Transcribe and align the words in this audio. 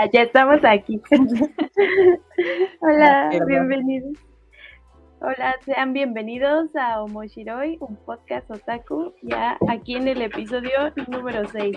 ya, 0.00 0.10
ya 0.10 0.22
estamos 0.22 0.64
aquí. 0.64 1.00
Hola, 2.80 3.30
bienvenidos. 3.46 4.18
Hola, 5.20 5.56
sean 5.64 5.92
bienvenidos 5.92 6.74
a 6.74 7.02
Omoshiroi, 7.02 7.76
un 7.80 7.96
podcast 8.06 8.50
otaku, 8.50 9.12
ya 9.22 9.58
aquí 9.68 9.96
en 9.96 10.08
el 10.08 10.22
episodio 10.22 10.92
número 11.08 11.46
6. 11.46 11.76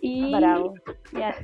Y 0.00 0.34
Bravo. 0.34 0.74
ya. 1.12 1.34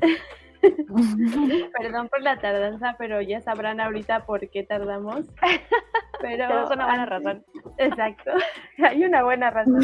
Perdón 1.78 2.08
por 2.08 2.22
la 2.22 2.38
tardanza, 2.40 2.96
pero 2.98 3.20
ya 3.20 3.42
sabrán 3.42 3.80
ahorita 3.80 4.24
por 4.24 4.48
qué 4.48 4.62
tardamos. 4.62 5.26
Pero 6.18 6.48
Tenemos 6.48 6.70
una 6.70 6.86
buena 6.86 7.04
razón. 7.04 7.44
Exacto, 7.76 8.30
hay 8.78 9.04
una 9.04 9.22
buena 9.22 9.50
razón. 9.50 9.78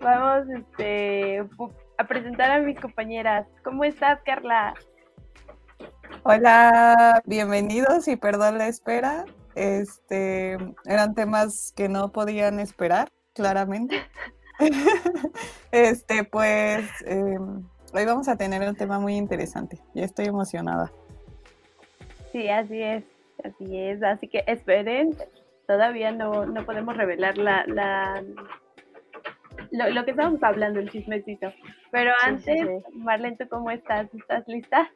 Vamos 0.00 0.48
este, 0.50 1.44
a 1.98 2.04
presentar 2.04 2.50
a 2.50 2.60
mis 2.60 2.78
compañeras. 2.78 3.46
¿Cómo 3.62 3.84
estás, 3.84 4.20
Carla? 4.24 4.74
Hola, 6.22 7.22
bienvenidos 7.26 8.08
y 8.08 8.16
perdón 8.16 8.58
la 8.58 8.68
espera. 8.68 9.24
Este, 9.54 10.56
eran 10.86 11.14
temas 11.14 11.72
que 11.76 11.88
no 11.88 12.10
podían 12.12 12.60
esperar, 12.60 13.10
claramente. 13.34 13.96
Este, 15.72 16.22
pues, 16.22 16.88
em, 17.04 17.68
hoy 17.92 18.04
vamos 18.04 18.28
a 18.28 18.36
tener 18.36 18.62
un 18.62 18.76
tema 18.76 19.00
muy 19.00 19.16
interesante. 19.16 19.80
Ya 19.92 20.04
estoy 20.04 20.26
emocionada. 20.26 20.92
Sí, 22.30 22.48
así 22.48 22.80
es, 22.80 23.02
así 23.42 23.76
es. 23.76 24.00
Así 24.04 24.28
que 24.28 24.44
esperen, 24.46 25.16
todavía 25.66 26.12
no, 26.12 26.46
no 26.46 26.64
podemos 26.64 26.96
revelar 26.96 27.36
la, 27.38 27.64
la 27.66 28.22
lo, 29.70 29.90
lo 29.90 30.04
que 30.04 30.12
estamos 30.12 30.42
hablando, 30.42 30.80
el 30.80 30.90
chismecito. 30.90 31.52
Pero 31.90 32.12
Sí, 32.24 32.38
sí, 32.44 32.50
antes, 32.60 32.84
Marlene, 32.94 33.36
¿tú 33.36 33.48
cómo 33.48 33.70
estás? 33.70 34.12
¿Estás 34.14 34.46
lista? 34.48 34.90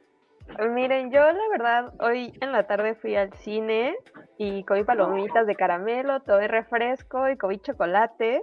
Miren, 0.71 1.11
yo 1.11 1.21
la 1.21 1.49
verdad 1.51 1.93
hoy 2.01 2.33
en 2.41 2.53
la 2.53 2.67
tarde 2.67 2.95
fui 2.95 3.15
al 3.17 3.33
cine 3.35 3.95
y 4.39 4.65
comí 4.65 4.83
palomitas 4.83 5.47
de 5.47 5.55
caramelo, 5.55 6.21
tomé 6.23 6.49
refresco 6.49 7.29
y 7.29 7.37
comí 7.37 7.59
chocolate. 7.59 8.43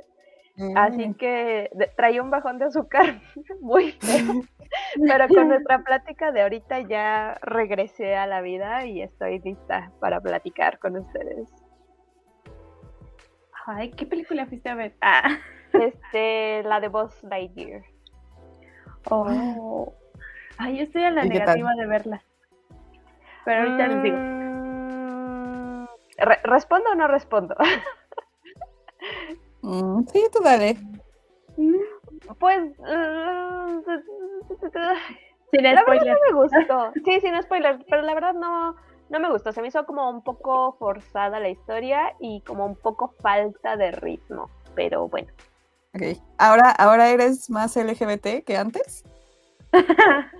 Así 0.75 1.07
Mm, 1.09 1.13
que 1.15 1.69
de- 1.73 1.87
traía 1.97 2.21
un 2.23 2.29
bajón 2.29 2.59
de 2.59 2.65
azúcar 2.65 3.03
muy 3.61 3.91
feo. 3.91 4.41
Pero 4.95 5.27
con 5.27 5.47
nuestra 5.49 5.79
plática 5.83 6.31
de 6.31 6.41
ahorita 6.43 6.79
ya 6.81 7.37
regresé 7.41 8.15
a 8.15 8.25
la 8.27 8.41
vida 8.41 8.85
y 8.85 9.01
estoy 9.01 9.39
lista 9.39 9.91
para 9.99 10.21
platicar 10.21 10.79
con 10.79 10.95
ustedes. 10.97 11.49
Ay, 13.67 13.91
¿qué 13.91 14.05
película 14.05 14.45
fuiste 14.45 14.69
a 14.69 14.75
ver? 14.75 14.93
Ah. 15.01 15.39
Este, 15.81 16.63
la 16.63 16.79
de 16.79 16.87
Buzz 16.87 17.23
Lightyear. 17.23 17.83
Oh. 19.09 19.93
Ay, 20.57 20.77
yo 20.77 20.83
estoy 20.83 21.03
a 21.03 21.11
la 21.11 21.23
negativa 21.23 21.73
de 21.75 21.85
verla. 21.85 22.23
Pero 23.43 23.61
ahorita 23.63 23.87
les 23.87 24.03
digo. 24.03 24.17
Mm, 24.17 25.85
re- 26.17 26.39
¿Respondo 26.43 26.91
o 26.91 26.95
no 26.95 27.07
respondo? 27.07 27.55
mm, 29.61 30.03
sí, 30.07 30.23
tú 30.33 30.41
dale. 30.43 30.77
Pues. 32.39 32.59
mm, 32.79 33.79
Sin 35.51 35.63
La 35.63 35.69
verdad 35.69 35.81
spoiler. 35.83 36.13
no 36.13 36.19
me 36.27 36.33
gustó. 36.41 36.91
Sí, 37.05 37.19
sin 37.21 37.41
spoilers, 37.43 37.83
pero 37.89 38.01
la 38.01 38.13
verdad 38.15 38.33
no, 38.33 38.75
no 39.09 39.19
me 39.19 39.29
gustó. 39.29 39.51
Se 39.51 39.61
me 39.61 39.67
hizo 39.67 39.85
como 39.85 40.09
un 40.09 40.23
poco 40.23 40.73
forzada 40.79 41.39
la 41.39 41.49
historia 41.49 42.15
y 42.19 42.41
como 42.41 42.65
un 42.65 42.75
poco 42.75 43.13
falta 43.21 43.77
de 43.77 43.91
ritmo. 43.91 44.49
Pero 44.75 45.07
bueno. 45.07 45.31
Ok. 45.95 46.17
Ahora, 46.37 46.71
ahora 46.71 47.09
eres 47.09 47.49
más 47.49 47.75
LGBT 47.75 48.43
que 48.45 48.57
antes. 48.57 49.03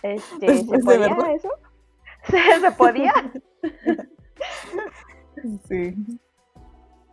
Este, 0.00 0.58
¿Se 0.58 0.76
de 0.76 0.78
podía 0.78 1.34
eso? 1.34 1.50
¿Se, 2.30 2.60
se 2.60 2.70
podía? 2.72 3.12
Sí. 5.68 5.94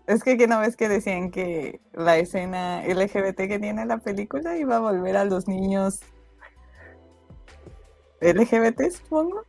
Es 0.08 0.24
que 0.24 0.38
que 0.38 0.48
no 0.48 0.60
ves 0.60 0.76
que 0.76 0.88
decían 0.90 1.30
que 1.32 1.80
la 1.94 2.18
escena 2.18 2.84
LGBT 2.86 3.38
que 3.48 3.60
tiene 3.60 3.86
la 3.86 3.98
película 3.98 4.58
iba 4.58 4.78
a 4.78 4.80
volver 4.80 5.18
a 5.18 5.26
los 5.26 5.48
niños 5.48 6.02
LGBT, 8.22 8.90
supongo. 8.92 9.44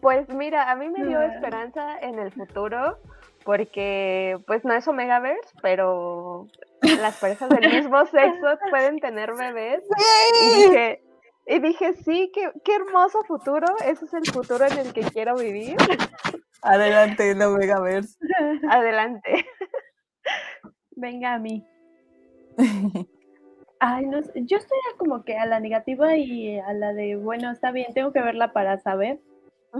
Pues 0.00 0.28
mira, 0.28 0.70
a 0.70 0.76
mí 0.76 0.88
me 0.90 1.04
dio 1.06 1.18
Ah. 1.18 1.26
esperanza 1.26 1.98
en 2.00 2.18
el 2.18 2.32
futuro 2.32 2.98
porque 3.44 4.38
pues 4.46 4.64
no 4.64 4.74
es 4.74 4.86
Omegaverse, 4.88 5.54
pero 5.62 6.48
las 6.82 7.18
parejas 7.18 7.48
del 7.48 7.70
mismo 7.70 8.04
sexo 8.06 8.58
pueden 8.70 8.98
tener 8.98 9.34
bebés. 9.34 9.82
Y 10.42 10.62
dije, 10.62 11.02
y 11.46 11.58
dije 11.60 11.92
sí, 11.94 12.30
qué, 12.34 12.50
qué 12.64 12.76
hermoso 12.76 13.22
futuro. 13.24 13.66
Ese 13.84 14.04
es 14.06 14.14
el 14.14 14.26
futuro 14.26 14.64
en 14.66 14.78
el 14.78 14.92
que 14.92 15.02
quiero 15.02 15.36
vivir. 15.36 15.76
Adelante, 16.62 17.34
no 17.34 17.50
Megaverse. 17.50 18.16
Adelante. 18.70 19.46
Venga 20.96 21.34
a 21.34 21.38
mí. 21.38 21.66
Ay, 23.80 24.06
no 24.06 24.22
sé, 24.22 24.32
Yo 24.46 24.56
estoy 24.56 24.78
como 24.96 25.24
que 25.24 25.36
a 25.36 25.44
la 25.44 25.60
negativa 25.60 26.16
y 26.16 26.58
a 26.58 26.72
la 26.72 26.94
de, 26.94 27.16
bueno, 27.16 27.50
está 27.50 27.70
bien, 27.70 27.92
tengo 27.92 28.12
que 28.12 28.22
verla 28.22 28.52
para 28.52 28.78
saber. 28.78 29.20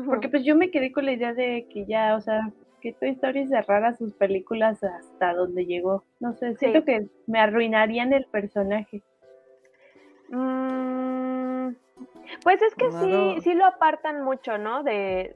Porque 0.06 0.28
pues 0.28 0.44
yo 0.44 0.56
me 0.56 0.70
quedé 0.70 0.92
con 0.92 1.06
la 1.06 1.12
idea 1.12 1.32
de 1.32 1.68
que 1.72 1.86
ya, 1.86 2.16
o 2.16 2.20
sea, 2.20 2.52
que 2.84 2.92
Toy 2.92 3.08
Story 3.12 3.48
cerrara 3.48 3.94
sus 3.94 4.12
películas 4.12 4.84
hasta 4.84 5.32
donde 5.32 5.64
llegó. 5.64 6.04
No 6.20 6.34
sé, 6.34 6.54
siento 6.56 6.84
que 6.84 7.08
me 7.26 7.40
arruinarían 7.40 8.12
el 8.12 8.26
personaje. 8.26 9.02
Mm, 10.28 11.68
pues 12.42 12.60
es 12.60 12.74
que 12.74 12.90
sí, 12.92 13.08
Claro. 13.08 13.40
sí 13.40 13.54
lo 13.54 13.64
apartan 13.64 14.22
mucho, 14.22 14.58
¿no? 14.58 14.82
De 14.82 15.34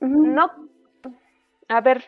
no, 0.00 0.50
a 1.68 1.80
ver. 1.80 2.04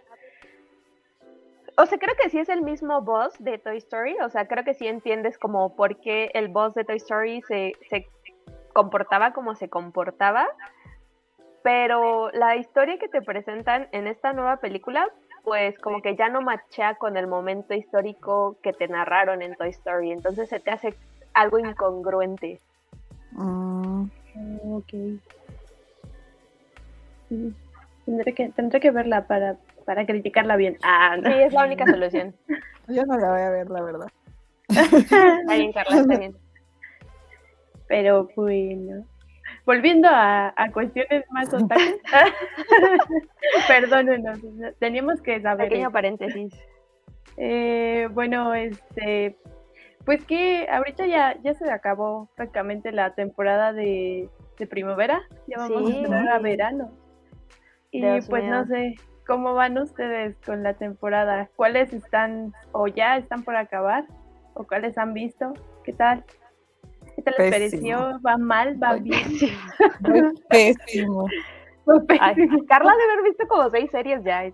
O 1.79 1.87
sea, 1.87 1.97
creo 1.97 2.15
que 2.23 2.29
sí 2.29 2.39
es 2.39 2.51
el 2.51 2.61
mismo 2.61 3.01
boss 3.01 3.33
de 3.39 3.57
Toy 3.57 3.79
Story. 3.79 4.17
O 4.23 4.29
sea, 4.29 4.47
creo 4.49 4.65
que 4.65 4.75
sí 4.75 4.87
entiendes 4.87 5.39
como 5.39 5.75
por 5.77 5.99
qué 6.01 6.31
el 6.35 6.49
boss 6.49 6.75
de 6.75 6.85
Toy 6.85 6.97
Story 6.97 7.41
se, 7.49 7.73
se 7.89 8.07
comportaba 8.75 9.33
como 9.33 9.55
se 9.55 9.71
comportaba. 9.71 10.47
Pero 11.63 12.31
la 12.33 12.57
historia 12.57 12.99
que 12.99 13.09
te 13.09 13.23
presentan 13.23 13.89
en 13.93 14.07
esta 14.07 14.33
nueva 14.33 14.57
película, 14.57 15.09
pues 15.45 15.79
como 15.79 16.03
que 16.03 16.17
ya 16.17 16.29
no 16.29 16.41
machea 16.41 16.97
con 16.97 17.17
el 17.17 17.27
momento 17.27 17.75
histórico 17.75 18.57
que 18.63 18.73
te 18.73 18.89
narraron 18.89 19.43
en 19.43 19.55
Toy 19.55 19.71
Story. 19.71 20.13
Entonces 20.13 20.49
se 20.49 20.61
te 20.61 20.71
hace 20.71 20.95
algo 21.35 21.59
incongruente. 21.59 22.61
Mm, 23.33 24.05
Ok. 24.65 24.93
Mm, 27.31 27.49
Tendré 28.05 28.35
que, 28.35 28.49
tendré 28.51 28.81
que 28.81 28.91
verla 28.91 29.27
para, 29.27 29.57
para 29.87 30.05
criticarla 30.07 30.57
bien. 30.57 30.77
Ah, 30.83 31.17
no. 31.17 31.31
Sí, 31.31 31.35
es 31.43 31.53
la 31.53 31.65
única 31.65 31.87
solución. 31.87 32.35
yo 32.89 33.05
no 33.07 33.17
la 33.17 33.31
voy 33.31 33.41
a 33.41 33.51
ver, 33.51 33.71
la 33.71 33.83
verdad. 33.83 34.09
Está 34.69 35.55
bien, 35.55 35.73
Carla, 35.73 36.01
está 36.01 36.19
bien. 36.19 36.37
Pero 37.87 38.29
bueno. 38.35 39.05
Volviendo 39.65 40.09
a, 40.09 40.53
a 40.57 40.73
cuestiones 40.73 41.25
más 41.31 41.53
otakus. 41.55 41.95
Perdónenos, 43.69 44.41
teníamos 44.79 45.21
que 45.23 45.41
saber. 45.41 45.69
Pequeño 45.69 45.91
paréntesis. 45.91 46.53
Eh, 47.37 48.09
bueno, 48.13 48.55
este, 48.55 49.37
pues 50.05 50.25
que 50.25 50.69
ahorita 50.71 51.07
ya, 51.07 51.37
ya 51.43 51.55
se 51.55 51.71
acabó 51.71 52.29
prácticamente 52.35 52.93
la 52.93 53.15
temporada 53.15 53.73
de, 53.73 54.29
de 54.59 54.67
primavera, 54.67 55.23
ya 55.47 55.59
vamos 55.59 55.91
Sí. 55.91 55.97
a 55.97 55.99
entrar 56.01 56.29
a 56.29 56.39
verano. 56.39 56.91
Y 57.91 58.01
Dios 58.01 58.27
pues 58.29 58.45
no 58.45 58.65
sé, 58.67 58.95
¿cómo 59.27 59.55
van 59.55 59.79
ustedes 59.79 60.37
con 60.45 60.63
la 60.63 60.75
temporada? 60.75 61.49
¿Cuáles 61.57 61.93
están 61.93 62.53
o 62.73 62.89
ya 62.89 63.17
están 63.17 63.45
por 63.45 63.55
acabar? 63.57 64.05
¿O 64.55 64.65
cuáles 64.65 64.99
han 64.99 65.15
visto? 65.15 65.53
¿Qué 65.85 65.93
tal? 65.93 66.25
¿Qué 67.17 67.23
tal 67.23 67.35
les 67.39 67.51
Pésimo. 67.51 67.83
pareció? 67.83 68.21
¿Va 68.27 68.37
mal? 68.39 68.83
¿Va 68.83 68.95
bien? 68.95 69.39
Muy 70.01 70.23
pésimo. 70.49 71.29
Ay. 72.21 72.35
Carla 72.69 72.93
debe 72.93 73.13
haber 73.13 73.25
visto 73.25 73.47
como 73.49 73.69
seis 73.71 73.91
series 73.91 74.23
ya. 74.25 74.51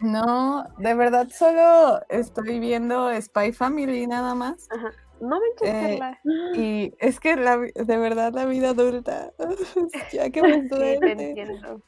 No, 0.00 0.64
de 0.78 0.94
verdad 0.94 1.28
solo 1.30 2.00
estoy 2.08 2.58
viendo 2.58 3.10
Spy 3.20 3.52
Family 3.52 4.06
nada 4.06 4.34
más. 4.34 4.66
Ajá. 4.70 4.90
No 5.20 5.38
manches, 5.38 5.68
Eh, 5.68 5.98
Carla. 5.98 6.20
Y 6.54 6.94
es 6.98 7.20
que 7.20 7.36
la, 7.36 7.58
de 7.58 7.96
verdad 7.98 8.32
la 8.32 8.46
vida 8.46 8.70
adulta, 8.70 9.32
ya 10.12 10.30
que 10.30 10.42
me 10.42 10.62
Sí, 10.62 10.68
duele. 10.68 11.12
entiendo. 11.12 11.82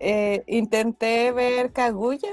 Eh, 0.00 0.42
intenté 0.48 1.30
ver 1.32 1.72
Kaguya 1.72 2.32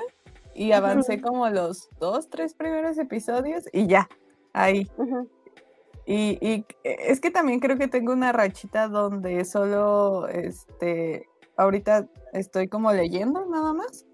y 0.56 0.72
avancé 0.72 1.22
como 1.22 1.48
los 1.50 1.90
dos, 2.00 2.30
tres 2.30 2.54
primeros 2.56 2.98
episodios 2.98 3.66
y 3.72 3.88
ya, 3.88 4.10
ahí. 4.54 4.90
Ujú. 4.98 5.30
Y, 6.06 6.38
y 6.42 6.66
es 6.84 7.22
que 7.22 7.32
también 7.32 7.60
creo 7.60 7.78
que 7.78 7.88
tengo 7.88 8.12
una 8.14 8.32
rachita 8.32 8.88
donde 8.88 9.46
solo, 9.46 10.28
este, 10.28 11.28
ahorita 11.56 12.08
estoy 12.34 12.68
como 12.68 12.92
leyendo 12.92 13.46
nada 13.46 13.74
más 13.74 14.06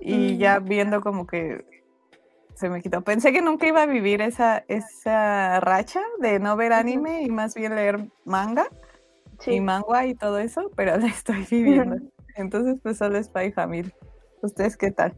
y 0.00 0.34
Mm. 0.34 0.38
ya 0.38 0.58
viendo 0.60 1.00
como 1.00 1.26
que 1.26 1.64
se 2.54 2.68
me 2.68 2.82
quitó. 2.82 3.02
Pensé 3.02 3.32
que 3.32 3.40
nunca 3.40 3.66
iba 3.66 3.82
a 3.82 3.86
vivir 3.86 4.20
esa, 4.20 4.64
esa 4.68 5.60
racha 5.60 6.02
de 6.20 6.40
no 6.40 6.56
ver 6.56 6.72
anime 6.72 7.22
y 7.22 7.30
más 7.30 7.54
bien 7.54 7.76
leer 7.76 8.08
manga 8.24 8.66
y 9.46 9.60
manga 9.60 10.06
y 10.06 10.14
todo 10.14 10.38
eso, 10.38 10.70
pero 10.74 10.96
la 10.98 11.06
estoy 11.06 11.46
viviendo. 11.50 11.96
Entonces, 12.34 12.76
pues 12.82 12.98
solo 12.98 13.22
Spy 13.22 13.52
Family. 13.52 13.92
¿Ustedes 14.42 14.76
qué 14.76 14.90
tal? 14.90 15.14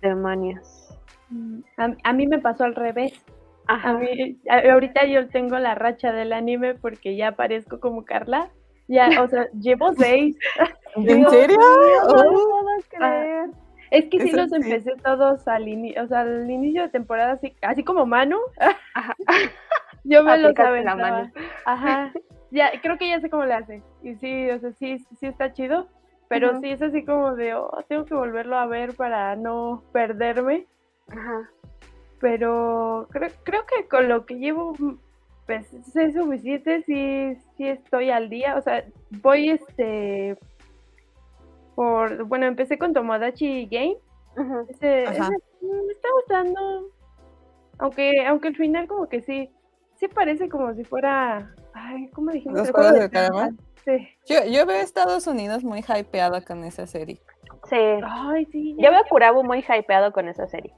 Demonios. 0.00 0.88
Mm, 1.28 1.60
a, 2.04 2.12
mí 2.12 2.26
me 2.26 2.38
pasó 2.38 2.64
al 2.64 2.74
revés. 2.74 3.12
A 3.72 3.92
mí, 3.92 4.36
ahorita 4.48 5.06
yo 5.06 5.28
tengo 5.28 5.56
la 5.60 5.76
racha 5.76 6.12
del 6.12 6.32
anime 6.32 6.74
porque 6.74 7.14
ya 7.14 7.28
aparezco 7.28 7.78
como 7.78 8.04
Carla. 8.04 8.50
Ya, 8.88 9.22
o 9.22 9.28
sea, 9.28 9.48
llevo 9.60 9.92
seis. 9.94 10.36
¿En 10.96 11.30
serio? 11.30 11.56
No, 11.56 12.12
puedo 12.12 12.66
creer. 12.88 13.50
Es 13.92 14.06
que 14.06 14.20
sí 14.20 14.32
los 14.32 14.52
empecé 14.52 14.92
todos 15.04 15.46
al 15.46 15.68
inicio, 15.68 16.02
o 16.02 16.06
sea, 16.08 16.20
al 16.20 16.50
inicio 16.50 16.82
de 16.82 16.88
temporada, 16.88 17.32
así, 17.32 17.54
así 17.62 17.84
como 17.84 18.06
Manu. 18.06 18.38
Yo 20.04 20.24
me 20.24 20.38
los 20.38 20.58
aventaba. 20.58 21.30
Ajá. 21.64 22.12
Ya, 22.50 22.72
creo 22.82 22.98
que 22.98 23.08
ya 23.08 23.20
sé 23.20 23.30
cómo 23.30 23.44
le 23.44 23.54
hace. 23.54 23.82
Y 24.02 24.16
sí, 24.16 24.50
o 24.50 24.58
sea, 24.58 24.72
sí, 24.72 24.98
sí 25.18 25.26
está 25.26 25.52
chido. 25.52 25.88
Pero 26.28 26.60
sí 26.60 26.70
es 26.70 26.82
así 26.82 27.04
como 27.04 27.34
de, 27.34 27.54
oh, 27.54 27.84
tengo 27.88 28.04
que 28.04 28.14
volverlo 28.14 28.56
a 28.56 28.66
ver 28.66 28.94
para 28.94 29.34
no 29.36 29.82
perderme. 29.92 30.66
Ajá. 31.08 31.50
Pero 32.20 33.08
creo, 33.10 33.30
creo 33.42 33.62
que 33.66 33.88
con 33.88 34.08
lo 34.08 34.26
que 34.26 34.38
llevo, 34.38 34.74
pues 35.46 35.72
es 35.72 36.14
suficiente, 36.14 36.82
sí, 36.82 37.36
sí 37.56 37.66
estoy 37.66 38.10
al 38.10 38.28
día. 38.28 38.56
O 38.56 38.62
sea, 38.62 38.84
voy 39.22 39.50
este 39.50 40.36
por, 41.74 42.24
bueno, 42.24 42.44
empecé 42.44 42.76
con 42.76 42.92
Tomodachi 42.92 43.66
Game. 43.66 43.96
Ese, 44.68 45.06
me 45.62 45.92
está 45.92 46.08
gustando. 46.14 46.90
Aunque, 47.78 48.26
aunque 48.26 48.48
al 48.48 48.56
final 48.56 48.86
como 48.86 49.08
que 49.08 49.22
sí, 49.22 49.50
sí 49.96 50.06
parece 50.08 50.50
como 50.50 50.74
si 50.74 50.84
fuera, 50.84 51.54
ay, 51.72 52.10
¿cómo 52.10 52.30
dijimos? 52.30 52.58
Los 52.58 52.70
juegos 52.70 52.92
de 52.92 53.08
Caramel. 53.08 53.56
Sí. 53.84 54.08
Yo, 54.26 54.44
yo 54.44 54.66
veo 54.66 54.76
Estados 54.82 55.26
Unidos 55.26 55.64
muy 55.64 55.80
hypeada 55.80 56.44
con 56.44 56.64
esa 56.64 56.86
serie. 56.86 57.18
Sí. 57.70 57.76
Ay, 58.04 58.44
sí. 58.52 58.76
Yo 58.78 58.90
veo 58.90 59.00
a 59.00 59.08
Kurabu 59.08 59.42
muy 59.42 59.64
hypeado 59.66 60.12
con 60.12 60.28
esa 60.28 60.46
serie. 60.46 60.74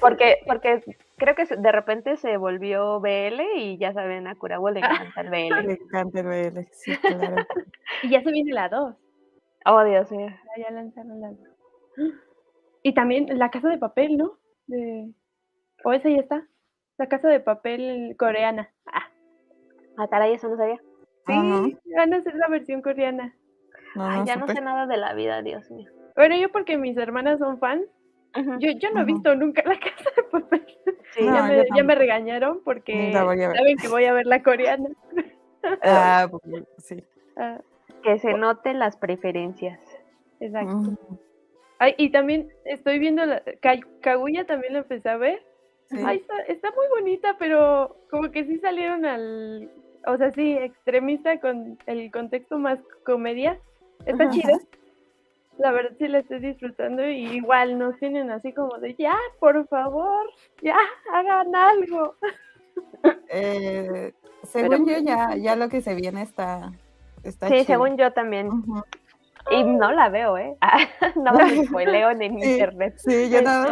Porque, 0.00 0.38
porque 0.46 0.82
creo 1.16 1.34
que 1.34 1.44
de 1.44 1.72
repente 1.72 2.16
se 2.16 2.36
volvió 2.36 3.00
BL 3.00 3.40
y 3.56 3.78
ya 3.78 3.92
saben, 3.92 4.26
a 4.26 4.34
Kurabu 4.34 4.68
le 4.68 4.80
encanta 4.80 5.20
el 5.20 5.30
BL. 5.30 5.66
Le 5.66 5.72
encanta 5.74 6.20
el 6.20 6.26
BL, 6.26 6.60
sí, 6.72 6.96
claro. 6.96 7.36
y 8.02 8.10
ya 8.10 8.22
se 8.22 8.32
viene 8.32 8.52
la 8.52 8.68
2. 8.68 8.94
Oh, 9.66 9.84
Dios 9.84 10.10
mío. 10.10 10.28
Ya 10.56 10.70
lanzaron 10.70 11.20
la. 11.20 11.32
Y 12.82 12.94
también 12.94 13.26
la 13.38 13.50
casa 13.50 13.68
de 13.68 13.78
papel, 13.78 14.16
¿no? 14.16 14.38
De... 14.66 15.12
O 15.84 15.92
esa 15.92 16.08
ya 16.08 16.20
está. 16.20 16.46
La 16.96 17.08
casa 17.08 17.28
de 17.28 17.40
papel 17.40 18.16
coreana. 18.18 18.72
Ah, 18.86 19.08
ah 19.98 20.08
caray, 20.08 20.34
eso 20.34 20.48
no 20.48 20.56
sabía. 20.56 20.80
Sí, 21.26 21.76
van 21.94 22.14
a 22.14 22.16
hacer 22.16 22.34
la 22.36 22.48
versión 22.48 22.80
coreana. 22.80 23.34
Ay, 23.96 24.22
ya 24.24 24.36
no 24.36 24.46
sé 24.46 24.60
nada 24.60 24.86
de 24.86 24.96
la 24.96 25.12
vida, 25.14 25.42
Dios 25.42 25.70
mío. 25.70 25.90
Bueno, 26.16 26.36
yo 26.36 26.50
porque 26.50 26.78
mis 26.78 26.96
hermanas 26.96 27.38
son 27.38 27.58
fans, 27.58 27.86
yo, 28.58 28.70
yo 28.72 28.90
no 28.92 29.00
he 29.02 29.04
visto 29.04 29.34
nunca 29.34 29.62
la 29.64 29.78
casa 29.80 30.10
de 30.16 30.22
papel. 30.24 30.66
Sí, 31.12 31.24
ya, 31.24 31.42
me, 31.42 31.66
ya, 31.74 31.82
me, 31.82 31.94
regañaron 31.94 32.60
porque 32.64 33.12
saben 33.12 33.76
que 33.76 33.88
voy 33.88 34.04
a 34.04 34.12
ver 34.12 34.26
la 34.26 34.42
coreana. 34.42 34.88
Ah, 35.82 36.28
pues, 36.30 36.64
sí. 36.78 37.02
Ah, 37.36 37.60
que 38.02 38.18
se 38.18 38.34
noten 38.34 38.78
las 38.78 38.96
preferencias. 38.96 39.80
Exacto. 40.40 40.96
Ay, 41.78 41.94
y 41.96 42.10
también 42.10 42.48
estoy 42.64 42.98
viendo 42.98 43.24
la 43.24 43.42
Kaguya 44.00 44.46
también 44.46 44.72
la 44.72 44.80
empecé 44.80 45.08
a 45.08 45.16
ver. 45.16 45.42
Ay, 45.90 46.22
está, 46.48 46.70
muy 46.72 46.86
bonita, 46.88 47.36
pero 47.38 47.96
como 48.10 48.30
que 48.30 48.44
sí 48.44 48.58
salieron 48.58 49.06
al, 49.06 49.70
o 50.06 50.16
sea, 50.16 50.30
sí, 50.32 50.52
extremista 50.52 51.40
con 51.40 51.78
el 51.86 52.10
contexto 52.10 52.58
más 52.58 52.78
comedia. 53.04 53.58
Está 54.04 54.28
chida. 54.30 54.58
La 55.58 55.72
verdad 55.72 55.90
sí 55.98 56.08
la 56.08 56.20
estoy 56.20 56.40
disfrutando 56.40 57.06
y 57.08 57.24
igual 57.36 57.78
nos 57.78 57.98
tienen 57.98 58.30
así 58.30 58.52
como 58.52 58.78
de 58.78 58.94
ya, 58.94 59.16
por 59.40 59.66
favor, 59.68 60.26
ya, 60.62 60.78
hagan 61.12 61.54
algo. 61.54 62.14
Eh, 63.28 64.12
según 64.44 64.86
yo 64.86 64.98
ya, 64.98 65.34
ya 65.34 65.56
lo 65.56 65.68
que 65.68 65.82
se 65.82 65.96
viene 65.96 66.22
está, 66.22 66.70
sí, 67.48 67.64
según 67.64 67.96
yo 67.96 68.12
también. 68.12 68.50
Y 69.50 69.64
no 69.64 69.92
la 69.92 70.08
veo, 70.10 70.36
¿eh? 70.36 70.56
no 71.16 71.32
me 71.32 71.64
spoileo 71.64 72.10
en 72.10 72.22
internet. 72.22 72.94
Sí, 72.98 73.30
yo 73.30 73.40
no. 73.42 73.64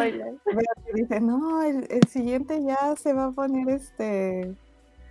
Dice, 0.95 1.21
no, 1.21 1.63
el, 1.63 2.03
siguiente 2.09 2.63
ya 2.63 2.97
se 2.97 3.13
va 3.13 3.27
a 3.27 3.33
poner 3.33 3.69
este 3.69 4.55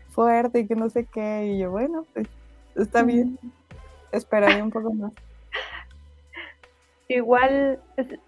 fuerte 0.10 0.60
y 0.60 0.68
que 0.68 0.76
no 0.76 0.90
sé 0.90 1.06
qué. 1.06 1.46
Y 1.54 1.60
yo, 1.60 1.72
bueno, 1.72 2.06
pues 2.14 2.28
está 2.76 3.04
bien. 3.04 3.38
Esperaré 4.12 4.62
un 4.62 4.72
poco 4.72 4.92
más. 4.94 5.12
Igual, 7.08 7.80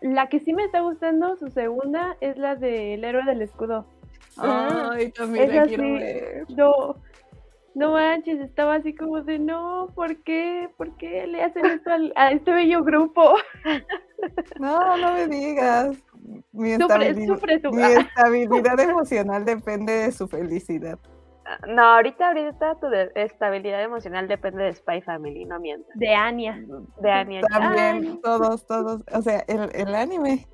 la 0.02 0.30
que 0.30 0.40
sí 0.40 0.54
me 0.54 0.64
está 0.64 0.82
gustando, 0.82 1.36
su 1.38 1.50
segunda, 1.50 2.16
es 2.22 2.38
la 2.38 2.56
del 2.56 3.04
héroe 3.04 3.24
del 3.26 3.42
escudo. 3.42 3.86
Ay, 4.38 5.12
también 5.12 5.56
la 5.56 5.66
quiero 5.66 5.84
ver. 5.84 6.46
No, 6.50 6.96
no 7.74 7.92
manches, 7.92 8.40
estaba 8.40 8.76
así 8.76 8.94
como 8.96 9.22
de, 9.22 9.40
no, 9.40 9.90
¿por 9.96 10.24
qué? 10.24 10.70
¿Por 10.78 10.96
qué 10.98 11.26
le 11.28 11.42
hacen 11.44 11.66
esto 11.66 11.90
a 12.16 12.32
este 12.32 12.52
bello 12.52 12.84
grupo? 12.84 13.36
No, 14.60 14.98
no 14.98 15.14
me 15.14 15.28
digas. 15.28 15.96
Mi, 16.52 16.72
estabilidad, 16.72 17.20
emocional 18.80 19.46
depende 19.46 19.94
de 19.94 20.12
su 20.12 20.28
felicidad. 20.28 20.98
No, 21.68 21.82
ahorita, 21.82 22.28
ahorita 22.28 22.80
tu 22.80 22.88
estabilidad 23.16 23.82
emocional 23.82 24.28
depende 24.28 24.64
de 24.64 24.74
Spy 24.74 25.02
Family, 25.02 25.46
no 25.46 25.60
mientas. 25.60 25.96
De 25.96 26.14
Anya. 26.14 26.62
De 27.00 27.12
Anya. 27.12 27.42
También, 27.42 28.22
todos, 28.22 28.66
todos. 28.68 29.04
O 29.14 29.22
sea, 29.22 29.44
el, 29.48 29.70
el 29.74 29.96
anime. 29.96 30.48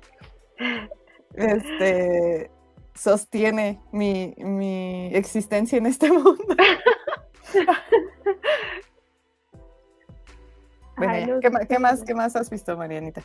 Este 1.34 2.50
sostiene 2.94 3.80
mi, 3.92 4.34
mi 4.38 5.10
existencia 5.14 5.78
en 5.78 5.86
este 5.86 6.10
mundo. 6.12 6.54
¿qué, 11.68 11.78
más, 11.80 12.04
¿qué 12.04 12.14
más 12.14 12.36
has 12.36 12.48
visto, 12.50 12.76
Marianita? 12.76 13.22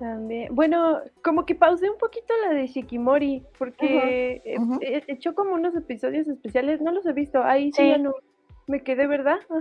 También. 0.00 0.54
Bueno, 0.54 1.00
como 1.22 1.44
que 1.44 1.54
pausé 1.54 1.90
un 1.90 1.98
poquito 1.98 2.32
la 2.42 2.54
de 2.54 2.66
Shikimori, 2.66 3.44
porque 3.58 4.42
echó 5.08 5.34
como 5.34 5.54
unos 5.54 5.76
episodios 5.76 6.26
especiales, 6.26 6.80
no 6.80 6.90
los 6.90 7.04
he 7.04 7.12
visto, 7.12 7.42
ahí 7.44 7.70
sí, 7.70 7.86
ya 7.86 7.98
no 7.98 8.14
me 8.66 8.82
quedé, 8.82 9.06
¿verdad? 9.06 9.36
Ah. 9.50 9.60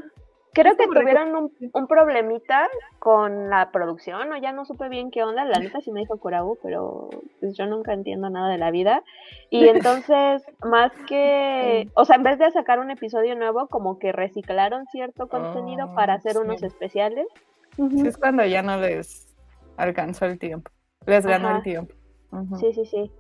Creo 0.53 0.77
que 0.77 0.87
tuvieron 0.87 1.35
un, 1.35 1.51
un, 1.73 1.87
problemita 1.87 2.69
con 2.99 3.49
la 3.49 3.69
producción, 3.71 4.31
o 4.31 4.37
ya 4.37 4.53
no 4.53 4.63
supe 4.65 4.87
bien 4.87 5.11
qué 5.11 5.23
onda, 5.23 5.43
la 5.43 5.59
neta 5.59 5.81
sí 5.81 5.91
me 5.91 5.99
dijo 5.99 6.17
Kurabu, 6.17 6.57
pero 6.63 7.09
pues 7.41 7.55
yo 7.57 7.65
nunca 7.65 7.93
entiendo 7.93 8.29
nada 8.29 8.49
de 8.49 8.57
la 8.57 8.71
vida. 8.71 9.03
Y 9.49 9.67
entonces, 9.67 10.43
más 10.63 10.93
que, 11.07 11.89
o 11.95 12.05
sea, 12.05 12.15
en 12.15 12.23
vez 12.23 12.39
de 12.39 12.49
sacar 12.51 12.79
un 12.79 12.91
episodio 12.91 13.35
nuevo, 13.35 13.67
como 13.67 13.99
que 13.99 14.13
reciclaron 14.13 14.85
cierto 14.87 15.27
contenido 15.27 15.93
para 15.95 16.13
hacer 16.13 16.37
oh, 16.37 16.41
unos 16.41 16.63
especiales. 16.63 17.27
Es 18.05 18.17
cuando 18.17 18.45
ya 18.45 18.63
no 18.63 18.77
les 18.77 19.28
alcanzó 19.79 20.25
el 20.25 20.37
tiempo, 20.37 20.71
les 21.05 21.25
ganó 21.25 21.57
el 21.57 21.63
tiempo. 21.63 21.95
Sí, 22.59 22.73
sí, 22.73 22.85
sí. 22.85 23.11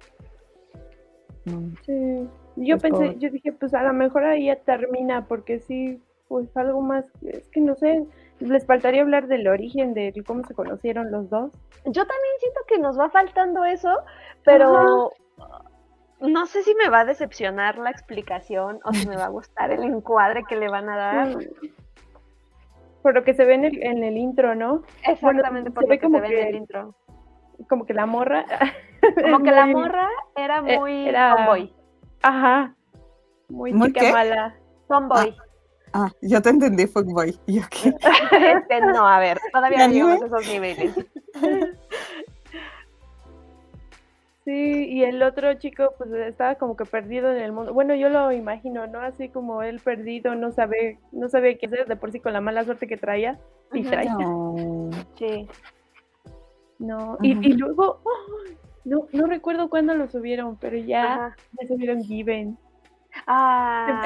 Mm. 1.45 1.73
Sí, 1.85 2.29
yo 2.57 2.77
pensé, 2.77 3.15
yo 3.17 3.29
dije, 3.29 3.51
pues 3.53 3.73
a 3.73 3.83
lo 3.83 3.93
mejor 3.93 4.23
ahí 4.23 4.45
ya 4.45 4.57
termina, 4.57 5.25
porque 5.27 5.59
sí 5.59 6.01
pues 6.29 6.55
algo 6.55 6.81
más, 6.81 7.05
es 7.23 7.49
que 7.49 7.59
no 7.59 7.75
sé, 7.75 8.05
les 8.39 8.65
faltaría 8.65 9.01
hablar 9.01 9.27
del 9.27 9.47
origen, 9.47 9.93
de 9.95 10.13
cómo 10.25 10.45
se 10.45 10.53
conocieron 10.53 11.11
los 11.11 11.29
dos. 11.29 11.51
Yo 11.85 12.05
también 12.05 12.33
siento 12.39 12.59
que 12.67 12.77
nos 12.77 12.97
va 12.97 13.09
faltando 13.09 13.65
eso, 13.65 13.89
pero 14.45 15.11
no 16.21 16.45
sé 16.45 16.63
si 16.63 16.75
me 16.75 16.89
va 16.89 17.01
a 17.01 17.05
decepcionar 17.05 17.79
la 17.79 17.89
explicación 17.89 18.79
o 18.85 18.93
si 18.93 19.07
me 19.07 19.17
va 19.17 19.25
a 19.25 19.29
gustar 19.29 19.71
el 19.71 19.83
encuadre 19.83 20.43
que 20.47 20.55
le 20.55 20.69
van 20.69 20.87
a 20.87 20.97
dar. 20.97 21.37
Por 23.01 23.13
lo 23.13 23.23
que 23.23 23.33
se 23.33 23.45
ve 23.45 23.55
en 23.55 23.65
el, 23.65 23.83
en 23.83 24.03
el 24.03 24.17
intro, 24.17 24.55
¿no? 24.55 24.83
Exactamente, 25.07 25.71
por 25.71 25.83
lo 25.83 25.89
que 25.89 26.09
se 26.09 26.19
ve 26.19 26.41
en 26.41 26.47
el 26.47 26.55
intro. 26.55 26.95
Como 27.67 27.85
que 27.85 27.93
la 27.93 28.05
morra. 28.05 28.45
Como 29.21 29.43
que 29.43 29.51
la 29.51 29.65
morra 29.65 30.09
era 30.35 30.63
eh, 30.67 30.77
muy 30.77 31.07
era... 31.07 31.35
tomboy. 31.35 31.73
Ajá. 32.21 32.75
Muy, 33.49 33.73
chica 33.73 34.11
mala. 34.11 34.55
Tomboy. 34.87 35.35
Ah, 35.93 36.09
yo 36.21 36.41
te 36.41 36.49
entendí, 36.49 36.85
fuckboy. 36.85 37.39
¿Y 37.47 37.61
qué? 37.61 37.89
este, 37.89 38.81
no, 38.81 39.07
a 39.07 39.19
ver, 39.19 39.39
todavía 39.51 39.87
no 39.87 39.93
llegamos 39.93 40.21
a 40.21 40.25
esos 40.25 40.47
niveles. 40.47 40.93
Sí, 44.49 44.87
y 44.89 45.03
el 45.03 45.21
otro 45.21 45.53
chico 45.59 45.93
pues 45.99 46.11
estaba 46.11 46.55
como 46.55 46.75
que 46.75 46.83
perdido 46.83 47.29
en 47.29 47.37
el 47.37 47.51
mundo. 47.51 47.71
Bueno, 47.71 47.93
yo 47.93 48.09
lo 48.09 48.31
imagino, 48.31 48.87
¿no? 48.87 48.99
Así 48.99 49.29
como 49.29 49.61
él 49.61 49.79
perdido, 49.79 50.33
no 50.33 50.51
sabe, 50.51 50.97
no 51.11 51.29
sabe 51.29 51.59
qué 51.59 51.67
hacer 51.67 51.85
de 51.85 51.95
por 51.95 52.11
sí 52.11 52.19
con 52.19 52.33
la 52.33 52.41
mala 52.41 52.63
suerte 52.63 52.87
que 52.87 52.97
traía 52.97 53.37
y 53.73 53.83
traía. 53.83 54.15
Sí. 55.19 55.47
No, 56.79 57.19
y, 57.21 57.33
y 57.47 57.53
luego, 57.53 58.01
No, 58.85 59.05
no 59.13 59.27
recuerdo 59.27 59.69
cuándo 59.69 59.93
lo 59.93 60.07
subieron, 60.07 60.57
pero 60.57 60.77
ya, 60.77 61.35
ya 61.61 61.67
subieron 61.67 62.01
Given. 62.01 62.57
Ah, 63.27 64.01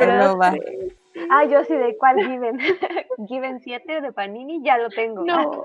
ah, 1.31 1.45
yo 1.45 1.63
sí, 1.63 1.73
¿de 1.73 1.95
cuál 1.97 2.17
Given? 2.17 2.59
Given 3.29 3.61
7 3.61 4.01
de 4.01 4.11
Panini, 4.11 4.61
ya 4.61 4.77
lo 4.77 4.89
tengo. 4.89 5.23
No. 5.23 5.63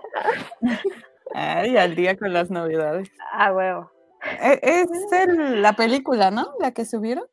Ay, 1.34 1.76
al 1.76 1.96
día 1.96 2.16
con 2.16 2.32
las 2.32 2.48
novedades. 2.48 3.10
Ah, 3.32 3.52
huevo. 3.52 3.97
E, 4.40 4.60
es 4.62 4.88
la 5.28 5.74
película, 5.74 6.30
¿no? 6.30 6.54
La 6.60 6.72
que 6.72 6.84
subieron. 6.84 7.24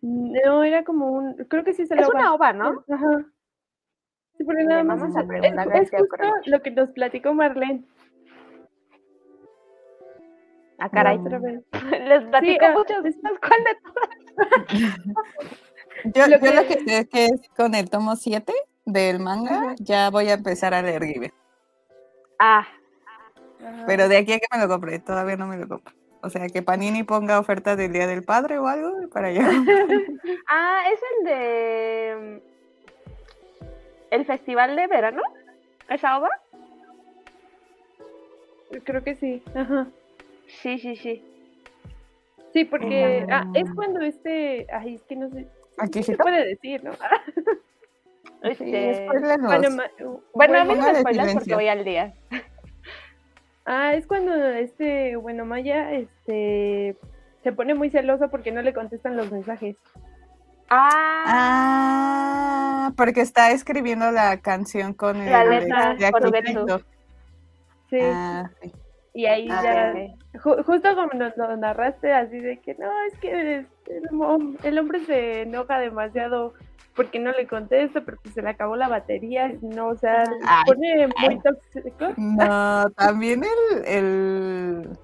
No, 0.00 0.64
era 0.64 0.84
como 0.84 1.10
un. 1.10 1.34
Creo 1.48 1.64
que 1.64 1.74
sí 1.74 1.86
se 1.86 1.94
lo 1.94 2.02
Es 2.02 2.08
una 2.08 2.34
ova, 2.34 2.52
¿no? 2.52 2.84
Ajá. 2.88 3.24
Sí, 4.36 4.44
porque 4.44 4.64
nada 4.64 4.84
más. 4.84 5.00
Vamos 5.00 5.16
a 5.16 5.26
preguntar. 5.26 5.68
Es, 5.76 5.92
es 5.92 6.00
justo 6.00 6.24
lo 6.46 6.62
que 6.62 6.70
nos 6.70 6.90
platicó 6.90 7.34
Marlene. 7.34 7.84
Ah, 10.78 10.88
caray. 10.88 11.18
Otra 11.18 11.38
vez. 11.38 11.62
Les 12.06 12.24
platico 12.24 12.66
sí, 12.66 12.72
muchas 12.72 13.02
veces. 13.02 13.22
¿Cuál 13.22 13.64
de 13.64 13.76
todas? 13.84 15.04
yo, 16.14 16.26
lo, 16.26 16.36
yo 16.36 16.40
que... 16.40 16.54
lo 16.54 16.66
que 16.66 16.84
sé 16.84 16.98
es 16.98 17.08
que 17.08 17.24
es 17.26 17.48
con 17.56 17.74
el 17.74 17.90
tomo 17.90 18.14
7 18.14 18.52
del 18.84 19.18
manga, 19.18 19.74
ya 19.78 20.10
voy 20.10 20.28
a 20.28 20.34
empezar 20.34 20.72
a 20.72 20.82
leer 20.82 21.04
Given. 21.04 21.32
Ah. 22.38 22.66
Pero 23.86 24.08
de 24.08 24.16
aquí 24.16 24.32
a 24.32 24.38
que 24.38 24.46
me 24.52 24.62
lo 24.62 24.68
compre, 24.68 24.98
todavía 24.98 25.36
no 25.36 25.46
me 25.46 25.56
lo 25.56 25.68
compro. 25.68 25.94
O 26.20 26.30
sea, 26.30 26.48
que 26.48 26.62
Panini 26.62 27.04
ponga 27.04 27.38
oferta 27.38 27.76
del 27.76 27.92
Día 27.92 28.06
del 28.06 28.24
Padre 28.24 28.58
o 28.58 28.66
algo 28.66 29.08
para 29.10 29.28
allá. 29.28 29.48
ah, 30.48 30.82
es 30.92 31.00
el 31.18 31.24
de. 31.24 32.42
¿El 34.10 34.24
Festival 34.24 34.74
de 34.74 34.86
Verano? 34.86 35.22
¿Esa 35.88 36.18
obra? 36.18 36.30
Creo 38.84 39.02
que 39.04 39.14
sí. 39.14 39.42
Ajá. 39.54 39.86
Sí, 40.46 40.78
sí, 40.78 40.96
sí. 40.96 41.22
Sí, 42.52 42.64
porque 42.64 43.26
ah, 43.30 43.46
es 43.54 43.72
cuando 43.74 44.00
este. 44.00 44.66
Ay, 44.72 44.94
es 44.96 45.02
que 45.02 45.16
no 45.16 45.30
sé. 45.30 45.46
Aquí 45.78 46.02
se 46.02 46.16
puede 46.16 46.46
decir, 46.46 46.82
¿no? 46.84 46.92
Este... 48.40 49.04
Bueno, 49.08 49.82
bueno, 50.32 50.58
a 50.58 50.64
mí 50.64 50.74
no 50.76 50.92
me 50.92 51.00
spoilas 51.00 51.34
porque 51.34 51.54
voy 51.56 51.66
al 51.66 51.84
día. 51.84 52.14
Ah, 53.70 53.92
es 53.92 54.06
cuando 54.06 54.34
este, 54.34 55.16
bueno, 55.16 55.44
Maya, 55.44 55.92
este, 55.92 56.96
se 57.42 57.52
pone 57.52 57.74
muy 57.74 57.90
celoso 57.90 58.30
porque 58.30 58.50
no 58.50 58.62
le 58.62 58.72
contestan 58.72 59.14
los 59.14 59.30
mensajes. 59.30 59.76
Ah, 60.70 61.24
ah 61.26 62.92
porque 62.96 63.20
está 63.20 63.50
escribiendo 63.50 64.10
la 64.10 64.38
canción 64.38 64.94
con 64.94 65.18
el 65.18 65.30
la 65.30 65.44
letra 65.44 65.96
con 66.10 66.32
sí. 67.90 67.98
Ah, 68.00 68.50
sí. 68.62 68.72
Y 69.18 69.26
ahí 69.26 69.48
ah, 69.50 69.92
ya, 69.92 70.40
justo 70.40 70.94
como 70.94 71.12
nos 71.14 71.36
lo 71.36 71.56
narraste, 71.56 72.12
así 72.12 72.38
de 72.38 72.60
que 72.60 72.76
no, 72.76 72.88
es 73.08 73.18
que 73.18 73.66
el 74.62 74.78
hombre 74.78 75.00
se 75.06 75.42
enoja 75.42 75.80
demasiado 75.80 76.54
porque 76.94 77.18
no 77.18 77.32
le 77.32 77.48
contesto, 77.48 78.04
pero 78.04 78.16
pues 78.22 78.34
se 78.34 78.42
le 78.42 78.50
acabó 78.50 78.76
la 78.76 78.86
batería, 78.86 79.52
no, 79.60 79.88
o 79.88 79.96
sea, 79.96 80.24
se 80.24 80.34
pone 80.66 81.08
muy 81.08 81.40
tóxico. 81.40 82.12
No, 82.16 82.88
también 82.90 83.42
el, 83.42 83.86
el, 83.86 84.98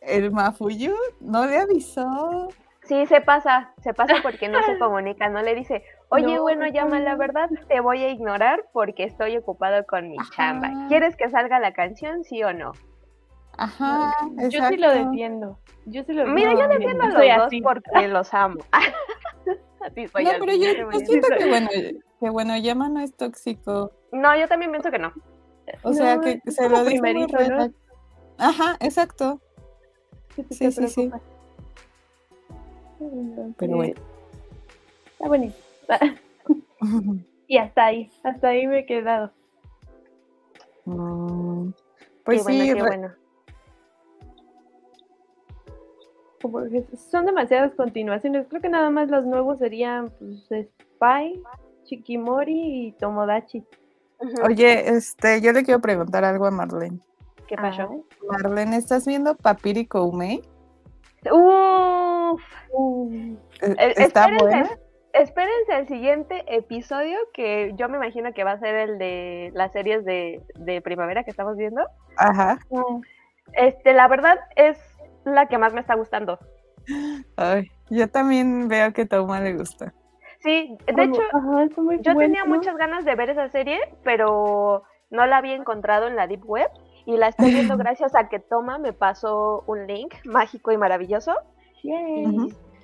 el 0.00 0.30
Mafuyu 0.30 0.94
no 1.20 1.44
le 1.44 1.58
avisó. 1.58 2.50
Sí, 2.84 3.04
se 3.06 3.20
pasa, 3.20 3.74
se 3.82 3.94
pasa 3.94 4.14
porque 4.22 4.48
no 4.48 4.62
se 4.62 4.78
comunica, 4.78 5.28
no 5.28 5.42
le 5.42 5.56
dice, 5.56 5.82
oye, 6.08 6.38
bueno, 6.38 6.68
llama 6.68 7.00
la 7.00 7.16
verdad, 7.16 7.50
te 7.66 7.80
voy 7.80 8.04
a 8.04 8.10
ignorar 8.10 8.66
porque 8.72 9.02
estoy 9.02 9.36
ocupado 9.38 9.84
con 9.86 10.08
mi 10.08 10.18
chamba. 10.36 10.70
¿Quieres 10.86 11.16
que 11.16 11.28
salga 11.30 11.58
la 11.58 11.72
canción, 11.72 12.22
sí 12.22 12.44
o 12.44 12.52
no? 12.52 12.74
Ajá, 13.58 14.14
Yo 14.50 14.68
sí 14.68 14.76
lo 14.76 14.92
defiendo. 14.92 15.58
Yo 15.86 16.04
sí 16.04 16.12
lo 16.12 16.26
Mira, 16.26 16.52
yo 16.52 16.68
defiendo 16.68 17.02
a 17.02 17.08
los 17.08 17.50
dos 17.50 17.60
porque 17.62 18.08
los 18.08 18.32
amo. 18.32 18.60
no, 19.82 19.88
pero 20.14 20.52
yo, 20.54 21.00
siento 21.04 21.28
que 21.36 21.48
bueno, 21.48 21.68
que 22.20 22.30
bueno, 22.30 22.54
no 22.88 23.00
es 23.00 23.14
tóxico. 23.16 23.90
No, 24.12 24.38
yo 24.38 24.46
también 24.46 24.70
pienso 24.70 24.92
que 24.92 25.00
no. 25.00 25.12
O 25.82 25.92
sea, 25.92 26.20
que 26.20 26.40
se 26.46 26.68
lo 26.68 26.84
dice 26.84 27.12
¿no? 27.50 27.72
Ajá, 28.38 28.76
exacto. 28.78 29.40
Sí, 30.50 30.70
sí, 30.70 30.88
sí. 30.88 31.10
Pero 33.58 33.76
bueno. 33.76 33.94
Está 35.12 35.28
bonito. 35.28 35.56
y 37.48 37.58
hasta 37.58 37.86
ahí, 37.86 38.08
hasta 38.22 38.48
ahí 38.48 38.68
me 38.68 38.80
he 38.80 38.86
quedado. 38.86 39.32
Mm, 40.84 41.70
pues 42.24 42.44
sí, 42.44 42.72
bueno 42.74 43.12
son 47.10 47.26
demasiadas 47.26 47.74
continuaciones. 47.74 48.46
Creo 48.48 48.60
que 48.62 48.68
nada 48.68 48.90
más 48.90 49.08
los 49.08 49.24
nuevos 49.24 49.58
serían 49.58 50.10
pues, 50.18 50.70
Spy, 50.70 51.42
Chikimori 51.84 52.86
y 52.86 52.92
Tomodachi. 52.92 53.64
Oye, 54.44 54.88
este, 54.88 55.40
yo 55.40 55.52
le 55.52 55.62
quiero 55.62 55.80
preguntar 55.80 56.24
algo 56.24 56.46
a 56.46 56.50
Marlene. 56.50 57.00
¿Qué 57.46 57.56
pasó? 57.56 58.04
Marlene, 58.28 58.76
¿estás 58.76 59.06
viendo 59.06 59.34
Papiri 59.36 59.86
Koumei? 59.86 60.42
Uf. 61.30 62.42
Eh, 63.62 63.76
eh, 63.78 63.94
¿Está 63.96 64.28
buena? 64.38 64.68
Espérense 65.12 65.78
el 65.78 65.88
siguiente 65.88 66.44
episodio 66.46 67.18
que 67.32 67.72
yo 67.76 67.88
me 67.88 67.96
imagino 67.96 68.32
que 68.34 68.44
va 68.44 68.52
a 68.52 68.60
ser 68.60 68.74
el 68.74 68.98
de 68.98 69.50
las 69.54 69.72
series 69.72 70.04
de, 70.04 70.42
de 70.56 70.80
primavera 70.82 71.24
que 71.24 71.30
estamos 71.30 71.56
viendo. 71.56 71.82
Ajá. 72.16 72.58
Este, 73.54 73.94
la 73.94 74.06
verdad 74.08 74.38
es 74.56 74.78
la 75.34 75.46
que 75.46 75.58
más 75.58 75.72
me 75.72 75.80
está 75.80 75.94
gustando. 75.94 76.38
Ay, 77.36 77.70
yo 77.90 78.08
también 78.08 78.68
veo 78.68 78.92
que 78.92 79.02
a 79.02 79.06
Toma 79.06 79.40
le 79.40 79.54
gusta. 79.54 79.92
Sí, 80.40 80.76
de 80.86 81.04
hecho, 81.04 81.20
yo 82.00 82.16
tenía 82.16 82.44
muchas 82.44 82.76
ganas 82.76 83.04
de 83.04 83.16
ver 83.16 83.30
esa 83.30 83.48
serie, 83.48 83.80
pero 84.04 84.84
no 85.10 85.26
la 85.26 85.38
había 85.38 85.54
encontrado 85.54 86.06
en 86.06 86.16
la 86.16 86.26
Deep 86.26 86.44
Web 86.44 86.68
y 87.06 87.16
la 87.16 87.28
estoy 87.28 87.52
viendo 87.52 87.76
gracias 87.78 88.14
a 88.14 88.28
que 88.28 88.38
Toma 88.38 88.78
me 88.78 88.92
pasó 88.92 89.64
un 89.66 89.86
link 89.86 90.14
mágico 90.24 90.72
y 90.72 90.76
maravilloso. 90.76 91.32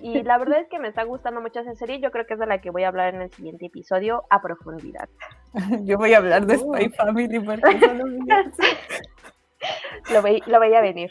Y, 0.00 0.22
la 0.22 0.38
verdad 0.38 0.60
es 0.60 0.68
que 0.68 0.78
me 0.78 0.88
está 0.88 1.02
gustando 1.04 1.40
mucho 1.40 1.60
esa 1.60 1.74
serie. 1.74 2.00
Yo 2.00 2.10
creo 2.10 2.26
que 2.26 2.34
es 2.34 2.40
de 2.40 2.46
la 2.46 2.60
que 2.60 2.70
voy 2.70 2.84
a 2.84 2.88
hablar 2.88 3.14
en 3.14 3.22
el 3.22 3.32
siguiente 3.32 3.66
episodio 3.66 4.24
a 4.30 4.42
profundidad. 4.42 5.08
Yo 5.84 5.96
voy 5.96 6.14
a 6.14 6.18
hablar 6.18 6.46
de 6.46 6.58
Spy 6.58 6.88
Family 6.90 7.40
porque 7.40 7.80
solo 7.80 8.04
lo, 10.12 10.22
ve, 10.22 10.42
lo 10.46 10.60
veía 10.60 10.80
venir. 10.80 11.10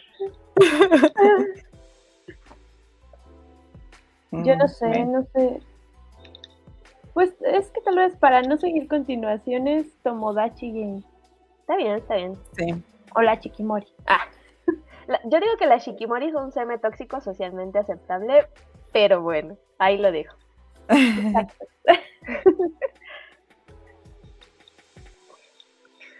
Yo 4.31 4.55
no 4.55 4.67
sé, 4.67 5.05
no 5.05 5.23
sé. 5.33 5.59
Pues 7.13 7.35
es 7.41 7.69
que 7.69 7.81
tal 7.81 7.97
vez 7.97 8.15
para 8.17 8.41
no 8.41 8.57
seguir 8.57 8.87
continuaciones, 8.87 9.87
Tomodachi 10.03 10.71
Game. 10.71 11.03
Está 11.59 11.77
bien, 11.77 11.97
está 11.97 12.15
bien. 12.15 12.35
Sí. 12.57 12.73
O 13.15 13.21
la 13.21 13.39
Chikimori. 13.39 13.87
Ah. 14.07 14.25
yo 15.25 15.39
digo 15.39 15.55
que 15.59 15.67
la 15.67 15.77
Shikimori 15.77 16.29
es 16.29 16.35
un 16.35 16.51
seme 16.51 16.79
tóxico 16.79 17.21
socialmente 17.21 17.77
aceptable, 17.77 18.47
pero 18.91 19.21
bueno, 19.21 19.57
ahí 19.77 19.97
lo 19.99 20.11
dejo. 20.11 20.35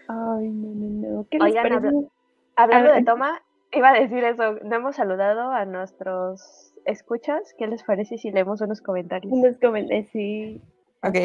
Ay, 0.07 0.49
no, 0.49 0.69
no, 0.75 1.17
no. 1.17 1.27
¿Qué 1.29 1.37
Oigan, 1.41 2.09
hablando 2.55 2.93
de 2.93 3.03
toma, 3.03 3.41
Iba 3.75 3.89
a 3.89 3.99
decir 3.99 4.23
eso, 4.23 4.53
no 4.63 4.75
hemos 4.75 4.95
saludado 4.95 5.51
a 5.51 5.65
nuestros 5.65 6.73
escuchas. 6.85 7.53
¿Qué 7.57 7.65
les 7.67 7.83
parece 7.83 8.17
si 8.17 8.31
leemos 8.31 8.61
unos 8.61 8.81
comentarios? 8.81 9.33
Unos 9.33 9.57
comentarios, 9.57 10.07
sí. 10.11 10.61
Ok. 11.01 11.17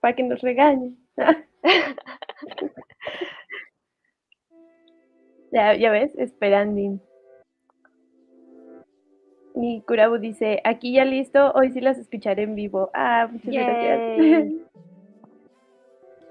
Para 0.00 0.16
que 0.16 0.22
nos 0.22 0.40
regañen. 0.40 0.96
ya, 5.52 5.74
ya 5.74 5.90
ves, 5.90 6.14
esperando. 6.16 6.98
Y 9.54 9.82
Kurabu 9.82 10.16
dice, 10.18 10.60
aquí 10.64 10.94
ya 10.94 11.04
listo, 11.04 11.52
hoy 11.52 11.70
sí 11.72 11.80
las 11.80 11.98
escucharé 11.98 12.44
en 12.44 12.54
vivo. 12.54 12.90
Ah, 12.94 13.28
muchas 13.30 13.52
gracias. 13.52 14.52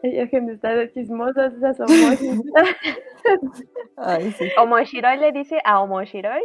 Ella 0.03 0.27
gente 0.27 0.53
está 0.53 0.91
chismosas, 0.91 1.53
esas 1.53 1.79
omojis. 1.79 2.41
Ay, 3.97 4.31
sí. 4.33 4.49
Omoshiroi 4.57 5.17
le 5.17 5.31
dice 5.31 5.59
a 5.63 5.81
Omoshiroi. 5.81 6.43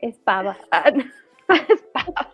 Es 0.00 0.18
pava. 0.18 0.56
es 1.48 1.82
pava. 1.92 2.32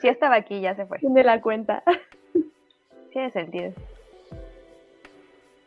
Sí 0.00 0.08
estaba 0.08 0.34
aquí, 0.34 0.60
ya 0.60 0.74
se 0.74 0.84
fue. 0.86 0.98
Tiene 0.98 1.22
la 1.22 1.40
cuenta. 1.40 1.82
Tiene 3.12 3.30
sentido. 3.30 3.72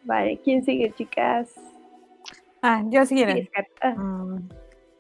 Vale, 0.04 0.40
¿quién 0.44 0.64
sigue, 0.64 0.92
chicas? 0.94 1.56
Ah, 2.62 2.84
yo 2.86 3.06
sí, 3.06 3.24
ah. 3.82 3.90
mm, 3.96 4.50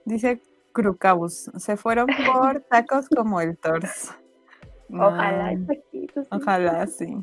dice 0.05 0.39
Crucabus. 0.71 1.51
Se 1.57 1.75
fueron 1.75 2.07
por 2.25 2.61
tacos 2.61 3.09
como 3.09 3.41
el 3.41 3.57
torso. 3.57 4.13
Ojalá. 4.89 5.57
Ojalá, 6.29 6.87
sí. 6.87 7.17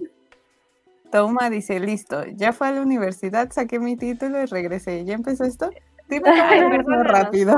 Toma 1.10 1.50
dice, 1.50 1.78
listo, 1.78 2.24
ya 2.24 2.52
fue 2.52 2.68
a 2.68 2.72
la 2.72 2.80
universidad, 2.80 3.50
saqué 3.50 3.78
mi 3.78 3.96
título 3.96 4.40
y 4.42 4.46
regresé. 4.46 5.04
¿Ya 5.04 5.14
empezó 5.14 5.44
esto? 5.44 5.70
Dime 6.08 6.30
Ay, 6.30 6.60
perdónanos, 6.70 7.06
rápido. 7.06 7.54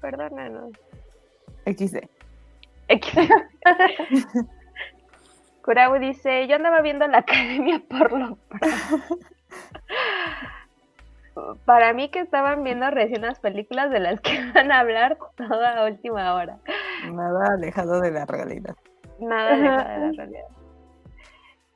perdónanos. 0.00 0.72
XD. 1.64 2.06
XD. 2.88 3.30
Kurau 5.62 5.98
dice, 5.98 6.46
yo 6.46 6.56
andaba 6.56 6.80
viendo 6.80 7.08
la 7.08 7.18
academia 7.18 7.82
por 7.90 8.12
lo 8.12 8.38
Para 11.64 11.92
mí 11.92 12.08
que 12.10 12.20
estaban 12.20 12.62
viendo 12.62 12.88
recién 12.90 13.22
las 13.22 13.40
películas 13.40 13.90
de 13.90 13.98
las 14.00 14.20
que 14.20 14.38
van 14.54 14.70
a 14.70 14.78
hablar 14.80 15.18
toda 15.34 15.84
última 15.86 16.34
hora. 16.34 16.58
Nada 17.12 17.54
alejado 17.54 18.00
de 18.00 18.12
la 18.12 18.26
realidad. 18.26 18.76
Nada 19.20 19.54
alejado 19.54 19.88
de 19.88 20.06
la 20.06 20.12
realidad. 20.12 20.48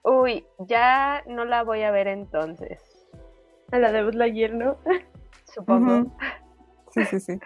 Uy, 0.02 0.46
ya 0.58 1.22
no 1.26 1.44
la 1.44 1.62
voy 1.62 1.82
a 1.82 1.90
ver 1.90 2.08
entonces. 2.08 2.80
A 3.70 3.78
la 3.78 3.92
de 3.92 4.04
Buzz 4.04 4.14
Lightyear, 4.14 4.54
¿no? 4.54 4.76
Supongo. 5.44 6.10
Sí, 6.90 7.04
sí, 7.04 7.20
sí. 7.20 7.38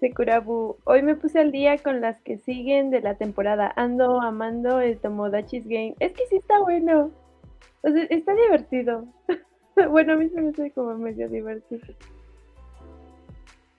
Sekurabu, 0.00 0.76
hoy 0.84 1.02
me 1.02 1.16
puse 1.16 1.40
al 1.40 1.50
día 1.50 1.76
con 1.78 2.00
las 2.00 2.20
que 2.20 2.38
siguen 2.38 2.90
de 2.90 3.00
la 3.00 3.16
temporada. 3.16 3.72
Ando 3.74 4.20
amando 4.20 4.80
el 4.80 4.98
Tomodachi's 4.98 5.66
Game. 5.66 5.94
Es 5.98 6.12
que 6.12 6.26
sí 6.26 6.36
está 6.36 6.60
bueno. 6.60 7.10
O 7.82 7.90
sea, 7.90 8.04
está 8.04 8.34
divertido. 8.34 9.06
bueno, 9.90 10.12
a 10.12 10.16
mí 10.16 10.28
se 10.28 10.40
me 10.40 10.50
hace 10.50 10.70
como 10.72 10.96
medio 10.96 11.28
divertido. 11.28 11.86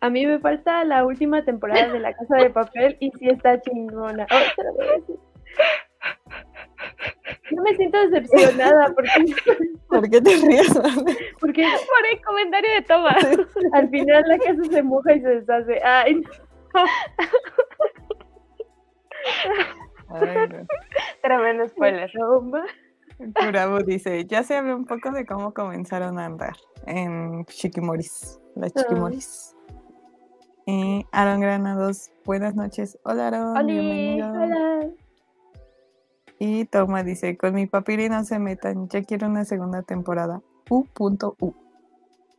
A 0.01 0.10
mí 0.10 0.25
me 0.25 0.39
falta 0.39 0.84
la 0.86 1.06
última 1.06 1.44
temporada 1.44 1.91
de 1.91 2.00
La 2.00 2.13
Casa 2.13 2.38
de 2.38 2.50
Papel 2.50 2.98
y 3.00 3.12
sí 3.12 3.29
está 3.29 3.60
chingona. 3.62 4.25
Oh, 4.32 4.38
no 7.51 7.63
me 7.63 7.75
siento 7.75 7.98
decepcionada 8.10 8.94
porque... 8.94 9.10
¿Por 9.89 10.10
qué 10.10 10.22
te 10.22 10.36
ríes? 10.38 10.74
Porque 11.39 11.63
por 11.63 12.06
el 12.13 12.22
comentario 12.24 12.72
de 12.75 12.82
Toma. 12.84 13.18
Al 13.74 13.89
final 13.89 14.24
la 14.27 14.38
casa 14.38 14.63
se 14.70 14.84
moja 14.84 15.13
y 15.13 15.22
se 15.22 15.41
deshace. 15.41 15.82
Ay, 15.84 16.15
no. 16.15 16.29
Tremendo 21.22 21.68
spoiler. 21.68 22.10
Bravo 23.51 23.79
dice, 23.79 24.25
ya 24.25 24.44
se 24.44 24.56
habló 24.56 24.77
un 24.77 24.86
poco 24.86 25.12
de 25.12 25.25
cómo 25.25 25.53
comenzaron 25.53 26.20
a 26.20 26.25
andar 26.25 26.56
en 26.86 27.44
Chiquimoris, 27.46 28.39
las. 28.56 28.74
Chiquimoris. 28.74 29.56
Eh, 30.71 31.03
Aaron 31.11 31.41
Granados, 31.41 32.11
buenas 32.25 32.53
noches. 32.53 32.99
Hola 33.01 33.29
Aaron, 33.29 33.65
bienvenido. 33.65 34.31
Hola. 34.31 34.88
Y 36.38 36.65
Toma 36.65 37.01
dice, 37.01 37.35
con 37.38 37.55
mi 37.55 37.65
papiri 37.65 38.07
no 38.07 38.23
se 38.23 38.38
metan, 38.38 38.88
ya 38.88 39.01
quiero 39.01 39.25
una 39.25 39.45
segunda 39.45 39.81
temporada. 39.81 40.43
U.U. 40.69 41.35
U. 41.39 41.55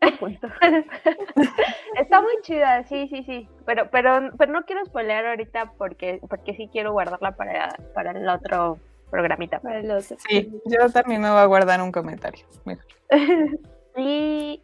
Está 1.98 2.22
muy 2.22 2.34
chida, 2.42 2.84
sí, 2.84 3.08
sí, 3.08 3.24
sí. 3.24 3.48
Pero, 3.66 3.90
pero, 3.90 4.30
pero 4.38 4.52
no 4.52 4.62
quiero 4.62 4.84
spoilear 4.84 5.26
ahorita 5.26 5.72
porque, 5.76 6.20
porque 6.30 6.54
sí 6.54 6.68
quiero 6.70 6.92
guardarla 6.92 7.34
para, 7.34 7.74
para 7.96 8.12
el 8.12 8.28
otro 8.28 8.78
programita. 9.10 9.58
Para 9.58 9.80
el 9.80 9.90
otro. 9.90 10.16
Sí, 10.28 10.62
yo 10.66 10.88
también 10.92 11.20
me 11.20 11.30
voy 11.30 11.40
a 11.40 11.46
guardar 11.46 11.82
un 11.82 11.90
comentario. 11.90 12.46
Mejor. 12.64 12.86
y 13.96 14.62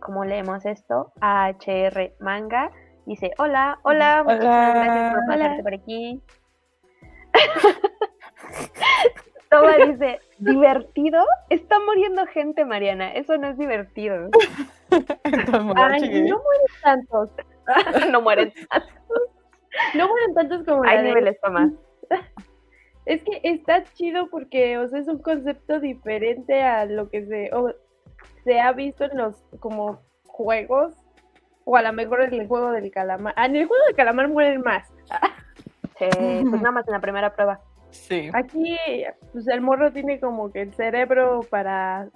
como 0.00 0.24
leemos 0.24 0.66
esto, 0.66 1.12
HR 1.20 2.14
Manga 2.18 2.70
dice, 3.06 3.32
hola, 3.38 3.78
hola, 3.82 4.22
muchas 4.22 4.40
gracias 4.40 5.14
por 5.14 5.26
pasarte 5.26 5.62
por 5.62 5.74
aquí. 5.74 6.22
Toma 9.50 9.76
dice, 9.84 10.20
¿divertido? 10.38 11.24
Está 11.48 11.80
muriendo 11.80 12.24
gente, 12.26 12.64
Mariana. 12.64 13.12
Eso 13.12 13.36
no 13.36 13.48
es 13.48 13.58
divertido. 13.58 14.28
no 15.50 15.64
mueren 15.64 16.36
tantos. 16.82 17.30
no 18.12 18.20
mueren 18.22 18.52
tantos. 18.70 19.22
No 19.94 20.08
mueren 20.08 20.34
tantos 20.34 20.62
como 20.64 20.84
Hay 20.84 21.02
niveles, 21.02 21.36
Toma. 21.40 21.72
Es 23.06 23.24
que 23.24 23.40
está 23.42 23.82
chido 23.94 24.28
porque, 24.30 24.78
o 24.78 24.86
sea, 24.88 25.00
es 25.00 25.08
un 25.08 25.20
concepto 25.20 25.80
diferente 25.80 26.62
a 26.62 26.84
lo 26.86 27.10
que 27.10 27.26
se, 27.26 27.50
se 28.44 28.60
ha 28.60 28.72
visto 28.72 29.04
en 29.04 29.16
los 29.16 29.36
como 29.60 30.00
juegos, 30.26 30.94
o 31.64 31.76
a 31.76 31.82
lo 31.82 31.92
mejor 31.92 32.22
en 32.22 32.34
el 32.34 32.48
juego 32.48 32.70
del 32.72 32.90
calamar. 32.90 33.34
Ah, 33.36 33.46
en 33.46 33.56
el 33.56 33.66
juego 33.66 33.84
del 33.86 33.96
calamar 33.96 34.28
mueren 34.28 34.60
más. 34.62 34.88
Sí, 35.98 36.06
pues 36.48 36.62
nada 36.62 36.70
más 36.70 36.88
en 36.88 36.94
la 36.94 37.00
primera 37.00 37.34
prueba. 37.34 37.60
Sí. 37.90 38.30
Aquí, 38.32 38.74
pues 39.34 39.46
el 39.48 39.60
morro 39.60 39.92
tiene 39.92 40.18
como 40.18 40.50
que 40.50 40.62
el 40.62 40.72
cerebro 40.72 41.40
para 41.50 42.08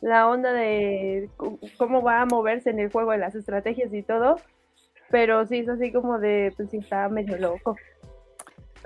la 0.00 0.28
onda 0.28 0.52
de 0.52 1.28
cómo 1.76 2.02
va 2.02 2.20
a 2.20 2.26
moverse 2.26 2.70
en 2.70 2.78
el 2.78 2.92
juego, 2.92 3.10
de 3.10 3.18
las 3.18 3.34
estrategias 3.34 3.92
y 3.92 4.04
todo. 4.04 4.36
Pero 5.10 5.44
sí, 5.46 5.58
es 5.58 5.68
así 5.68 5.90
como 5.90 6.20
de, 6.20 6.52
pues 6.56 6.70
sí, 6.70 6.76
está 6.76 7.08
medio 7.08 7.36
loco. 7.36 7.76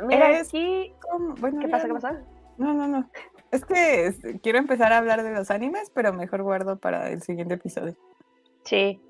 Mira, 0.02 0.40
aquí. 0.40 0.94
Bueno, 1.38 1.60
¿Qué 1.60 1.68
pasa? 1.68 1.86
¿Qué 1.86 1.92
pasa? 1.92 2.22
No, 2.56 2.72
no, 2.72 2.88
no. 2.88 3.10
Es 3.54 3.64
que 3.64 4.12
quiero 4.42 4.58
empezar 4.58 4.92
a 4.92 4.98
hablar 4.98 5.22
de 5.22 5.32
los 5.32 5.48
animes, 5.52 5.88
pero 5.94 6.12
mejor 6.12 6.42
guardo 6.42 6.76
para 6.76 7.08
el 7.10 7.22
siguiente 7.22 7.54
episodio. 7.54 7.94
Sí, 8.64 9.00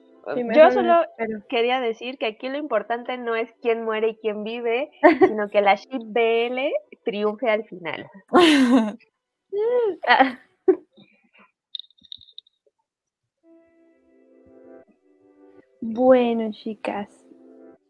yo 0.54 0.70
solo 0.70 1.00
quería 1.48 1.80
decir 1.80 2.18
que 2.18 2.26
aquí 2.26 2.50
lo 2.50 2.58
importante 2.58 3.16
no 3.16 3.34
es 3.34 3.50
quién 3.62 3.84
muere 3.84 4.10
y 4.10 4.16
quién 4.16 4.44
vive, 4.44 4.90
sino 5.38 5.48
que 5.48 5.62
la 5.62 5.76
ship 5.76 6.02
BL 6.04 6.58
triunfe 7.04 7.48
al 7.48 7.64
final. 7.64 8.06
bueno, 15.80 16.50
chicas, 16.52 17.24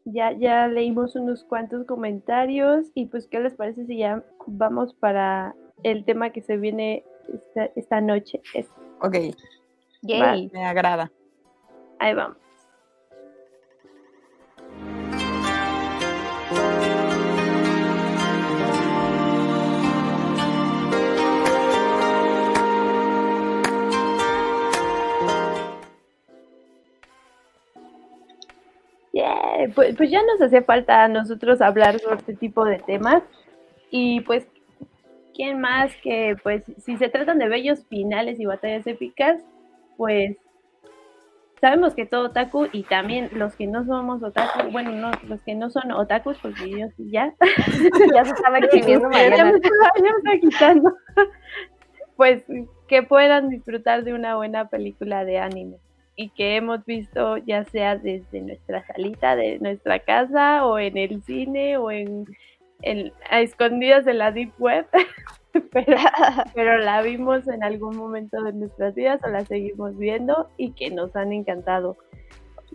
ya, 0.04 0.30
ya 0.30 0.68
leímos 0.68 1.16
unos 1.16 1.42
cuantos 1.42 1.84
comentarios 1.84 2.92
y 2.94 3.06
pues, 3.06 3.26
¿qué 3.26 3.40
les 3.40 3.56
parece 3.56 3.86
si 3.86 3.98
ya 3.98 4.22
vamos 4.46 4.94
para 4.94 5.56
el 5.84 6.04
tema 6.04 6.30
que 6.30 6.42
se 6.42 6.56
viene 6.56 7.04
esta, 7.32 7.70
esta 7.76 8.00
noche? 8.00 8.40
Ok. 9.00 9.16
me 10.52 10.64
agrada. 10.64 11.12
Ahí 12.00 12.14
vamos. 12.14 12.44
Pues, 29.74 29.96
pues, 29.96 30.10
ya 30.10 30.22
nos 30.22 30.40
hacía 30.40 30.62
falta 30.62 31.04
a 31.04 31.08
nosotros 31.08 31.60
hablar 31.60 31.98
sobre 31.98 32.16
este 32.16 32.34
tipo 32.34 32.64
de 32.64 32.78
temas 32.78 33.22
y 33.90 34.20
pues 34.22 34.46
quién 35.34 35.60
más 35.60 35.94
que 36.02 36.36
pues 36.42 36.62
si 36.78 36.96
se 36.96 37.08
tratan 37.08 37.38
de 37.38 37.48
bellos 37.48 37.84
finales 37.86 38.40
y 38.40 38.46
batallas 38.46 38.86
épicas, 38.86 39.42
pues 39.96 40.36
sabemos 41.60 41.94
que 41.94 42.06
todo 42.06 42.26
otaku 42.26 42.68
y 42.72 42.82
también 42.82 43.30
los 43.32 43.56
que 43.56 43.66
no 43.66 43.84
somos 43.84 44.22
otaku, 44.22 44.70
bueno, 44.70 44.92
no, 44.92 45.10
los 45.26 45.40
que 45.42 45.54
no 45.54 45.70
son 45.70 45.92
otakus, 45.92 46.36
porque 46.38 46.70
yo 46.70 46.86
ya. 46.98 47.34
ya 48.14 48.24
se 48.24 48.32
estaba 48.32 48.58
exhibiendo 48.60 49.10
Ya 49.10 49.44
me 50.22 50.40
quitando. 50.40 50.94
pues 52.16 52.44
que 52.86 53.02
puedan 53.02 53.48
disfrutar 53.48 54.04
de 54.04 54.12
una 54.12 54.36
buena 54.36 54.68
película 54.68 55.24
de 55.24 55.38
anime 55.38 55.78
y 56.16 56.28
que 56.30 56.56
hemos 56.56 56.84
visto 56.84 57.38
ya 57.38 57.64
sea 57.64 57.96
desde 57.96 58.40
nuestra 58.40 58.86
salita 58.86 59.34
de 59.34 59.58
nuestra 59.58 59.98
casa 60.00 60.66
o 60.66 60.78
en 60.78 60.96
el 60.96 61.22
cine 61.22 61.76
o 61.76 61.90
en, 61.90 62.26
a 63.30 63.40
escondidas 63.40 64.04
de 64.04 64.14
la 64.14 64.32
deep 64.32 64.52
web. 64.58 64.86
pero, 65.72 65.96
pero 66.54 66.78
la 66.78 67.02
vimos 67.02 67.46
en 67.48 67.62
algún 67.62 67.96
momento 67.96 68.42
de 68.42 68.52
nuestras 68.52 68.94
vidas 68.94 69.20
o 69.24 69.28
la 69.28 69.44
seguimos 69.44 69.96
viendo 69.96 70.48
y 70.56 70.72
que 70.72 70.90
nos 70.90 71.14
han 71.16 71.32
encantado. 71.32 71.96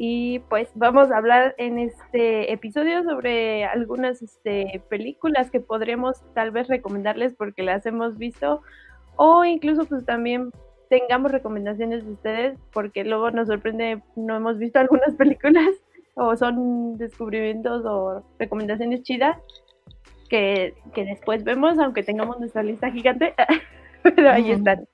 Y 0.02 0.40
pues 0.48 0.70
vamos 0.76 1.12
a 1.12 1.18
hablar 1.18 1.56
en 1.58 1.78
este 1.78 2.54
episodio 2.54 3.04
sobre 3.04 3.66
algunas 3.66 4.22
este, 4.22 4.82
películas 4.88 5.52
que 5.52 5.60
podríamos 5.60 6.24
tal 6.34 6.52
vez 6.52 6.70
recomendarles 6.70 7.34
porque 7.34 7.64
las 7.64 7.86
hemos 7.86 8.18
visto 8.18 8.62
o 9.18 9.44
incluso 9.44 9.84
pues 9.84 10.06
también 10.06 10.52
tengamos 10.90 11.34
recomendaciones 11.34 12.06
de 12.06 12.12
ustedes 12.14 12.60
porque 12.72 13.04
luego 13.04 13.30
nos 13.32 13.50
sorprende, 13.50 14.02
no 14.16 14.38
hemos 14.38 14.58
visto 14.58 14.80
algunas 14.80 15.16
películas 15.16 15.70
o 16.16 16.34
son 16.38 16.98
descubrimientos 16.98 17.84
o 17.86 18.24
recomendaciones 18.40 19.04
chidas 19.04 19.38
que, 20.30 20.76
después 20.96 21.44
vemos, 21.44 21.78
aunque 21.80 22.04
tengamos 22.04 22.40
nuestra 22.40 22.64
lista 22.64 22.92
gigante, 22.92 23.34
pero 24.04 24.30
ahí 24.30 24.52
están. 24.52 24.88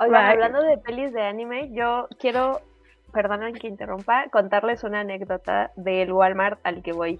Oigan, 0.00 0.24
hablando 0.24 0.62
de 0.62 0.78
pelis 0.78 1.12
de 1.12 1.22
anime, 1.22 1.70
yo 1.72 2.08
quiero, 2.18 2.60
perdonen 3.12 3.54
que 3.54 3.66
interrumpa, 3.66 4.28
contarles 4.30 4.84
una 4.84 5.00
anécdota 5.00 5.72
del 5.76 6.12
Walmart 6.12 6.60
al 6.62 6.82
que 6.82 6.92
voy. 6.92 7.18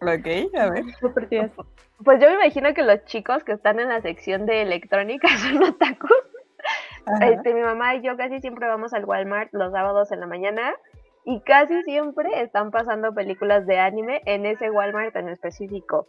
Ok, 0.00 0.56
a 0.58 0.70
ver. 0.70 0.84
Pues 2.04 2.20
yo 2.20 2.28
me 2.28 2.34
imagino 2.34 2.74
que 2.74 2.82
los 2.82 3.04
chicos 3.04 3.44
que 3.44 3.52
están 3.52 3.78
en 3.78 3.88
la 3.88 4.00
sección 4.00 4.46
de 4.46 4.62
electrónica 4.62 5.28
son 5.38 5.62
otakus. 5.62 6.10
Este, 7.20 7.52
mi 7.52 7.60
mamá 7.60 7.96
y 7.96 8.02
yo 8.02 8.16
casi 8.16 8.40
siempre 8.40 8.68
vamos 8.68 8.94
al 8.94 9.04
Walmart 9.04 9.52
los 9.52 9.72
sábados 9.72 10.12
en 10.12 10.20
la 10.20 10.26
mañana 10.26 10.72
y 11.24 11.40
casi 11.40 11.82
siempre 11.82 12.42
están 12.42 12.70
pasando 12.70 13.14
películas 13.14 13.66
de 13.66 13.78
anime 13.78 14.22
en 14.26 14.46
ese 14.46 14.70
Walmart 14.70 15.14
en 15.16 15.28
específico. 15.28 16.06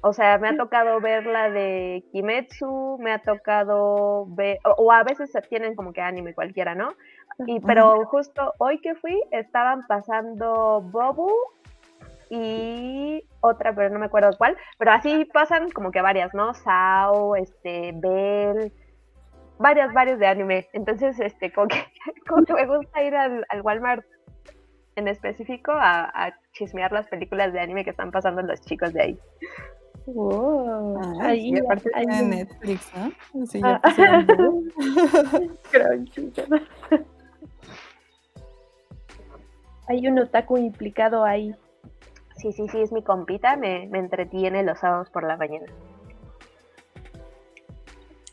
O 0.00 0.12
sea, 0.12 0.38
me 0.38 0.48
ha 0.48 0.56
tocado 0.56 1.00
ver 1.00 1.26
la 1.26 1.50
de 1.50 2.04
Kimetsu, 2.12 2.98
me 3.00 3.12
ha 3.12 3.18
tocado 3.18 4.26
ver, 4.28 4.58
o, 4.64 4.92
a 4.92 5.02
veces 5.02 5.32
tienen 5.48 5.74
como 5.74 5.92
que 5.92 6.00
anime 6.00 6.34
cualquiera, 6.34 6.74
¿no? 6.76 6.90
Y 7.46 7.60
pero 7.60 8.04
justo 8.06 8.54
hoy 8.58 8.80
que 8.80 8.94
fui 8.94 9.20
estaban 9.30 9.86
pasando 9.86 10.82
Bobu 10.82 11.32
y 12.30 13.24
otra, 13.40 13.74
pero 13.74 13.90
no 13.90 13.98
me 13.98 14.06
acuerdo 14.06 14.30
cuál, 14.36 14.56
pero 14.78 14.92
así 14.92 15.24
pasan 15.32 15.70
como 15.70 15.90
que 15.90 16.00
varias, 16.00 16.32
¿no? 16.34 16.54
Sao, 16.54 17.34
este, 17.36 17.92
Bell, 17.94 18.72
varias, 19.58 19.92
varias 19.92 20.18
de 20.18 20.26
anime. 20.26 20.68
Entonces, 20.72 21.18
este, 21.20 21.52
como 21.52 21.68
que, 21.68 21.84
me 22.54 22.66
gusta 22.66 23.02
ir 23.02 23.16
al, 23.16 23.44
Walmart 23.62 24.04
en 24.98 25.08
específico 25.08 25.72
a, 25.74 26.34
chismear 26.52 26.92
las 26.92 27.08
películas 27.08 27.52
de 27.52 27.60
anime 27.60 27.84
que 27.84 27.90
están 27.90 28.10
pasando 28.10 28.42
los 28.42 28.60
chicos 28.62 28.92
de 28.92 29.02
ahí. 29.02 29.18
Wow. 30.06 31.20
ahí, 31.20 31.50
y 31.50 31.58
aparte 31.58 31.90
Netflix, 32.24 32.90
¿no? 32.96 33.12
Sí, 33.46 33.60
ya 33.60 33.80
ah. 33.82 33.94
Hay 39.88 40.06
un 40.06 40.18
otaku 40.18 40.58
implicado 40.58 41.24
ahí. 41.24 41.54
Sí, 42.36 42.52
sí, 42.52 42.68
sí, 42.68 42.80
es 42.80 42.92
mi 42.92 43.02
compita, 43.02 43.56
me, 43.56 43.88
me 43.88 43.98
entretiene 43.98 44.62
los 44.62 44.78
sábados 44.78 45.10
por 45.10 45.24
la 45.24 45.36
mañana. 45.36 45.66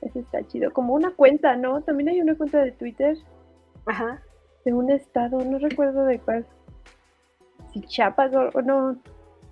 Eso 0.02 0.20
está 0.20 0.46
chido. 0.48 0.72
Como 0.72 0.94
una 0.94 1.12
cuenta, 1.12 1.56
¿no? 1.56 1.82
También 1.82 2.10
hay 2.10 2.22
una 2.22 2.36
cuenta 2.36 2.64
de 2.64 2.72
Twitter. 2.72 3.18
Ajá. 3.86 4.22
De 4.64 4.74
un 4.74 4.92
estado, 4.92 5.40
no 5.40 5.58
recuerdo 5.58 6.06
de 6.06 6.20
cuál. 6.20 6.46
Si 7.76 7.82
Chiapas 7.82 8.34
o, 8.34 8.62
no. 8.62 8.98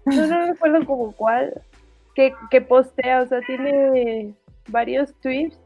No, 0.06 0.28
no 0.28 0.46
recuerdo 0.48 0.86
como 0.86 1.12
cuál. 1.12 1.62
Que, 2.16 2.34
que 2.50 2.62
postea, 2.62 3.22
o 3.22 3.28
sea, 3.28 3.42
tiene 3.42 4.34
varios 4.70 5.14
tweets, 5.16 5.60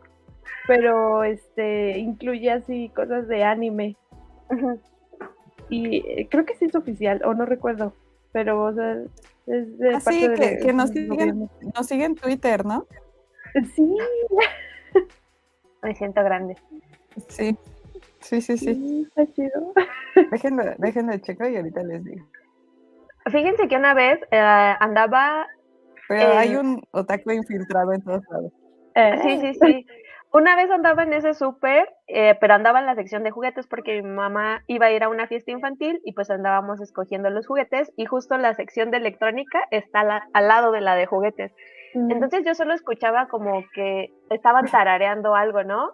pero 0.65 1.23
este 1.23 1.99
incluye 1.99 2.49
así 2.51 2.89
cosas 2.95 3.27
de 3.27 3.43
anime. 3.43 3.95
Y 5.69 5.97
eh, 5.97 6.27
creo 6.31 6.45
que 6.45 6.55
sí 6.55 6.65
es 6.65 6.75
oficial, 6.75 7.21
o 7.25 7.33
no 7.33 7.45
recuerdo, 7.45 7.93
pero 8.31 8.63
o 8.63 8.73
sea, 8.73 8.93
es 9.47 9.77
de 9.77 9.95
ah, 9.95 9.99
parte 10.03 10.33
que, 10.35 10.65
que 10.65 10.73
nos, 10.73 10.91
siguen, 10.91 11.49
nos 11.75 11.85
siguen 11.85 12.15
Twitter, 12.15 12.65
¿no? 12.65 12.87
Sí. 13.75 13.97
Me 15.83 15.93
siento 15.93 16.23
grande. 16.23 16.55
Sí, 17.27 17.57
sí, 18.21 18.41
sí, 18.41 18.57
sí. 18.57 19.07
está 19.07 19.33
chido. 19.33 19.73
Déjenme, 20.31 20.75
déjenme 20.77 21.19
checar 21.19 21.51
y 21.51 21.57
ahorita 21.57 21.83
les 21.83 22.03
digo. 22.05 22.25
Fíjense 23.31 23.67
que 23.67 23.75
una 23.75 23.93
vez 23.93 24.19
eh, 24.31 24.37
andaba... 24.79 25.47
Pero 26.07 26.37
hay 26.37 26.55
un 26.55 26.81
otaku 26.91 27.31
infiltrado 27.31 27.93
en 27.93 28.01
todos 28.01 28.23
lados. 28.29 28.51
Eh. 28.95 29.19
Sí, 29.21 29.39
sí, 29.41 29.59
sí. 29.61 29.85
Una 30.33 30.55
vez 30.55 30.69
andaba 30.69 31.03
en 31.03 31.13
ese 31.13 31.33
súper, 31.33 31.89
eh, 32.07 32.35
pero 32.39 32.53
andaba 32.53 32.79
en 32.79 32.85
la 32.85 32.95
sección 32.95 33.23
de 33.23 33.31
juguetes 33.31 33.65
porque 33.67 34.01
mi 34.01 34.09
mamá 34.09 34.63
iba 34.67 34.87
a 34.87 34.91
ir 34.91 35.03
a 35.03 35.09
una 35.09 35.27
fiesta 35.27 35.51
infantil 35.51 36.01
y 36.03 36.13
pues 36.13 36.29
andábamos 36.29 36.81
escogiendo 36.81 37.29
los 37.29 37.47
juguetes 37.47 37.91
y 37.95 38.05
justo 38.05 38.37
la 38.37 38.53
sección 38.53 38.91
de 38.91 38.97
electrónica 38.97 39.59
está 39.71 40.27
al 40.33 40.47
lado 40.47 40.71
de 40.71 40.81
la 40.81 40.95
de 40.95 41.05
juguetes. 41.05 41.53
Entonces 41.93 42.45
yo 42.45 42.53
solo 42.53 42.73
escuchaba 42.73 43.27
como 43.27 43.63
que 43.73 44.11
estaban 44.29 44.65
tarareando 44.65 45.33
algo, 45.33 45.63
¿no? 45.63 45.93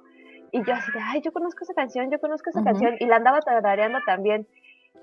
Y 0.51 0.63
yo 0.63 0.73
así 0.73 0.91
de, 0.91 0.99
ay, 1.01 1.21
yo 1.21 1.31
conozco 1.31 1.63
esa 1.63 1.73
canción, 1.73 2.11
yo 2.11 2.19
conozco 2.19 2.49
esa 2.49 2.63
canción, 2.63 2.95
y 2.99 3.05
la 3.05 3.15
andaba 3.17 3.39
tarareando 3.39 3.99
también. 4.05 4.47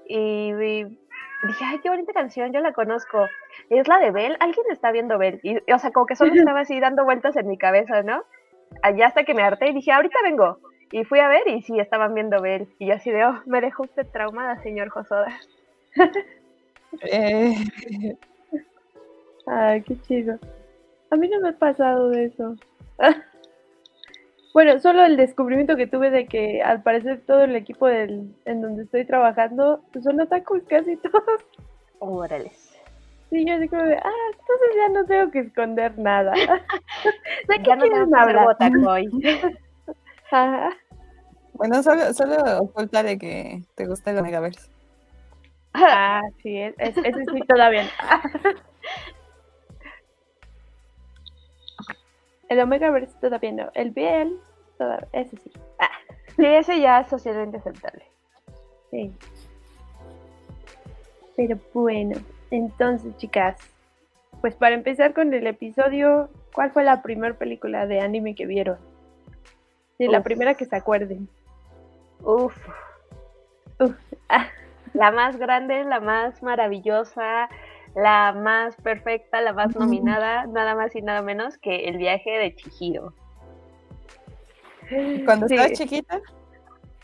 Y, 0.07 0.53
dije, 1.47 1.65
ay, 1.65 1.79
qué 1.81 1.89
bonita 1.89 2.13
canción, 2.13 2.53
yo 2.53 2.61
la 2.61 2.73
conozco. 2.73 3.27
Es 3.69 3.89
la 3.89 3.99
de 3.99 4.11
Bell, 4.11 4.37
alguien 4.41 4.67
está 4.71 4.91
viendo 4.93 5.19
Bell. 5.19 5.41
Y, 5.43 5.59
o 5.73 5.79
sea, 5.79 5.91
como 5.91 6.07
que 6.07 6.17
solo 6.17 6.35
estaba 6.35 6.61
así 6.61 6.79
dando 6.81 7.05
vueltas 7.05 7.37
en 7.37 7.49
mi 7.49 7.59
cabeza, 7.59 8.03
¿no? 8.03 8.25
Allá 8.83 9.07
hasta 9.07 9.25
que 9.25 9.35
me 9.35 9.43
harté 9.43 9.69
y 9.69 9.75
dije, 9.75 9.93
ahorita 9.93 10.19
vengo. 10.23 10.59
Y 10.93 11.05
fui 11.05 11.21
a 11.21 11.29
ver 11.29 11.47
y 11.47 11.63
sí, 11.63 11.79
estaban 11.79 12.15
viendo 12.15 12.41
Bell. 12.41 12.69
Y 12.79 12.87
yo 12.87 12.95
así 12.95 13.11
de, 13.11 13.25
oh, 13.25 13.41
me 13.47 13.61
dejó 13.61 13.85
usted 13.85 14.07
traumada, 14.13 14.61
señor 14.63 14.89
Josoda. 14.89 15.33
eh... 17.03 17.55
Ay, 19.47 19.83
qué 19.83 20.01
chido. 20.03 20.39
A 21.11 21.17
mí 21.17 21.29
no 21.29 21.41
me 21.41 21.49
ha 21.49 21.53
pasado 21.53 22.11
de 22.11 22.27
eso. 22.27 22.55
Bueno, 24.53 24.79
solo 24.81 25.05
el 25.05 25.17
descubrimiento 25.17 25.77
que 25.77 25.87
tuve 25.87 26.11
de 26.11 26.27
que 26.27 26.63
al 26.63 26.83
parecer 26.83 27.23
todo 27.27 27.43
el 27.43 27.55
equipo 27.55 27.87
del, 27.87 28.35
en 28.45 28.63
donde 28.63 28.85
estoy 28.85 29.05
trabajando 29.05 29.83
pues, 29.93 30.05
son 30.05 30.21
otakus 30.21 30.63
casi 30.69 30.97
todos. 30.97 31.43
Órale. 31.99 32.51
Sí, 33.31 33.45
yo 33.47 33.59
digo, 33.61 33.77
ah, 33.77 34.13
entonces 34.33 34.77
ya 34.77 34.89
no 34.89 35.07
tengo 35.07 35.31
que 35.31 35.39
esconder 35.41 35.97
nada. 35.99 36.33
¿De 37.49 37.63
qué 37.63 37.77
no 37.77 38.19
hablar 38.19 38.57
hoy? 38.87 39.09
Bueno, 41.55 41.83
solo, 41.83 42.15
solo 42.15 42.37
oculta 42.61 43.03
de 43.03 43.19
que 43.19 43.65
te 43.75 43.85
gusta 43.85 44.13
el 44.13 44.19
Omegaverse. 44.19 44.71
Ah, 45.75 46.23
sí, 46.43 46.57
ese 46.57 47.03
sí 47.03 47.41
todavía. 47.47 47.85
El 52.51 52.61
Omega 52.61 52.91
Verse 52.91 53.17
todavía 53.21 53.53
no. 53.53 53.71
El 53.75 53.93
Biel, 53.93 54.39
todavía, 54.77 55.09
ese 55.13 55.37
sí. 55.37 55.53
Ah, 55.79 55.89
sí, 56.37 56.45
ese 56.45 56.81
ya 56.81 57.01
es 57.01 57.07
socialmente 57.07 57.59
aceptable. 57.59 58.05
Sí. 58.91 59.13
Pero 61.37 61.59
bueno, 61.73 62.19
entonces, 62.51 63.17
chicas, 63.19 63.57
pues 64.41 64.57
para 64.57 64.75
empezar 64.75 65.15
con 65.15 65.33
el 65.33 65.47
episodio, 65.47 66.29
¿cuál 66.53 66.73
fue 66.73 66.83
la 66.83 67.03
primera 67.03 67.35
película 67.35 67.87
de 67.87 68.01
anime 68.01 68.35
que 68.35 68.47
vieron? 68.47 68.79
Sí, 69.97 70.09
la 70.09 70.23
primera 70.25 70.55
que 70.55 70.65
se 70.65 70.75
acuerden. 70.75 71.29
Uf. 72.21 72.57
Uf. 73.79 73.95
Ah. 74.29 74.49
La 74.93 75.13
más 75.13 75.37
grande, 75.37 75.85
la 75.85 76.01
más 76.01 76.43
maravillosa, 76.43 77.49
la 77.94 78.33
más 78.33 78.76
perfecta, 78.76 79.40
la 79.40 79.53
más 79.53 79.74
nominada, 79.76 80.46
nada 80.46 80.74
más 80.74 80.94
y 80.94 81.03
nada 81.03 81.22
menos 81.22 81.59
que 81.59 81.88
el 81.88 81.96
viaje 81.96 82.31
de 82.31 82.55
Chihiro. 82.55 83.12
¿Cuando 85.24 85.46
estaba 85.46 85.70
chiquita? 85.70 86.20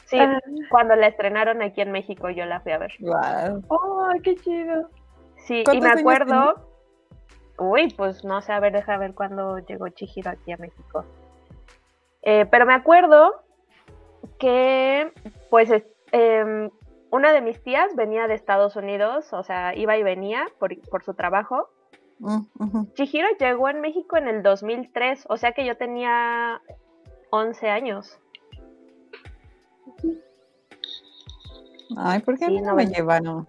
Sí, 0.07 0.18
ah. 0.18 0.38
cuando 0.70 0.94
la 0.94 1.09
estrenaron 1.09 1.62
aquí 1.62 1.81
en 1.81 1.92
México 1.92 2.31
yo 2.31 2.44
la 2.44 2.61
fui 2.61 2.72
a 2.72 2.79
ver. 2.79 2.92
Wow. 3.01 3.62
¡Oh, 3.68 4.09
qué 4.22 4.37
chido! 4.37 4.88
Sí, 5.37 5.64
y 5.72 5.81
me 5.81 5.90
acuerdo... 5.90 6.55
Uy, 7.59 7.88
pues 7.96 8.22
no 8.22 8.42
sé, 8.42 8.53
a 8.53 8.61
ver, 8.61 8.72
deja 8.72 8.99
ver 8.99 9.14
cuándo 9.14 9.59
llegó 9.59 9.88
Chihiro 9.88 10.31
aquí 10.31 10.53
a 10.53 10.59
México. 10.59 11.07
Eh, 12.22 12.44
pero 12.51 12.66
me 12.66 12.75
acuerdo 12.75 13.42
que, 14.38 15.11
pues, 15.49 15.70
eh, 16.12 16.70
una 17.17 17.33
de 17.33 17.41
mis 17.41 17.63
tías 17.63 17.97
venía 17.97 18.29
de 18.29 18.35
Estados 18.35 18.77
Unidos, 18.77 19.33
o 19.33 19.43
sea, 19.43 19.75
iba 19.75 19.97
y 19.97 20.03
venía 20.03 20.47
por, 20.59 21.03
su 21.03 21.15
trabajo. 21.15 21.69
Mm, 22.19 22.93
Chihiro 22.95 23.29
llegó 23.39 23.69
en 23.69 23.81
México 23.81 24.17
en 24.17 24.29
el 24.29 24.43
2003, 24.43 25.25
o 25.29 25.37
sea 25.37 25.53
que 25.53 25.65
yo 25.65 25.77
tenía 25.77 26.61
11 27.31 27.69
años. 27.71 28.19
Ay, 31.97 32.21
¿por 32.21 32.39
qué 32.39 32.49
no 32.61 32.75
me 32.75 32.87
llevaron? 32.87 33.49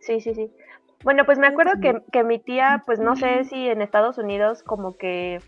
Sí, 0.00 0.20
sí, 0.20 0.34
sí. 0.34 0.50
Bueno, 1.04 1.24
pues 1.24 1.38
me 1.38 1.46
acuerdo 1.46 1.72
que, 1.80 2.02
que 2.10 2.24
mi 2.24 2.38
tía, 2.38 2.82
pues 2.86 2.98
no 2.98 3.16
sé 3.16 3.44
si 3.44 3.68
en 3.68 3.82
Estados 3.82 4.18
Unidos 4.18 4.62
como 4.62 4.96
que 4.96 5.40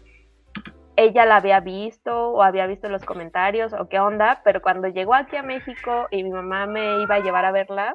ella 0.98 1.24
la 1.24 1.36
había 1.36 1.60
visto 1.60 2.30
o 2.30 2.42
había 2.42 2.66
visto 2.66 2.88
los 2.88 3.04
comentarios 3.04 3.72
o 3.72 3.88
qué 3.88 4.00
onda, 4.00 4.40
pero 4.42 4.60
cuando 4.60 4.88
llegó 4.88 5.14
aquí 5.14 5.36
a 5.36 5.44
México 5.44 6.08
y 6.10 6.24
mi 6.24 6.30
mamá 6.30 6.66
me 6.66 7.02
iba 7.02 7.14
a 7.14 7.20
llevar 7.20 7.44
a 7.44 7.52
verla, 7.52 7.94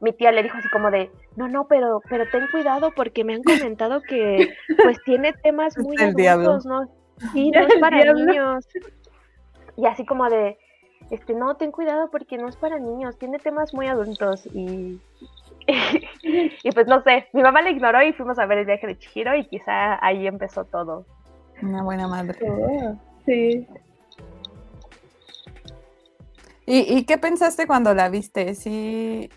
mi 0.00 0.14
tía 0.14 0.32
le 0.32 0.42
dijo 0.42 0.56
así 0.56 0.68
como 0.70 0.90
de, 0.90 1.10
no, 1.36 1.48
no, 1.48 1.68
pero, 1.68 2.00
pero 2.08 2.24
ten 2.30 2.46
cuidado 2.50 2.90
porque 2.96 3.22
me 3.22 3.34
han 3.34 3.42
comentado 3.42 4.00
que 4.00 4.48
pues 4.82 4.96
tiene 5.04 5.34
temas 5.34 5.76
muy 5.78 5.94
adultos, 5.98 6.64
¿no? 6.64 6.88
Sí, 7.34 7.50
no 7.54 7.60
es 7.60 7.74
para 7.78 8.14
niños. 8.14 8.66
Y 9.76 9.84
así 9.84 10.06
como 10.06 10.30
de, 10.30 10.56
este, 11.10 11.34
no, 11.34 11.56
ten 11.56 11.70
cuidado 11.70 12.10
porque 12.10 12.38
no 12.38 12.48
es 12.48 12.56
para 12.56 12.78
niños, 12.78 13.18
tiene 13.18 13.40
temas 13.40 13.74
muy 13.74 13.88
adultos 13.88 14.46
y, 14.46 14.98
y 16.22 16.72
pues 16.72 16.86
no 16.86 17.02
sé, 17.02 17.28
mi 17.34 17.42
mamá 17.42 17.60
le 17.60 17.72
ignoró 17.72 18.02
y 18.02 18.14
fuimos 18.14 18.38
a 18.38 18.46
ver 18.46 18.56
el 18.56 18.64
viaje 18.64 18.86
de 18.86 18.98
Chihiro 18.98 19.36
y 19.36 19.44
quizá 19.44 20.02
ahí 20.02 20.26
empezó 20.26 20.64
todo. 20.64 21.04
Una 21.62 21.82
buena 21.82 22.08
madre. 22.08 22.38
sí. 23.24 23.66
¿Y, 26.64 27.04
qué 27.04 27.18
pensaste 27.18 27.66
cuando 27.66 27.92
la 27.92 28.08
viste? 28.08 28.54
Sí, 28.54 29.28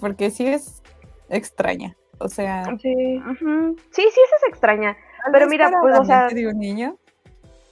porque 0.00 0.30
sí 0.30 0.46
es 0.46 0.82
extraña. 1.28 1.96
O 2.18 2.28
sea. 2.28 2.64
Sí, 2.80 2.94
sí, 2.94 3.22
sí, 3.90 4.02
esa 4.02 4.36
es 4.36 4.48
extraña. 4.48 4.96
Pero 5.32 5.46
mira, 5.48 5.70
pues, 5.80 5.98
o 5.98 6.04
sea. 6.04 6.28
De 6.28 6.46
un 6.46 6.58
niño. 6.58 6.96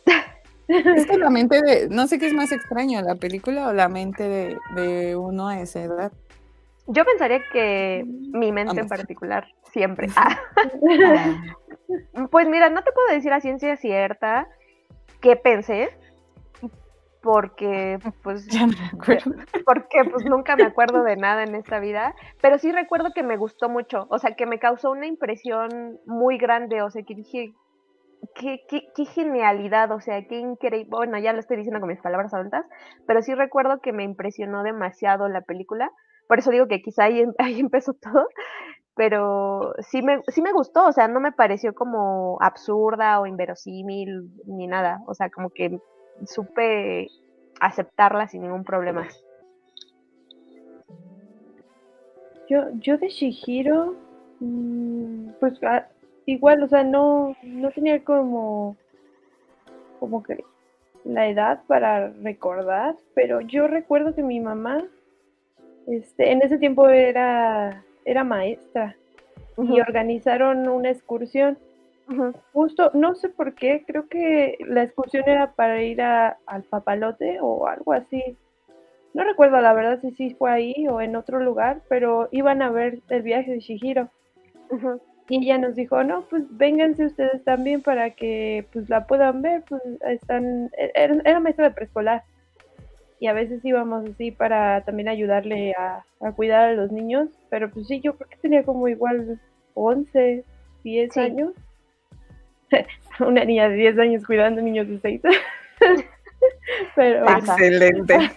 es 0.69 1.07
que 1.07 1.17
la 1.17 1.31
mente 1.31 1.63
de. 1.63 1.89
No 1.89 2.07
sé 2.07 2.19
qué 2.19 2.27
es 2.27 2.35
más 2.35 2.53
extraño, 2.53 3.01
la 3.03 3.15
película 3.15 3.69
o 3.69 3.73
la 3.73 3.89
mente 3.89 4.25
de, 4.25 4.59
de 4.75 5.17
uno 5.17 5.49
a 5.49 5.61
esa 5.61 5.83
edad. 5.83 6.13
Yo 6.87 7.05
pensaría 7.05 7.41
que 7.53 8.05
mi 8.07 8.51
mente 8.51 8.81
en 8.81 8.89
particular, 8.89 9.47
siempre. 9.79 10.09
Ah. 12.21 12.27
pues 12.31 12.47
mira, 12.49 12.69
no 12.69 12.83
te 12.83 12.93
puedo 12.93 13.09
decir 13.09 13.33
a 13.33 13.41
ciencia 13.41 13.77
cierta 13.77 14.47
qué 15.23 15.37
pensé, 15.37 15.89
porque 17.23 17.99
pues 18.23 18.47
ya 18.49 18.67
me 18.67 18.75
acuerdo. 18.93 19.31
porque 19.65 20.05
pues 20.11 20.27
nunca 20.27 20.55
me 20.57 20.65
acuerdo 20.65 21.03
de 21.03 21.17
nada 21.17 21.45
en 21.45 21.55
esta 21.55 21.79
vida, 21.79 22.15
pero 22.43 22.59
sí 22.59 22.73
recuerdo 22.73 23.13
que 23.15 23.23
me 23.23 23.39
gustó 23.39 23.69
mucho, 23.69 24.07
o 24.11 24.19
sea, 24.19 24.35
que 24.35 24.45
me 24.45 24.59
causó 24.59 24.91
una 24.91 25.07
impresión 25.07 25.99
muy 26.05 26.37
grande, 26.37 26.83
o 26.83 26.91
sea, 26.91 27.03
que 27.05 27.15
dije, 27.15 27.55
qué, 28.35 28.61
qué, 28.69 28.89
qué 28.95 29.05
genialidad, 29.07 29.91
o 29.93 30.01
sea, 30.01 30.27
qué 30.27 30.37
increíble, 30.37 30.91
bueno, 30.91 31.19
ya 31.19 31.33
lo 31.33 31.41
estoy 31.41 31.57
diciendo 31.57 31.81
con 31.81 31.89
mis 31.89 32.03
palabras 32.03 32.35
adultas, 32.35 32.67
pero 33.07 33.23
sí 33.23 33.35
recuerdo 33.35 33.81
que 33.81 33.93
me 33.93 34.05
impresionó 34.05 34.63
demasiado 34.63 35.29
la 35.29 35.41
película, 35.41 35.91
por 36.29 36.39
eso 36.39 36.51
digo 36.51 36.69
que 36.69 36.83
quizá 36.83 37.05
ahí, 37.05 37.25
ahí 37.39 37.59
empezó 37.59 37.95
todo, 37.95 38.29
pero 38.99 39.75
sí 39.79 40.03
me, 40.03 40.23
sí 40.27 40.43
me 40.43 40.53
gustó, 40.53 40.89
o 40.89 40.93
sea, 40.93 41.07
no 41.07 41.21
me 41.21 41.31
pareció 41.31 41.73
como 41.73 42.37
absurda 42.41 43.21
o 43.21 43.27
inverosímil 43.27 44.29
ni 44.45 44.67
nada, 44.67 45.01
o 45.07 45.15
sea, 45.15 45.31
como 45.31 45.51
que 45.51 45.79
supe 46.27 47.07
aceptarla 47.61 48.27
sin 48.27 48.43
ningún 48.43 48.65
problema. 48.65 49.07
Yo, 52.49 52.65
yo 52.81 52.99
de 52.99 53.09
Shihiro, 53.09 53.95
mm, 54.41 55.29
pues 55.39 55.63
ah, 55.63 55.87
igual, 56.27 56.65
o 56.65 56.69
sea, 56.69 56.83
no, 56.83 57.37
no 57.45 57.71
tenía 57.71 58.03
como, 58.03 58.77
como 60.01 60.25
que 60.25 60.43
la 61.05 61.29
edad 61.29 61.63
para 61.69 62.09
recordar, 62.09 62.97
pero 63.15 63.43
yo 63.43 63.69
recuerdo 63.69 64.13
que 64.13 64.25
mi 64.25 64.41
mamá, 64.41 64.83
este, 65.87 66.33
en 66.33 66.43
ese 66.43 66.59
tiempo 66.59 66.89
era, 66.89 67.85
era 68.11 68.25
maestra 68.25 68.97
y 69.57 69.81
organizaron 69.81 70.69
una 70.69 70.91
excursión 70.91 71.59
Justo, 72.53 72.91
no 72.95 73.15
sé 73.15 73.29
por 73.29 73.55
qué, 73.55 73.85
creo 73.87 74.09
que 74.09 74.57
la 74.67 74.83
excursión 74.83 75.25
era 75.27 75.53
para 75.53 75.83
ir 75.83 76.01
a, 76.01 76.39
al 76.47 76.63
papalote 76.63 77.39
o 77.41 77.67
algo 77.67 77.93
así. 77.93 78.37
No 79.13 79.25
recuerdo 79.25 79.61
la 79.61 79.75
verdad 79.75 80.01
si 80.01 80.13
sí 80.13 80.35
fue 80.35 80.51
ahí 80.51 80.87
o 80.89 81.01
en 81.01 81.17
otro 81.17 81.39
lugar, 81.41 81.83
pero 81.89 82.29
iban 82.33 82.63
a 82.63 82.71
ver 82.71 83.01
el 83.09 83.23
viaje 83.23 83.53
de 83.53 83.61
Shihiro. 83.61 84.09
Y 85.29 85.45
ella 85.45 85.59
nos 85.59 85.75
dijo, 85.75 86.03
no, 86.03 86.23
pues 86.29 86.45
vénganse 86.51 87.05
ustedes 87.05 87.45
también 87.45 87.83
para 87.83 88.11
que 88.11 88.67
pues 88.73 88.89
la 88.89 89.07
puedan 89.07 89.43
ver, 89.43 89.65
pues 89.69 89.83
están, 90.01 90.71
e, 90.79 90.91
era, 90.95 91.41
maestra 91.41 91.69
de 91.69 91.75
preescolar. 91.75 92.23
Y 93.21 93.27
a 93.27 93.33
veces 93.33 93.65
íbamos 93.65 94.09
así 94.09 94.31
para 94.31 94.85
también 94.85 95.09
ayudarle 95.09 95.75
a, 95.77 96.05
a, 96.21 96.33
cuidar 96.33 96.69
a 96.69 96.75
los 96.75 96.93
niños, 96.93 97.29
pero 97.51 97.71
pues 97.71 97.89
sí, 97.89 98.01
yo 98.01 98.17
creo 98.17 98.29
que 98.29 98.37
tenía 98.37 98.65
como 98.65 98.87
igual 98.89 99.41
11, 99.75 100.45
10 100.85 101.17
años. 101.17 101.53
una 103.21 103.45
niña 103.45 103.69
de 103.69 103.77
10 103.77 103.99
años 103.99 104.25
cuidando 104.25 104.63
niños 104.63 104.89
de 104.89 105.01
6. 105.01 105.21
Pero, 106.95 107.29
Excelente. 107.29 108.17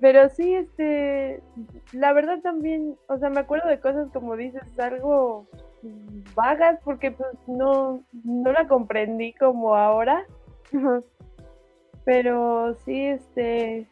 Pero 0.00 0.28
sí, 0.28 0.54
este, 0.54 1.40
la 1.92 2.12
verdad 2.12 2.40
también, 2.42 2.96
o 3.08 3.16
sea, 3.16 3.30
me 3.30 3.40
acuerdo 3.40 3.68
de 3.68 3.80
cosas 3.80 4.10
como 4.12 4.36
dices, 4.36 4.62
algo 4.78 5.46
vagas 6.34 6.78
porque 6.84 7.12
pues 7.12 7.30
no, 7.46 8.02
no 8.24 8.52
la 8.52 8.68
comprendí 8.68 9.32
como 9.34 9.74
ahora. 9.74 10.26
Pero 12.06 12.74
sí, 12.84 13.04
este, 13.04 13.88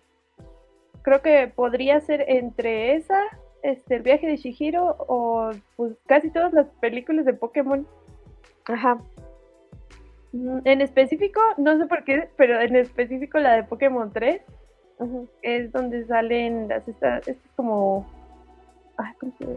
creo 1.03 1.21
que 1.21 1.49
podría 1.49 2.01
ser 2.01 2.25
entre 2.29 2.95
esa 2.95 3.21
este, 3.65 3.97
el 3.97 4.03
viaje 4.03 4.27
de 4.29 4.37
Shihiro 4.37 4.95
o 4.99 5.51
pues 5.75 5.97
casi 6.07 6.31
todas 6.31 6.53
las 6.53 6.67
películas 6.81 7.25
de 7.25 7.35
Pokémon. 7.35 7.87
Ajá. 8.67 8.99
Mm, 10.33 10.59
en 10.65 10.81
específico, 10.81 11.41
no 11.57 11.77
sé 11.77 11.87
por 11.87 12.05
qué, 12.05 12.29
pero 12.37 12.61
en 12.61 12.77
específico 12.77 13.39
la 13.39 13.55
de 13.55 13.65
Pokémon 13.65 14.13
3 14.13 14.43
es 15.43 15.73
donde 15.73 16.07
salen 16.07 16.69
las 16.69 16.87
estas, 16.87 17.27
estas 17.27 17.51
como, 17.57 18.07
¿cómo 19.19 19.33
se 19.39 19.57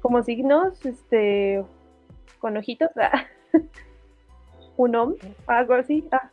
como 0.00 0.22
signos, 0.22 0.86
este, 0.86 1.64
con 2.38 2.56
ojitos, 2.56 2.90
ah, 2.96 3.26
un 4.76 4.94
om, 4.94 5.14
algo 5.48 5.74
así. 5.74 6.06
Ah 6.12 6.30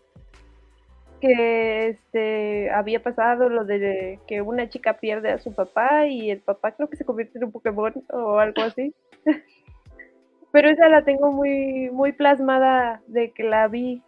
que 1.21 1.87
este 1.87 2.71
había 2.71 3.01
pasado 3.01 3.47
lo 3.47 3.63
de 3.63 4.19
que 4.27 4.41
una 4.41 4.67
chica 4.67 4.97
pierde 4.99 5.31
a 5.31 5.37
su 5.37 5.53
papá 5.53 6.07
y 6.07 6.31
el 6.31 6.39
papá 6.41 6.73
creo 6.73 6.89
que 6.89 6.97
se 6.97 7.05
convierte 7.05 7.37
en 7.37 7.45
un 7.45 7.51
Pokémon 7.51 7.93
o 8.09 8.39
algo 8.39 8.63
así. 8.63 8.93
Pero 10.51 10.69
esa 10.69 10.89
la 10.89 11.05
tengo 11.05 11.31
muy 11.31 11.89
muy 11.91 12.11
plasmada 12.11 13.01
de 13.07 13.31
que 13.31 13.43
la 13.43 13.67
vi 13.69 14.01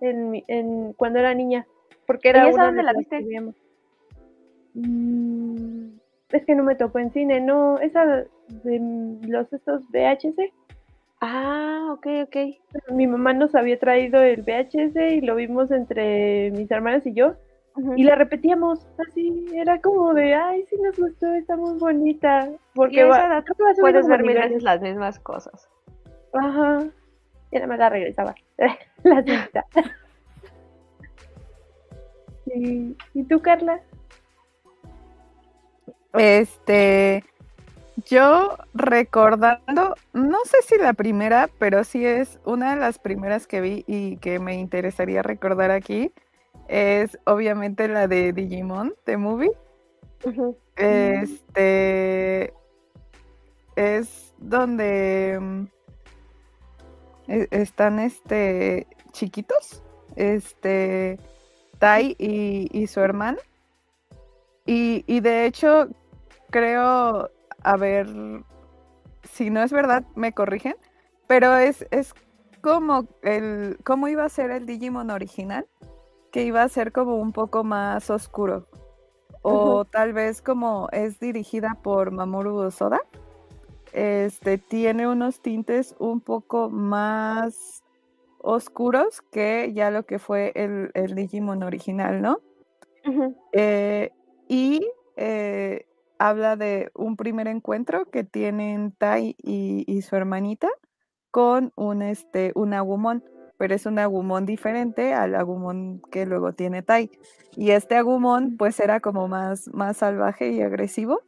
en, 0.00 0.44
en 0.46 0.92
cuando 0.92 1.18
era 1.18 1.34
niña, 1.34 1.66
porque 2.06 2.28
era 2.28 2.46
una 2.46 2.70
de 2.70 2.82
la 2.82 2.92
viste? 2.92 3.20
Mm, 4.74 5.98
es 6.30 6.44
que 6.44 6.54
no 6.54 6.62
me 6.62 6.76
tocó 6.76 6.98
en 7.00 7.12
cine, 7.12 7.40
no, 7.40 7.78
esa 7.78 8.04
de 8.48 9.18
los 9.26 9.52
estos 9.52 9.82
VHS. 9.90 10.52
Ah, 11.20 11.88
ok, 11.92 12.06
ok. 12.24 12.36
Mi 12.92 13.06
mamá 13.06 13.32
nos 13.32 13.54
había 13.54 13.78
traído 13.78 14.22
el 14.22 14.42
VHS 14.42 14.96
y 15.12 15.20
lo 15.20 15.34
vimos 15.34 15.70
entre 15.70 16.50
mis 16.52 16.70
hermanas 16.70 17.06
y 17.06 17.14
yo. 17.14 17.34
Y 17.96 18.02
la 18.02 18.16
repetíamos 18.16 18.88
así, 18.98 19.46
era 19.54 19.80
como 19.80 20.12
de, 20.12 20.34
ay, 20.34 20.64
sí 20.68 20.76
nos 20.82 20.98
gustó, 20.98 21.32
está 21.34 21.56
muy 21.56 21.78
bonita. 21.78 22.48
Porque 22.74 23.04
va, 23.04 23.44
puedes 23.78 24.08
ver 24.08 24.24
mil 24.24 24.36
veces 24.36 24.64
las 24.64 24.80
mismas 24.80 25.20
cosas. 25.20 25.68
Ajá. 26.32 26.84
Y 27.52 27.54
nada 27.54 27.66
más 27.68 27.78
la 27.78 27.88
regresaba, 27.88 28.34
la 29.04 29.22
cinta. 29.22 29.64
¿Y, 32.46 32.96
¿Y 33.14 33.22
tú, 33.24 33.40
Carla? 33.40 33.80
Este, 36.14 37.22
yo 38.08 38.56
recordando, 38.72 39.94
no 40.14 40.38
sé 40.44 40.62
si 40.66 40.78
la 40.78 40.94
primera, 40.94 41.50
pero 41.58 41.84
sí 41.84 42.06
es 42.06 42.38
una 42.44 42.74
de 42.74 42.80
las 42.80 42.98
primeras 42.98 43.46
que 43.46 43.60
vi 43.60 43.84
y 43.86 44.16
que 44.16 44.38
me 44.38 44.54
interesaría 44.54 45.22
recordar 45.22 45.70
aquí, 45.70 46.12
es 46.68 47.18
obviamente 47.24 47.86
la 47.86 48.08
de 48.08 48.32
Digimon, 48.32 48.94
The 49.04 49.18
Movie. 49.18 49.52
Este 50.76 52.54
es 53.76 54.34
donde 54.38 55.38
mm, 55.40 55.64
e, 57.28 57.48
están 57.50 57.98
este 57.98 58.86
chiquitos, 59.12 59.82
este 60.16 61.18
Tai 61.78 62.16
y, 62.18 62.86
su 62.86 63.00
hermano. 63.00 63.38
Y, 64.64 65.04
y 65.06 65.20
de 65.20 65.46
hecho, 65.46 65.88
creo 66.50 67.30
a 67.62 67.76
ver 67.76 68.08
si 69.24 69.50
no 69.50 69.62
es 69.62 69.72
verdad, 69.72 70.04
me 70.14 70.32
corrigen, 70.32 70.76
pero 71.26 71.56
es, 71.56 71.86
es 71.90 72.14
como 72.60 73.06
el, 73.22 73.78
cómo 73.84 74.08
iba 74.08 74.24
a 74.24 74.28
ser 74.28 74.50
el 74.50 74.66
Digimon 74.66 75.10
original, 75.10 75.66
que 76.32 76.44
iba 76.44 76.62
a 76.62 76.68
ser 76.68 76.92
como 76.92 77.16
un 77.16 77.32
poco 77.32 77.64
más 77.64 78.10
oscuro. 78.10 78.66
O 79.42 79.84
tal 79.84 80.12
vez 80.12 80.42
como 80.42 80.88
es 80.92 81.20
dirigida 81.20 81.78
por 81.82 82.10
Mamoru 82.10 82.56
Osoda, 82.56 83.00
este 83.92 84.58
tiene 84.58 85.08
unos 85.08 85.40
tintes 85.40 85.94
un 85.98 86.20
poco 86.20 86.68
más 86.68 87.82
oscuros 88.40 89.22
que 89.22 89.72
ya 89.72 89.90
lo 89.90 90.04
que 90.04 90.18
fue 90.18 90.52
el, 90.54 90.90
el 90.94 91.14
Digimon 91.14 91.62
original, 91.62 92.20
¿no? 92.20 92.40
Eh, 93.52 94.12
y 94.48 94.86
eh, 95.16 95.87
habla 96.18 96.56
de 96.56 96.90
un 96.94 97.16
primer 97.16 97.48
encuentro 97.48 98.10
que 98.10 98.24
tienen 98.24 98.92
Tai 98.92 99.36
y, 99.42 100.02
su 100.02 100.16
hermanita 100.16 100.68
con 101.30 101.72
un, 101.76 102.02
este, 102.02 102.52
un 102.54 102.74
agumón, 102.74 103.24
pero 103.56 103.74
es 103.74 103.86
un 103.86 103.98
agumón 103.98 104.46
diferente 104.46 105.14
al 105.14 105.34
agumón 105.34 106.02
que 106.10 106.26
luego 106.26 106.52
tiene 106.52 106.82
Tai. 106.82 107.10
Y 107.56 107.70
este 107.70 107.96
agumón 107.96 108.56
pues 108.56 108.80
era 108.80 109.00
como 109.00 109.28
más, 109.28 109.68
más 109.72 109.98
salvaje 109.98 110.50
y 110.50 110.62
agresivo. 110.62 111.22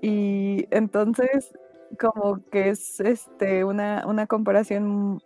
Y 0.00 0.66
entonces 0.70 1.52
como 1.98 2.44
que 2.50 2.70
es 2.70 3.00
este, 3.00 3.64
una, 3.64 4.04
una 4.06 4.26
comparación 4.26 5.20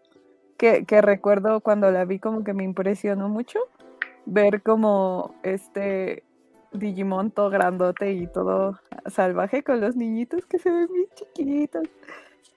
que, 0.57 0.85
que 0.85 1.03
recuerdo 1.03 1.61
cuando 1.61 1.91
la 1.91 2.05
vi 2.05 2.19
como 2.19 2.45
que 2.45 2.55
me 2.55 2.65
impresionó 2.65 3.29
mucho 3.29 3.59
ver 4.27 4.63
como 4.63 5.35
este 5.43 6.25
Digimon 6.79 7.31
todo 7.31 7.51
grandote 7.51 8.13
y 8.13 8.27
todo 8.27 8.79
salvaje 9.07 9.63
con 9.63 9.81
los 9.81 9.97
niñitos 9.97 10.45
que 10.47 10.59
se 10.59 10.71
ven 10.71 10.89
bien 10.93 11.09
chiquitos. 11.15 11.89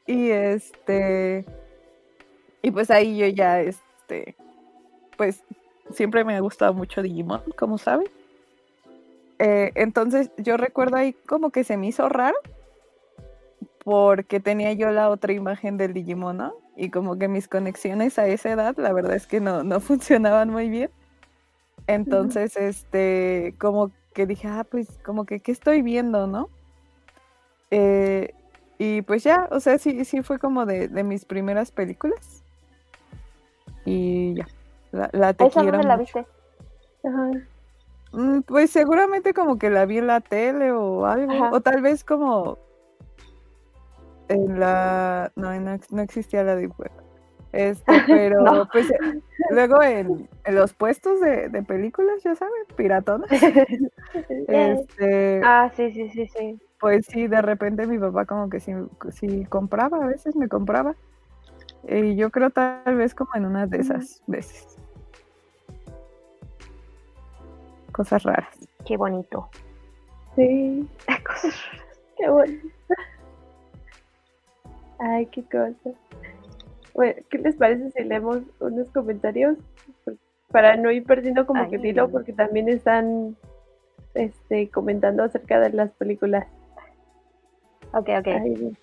Y 0.06 0.30
este. 0.32 1.46
Y 2.62 2.72
pues 2.72 2.90
ahí 2.92 3.18
yo 3.18 3.28
ya, 3.28 3.62
este. 3.62 4.36
Pues 5.18 5.44
siempre 5.92 6.24
me 6.24 6.36
ha 6.36 6.40
gustado 6.40 6.74
mucho 6.74 7.02
Digimon, 7.02 7.42
como 7.58 7.78
saben. 7.78 8.08
Eh, 9.40 9.72
entonces 9.76 10.32
yo 10.38 10.58
recuerdo 10.58 10.98
ahí 10.98 11.14
como 11.14 11.52
que 11.52 11.64
se 11.64 11.78
me 11.78 11.88
hizo 11.88 12.10
raro 12.10 12.38
porque 13.84 14.40
tenía 14.40 14.74
yo 14.74 14.90
la 14.92 15.10
otra 15.10 15.32
imagen 15.32 15.78
del 15.78 15.94
Digimon, 15.94 16.38
¿no? 16.38 16.54
Y 16.76 16.90
como 16.90 17.18
que 17.18 17.28
mis 17.28 17.48
conexiones 17.48 18.20
a 18.20 18.28
esa 18.28 18.52
edad, 18.52 18.76
la 18.78 18.92
verdad 18.92 19.16
es 19.16 19.28
que 19.28 19.40
no, 19.40 19.64
no 19.64 19.80
funcionaban 19.82 20.50
muy 20.50 20.70
bien. 20.70 20.90
Entonces, 21.88 22.58
este, 22.58 23.56
como 23.58 23.92
que 24.18 24.26
dije, 24.26 24.48
ah, 24.48 24.66
pues 24.68 24.98
como 25.06 25.28
que, 25.28 25.42
¿qué 25.42 25.52
estoy 25.52 25.84
viendo, 25.84 26.26
no? 26.26 26.50
Eh, 27.70 28.34
y 28.80 29.04
pues 29.04 29.24
ya, 29.24 29.48
o 29.52 29.60
sea, 29.60 29.78
sí, 29.78 30.06
sí 30.06 30.24
fue 30.24 30.40
como 30.40 30.66
de, 30.66 30.90
mis 31.04 31.24
primeras 31.24 31.70
películas. 31.70 32.44
Y 33.86 34.34
ya, 34.34 34.48
la, 34.92 35.12
la 35.14 35.34
te 35.34 35.46
¿Esa 35.46 35.62
dónde 35.62 35.84
la 35.84 35.98
viste? 35.98 36.26
Mm, 38.12 38.40
pues 38.40 38.72
seguramente 38.72 39.36
como 39.36 39.60
que 39.60 39.70
la 39.70 39.86
vi 39.86 40.00
en 40.00 40.08
la 40.08 40.20
tele 40.20 40.72
o 40.72 41.06
algo, 41.06 41.52
o 41.52 41.62
tal 41.62 41.84
vez 41.84 42.04
como 42.04 42.58
en 44.30 44.60
la... 44.60 45.32
No, 45.36 45.52
no, 45.60 46.02
existía 46.02 46.44
la 46.44 46.56
de 46.56 46.66
Web. 46.66 46.92
Este, 47.52 47.92
pero 48.08 48.68
pues 48.72 48.90
eh, 48.92 49.22
luego 49.52 49.82
en, 49.82 50.28
los 50.50 50.74
puestos 50.74 51.20
de, 51.22 51.50
películas, 51.68 52.22
ya 52.24 52.36
saben, 52.36 52.54
piratonas. 52.76 53.30
este, 54.48 55.42
ah, 55.44 55.72
sí, 55.76 55.92
sí, 55.92 56.10
sí, 56.10 56.28
sí. 56.28 56.60
Pues 56.80 57.08
sí, 57.08 57.28
de 57.28 57.42
repente 57.42 57.88
mi 57.88 57.98
papá 57.98 58.26
como 58.26 58.50
que 58.50 58.60
sí, 58.60 59.46
compraba, 59.50 60.04
a 60.04 60.08
veces 60.08 60.36
me 60.36 60.48
compraba. 60.48 60.96
Y 61.88 62.16
yo 62.16 62.32
creo 62.32 62.50
tal 62.50 62.96
vez 62.96 63.16
como 63.16 63.32
en 63.36 63.46
una 63.46 63.66
de 63.66 63.80
esas 63.80 64.22
veces. 64.28 64.78
Cosas 67.92 68.24
raras. 68.24 68.56
Qué 68.86 68.98
bonito. 68.98 69.50
Sí. 70.36 70.88
Cosas 71.26 71.56
raras. 71.66 72.00
Qué 72.18 72.30
bonito. 72.30 72.68
Ay, 75.00 75.26
qué 75.28 75.44
cosa. 75.44 75.98
Bueno, 76.98 77.14
¿qué 77.30 77.38
les 77.38 77.56
parece 77.56 77.92
si 77.92 78.04
leemos 78.04 78.40
unos 78.60 78.90
comentarios? 78.90 79.56
Para 80.52 80.76
no 80.78 80.90
ir 80.90 81.04
perdiendo 81.04 81.46
como 81.46 81.70
que 81.70 81.78
tiro, 81.78 82.10
porque 82.10 82.34
también 82.34 82.68
están 82.70 83.38
este, 84.16 84.72
comentando 84.72 85.24
acerca 85.24 85.60
de 85.60 85.70
las 85.74 85.92
películas. 85.92 86.48
Ok, 87.94 88.10
ok. 88.18 88.28
Ahí, 88.28 88.78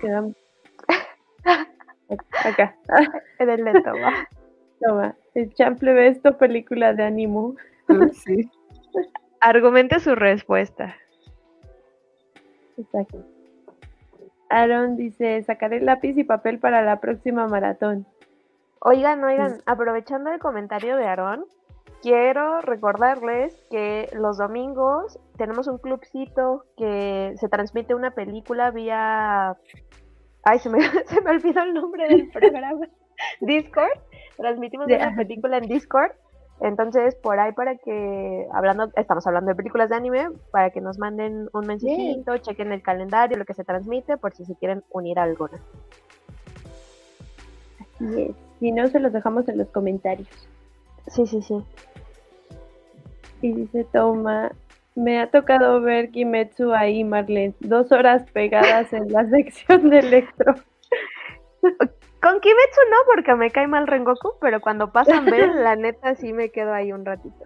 quedamos. 0.00 0.34
Acá. 2.44 2.74
En 3.38 3.50
el 3.50 3.62
lento, 3.62 3.92
va. 3.92 4.26
Toma. 4.80 5.14
El 5.34 5.52
chample 5.52 5.92
ve 5.92 6.08
esto, 6.08 6.38
película 6.38 6.94
de 6.94 7.02
ánimo. 7.02 7.56
Sí. 8.14 8.50
Argumente 9.40 10.00
su 10.00 10.14
respuesta. 10.14 10.96
Exacto. 12.78 13.22
Aaron 14.50 14.96
dice, 14.96 15.42
sacaré 15.44 15.80
lápiz 15.80 16.18
y 16.18 16.24
papel 16.24 16.58
para 16.58 16.82
la 16.82 17.00
próxima 17.00 17.46
maratón. 17.46 18.06
Oigan, 18.80 19.22
oigan, 19.22 19.60
aprovechando 19.64 20.32
el 20.32 20.40
comentario 20.40 20.96
de 20.96 21.06
Aaron, 21.06 21.46
quiero 22.02 22.60
recordarles 22.60 23.54
que 23.70 24.08
los 24.12 24.38
domingos 24.38 25.18
tenemos 25.36 25.68
un 25.68 25.78
clubcito 25.78 26.64
que 26.76 27.34
se 27.36 27.48
transmite 27.48 27.94
una 27.94 28.10
película 28.10 28.70
vía... 28.70 29.56
Ay, 30.42 30.58
se 30.58 30.68
me, 30.68 30.80
se 31.06 31.20
me 31.20 31.30
olvidó 31.30 31.62
el 31.62 31.74
nombre 31.74 32.08
del 32.08 32.28
programa. 32.32 32.88
Discord. 33.40 34.00
Transmitimos 34.36 34.86
una 34.86 35.14
película 35.14 35.58
en 35.58 35.68
Discord 35.68 36.12
entonces, 36.60 37.14
por 37.14 37.38
ahí 37.40 37.52
para 37.52 37.76
que, 37.76 38.46
hablando, 38.52 38.90
estamos 38.96 39.26
hablando 39.26 39.48
de 39.50 39.54
películas 39.54 39.88
de 39.88 39.96
anime, 39.96 40.28
para 40.50 40.70
que 40.70 40.80
nos 40.80 40.98
manden 40.98 41.48
un 41.52 41.66
mensajito, 41.66 42.36
chequen 42.38 42.72
el 42.72 42.82
calendario, 42.82 43.38
lo 43.38 43.46
que 43.46 43.54
se 43.54 43.64
transmite, 43.64 44.18
por 44.18 44.34
si 44.34 44.44
se 44.44 44.54
quieren 44.56 44.84
unir 44.90 45.18
a 45.18 45.22
alguna. 45.22 45.58
Así 47.80 48.22
es. 48.22 48.36
Si 48.58 48.72
no, 48.72 48.86
se 48.88 49.00
los 49.00 49.12
dejamos 49.12 49.48
en 49.48 49.56
los 49.56 49.68
comentarios. 49.68 50.28
Sí, 51.06 51.26
sí, 51.26 51.40
sí. 51.40 51.64
Y 53.40 53.52
dice 53.54 53.84
Toma, 53.84 54.52
me 54.94 55.18
ha 55.18 55.30
tocado 55.30 55.80
ver 55.80 56.10
Kimetsu 56.10 56.74
ahí, 56.74 57.04
Marlene, 57.04 57.54
dos 57.60 57.90
horas 57.90 58.30
pegadas 58.32 58.92
en 58.92 59.10
la 59.10 59.26
sección 59.30 59.88
de 59.88 60.00
Electro. 60.00 60.54
Con 62.20 62.40
Kimetsu 62.40 62.80
no, 62.90 62.96
porque 63.06 63.34
me 63.34 63.50
cae 63.50 63.66
mal 63.66 63.86
Rengoku, 63.86 64.34
pero 64.40 64.60
cuando 64.60 64.92
pasan 64.92 65.24
ver, 65.30 65.48
la 65.54 65.76
neta 65.76 66.14
sí 66.14 66.32
me 66.32 66.50
quedo 66.50 66.72
ahí 66.72 66.92
un 66.92 67.04
ratito. 67.04 67.44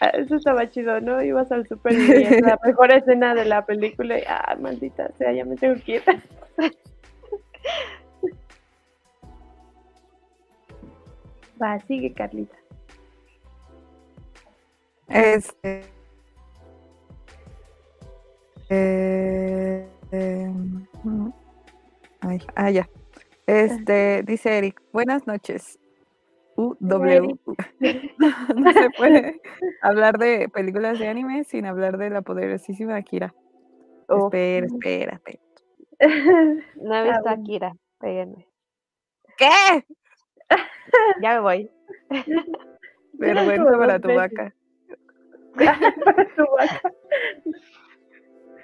Ah, 0.00 0.10
eso 0.10 0.36
estaba 0.36 0.70
chido, 0.70 1.00
¿no? 1.00 1.20
Ibas 1.22 1.50
al 1.50 1.66
super 1.66 1.92
y 1.92 2.40
la 2.40 2.58
mejor 2.64 2.92
escena 2.92 3.34
de 3.34 3.44
la 3.44 3.66
película 3.66 4.18
y, 4.18 4.22
ah, 4.28 4.56
maldita 4.60 5.10
sea, 5.18 5.32
ya 5.32 5.44
me 5.44 5.56
tengo 5.56 5.80
quieta. 5.82 6.14
Va, 11.60 11.80
sigue 11.80 12.12
Carlita. 12.12 12.56
Este. 15.08 15.82
Eh, 18.70 19.88
eh, 20.12 20.52
Ay, 22.20 22.40
ah, 22.56 22.70
ya. 22.70 22.88
Este, 23.46 24.22
dice 24.24 24.58
Eric, 24.58 24.82
buenas 24.92 25.26
noches. 25.26 25.78
U 26.56 26.76
W. 26.80 27.38
no 28.56 28.72
se 28.72 28.90
puede 28.90 29.40
hablar 29.82 30.18
de 30.18 30.48
películas 30.48 30.98
de 30.98 31.08
anime 31.08 31.44
sin 31.44 31.66
hablar 31.66 31.98
de 31.98 32.10
la 32.10 32.22
poderosísima 32.22 32.96
Akira. 32.96 33.34
Espera, 34.08 34.66
espera, 34.66 35.14
espera. 35.14 35.42
No 36.76 36.94
he 36.94 37.02
visto 37.04 37.28
a 37.28 37.32
Akira, 37.32 37.76
péguenme. 37.98 38.46
¿Qué? 39.36 39.84
Ya 41.22 41.34
me 41.34 41.40
voy. 41.40 41.70
Vergüenza 43.12 43.78
para 43.78 44.00
tu 44.00 44.14
vaca. 44.14 44.54
para 45.54 46.34
tu 46.34 46.44
vaca. 46.56 46.92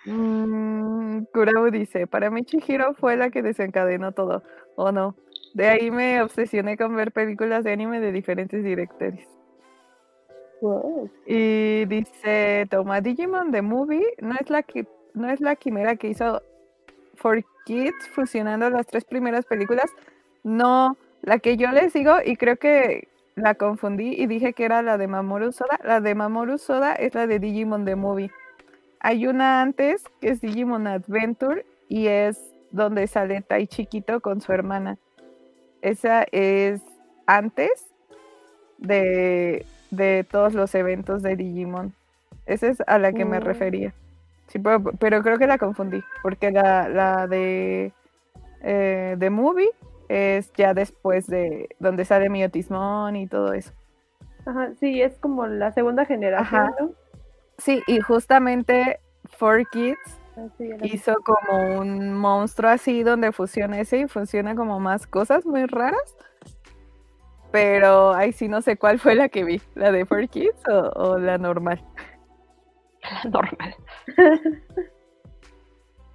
Mm, 0.05 1.25
Kurau 1.33 1.71
dice, 1.71 2.07
para 2.07 2.31
mí 2.31 2.45
Chihiro 2.45 2.95
fue 2.95 3.17
la 3.17 3.31
que 3.31 3.43
desencadenó 3.43 4.13
todo, 4.13 4.43
¿o 4.77 4.93
no? 4.93 5.17
De 5.55 5.69
ahí 5.69 5.91
me 5.91 6.21
obsesioné 6.21 6.77
con 6.77 6.95
ver 6.97 7.13
películas 7.13 7.65
de 7.65 7.73
anime 7.73 8.01
de 8.01 8.13
diferentes 8.13 8.63
directores. 8.63 9.27
Y 11.27 11.85
dice, 11.87 12.67
toma 12.71 13.01
Digimon 13.01 13.51
The 13.53 13.63
Movie, 13.63 14.15
no 14.21 14.35
es 14.41 14.49
la 14.49 14.63
que 14.63 14.87
no 15.13 15.29
es 15.31 15.41
la 15.41 15.57
quimera 15.57 15.97
que 15.97 16.09
hizo 16.09 16.43
For 17.17 17.45
Kids 17.67 18.09
fusionando 18.15 18.69
las 18.71 18.87
tres 18.87 19.05
primeras 19.05 19.45
películas. 19.47 19.91
No, 20.43 20.97
la 21.23 21.39
que 21.39 21.57
yo 21.57 21.71
les 21.71 21.93
digo 21.93 22.17
y 22.25 22.37
creo 22.37 22.57
que 22.57 23.09
la 23.37 23.55
confundí 23.55 24.15
y 24.15 24.27
dije 24.27 24.53
que 24.55 24.65
era 24.65 24.83
la 24.83 24.99
de 24.99 25.07
Mamoru 25.07 25.53
Soda. 25.53 25.79
La 25.85 26.01
de 26.01 26.15
Mamoru 26.15 26.59
Soda 26.59 26.95
es 26.95 27.15
la 27.15 27.27
de 27.27 27.39
Digimon 27.39 27.85
The 27.85 27.97
Movie. 27.97 28.31
Hay 29.05 29.27
una 29.27 29.61
antes 29.61 30.03
que 30.19 30.31
es 30.31 30.41
Digimon 30.41 30.87
Adventure 30.87 31.67
y 31.91 32.07
es 32.07 32.41
donde 32.71 33.07
sale 33.07 33.43
Tai 33.43 33.67
Chiquito 33.67 34.21
con 34.21 34.41
su 34.41 34.51
hermana. 34.51 34.97
Esa 35.83 36.25
es 36.33 36.81
antes 37.27 37.93
de, 38.79 39.67
todos 40.31 40.55
los 40.55 40.75
eventos 40.75 41.23
de 41.23 41.37
Digimon. 41.37 41.93
Esa 42.47 42.69
es 42.69 42.83
a 42.87 42.99
la 42.99 43.13
que 43.13 43.27
me 43.27 43.41
mm. 43.41 43.43
refería. 43.43 43.95
Sí, 44.47 44.59
pero, 44.59 45.23
creo 45.23 45.37
que 45.37 45.47
la 45.47 45.59
confundí, 45.59 46.03
porque 46.23 46.51
la, 46.51 47.27
de, 47.27 47.93
eh, 48.63 49.17
de 49.19 49.31
Movie 49.31 49.69
es 50.09 50.51
ya 50.55 50.73
después 50.73 51.27
de 51.27 51.69
donde 51.79 52.07
sale 52.07 52.31
Miotismon 52.31 53.17
y 53.17 53.27
todo 53.27 53.53
eso. 53.53 53.75
Ajá, 54.47 54.73
sí, 54.81 55.03
es 55.03 55.19
como 55.19 55.47
la 55.47 55.73
segunda 55.73 56.07
generación, 56.07 56.71
¿no? 56.81 57.04
Sí, 57.59 57.83
y 57.87 58.01
justamente 58.01 59.01
Four 59.37 59.69
Kids 59.71 60.21
ah, 60.37 60.49
hizo 60.83 61.15
como 61.25 61.79
un 61.79 62.15
monstruo 62.15 62.71
así 62.71 63.03
donde 63.03 63.33
fusiona 63.33 63.81
ese 63.81 64.01
y 64.01 64.09
funciona 64.09 64.55
como 64.55 64.81
más 64.81 65.07
cosas 65.07 65.47
muy 65.47 65.67
raras. 65.67 66.17
Pero 67.53 68.13
ahí 68.13 68.33
sí 68.33 68.49
no 68.49 68.63
sé 68.63 68.77
cuál 68.77 68.99
fue 68.99 69.15
la 69.15 69.29
que 69.29 69.45
vi, 69.45 69.63
la 69.75 69.93
de 69.93 70.05
Four 70.05 70.29
Kids 70.29 70.61
o, 70.69 71.19
la 71.19 71.39
normal. 71.39 71.81
La 73.03 73.31
normal. 73.31 73.77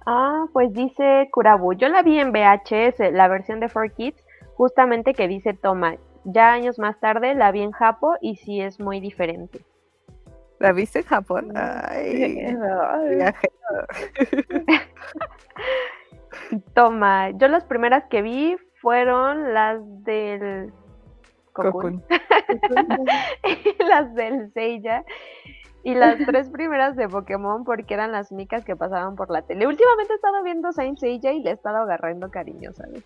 ah, 0.06 0.44
pues 0.52 0.72
dice 0.74 1.28
Kurabu. 1.32 1.72
Yo 1.72 1.88
la 1.88 2.02
vi 2.02 2.18
en 2.18 2.32
VHS, 2.32 3.12
la 3.12 3.28
versión 3.28 3.58
de 3.60 3.70
Four 3.70 3.92
Kids, 3.92 4.22
justamente 4.54 5.14
que 5.14 5.28
dice 5.28 5.54
Toma. 5.54 5.96
Ya 6.24 6.52
años 6.52 6.78
más 6.78 7.00
tarde 7.00 7.34
la 7.34 7.50
vi 7.50 7.62
en 7.62 7.72
Japo 7.72 8.16
y 8.20 8.36
sí 8.36 8.60
es 8.60 8.78
muy 8.78 9.00
diferente. 9.00 9.64
¿La 10.60 10.72
viste 10.72 11.00
en 11.00 11.04
Japón? 11.06 11.52
Ay, 11.56 12.54
Toma, 16.74 17.30
yo 17.30 17.48
las 17.48 17.64
primeras 17.64 18.04
que 18.10 18.20
vi 18.20 18.58
fueron 18.82 19.54
las 19.54 19.80
del 20.04 20.70
Cocoon. 21.54 22.04
las 23.78 24.14
del 24.14 24.52
Seiya 24.52 25.02
y 25.82 25.94
las 25.94 26.18
tres 26.26 26.50
primeras 26.50 26.94
de 26.94 27.08
Pokémon 27.08 27.64
porque 27.64 27.94
eran 27.94 28.12
las 28.12 28.30
únicas 28.30 28.62
que 28.62 28.76
pasaban 28.76 29.16
por 29.16 29.30
la 29.30 29.40
tele. 29.40 29.66
Últimamente 29.66 30.12
he 30.12 30.16
estado 30.16 30.42
viendo 30.42 30.72
Saint 30.72 30.98
Seiya 30.98 31.32
y 31.32 31.42
le 31.42 31.50
he 31.50 31.54
estado 31.54 31.78
agarrando 31.78 32.30
cariño, 32.30 32.74
¿sabes? 32.74 33.02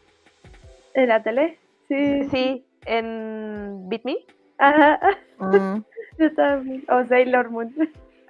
¿En 0.94 1.09
la 1.09 1.22
tele? 1.22 1.61
Sí. 1.86 2.24
Sí, 2.24 2.66
en 2.84 3.88
Beat 3.88 4.05
Me. 4.05 4.16
Ajá. 4.59 4.98
Mm. 5.38 5.84
Yo 6.19 6.35
también. 6.35 6.85
O 6.89 7.05
Sailor 7.05 7.51
Moon. 7.51 7.75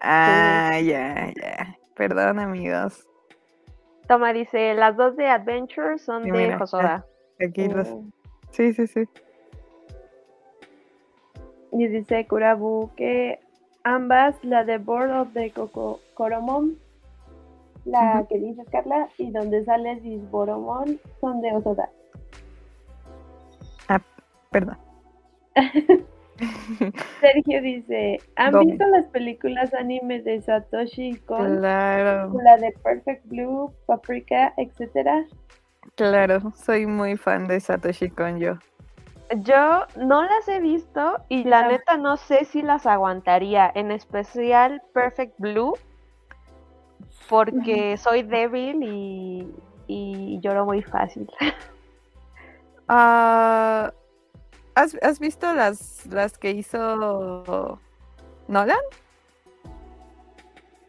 Ah, 0.00 0.78
ya, 0.80 1.32
ya. 1.34 1.78
Perdón, 1.94 2.38
amigos. 2.38 3.06
Toma, 4.08 4.32
dice, 4.32 4.74
las 4.74 4.96
dos 4.96 5.16
de 5.16 5.28
Adventure 5.28 5.98
son 5.98 6.24
de 6.24 6.32
mira, 6.32 6.58
Hosoda. 6.60 7.06
Aquí 7.40 7.68
los... 7.68 7.88
Sí, 8.50 8.72
sí, 8.74 8.86
sí. 8.86 9.08
Y 11.72 11.88
dice 11.88 12.26
Kurabu 12.26 12.90
que 12.96 13.40
ambas, 13.82 14.36
la 14.44 14.64
de 14.64 14.78
Board 14.78 15.10
of 15.10 15.32
the 15.32 15.50
Coco 15.50 16.00
Coromon, 16.14 16.78
la 17.84 18.24
que 18.28 18.38
dice 18.38 18.64
Carla, 18.70 19.08
y 19.18 19.30
donde 19.30 19.64
sale 19.64 19.96
Disboromon, 19.96 21.00
son 21.20 21.40
de 21.40 21.52
Osoda. 21.52 21.90
Perdón. 24.54 24.78
Sergio 27.20 27.62
dice, 27.62 28.20
¿han 28.36 28.58
visto 28.60 28.86
las 28.88 29.06
películas 29.06 29.72
anime 29.74 30.20
de 30.20 30.40
Satoshi 30.42 31.16
Kon? 31.26 31.58
Claro, 31.58 32.32
La 32.42 32.56
de 32.56 32.72
Perfect 32.82 33.26
Blue, 33.26 33.72
Paprika, 33.86 34.52
etcétera. 34.56 35.24
claro. 35.94 36.52
Soy 36.56 36.86
muy 36.86 37.16
fan 37.16 37.46
de 37.46 37.60
Satoshi 37.60 38.10
Kon 38.10 38.38
yo. 38.38 38.54
Yo 39.36 39.86
no 39.96 40.22
las 40.22 40.48
he 40.48 40.60
visto 40.60 41.16
y 41.28 41.44
la 41.44 41.66
neta 41.68 41.96
no 41.96 42.16
sé 42.16 42.44
si 42.44 42.62
las 42.62 42.86
aguantaría, 42.86 43.70
en 43.74 43.90
especial 43.90 44.82
Perfect 44.92 45.34
Blue, 45.38 45.74
porque 47.28 47.96
soy 47.96 48.22
débil 48.22 48.82
y, 48.82 49.54
y 49.86 50.40
lloro 50.40 50.66
muy 50.66 50.82
fácil. 50.82 51.30
Ah, 52.86 53.94
¿has, 54.74 54.96
has 55.02 55.18
visto 55.20 55.52
las, 55.54 56.06
las 56.06 56.38
que 56.38 56.50
hizo 56.52 57.78
Nolan? 58.48 58.76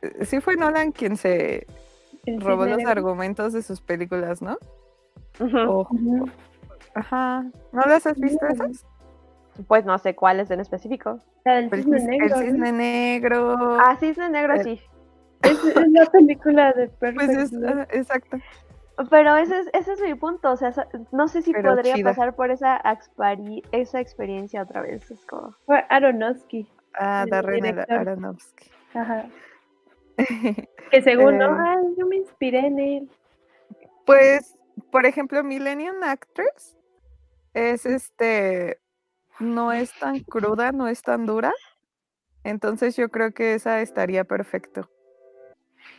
Eh, 0.02 0.26
Sí 0.26 0.40
fue 0.42 0.56
Nolan 0.56 0.92
quien 0.92 1.18
se 1.18 1.68
El 2.26 2.42
robó 2.42 2.66
los 2.66 2.84
argumentos 2.86 3.54
de 3.54 3.62
sus 3.62 3.82
películas, 3.82 4.42
¿no? 4.42 4.58
O- 5.68 5.88
ajá. 6.94 7.46
¿No 7.72 7.82
las 7.84 8.06
has 8.08 8.18
visto 8.20 8.46
No. 8.46 8.54
esas? 8.54 8.86
Pues 9.68 9.86
no 9.86 9.98
sé 10.00 10.16
cuáles 10.16 10.52
en 10.52 10.60
específico. 10.60 11.20
La 11.46 11.56
del 11.56 11.66
El, 11.72 11.84
cisne 11.84 12.00
cis- 12.00 12.02
el 12.02 12.08
negro. 12.10 12.36
¿no? 12.36 12.42
cisne 12.42 12.72
negro. 12.72 13.78
Ah, 13.80 13.98
Cisne 14.00 14.30
Negro 14.30 14.56
Eh, 14.56 14.64
sí. 14.64 14.82
Es, 15.44 15.64
es 15.64 15.92
la 15.92 16.06
película 16.08 16.74
de 16.74 16.88
Perfect 16.88 17.16
pues 17.34 17.52
es, 17.54 17.64
ah, 17.64 17.88
exacto. 17.92 18.38
Pero 19.10 19.36
ese 19.36 19.60
es, 19.60 19.70
ese 19.74 19.94
es 19.94 20.02
mi 20.02 20.16
punto, 20.16 20.52
o 20.52 20.58
sea, 20.58 20.74
no 21.12 21.28
sé 21.28 21.42
si 21.42 21.52
Pero 21.52 21.72
podría 21.72 21.96
chida. 21.96 22.10
pasar 22.12 22.36
por 22.36 22.50
esa, 22.50 22.82
esa 23.72 24.00
experiencia 24.00 24.64
otra 24.64 24.82
vez. 24.82 25.10
Es 25.12 25.26
como... 25.26 25.54
Fue 25.66 25.84
Aronofsky. 25.90 26.68
Ah, 26.94 27.24
El 27.26 27.30
Darren. 27.30 27.80
Aronofsky. 27.90 28.72
Ajá. 28.94 29.26
Que 30.92 31.02
según, 31.02 31.40
¿no? 31.40 31.46
Eh. 31.46 31.60
Ay, 31.60 31.96
yo 31.98 32.06
me 32.06 32.18
inspiré 32.18 32.60
en 32.60 32.80
él. 32.80 33.10
Pues, 34.06 34.56
por 34.92 35.06
ejemplo, 35.06 35.44
Millennium 35.44 35.96
Actress 36.04 36.78
es 37.54 37.88
este, 37.88 38.80
no 39.40 39.72
es 39.72 39.92
tan 40.00 40.20
cruda, 40.20 40.72
no 40.72 40.88
es 40.88 41.02
tan 41.02 41.26
dura. 41.26 41.52
Entonces 42.44 42.96
yo 42.96 43.10
creo 43.10 43.32
que 43.32 43.56
esa 43.56 43.82
estaría 43.82 44.24
perfecto. 44.24 44.88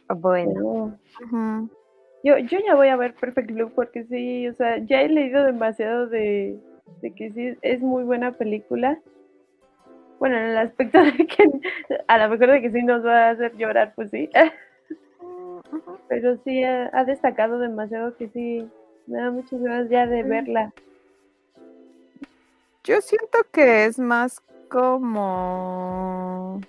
Bueno. 0.09 0.99
Oh. 1.33 1.69
Yo, 2.27 2.37
yo 2.39 2.59
ya 2.67 2.75
voy 2.75 2.89
a 2.89 2.97
ver 2.97 3.15
Perfect 3.15 3.53
Blue 3.53 3.71
porque 3.73 4.03
sí, 4.03 4.49
o 4.49 4.55
sea, 4.55 4.79
ya 4.79 5.01
he 5.03 5.09
leído 5.09 5.45
demasiado 5.45 6.09
de, 6.09 6.59
de 7.01 7.15
que 7.15 7.31
sí 7.31 7.57
es 7.63 7.81
muy 7.81 8.03
buena 8.03 8.33
película. 8.33 8.99
Bueno, 10.19 10.37
en 10.37 10.47
el 10.47 10.57
aspecto 10.59 11.01
de 11.05 11.25
que 11.25 11.45
a 12.09 12.19
lo 12.19 12.29
mejor 12.31 12.51
de 12.51 12.63
que 12.63 12.73
sí 12.73 12.83
nos 12.83 13.07
va 13.07 13.29
a 13.29 13.31
hacer 13.31 13.57
llorar, 13.57 13.93
pues 13.95 14.11
sí. 14.11 14.29
Pero 16.09 16.37
sí 16.43 16.65
ha, 16.65 16.91
ha 16.93 17.05
destacado 17.05 17.61
demasiado 17.61 18.17
que 18.17 18.27
sí, 18.31 18.69
me 19.07 19.19
da 19.21 19.31
muchas 19.31 19.63
ganas 19.63 19.89
ya 19.89 20.09
de 20.09 20.25
Mm. 20.25 20.29
verla. 20.29 20.73
Yo 22.83 23.01
siento 23.03 23.39
que 23.53 23.85
es 23.85 24.01
más 24.01 24.41
como... 24.69 26.61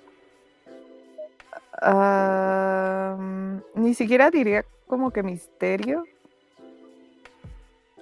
am, 1.82 3.64
ni 3.74 3.96
siquiera 3.96 4.30
diría 4.30 4.64
como 4.88 5.12
que 5.12 5.24
misterio. 5.24 6.06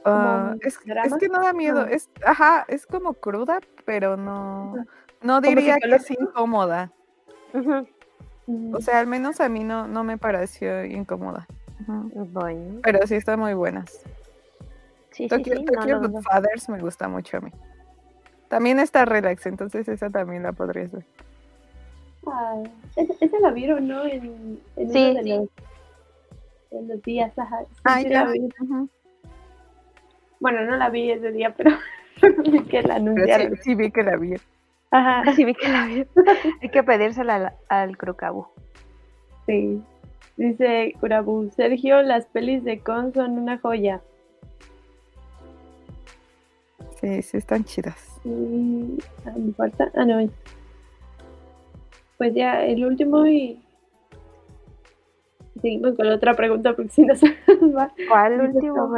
Ah, 0.06 0.56
es, 0.62 0.78
es 1.06 1.18
que 1.18 1.28
no 1.30 1.42
da 1.42 1.52
miedo. 1.54 1.86
No. 1.86 1.92
Es, 1.92 2.10
ajá, 2.24 2.66
es 2.68 2.86
como 2.86 3.14
cruda, 3.16 3.60
pero 3.86 4.18
no, 4.18 4.76
no 5.22 5.42
diría 5.42 5.78
que 5.78 5.96
es 5.96 6.12
incómoda. 6.12 6.92
O 8.74 8.80
sea, 8.82 9.00
al 9.00 9.08
menos 9.08 9.42
a 9.42 9.50
mí 9.50 9.64
no, 9.64 9.88
no 9.88 10.04
me 10.04 10.18
pareció 10.20 10.86
incómoda. 10.86 11.48
Bueno. 11.88 12.80
Pero 12.84 13.06
sí 13.08 13.16
están 13.16 13.40
muy 13.40 13.54
buenas. 13.56 14.02
Sí, 15.12 15.28
Tokyo, 15.28 15.56
sí, 15.58 15.66
Tokyo. 15.66 16.00
Godfathers 16.02 16.70
me 16.70 16.80
gusta 16.80 17.08
mucho 17.08 17.38
a 17.38 17.42
mí. 17.42 17.52
También 18.50 18.80
está 18.80 19.06
relax, 19.06 19.46
entonces 19.48 19.88
esa 19.88 20.10
también 20.12 20.44
la 20.44 20.52
podrías 20.52 20.92
ver. 20.92 21.06
Ah, 22.28 22.62
esa, 22.96 23.14
esa 23.22 23.40
la 23.40 23.52
vieron, 23.52 23.88
¿no? 23.88 24.06
En, 24.06 24.60
en 24.76 24.92
Sí. 24.92 25.12
uno 25.12 25.24
de 25.24 25.38
los, 25.38 25.50
en 26.80 26.88
los 26.88 27.02
días, 27.04 27.38
ajá. 27.38 27.60
Sí, 27.64 27.76
Ah, 27.84 28.00
sí 28.02 28.10
la 28.10 28.26
vi. 28.26 28.50
Bueno, 30.40 30.66
no 30.66 30.78
la 30.78 30.90
vi 30.90 31.12
ese 31.12 31.32
día, 31.32 31.54
pero 31.56 31.72
vi 32.52 32.64
que 32.66 32.82
la 32.84 32.96
anunciaron. 32.96 33.56
sí, 33.58 33.62
sí 33.64 33.76
vi 33.76 33.92
que 33.92 34.04
la 34.04 34.18
vi. 34.18 34.34
Ajá, 34.92 35.22
Así 35.30 35.44
vi 35.46 35.54
que 35.56 35.68
la 35.68 35.86
vi. 35.88 36.06
Hay 36.62 36.70
que 36.70 36.84
pedírsela 36.84 37.36
al, 37.36 37.54
al 37.70 37.98
Crucabu. 37.98 38.48
sí. 39.48 39.82
Dice 40.38 40.94
Kurabu, 41.00 41.50
Sergio, 41.56 42.02
las 42.02 42.26
pelis 42.26 42.62
de 42.66 42.80
Con 42.82 43.14
son 43.14 43.40
una 43.40 43.58
joya. 43.58 44.02
Sí, 47.00 47.22
sí 47.22 47.38
están 47.38 47.64
chidas. 47.64 48.20
Y, 48.26 48.98
ah, 49.26 49.32
me 49.38 49.54
falta, 49.54 49.90
ah, 49.96 50.04
no. 50.04 50.30
Pues 52.18 52.34
ya, 52.34 52.66
el 52.66 52.86
último 52.86 53.26
y 53.28 53.62
seguimos 55.62 55.95
con 55.95 56.08
la 56.10 56.16
otra 56.16 56.34
pregunta 56.34 56.74
porque 56.76 56.91
si 56.91 57.03
no 57.06 57.16
se 57.16 57.28
nos 57.62 57.76
va. 57.76 57.91
¿Cuál 58.08 58.41
último? 58.41 58.95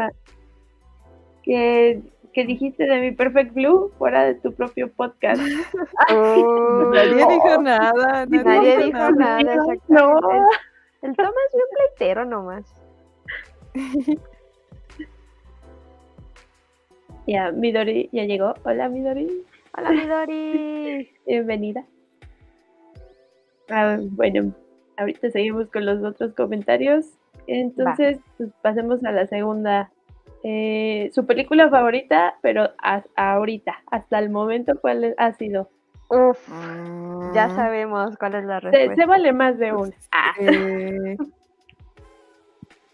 Que, 1.44 2.02
que 2.34 2.46
dijiste 2.46 2.86
de 2.86 3.00
mi 3.00 3.12
Perfect 3.12 3.54
Blue 3.54 3.92
fuera 3.98 4.26
de 4.26 4.36
tu 4.36 4.54
propio 4.54 4.92
podcast. 4.92 5.42
Oh, 6.10 6.92
Nadie 6.94 7.22
no. 7.22 7.30
dijo 7.30 7.62
nada. 7.62 8.26
Nadie, 8.28 8.44
Nadie 8.44 8.78
dijo 8.86 9.12
nada. 9.12 9.44
No. 9.88 10.20
El, 11.02 11.10
el 11.10 11.16
Toma 11.16 11.30
es 11.30 11.54
bien 11.54 11.66
pleitero 11.76 12.26
nomás. 12.26 12.66
Ya, 17.28 17.52
Midori 17.52 18.10
ya 18.14 18.24
llegó. 18.24 18.54
Hola, 18.64 18.88
Midori. 18.88 19.44
Hola, 19.78 19.92
Midori. 19.92 21.12
Bienvenida. 21.26 21.84
Ah, 23.70 23.98
bueno, 24.00 24.54
ahorita 24.98 25.32
seguimos 25.32 25.70
con 25.70 25.86
los 25.86 26.04
otros 26.04 26.34
comentarios. 26.34 27.06
Entonces, 27.48 28.20
pues, 28.38 28.50
pasemos 28.62 29.04
a 29.06 29.12
la 29.12 29.28
segunda. 29.28 29.90
Eh, 30.44 31.10
su 31.14 31.26
película 31.26 31.70
favorita, 31.70 32.36
pero 32.42 32.70
a- 32.84 33.04
ahorita, 33.16 33.76
hasta 33.92 34.20
el 34.20 34.30
momento, 34.30 34.80
¿cuál 34.80 35.16
ha 35.18 35.34
sido? 35.34 35.70
Uf, 36.10 36.38
ya 37.34 37.48
Mm, 37.48 37.56
sabemos 37.56 38.18
cuál 38.18 38.36
es 38.36 38.46
la 38.46 38.60
Se, 38.60 38.68
respuesta. 38.70 38.96
se 38.96 39.06
vale 39.08 39.34
más 39.34 39.58
de 39.58 39.74
una. 39.74 39.92
Ah, 40.12 40.34
eh, 40.40 41.18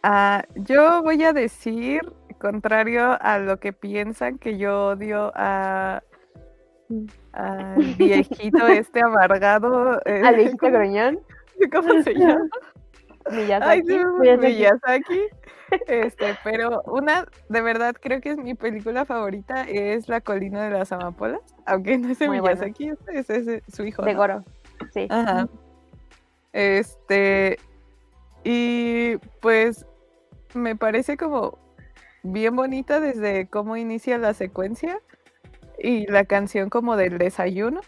ah, 0.04 0.44
yo 0.56 1.04
voy 1.04 1.24
a 1.24 1.34
decir, 1.34 2.02
contrario 2.40 3.18
a 3.20 3.40
lo 3.40 3.58
que 3.60 3.74
piensan, 3.74 4.38
que 4.38 4.58
yo 4.58 4.88
odio 4.88 5.32
a 5.36 6.02
al 7.34 7.96
viejito 7.98 8.68
este 8.68 9.02
amargado. 9.02 10.00
eh, 10.06 10.22
Al 10.24 10.36
viejito 10.36 10.68
gruñón, 10.72 11.20
¿Cómo 11.72 12.02
se 12.04 12.14
llama? 12.16 12.48
Ay, 13.26 13.82
Miyazaki. 13.84 13.88
sí, 13.88 13.98
Miyazaki. 14.20 14.48
Miyazaki. 14.54 15.22
Este, 15.88 16.38
pero 16.44 16.84
una, 16.86 17.26
de 17.50 17.62
verdad, 17.62 17.96
creo 18.00 18.22
que 18.22 18.30
es 18.30 18.38
mi 18.38 18.54
película 18.54 19.06
favorita, 19.06 19.64
es 19.68 20.08
La 20.08 20.22
colina 20.22 20.62
de 20.64 20.70
las 20.70 20.92
amapolas, 20.92 21.40
aunque 21.66 21.98
no 21.98 22.10
es 22.10 22.20
de 22.20 22.28
Muy. 22.28 22.42
Miyazaki, 22.42 22.90
es, 23.12 23.28
es- 23.30 23.48
es 23.48 23.64
su 23.74 23.84
hijo. 23.84 24.04
de 24.04 24.14
¿no? 24.14 24.20
Goro. 24.20 24.44
Sí. 24.94 25.08
Ajá. 25.10 25.48
Este, 26.52 27.58
y 28.44 29.18
pues 29.42 29.86
me 30.54 30.76
parece 30.76 31.18
como 31.18 31.58
bien 32.22 32.56
bonita 32.56 33.00
desde 33.00 33.48
cómo 33.48 33.76
inicia 33.76 34.20
la 34.20 34.36
secuencia 34.36 35.00
y 35.80 36.06
la 36.12 36.26
canción 36.26 36.70
como 36.70 36.96
del 36.98 37.18
desayuno 37.18 37.82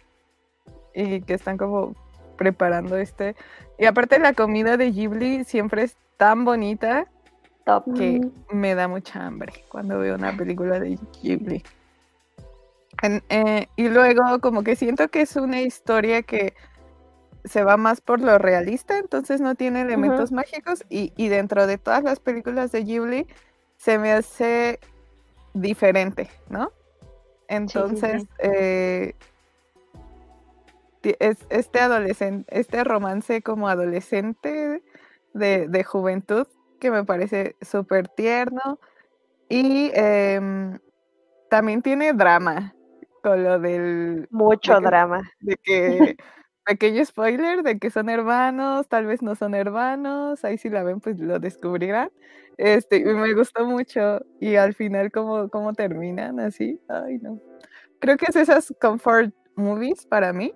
y 0.95 1.21
que 1.21 1.35
están 1.35 1.57
como 1.57 1.93
preparando 2.37 2.97
este. 2.97 3.35
Y 3.77 3.85
aparte 3.85 4.19
la 4.19 4.33
comida 4.33 4.77
de 4.77 4.91
Ghibli 4.91 5.43
siempre 5.43 5.83
es 5.83 5.97
tan 6.17 6.45
bonita 6.45 7.07
que 7.95 8.21
me 8.51 8.75
da 8.75 8.87
mucha 8.87 9.25
hambre 9.25 9.53
cuando 9.69 9.99
veo 9.99 10.15
una 10.15 10.35
película 10.37 10.79
de 10.79 10.97
Ghibli. 11.21 11.63
Eh, 13.29 13.67
y 13.75 13.89
luego 13.89 14.39
como 14.39 14.63
que 14.63 14.75
siento 14.75 15.09
que 15.09 15.21
es 15.21 15.35
una 15.35 15.61
historia 15.61 16.21
que 16.21 16.53
se 17.43 17.63
va 17.63 17.77
más 17.77 18.01
por 18.01 18.21
lo 18.21 18.37
realista, 18.37 18.97
entonces 18.97 19.41
no 19.41 19.55
tiene 19.55 19.81
elementos 19.81 20.31
mágicos 20.31 20.83
y, 20.89 21.11
dentro 21.27 21.67
de 21.67 21.77
todas 21.77 22.03
las 22.03 22.19
películas 22.19 22.71
de 22.71 22.83
Ghibli 22.83 23.27
se 23.77 23.99
me 23.99 24.11
hace 24.13 24.79
diferente, 25.53 26.29
¿no? 26.49 26.71
Entonces, 27.47 28.25
eh, 28.39 29.13
es 31.19 31.37
este 31.49 31.79
adolescente, 31.79 32.45
este 32.57 32.83
romance 32.83 33.41
como 33.41 33.67
adolescente 33.69 34.83
de, 35.33 35.83
juventud 35.83 36.47
que 36.79 36.91
me 36.91 37.03
parece 37.03 37.55
súper 37.61 38.07
tierno 38.07 38.79
y 39.49 39.91
em, 39.93 40.79
también 41.49 41.81
tiene 41.81 42.13
drama 42.13 42.73
con 43.21 43.43
lo 43.43 43.59
del... 43.59 44.27
Mucho 44.31 44.79
drama. 44.79 45.21
De 45.39 45.57
que 45.63 46.15
pequeño 46.65 47.03
spoiler 47.05 47.63
de 47.63 47.79
que 47.79 47.89
son 47.89 48.09
hermanos, 48.09 48.87
tal 48.87 49.05
vez 49.05 49.21
no 49.21 49.35
son 49.35 49.55
hermanos, 49.55 50.43
ahí 50.43 50.57
si 50.57 50.69
la 50.69 50.83
ven 50.83 50.99
pues 50.99 51.19
lo 51.19 51.39
descubrirán. 51.39 52.09
Este, 52.57 53.03
me 53.03 53.33
gustó 53.33 53.65
mucho 53.65 54.21
y 54.39 54.55
al 54.55 54.73
final 54.73 55.11
cómo, 55.11 55.49
cómo 55.49 55.73
terminan 55.73 56.39
así, 56.39 56.79
ay 56.87 57.17
no. 57.19 57.39
Creo 57.99 58.17
que 58.17 58.25
es 58.29 58.35
esas 58.35 58.73
comfort 58.79 59.33
movies 59.55 60.05
para 60.05 60.31
mí 60.33 60.53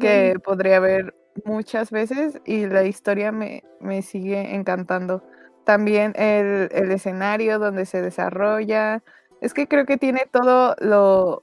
que 0.00 0.38
podría 0.44 0.80
ver 0.80 1.14
muchas 1.44 1.90
veces 1.90 2.40
y 2.44 2.66
la 2.66 2.84
historia 2.84 3.32
me, 3.32 3.64
me 3.80 4.02
sigue 4.02 4.54
encantando. 4.54 5.22
También 5.64 6.12
el, 6.16 6.68
el, 6.72 6.90
escenario 6.90 7.58
donde 7.58 7.86
se 7.86 8.00
desarrolla. 8.02 9.02
Es 9.40 9.54
que 9.54 9.68
creo 9.68 9.86
que 9.86 9.98
tiene 9.98 10.26
todo 10.30 10.74
lo 10.80 11.42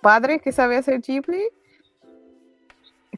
padre 0.00 0.40
que 0.40 0.52
sabe 0.52 0.76
hacer 0.76 1.00
Ghibli 1.00 1.42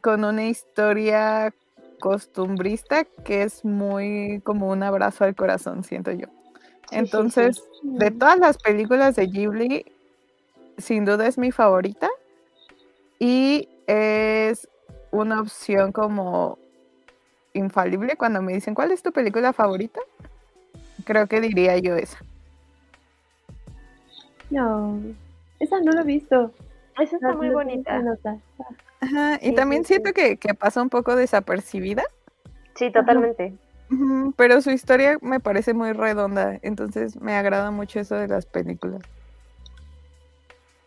con 0.01 0.25
una 0.25 0.47
historia 0.47 1.53
costumbrista 2.01 3.05
que 3.25 3.43
es 3.43 3.65
muy 3.65 4.41
como 4.45 4.69
un 4.69 4.83
abrazo 4.83 5.25
al 5.25 5.35
corazón, 5.35 5.85
siento 5.85 6.13
yo. 6.13 6.29
Entonces, 6.91 7.63
de 7.83 8.11
todas 8.11 8.39
las 8.39 8.59
películas 8.59 9.17
de 9.17 9.27
Ghibli, 9.27 9.85
sin 10.79 11.05
duda 11.05 11.27
es 11.27 11.39
mi 11.39 11.53
favorita 11.53 12.09
y 13.19 13.69
es 13.89 14.69
una 15.11 15.41
opción 15.41 15.93
como 15.93 16.59
infalible 17.55 18.17
cuando 18.17 18.43
me 18.43 18.53
dicen 18.53 18.75
cuál 18.75 18.93
es 18.93 19.03
tu 19.03 19.11
película 19.13 19.53
favorita. 19.53 20.01
Creo 21.05 21.27
que 21.27 21.41
diría 21.41 21.77
yo 21.79 21.97
esa. 21.97 22.19
No, 24.51 25.01
esa 25.59 25.81
no 25.81 25.93
la 25.93 26.03
he 26.03 26.05
visto. 26.05 26.53
Esa 27.01 27.17
está 27.17 27.33
muy 27.33 27.49
bonita. 27.49 28.03
Ajá, 29.01 29.39
y 29.41 29.55
también 29.55 29.85
siento 29.85 30.13
que, 30.13 30.37
que 30.37 30.55
pasa 30.55 30.83
un 30.83 30.91
poco 30.91 31.17
desapercibida. 31.17 32.05
Sí, 32.75 32.91
totalmente. 32.93 33.55
pero 34.37 34.61
su 34.61 34.71
historia 34.71 35.19
me 35.23 35.41
parece 35.41 35.73
muy 35.73 35.93
redonda, 35.93 36.59
entonces 36.63 37.21
me 37.21 37.35
agrada 37.35 37.71
mucho 37.71 38.01
eso 38.01 38.17
de 38.17 38.29
las 38.29 38.47
películas. 38.47 39.01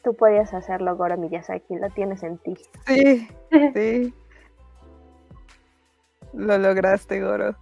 Tú 0.03 0.15
podías 0.15 0.53
hacerlo, 0.53 0.95
Goro 0.95 1.17
Miyazaki, 1.17 1.75
lo 1.75 1.89
tienes 1.89 2.23
en 2.23 2.37
ti. 2.39 2.55
Sí, 2.87 3.27
sí. 3.73 4.13
Lo 6.33 6.57
lograste, 6.57 7.21
Goro. 7.21 7.55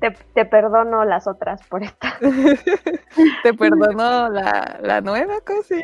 Te, 0.00 0.10
te, 0.34 0.44
perdono 0.44 1.04
las 1.04 1.26
otras 1.26 1.66
por 1.66 1.82
esta. 1.82 2.18
te 3.42 3.54
perdono 3.54 4.28
la, 4.28 4.78
la 4.82 5.00
nueva, 5.00 5.40
cosa 5.40 5.74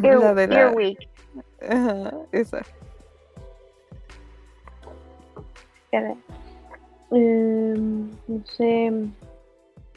la 0.00 0.34
de 0.34 0.46
la... 0.46 0.70
Week. 0.70 1.08
Ajá, 1.68 2.12
esa. 2.32 2.62
Eh, 7.14 7.74
no 7.76 8.46
sé. 8.46 8.92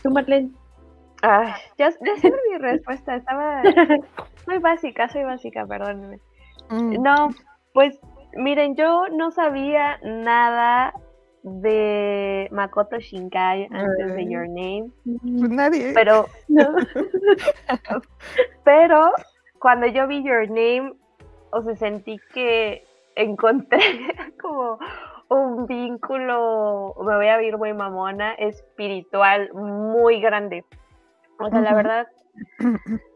¿Tú, 0.02 0.10
Marlene? 0.10 0.52
Ya, 1.78 1.92
ya 1.92 1.92
sé 1.92 2.00
mi 2.52 2.58
respuesta. 2.58 3.16
Estaba 3.16 3.62
muy 4.48 4.58
básica, 4.60 5.10
soy 5.10 5.24
básica, 5.24 5.66
perdónenme. 5.66 6.20
Mm. 6.70 7.02
No, 7.02 7.30
pues 7.74 8.00
miren, 8.36 8.76
yo 8.76 9.08
no 9.12 9.32
sabía 9.32 10.00
nada 10.04 10.94
de 11.44 12.48
Makoto 12.52 13.00
Shinkai 13.00 13.68
antes 13.72 14.16
de 14.16 14.30
Your 14.30 14.48
Name. 14.48 14.90
Pues 15.04 15.52
nadie. 15.52 15.94
Pero, 15.94 16.26
no. 16.48 16.76
pero 18.64 19.12
cuando 19.60 19.88
yo 19.88 20.08
vi 20.08 20.24
Your 20.24 20.48
Name, 20.48 20.94
o 21.52 21.62
sea, 21.62 21.76
sentí 21.76 22.20
que 22.34 22.84
encontré 23.16 23.80
como 24.42 24.80
un 25.30 25.66
vínculo, 25.66 26.96
me 27.04 27.16
voy 27.16 27.28
a 27.28 27.38
ver 27.38 27.58
muy 27.58 27.74
mamona, 27.74 28.34
espiritual 28.34 29.52
muy 29.54 30.20
grande. 30.20 30.64
O 31.40 31.50
sea, 31.50 31.62
la 31.62 31.74
verdad, 31.74 32.08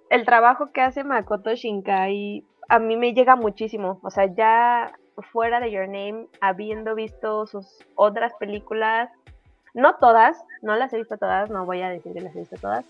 el 0.09 0.25
trabajo 0.25 0.71
que 0.71 0.81
hace 0.81 1.03
Makoto 1.03 1.53
Shinkai 1.53 2.43
a 2.67 2.79
mí 2.79 2.97
me 2.97 3.13
llega 3.13 3.35
muchísimo. 3.35 3.99
O 4.03 4.09
sea, 4.09 4.25
ya 4.25 4.91
fuera 5.31 5.59
de 5.59 5.71
Your 5.71 5.87
Name, 5.87 6.27
habiendo 6.41 6.95
visto 6.95 7.45
sus 7.47 7.85
otras 7.95 8.33
películas, 8.35 9.09
no 9.73 9.95
todas, 9.95 10.43
no 10.61 10.75
las 10.75 10.93
he 10.93 10.97
visto 10.97 11.17
todas, 11.17 11.49
no 11.49 11.65
voy 11.65 11.81
a 11.81 11.89
decir 11.89 12.13
que 12.13 12.21
las 12.21 12.35
he 12.35 12.39
visto 12.39 12.55
todas, 12.57 12.85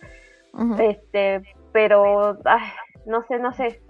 este, 0.79 1.41
pero 1.71 2.37
no 3.05 3.23
sé, 3.23 3.39
no 3.39 3.53
sé, 3.53 3.81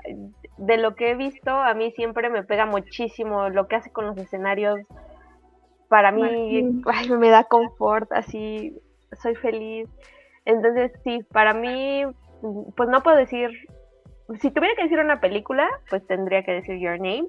de 0.58 0.78
lo 0.78 0.96
que 0.96 1.12
he 1.12 1.16
visto, 1.16 1.52
a 1.52 1.74
mí 1.74 1.92
siempre 1.92 2.30
me 2.30 2.44
pega 2.44 2.66
muchísimo 2.66 3.50
lo 3.50 3.68
que 3.68 3.76
hace 3.76 3.92
con 3.92 4.06
los 4.06 4.18
escenarios. 4.18 4.80
Para 5.88 6.12
mí, 6.12 6.84
me 7.18 7.30
da 7.30 7.46
confort, 7.46 8.12
así, 8.12 8.80
soy 9.22 9.36
feliz. 9.36 9.90
Entonces, 10.46 10.92
sí, 11.04 11.24
para 11.32 11.54
mí, 11.54 12.04
pues 12.76 12.90
no 12.90 13.02
puedo 13.02 13.18
decir, 13.18 13.50
si 14.40 14.52
tuviera 14.52 14.76
que 14.76 14.84
decir 14.84 15.00
una 15.00 15.20
película, 15.20 15.68
pues 15.90 16.06
tendría 16.08 16.44
que 16.44 16.54
decir 16.54 16.78
Your 16.80 17.00
Name, 17.00 17.28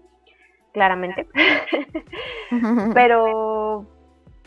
claramente. 0.72 1.26
Pero, 2.94 3.86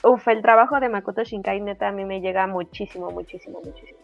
uff, 0.04 0.28
el 0.28 0.42
trabajo 0.42 0.80
de 0.80 0.90
Makoto 0.90 1.24
Shinkai 1.24 1.62
neta 1.62 1.90
a 1.90 1.92
mí 1.92 2.06
me 2.06 2.22
llega 2.22 2.48
muchísimo, 2.48 3.10
muchísimo, 3.12 3.60
muchísimo. 3.64 4.00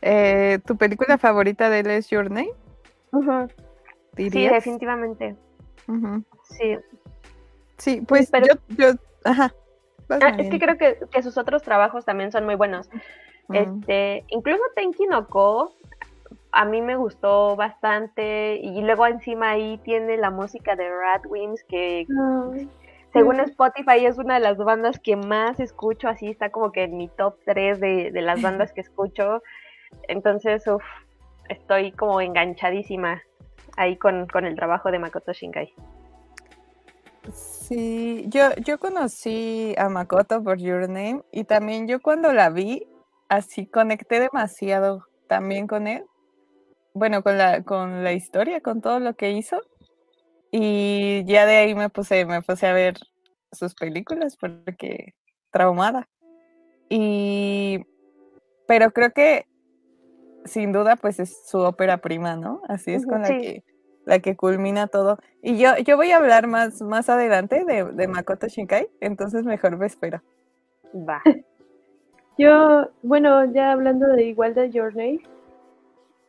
Eh, 0.00 0.58
¿Tu 0.66 0.76
película 0.76 1.16
favorita 1.16 1.70
de 1.70 1.80
él 1.80 1.90
es 1.90 2.10
Your 2.10 2.30
Name? 2.30 2.52
Sí, 4.16 4.48
definitivamente. 4.48 5.36
Sí. 6.44 6.76
Sí, 7.78 8.00
pues 8.06 8.30
yo, 8.30 8.54
yo, 8.76 8.92
ajá. 9.24 9.52
Ah, 10.08 10.34
es 10.38 10.50
que 10.50 10.58
creo 10.58 10.76
que, 10.76 11.22
sus 11.22 11.38
otros 11.38 11.62
trabajos 11.62 12.04
también 12.04 12.32
son 12.32 12.44
muy 12.44 12.54
buenos. 12.54 12.90
Este, 13.52 14.24
incluso 14.28 14.62
Tenki 14.74 15.06
no 15.06 15.26
Ko 15.26 15.74
a 16.52 16.64
mí 16.64 16.80
me 16.80 16.96
gustó 16.96 17.56
bastante 17.56 18.56
y 18.62 18.80
luego 18.82 19.06
encima 19.06 19.50
ahí 19.50 19.78
tiene 19.84 20.16
la 20.16 20.30
música 20.30 20.76
de 20.76 20.88
Radwimps 20.88 21.64
que 21.64 22.06
según 23.12 23.40
Spotify 23.40 24.06
es 24.06 24.18
una 24.18 24.34
de 24.34 24.40
las 24.40 24.58
bandas 24.58 24.98
que 24.98 25.16
más 25.16 25.60
escucho, 25.60 26.08
así 26.08 26.28
está 26.28 26.50
como 26.50 26.72
que 26.72 26.84
en 26.84 26.96
mi 26.96 27.08
top 27.08 27.36
3 27.44 27.80
de, 27.80 28.10
de 28.10 28.22
las 28.22 28.40
bandas 28.40 28.72
que 28.72 28.80
escucho. 28.80 29.42
Entonces, 30.08 30.66
uff, 30.66 30.82
estoy 31.48 31.92
como 31.92 32.20
enganchadísima 32.20 33.22
ahí 33.76 33.96
con, 33.96 34.26
el 34.44 34.54
trabajo 34.54 34.90
de 34.90 34.98
Makoto 34.98 35.32
Shinkai. 35.32 35.74
Sí, 37.72 38.24
yo, 38.28 38.54
yo 38.66 38.78
conocí 38.78 39.74
a 39.78 39.88
Makoto 39.88 40.42
por 40.44 40.58
Your 40.58 40.88
Name 40.90 41.22
y 41.32 41.44
también 41.44 41.88
yo 41.88 42.02
cuando 42.02 42.30
la 42.32 42.50
vi, 42.50 42.86
así 43.30 43.66
conecté 43.66 44.20
demasiado 44.20 45.06
también 45.26 45.66
con 45.66 45.86
él. 45.86 46.04
Bueno, 46.92 47.22
con 47.22 47.38
la, 47.38 47.62
con 47.62 48.04
la 48.04 48.12
historia, 48.12 48.60
con 48.60 48.82
todo 48.82 49.00
lo 49.00 49.14
que 49.14 49.30
hizo. 49.30 49.58
Y 50.50 51.24
ya 51.24 51.46
de 51.46 51.56
ahí 51.56 51.74
me 51.74 51.88
puse, 51.88 52.26
me 52.26 52.42
puse 52.42 52.66
a 52.66 52.74
ver 52.74 52.98
sus 53.52 53.74
películas 53.74 54.36
porque 54.36 55.14
traumada. 55.50 56.10
Y 56.90 57.86
pero 58.66 58.90
creo 58.90 59.12
que 59.12 59.46
sin 60.44 60.72
duda, 60.72 60.96
pues 60.96 61.20
es 61.20 61.48
su 61.48 61.58
ópera 61.58 61.98
prima, 61.98 62.36
¿no? 62.36 62.60
Así 62.68 62.92
es 62.92 63.06
con 63.06 63.22
la 63.22 63.28
que 63.28 63.64
la 64.04 64.18
que 64.18 64.36
culmina 64.36 64.86
todo. 64.86 65.18
Y 65.42 65.58
yo, 65.58 65.76
yo 65.84 65.96
voy 65.96 66.10
a 66.10 66.16
hablar 66.16 66.46
más, 66.46 66.82
más 66.82 67.08
adelante 67.08 67.64
de, 67.64 67.84
de 67.84 68.08
Makoto 68.08 68.48
Shinkai, 68.48 68.88
entonces 69.00 69.44
mejor 69.44 69.76
me 69.76 69.86
espero. 69.86 70.22
Va. 70.94 71.22
Yo, 72.38 72.88
bueno, 73.02 73.44
ya 73.52 73.72
hablando 73.72 74.08
de 74.08 74.24
igual 74.24 74.54
de 74.54 74.70
Your 74.70 74.96
Name, 74.96 75.20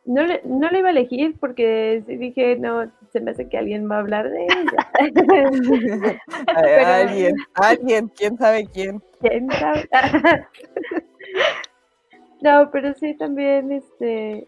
no 0.04 0.22
le, 0.22 0.42
no 0.44 0.68
le 0.68 0.80
iba 0.80 0.88
a 0.88 0.92
elegir 0.92 1.36
porque 1.40 2.04
dije, 2.06 2.56
no, 2.56 2.90
se 3.10 3.20
me 3.20 3.30
hace 3.30 3.48
que 3.48 3.56
alguien 3.56 3.90
va 3.90 3.96
a 3.96 4.00
hablar 4.00 4.30
de 4.30 4.44
ella. 4.44 4.90
Alguien, 7.00 7.36
alguien, 7.54 8.08
quién 8.08 8.36
sabe 8.36 8.66
quién. 8.66 9.02
¿Quién 9.20 9.50
sabe? 9.50 9.88
no, 12.42 12.70
pero 12.70 12.92
sí 12.94 13.16
también, 13.16 13.72
este, 13.72 14.46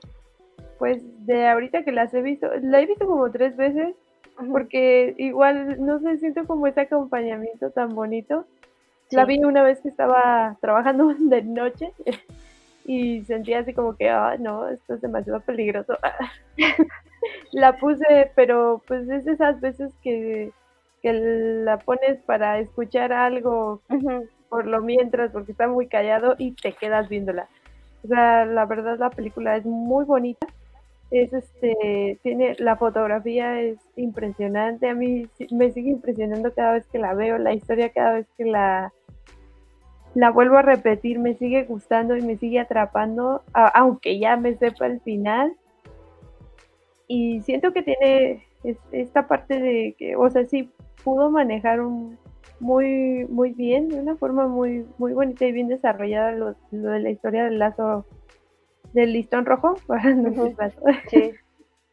pues 0.79 1.03
de 1.27 1.47
ahorita 1.47 1.83
que 1.85 1.93
las 1.93 2.12
he 2.14 2.22
visto, 2.22 2.49
la 2.62 2.81
he 2.81 2.87
visto 2.87 3.07
como 3.07 3.31
tres 3.31 3.57
veces, 3.57 3.95
porque 4.51 5.14
igual, 5.18 5.85
no 5.85 5.99
sé, 6.01 6.18
siento 6.18 6.47
como 6.47 6.66
ese 6.66 6.83
acompañamiento 6.83 7.70
tan 7.70 7.95
bonito. 7.95 8.47
La 9.11 9.24
vi 9.24 9.39
una 9.39 9.62
vez 9.62 9.81
que 9.81 9.89
estaba 9.89 10.57
trabajando 10.61 11.14
de 11.18 11.43
noche 11.43 11.93
y 12.85 13.22
sentía 13.24 13.61
así 13.61 13.72
como 13.72 13.97
que, 13.97 14.09
ah, 14.11 14.37
no, 14.39 14.68
esto 14.68 14.95
es 14.95 15.01
demasiado 15.01 15.41
peligroso. 15.41 15.97
la 17.53 17.79
puse, 17.79 18.31
pero 18.35 18.83
pues 18.87 19.09
es 19.09 19.27
esas 19.27 19.61
veces 19.61 19.93
que, 20.03 20.53
que 21.03 21.12
la 21.12 21.79
pones 21.79 22.18
para 22.27 22.59
escuchar 22.59 23.12
algo 23.12 23.81
por 24.49 24.66
lo 24.66 24.81
mientras, 24.81 25.31
porque 25.33 25.53
está 25.53 25.68
muy 25.68 25.87
callado 25.87 26.35
y 26.39 26.53
te 26.53 26.72
quedas 26.72 27.09
viéndola. 27.09 27.49
O 28.05 28.09
sea, 28.09 28.45
la 28.45 28.66
verdad 28.66 28.99
la 28.99 29.11
película 29.11 29.57
es 29.57 29.64
muy 29.64 30.05
bonita. 30.05 30.47
Es 31.11 31.32
este, 31.32 32.18
tiene, 32.22 32.57
la 32.59 32.76
fotografía 32.76 33.61
es 33.61 33.78
impresionante. 33.96 34.88
A 34.88 34.94
mí 34.94 35.28
me 35.52 35.70
sigue 35.70 35.90
impresionando 35.90 36.52
cada 36.52 36.74
vez 36.74 36.86
que 36.88 36.98
la 36.98 37.14
veo, 37.14 37.38
la 37.38 37.54
historia 37.54 37.90
cada 37.90 38.14
vez 38.14 38.26
que 38.36 38.44
la, 38.44 38.92
la 40.14 40.30
vuelvo 40.30 40.57
a 40.57 40.62
repetir, 40.62 41.18
me 41.18 41.34
sigue 41.34 41.64
gustando 41.64 42.16
y 42.16 42.22
me 42.22 42.36
sigue 42.36 42.59
atrapando, 42.59 43.42
aunque 43.52 44.18
ya 44.18 44.36
me 44.36 44.54
sepa 44.57 44.86
el 44.86 45.00
final. 45.00 45.54
Y 47.09 47.40
siento 47.42 47.72
que 47.72 47.82
tiene 47.82 48.44
esta 48.90 49.28
parte 49.28 49.61
de 49.61 49.94
que, 49.96 50.16
o 50.16 50.28
sea, 50.28 50.44
sí 50.46 50.70
pudo 51.04 51.30
manejar 51.30 51.80
un, 51.80 52.18
muy, 52.61 53.26
muy 53.28 53.52
bien, 53.52 53.88
de 53.88 54.00
una 54.00 54.16
forma 54.16 54.46
muy, 54.46 54.86
muy 54.98 55.12
bonita 55.12 55.44
y 55.44 55.52
bien 55.52 55.68
desarrollada 55.68 56.32
lo, 56.32 56.57
de 56.70 57.00
la 57.00 57.11
historia 57.11 57.44
del 57.44 57.59
lazo 57.59 58.07
del 58.97 59.12
listón 59.12 59.44
rojo, 59.44 59.76
sí. 61.11 61.32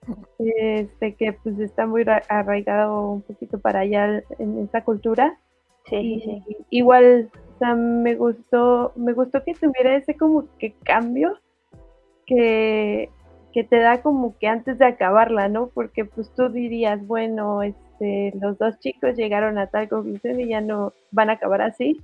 este 0.39 1.15
que 1.15 1.33
pues 1.33 1.59
está 1.59 1.85
muy 1.85 2.03
arraigado 2.29 3.11
un 3.11 3.21
poquito 3.21 3.59
para 3.59 3.81
allá 3.81 4.23
en 4.39 4.59
esta 4.59 4.83
cultura. 4.83 5.37
Sí, 5.85 6.23
Igual 6.69 7.29
me 7.75 8.15
gustó, 8.15 8.93
me 8.95 9.11
gustó 9.11 9.43
que 9.43 9.53
tuviera 9.53 9.97
ese 9.97 10.15
como 10.15 10.45
que 10.57 10.73
cambio 10.83 11.37
que, 12.25 13.09
que 13.51 13.65
te 13.65 13.79
da 13.79 14.01
como 14.01 14.37
que 14.37 14.47
antes 14.47 14.77
de 14.77 14.85
acabarla, 14.85 15.49
¿no? 15.49 15.67
Porque 15.67 16.05
pues 16.05 16.33
tú 16.35 16.47
dirías, 16.47 17.05
bueno, 17.05 17.63
este, 17.63 18.31
los 18.39 18.57
dos 18.57 18.79
chicos 18.79 19.15
llegaron 19.17 19.57
a 19.57 19.67
tal 19.67 19.89
conclusión 19.89 20.39
y 20.39 20.47
ya 20.47 20.61
no 20.61 20.93
van 21.11 21.29
a 21.29 21.33
acabar 21.33 21.61
así. 21.61 22.01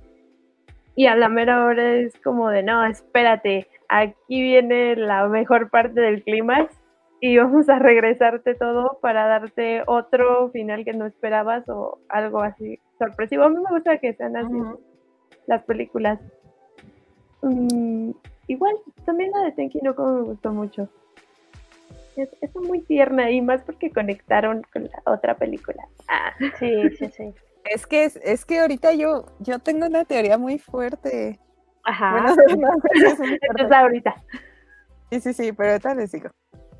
Y 0.96 1.06
a 1.06 1.16
la 1.16 1.28
mera 1.28 1.64
hora 1.64 1.94
es 1.94 2.18
como 2.20 2.50
de, 2.50 2.62
no, 2.62 2.84
espérate, 2.84 3.68
aquí 3.88 4.42
viene 4.42 4.96
la 4.96 5.28
mejor 5.28 5.70
parte 5.70 6.00
del 6.00 6.22
clímax 6.22 6.74
y 7.20 7.36
vamos 7.36 7.68
a 7.68 7.78
regresarte 7.78 8.54
todo 8.54 8.98
para 9.00 9.26
darte 9.26 9.82
otro 9.86 10.50
final 10.50 10.84
que 10.84 10.94
no 10.94 11.06
esperabas 11.06 11.68
o 11.68 11.98
algo 12.08 12.40
así 12.40 12.78
sorpresivo. 12.98 13.44
A 13.44 13.50
mí 13.50 13.56
me 13.56 13.76
gusta 13.76 13.98
que 13.98 14.14
sean 14.14 14.36
así 14.36 14.56
las 15.46 15.62
películas. 15.64 16.18
Mm, 17.42 18.10
igual, 18.46 18.74
también 19.04 19.30
la 19.32 19.44
de 19.44 19.52
Tenki 19.52 19.80
no 19.82 19.94
como 19.94 20.14
me 20.14 20.22
gustó 20.22 20.52
mucho. 20.52 20.88
Es, 22.16 22.28
es, 22.40 22.54
muy 22.56 22.80
tierna 22.80 23.30
y 23.30 23.40
más 23.40 23.62
porque 23.62 23.90
conectaron 23.90 24.62
con 24.72 24.84
la 24.84 25.02
otra 25.04 25.36
película. 25.36 25.86
Ah. 26.08 26.32
Sí, 26.58 26.90
sí, 26.90 27.06
sí. 27.08 27.34
Es 27.70 27.86
que, 27.86 28.04
es, 28.04 28.44
que 28.44 28.58
ahorita 28.58 28.94
yo, 28.94 29.26
yo 29.38 29.60
tengo 29.60 29.86
una 29.86 30.04
teoría 30.04 30.36
muy 30.36 30.58
fuerte. 30.58 31.38
Ajá. 31.84 32.26
Entonces 32.28 33.72
ahorita. 33.72 34.14
Sí, 35.10 35.20
sí, 35.20 35.32
sí, 35.32 35.52
pero 35.52 35.70
ahorita 35.70 35.94
les 35.94 36.10
digo. 36.10 36.30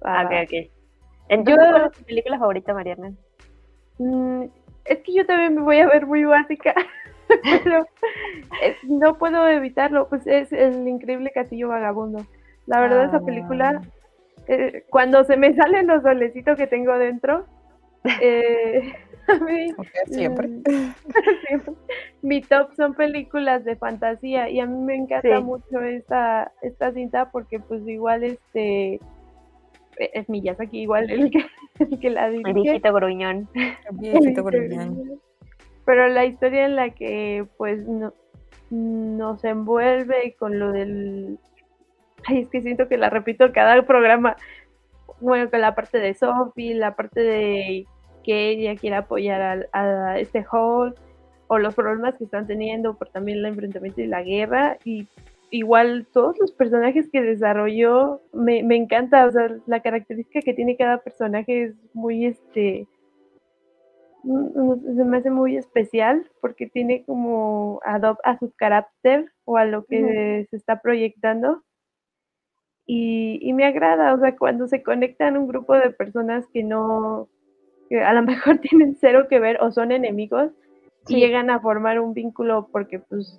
Ah, 0.02 0.24
ok, 0.24 0.32
ok. 0.44 0.70
Entonces, 1.28 1.68
¿cuál 1.70 1.86
es 1.86 1.92
tu 1.92 2.04
película 2.04 2.38
favorita, 2.40 2.74
Mariana? 2.74 3.12
Mm, 3.98 4.46
es 4.84 4.98
que 4.98 5.14
yo 5.14 5.24
también 5.26 5.54
me 5.54 5.62
voy 5.62 5.78
a 5.78 5.86
ver 5.86 6.06
muy 6.06 6.24
básica. 6.24 6.74
pero 7.42 7.86
no 8.82 9.16
puedo 9.16 9.46
evitarlo, 9.46 10.08
pues 10.08 10.26
es 10.26 10.52
el 10.52 10.88
increíble 10.88 11.30
castillo 11.32 11.68
vagabundo. 11.68 12.26
La 12.66 12.80
verdad, 12.80 13.04
esa 13.04 13.20
película, 13.20 13.80
ah. 13.80 13.88
eh, 14.48 14.84
cuando 14.90 15.22
se 15.22 15.36
me 15.36 15.54
salen 15.54 15.86
los 15.86 16.02
dolecitos 16.02 16.56
que 16.56 16.66
tengo 16.66 16.98
dentro, 16.98 17.46
eh, 18.20 18.92
a 19.28 19.44
mí, 19.44 19.72
siempre. 20.06 20.48
Mi 22.22 22.40
top 22.40 22.74
son 22.74 22.94
películas 22.94 23.64
de 23.64 23.76
fantasía 23.76 24.48
y 24.48 24.60
a 24.60 24.66
mí 24.66 24.78
me 24.84 24.96
encanta 24.96 25.40
mucho 25.40 25.80
esta, 25.80 26.52
esta 26.62 26.92
cinta 26.92 27.30
porque 27.30 27.60
pues 27.60 27.86
igual 27.86 28.24
este 28.24 29.00
es 29.98 30.28
Miyazaki 30.28 30.80
igual 30.80 31.10
el 31.10 31.30
que, 31.30 31.44
el 31.78 31.98
que 31.98 32.10
la 32.10 32.28
dirige. 32.28 32.50
El 32.50 32.54
viejito 32.54 32.92
gruñón. 32.92 33.48
El 33.54 33.96
viejito 33.98 34.44
gruñón 34.44 35.20
pero 35.90 36.06
la 36.06 36.24
historia 36.24 36.66
en 36.66 36.76
la 36.76 36.90
que 36.90 37.46
pues 37.56 37.84
no, 37.84 38.14
nos 38.70 39.42
envuelve 39.42 40.36
con 40.38 40.58
lo 40.60 40.70
del... 40.70 41.38
Ay, 42.26 42.42
es 42.42 42.48
que 42.48 42.62
siento 42.62 42.86
que 42.86 42.96
la 42.96 43.10
repito 43.10 43.50
cada 43.52 43.82
programa. 43.82 44.36
Bueno, 45.20 45.50
con 45.50 45.60
la 45.60 45.74
parte 45.74 45.98
de 45.98 46.14
Sophie, 46.14 46.74
la 46.74 46.94
parte 46.94 47.20
de 47.20 47.86
que 48.22 48.50
ella 48.50 48.76
quiere 48.76 48.96
apoyar 48.96 49.68
a, 49.72 50.18
este 50.18 50.44
Hall, 50.50 50.94
o 51.48 51.58
los 51.58 51.74
problemas 51.74 52.16
que 52.16 52.24
están 52.24 52.46
teniendo 52.46 52.96
por 52.96 53.08
también 53.08 53.38
el 53.38 53.46
enfrentamiento 53.46 54.00
y 54.00 54.06
la 54.06 54.22
guerra, 54.22 54.78
y 54.84 55.08
igual 55.50 56.06
todos 56.12 56.38
los 56.38 56.52
personajes 56.52 57.08
que 57.10 57.22
desarrolló, 57.22 58.20
me, 58.32 58.62
me 58.62 58.76
encanta, 58.76 59.26
o 59.26 59.32
sea, 59.32 59.48
la 59.66 59.80
característica 59.80 60.40
que 60.40 60.54
tiene 60.54 60.76
cada 60.76 60.98
personaje 60.98 61.64
es 61.64 61.74
muy, 61.92 62.26
este, 62.26 62.86
se 64.22 65.04
me 65.04 65.16
hace 65.16 65.30
muy 65.30 65.56
especial 65.56 66.30
porque 66.40 66.66
tiene 66.66 67.04
como 67.04 67.80
a 67.84 68.38
su 68.38 68.52
carácter 68.54 69.32
o 69.44 69.56
a 69.56 69.64
lo 69.64 69.84
que 69.84 70.46
se 70.50 70.56
está 70.56 70.80
proyectando. 70.80 71.62
Y, 72.86 73.52
me 73.54 73.64
agrada, 73.64 74.12
o 74.14 74.18
sea, 74.18 74.36
cuando 74.36 74.66
se 74.66 74.82
conectan 74.82 75.36
un 75.36 75.46
grupo 75.46 75.74
de 75.74 75.90
personas 75.90 76.46
que 76.52 76.64
no, 76.64 77.28
que 77.90 78.00
a 78.00 78.14
lo 78.14 78.22
mejor 78.22 78.58
tienen 78.62 78.96
cero 78.98 79.26
que 79.28 79.38
ver 79.38 79.58
o 79.60 79.70
son 79.70 79.92
enemigos, 79.92 80.50
y 81.08 81.16
llegan 81.16 81.50
a 81.50 81.60
formar 81.60 81.98
un 82.00 82.14
vínculo 82.14 82.68
porque 82.70 83.00
pues 83.00 83.38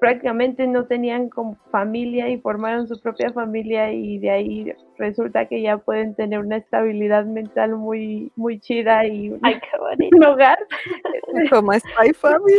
prácticamente 0.00 0.66
no 0.66 0.86
tenían 0.86 1.28
como 1.28 1.56
familia 1.70 2.28
y 2.28 2.38
formaron 2.38 2.86
su 2.86 3.00
propia 3.00 3.32
familia 3.32 3.92
y 3.92 4.18
de 4.18 4.30
ahí 4.30 4.72
resulta 4.98 5.46
que 5.46 5.62
ya 5.62 5.78
pueden 5.78 6.14
tener 6.14 6.40
una 6.40 6.56
estabilidad 6.56 7.24
mental 7.24 7.76
muy 7.76 8.30
muy 8.36 8.58
chida 8.58 9.06
y 9.06 9.30
un, 9.30 9.40
hogar. 10.26 10.58
Como 11.50 11.72
Spy 11.72 12.12
Family. 12.14 12.56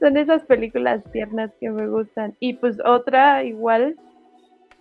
Son 0.00 0.16
esas 0.16 0.44
películas 0.44 1.02
tiernas 1.12 1.52
que 1.60 1.70
me 1.70 1.86
gustan. 1.86 2.34
Y 2.40 2.54
pues 2.54 2.78
otra 2.84 3.44
igual 3.44 3.96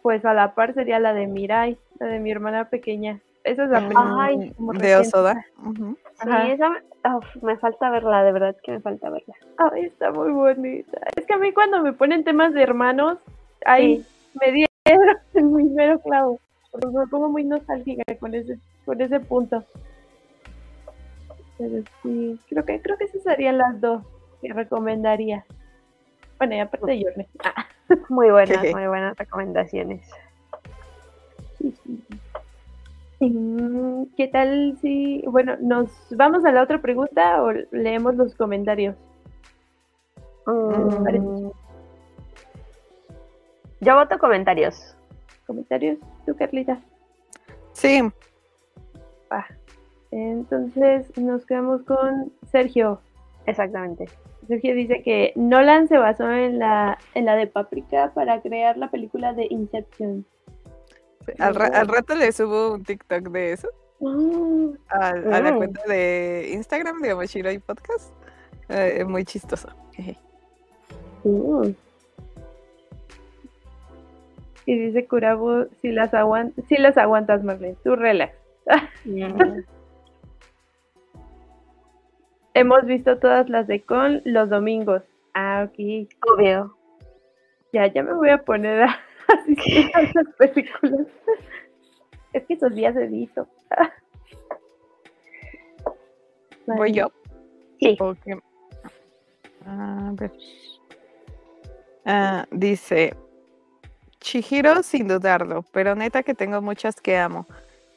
pues 0.01 0.25
a 0.25 0.33
la 0.33 0.55
par 0.55 0.73
sería 0.73 0.99
la 0.99 1.13
de 1.13 1.27
Mirai 1.27 1.77
la 1.99 2.07
de 2.07 2.19
mi 2.19 2.31
hermana 2.31 2.69
pequeña 2.69 3.19
esa 3.43 3.63
es 3.63 3.69
la 3.69 3.79
película 3.79 4.79
de 4.79 4.95
Osoda 4.95 5.45
Sí, 6.23 6.51
esa 6.51 6.69
me 7.41 7.57
falta 7.57 7.89
verla, 7.89 8.23
de 8.23 8.31
verdad 8.31 8.55
que 8.63 8.73
me 8.73 8.79
falta 8.79 9.09
verla. 9.09 9.33
Ay, 9.57 9.85
está 9.85 10.11
muy 10.11 10.31
bonita. 10.31 10.99
Es 11.15 11.25
que 11.25 11.33
a 11.33 11.37
mí 11.37 11.51
cuando 11.51 11.81
me 11.81 11.93
ponen 11.93 12.23
temas 12.23 12.53
de 12.53 12.61
hermanos, 12.61 13.17
ahí 13.65 14.05
me 14.39 14.51
dieron 14.51 15.17
muy 15.51 15.63
mero 15.65 15.99
clavo. 15.99 16.39
Porque 16.71 16.87
me 16.87 17.07
pongo 17.07 17.29
muy 17.29 17.43
nostálgica 17.43 18.03
con 18.19 18.35
ese, 18.35 18.59
con 18.85 19.01
ese 19.01 19.19
punto. 19.19 19.63
Pero 21.57 21.83
sí, 22.03 22.39
creo 22.47 22.65
que, 22.65 22.81
creo 22.81 22.97
que 22.97 23.05
esas 23.05 23.23
serían 23.23 23.57
las 23.57 23.81
dos 23.81 24.03
que 24.41 24.53
recomendaría. 24.53 25.43
Bueno, 26.41 26.55
y 26.55 26.59
aparte 26.59 26.87
de 26.87 27.03
Yorne. 27.03 27.29
Ah. 27.43 27.67
Muy 28.09 28.31
buenas, 28.31 28.63
muy 28.73 28.87
buenas 28.87 29.15
recomendaciones. 29.15 30.09
¿Qué 33.19 34.27
tal 34.27 34.75
si, 34.81 35.23
bueno, 35.27 35.55
nos 35.59 35.91
vamos 36.09 36.43
a 36.43 36.51
la 36.51 36.63
otra 36.63 36.81
pregunta 36.81 37.43
o 37.43 37.51
leemos 37.69 38.15
los 38.15 38.33
comentarios? 38.33 38.95
Mm. 40.47 41.51
Yo 43.81 43.95
voto 43.95 44.17
comentarios. 44.17 44.97
comentarios. 45.45 45.99
¿Tú, 46.25 46.35
Carlita? 46.35 46.79
Sí. 47.73 48.01
Entonces 50.09 51.15
nos 51.19 51.45
quedamos 51.45 51.83
con 51.83 52.33
Sergio. 52.51 52.99
Exactamente. 53.45 54.07
Sergio 54.51 54.75
dice 54.75 55.01
que 55.01 55.31
Nolan 55.37 55.87
se 55.87 55.97
basó 55.97 56.29
en 56.29 56.59
la, 56.59 56.97
en 57.13 57.23
la 57.23 57.37
de 57.37 57.47
Paprika 57.47 58.11
para 58.13 58.41
crear 58.41 58.75
la 58.75 58.91
película 58.91 59.31
de 59.31 59.47
Inception. 59.49 60.25
Al, 61.39 61.55
rato 61.55 62.15
le 62.15 62.33
subo 62.33 62.73
un 62.73 62.83
TikTok 62.83 63.29
de 63.29 63.53
eso. 63.53 63.69
Ah. 64.89 65.13
a, 65.31 65.41
la 65.41 65.53
mm. 65.53 65.55
cuenta 65.55 65.81
de 65.87 66.49
Instagram 66.51 66.99
de 66.99 67.53
y 67.53 67.59
Podcast. 67.59 68.11
Eh, 68.67 68.97
es 68.99 69.07
muy 69.07 69.23
chistoso. 69.23 69.69
Uh. 71.23 71.71
Y 74.65 74.77
dice 74.77 75.05
Curabu, 75.05 75.69
si 75.81 75.93
las, 75.93 76.11
si 76.67 76.75
las 76.75 76.97
aguantas, 76.97 77.41
Marlene, 77.41 77.77
tú 77.85 77.95
relax. 77.95 78.35
Hemos 82.53 82.85
visto 82.85 83.17
todas 83.17 83.49
las 83.49 83.67
de 83.67 83.81
Con 83.81 84.21
los 84.25 84.49
domingos. 84.49 85.03
Ah, 85.33 85.67
ok. 85.67 86.07
Obvio. 86.33 86.75
Ya, 87.71 87.87
ya 87.87 88.03
me 88.03 88.13
voy 88.13 88.29
a 88.29 88.43
poner 88.43 88.83
a 88.83 88.99
asistir 89.27 89.89
a 89.93 90.01
las 90.01 90.35
películas. 90.37 91.07
Es 92.33 92.45
que 92.45 92.53
esos 92.53 92.75
días 92.75 92.95
edito. 92.95 93.47
¿Voy 96.67 96.91
yo? 96.91 97.11
Sí. 97.79 97.97
A 99.65 100.11
ver. 100.13 100.31
Ah, 102.05 102.45
dice, 102.51 103.15
Chihiro 104.19 104.83
sin 104.83 105.07
dudarlo, 105.07 105.63
pero 105.71 105.95
neta 105.95 106.23
que 106.23 106.33
tengo 106.33 106.61
muchas 106.61 106.99
que 106.99 107.17
amo. 107.17 107.47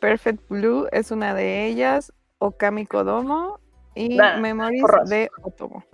Perfect 0.01 0.49
Blue 0.49 0.87
es 0.93 1.11
una 1.11 1.35
de 1.35 1.67
ellas, 1.67 2.13
Okami 2.39 2.87
Kodomo 2.87 3.61
y 3.95 4.17
Memories 4.17 4.85
de 5.07 5.31
Otomo. 5.43 5.85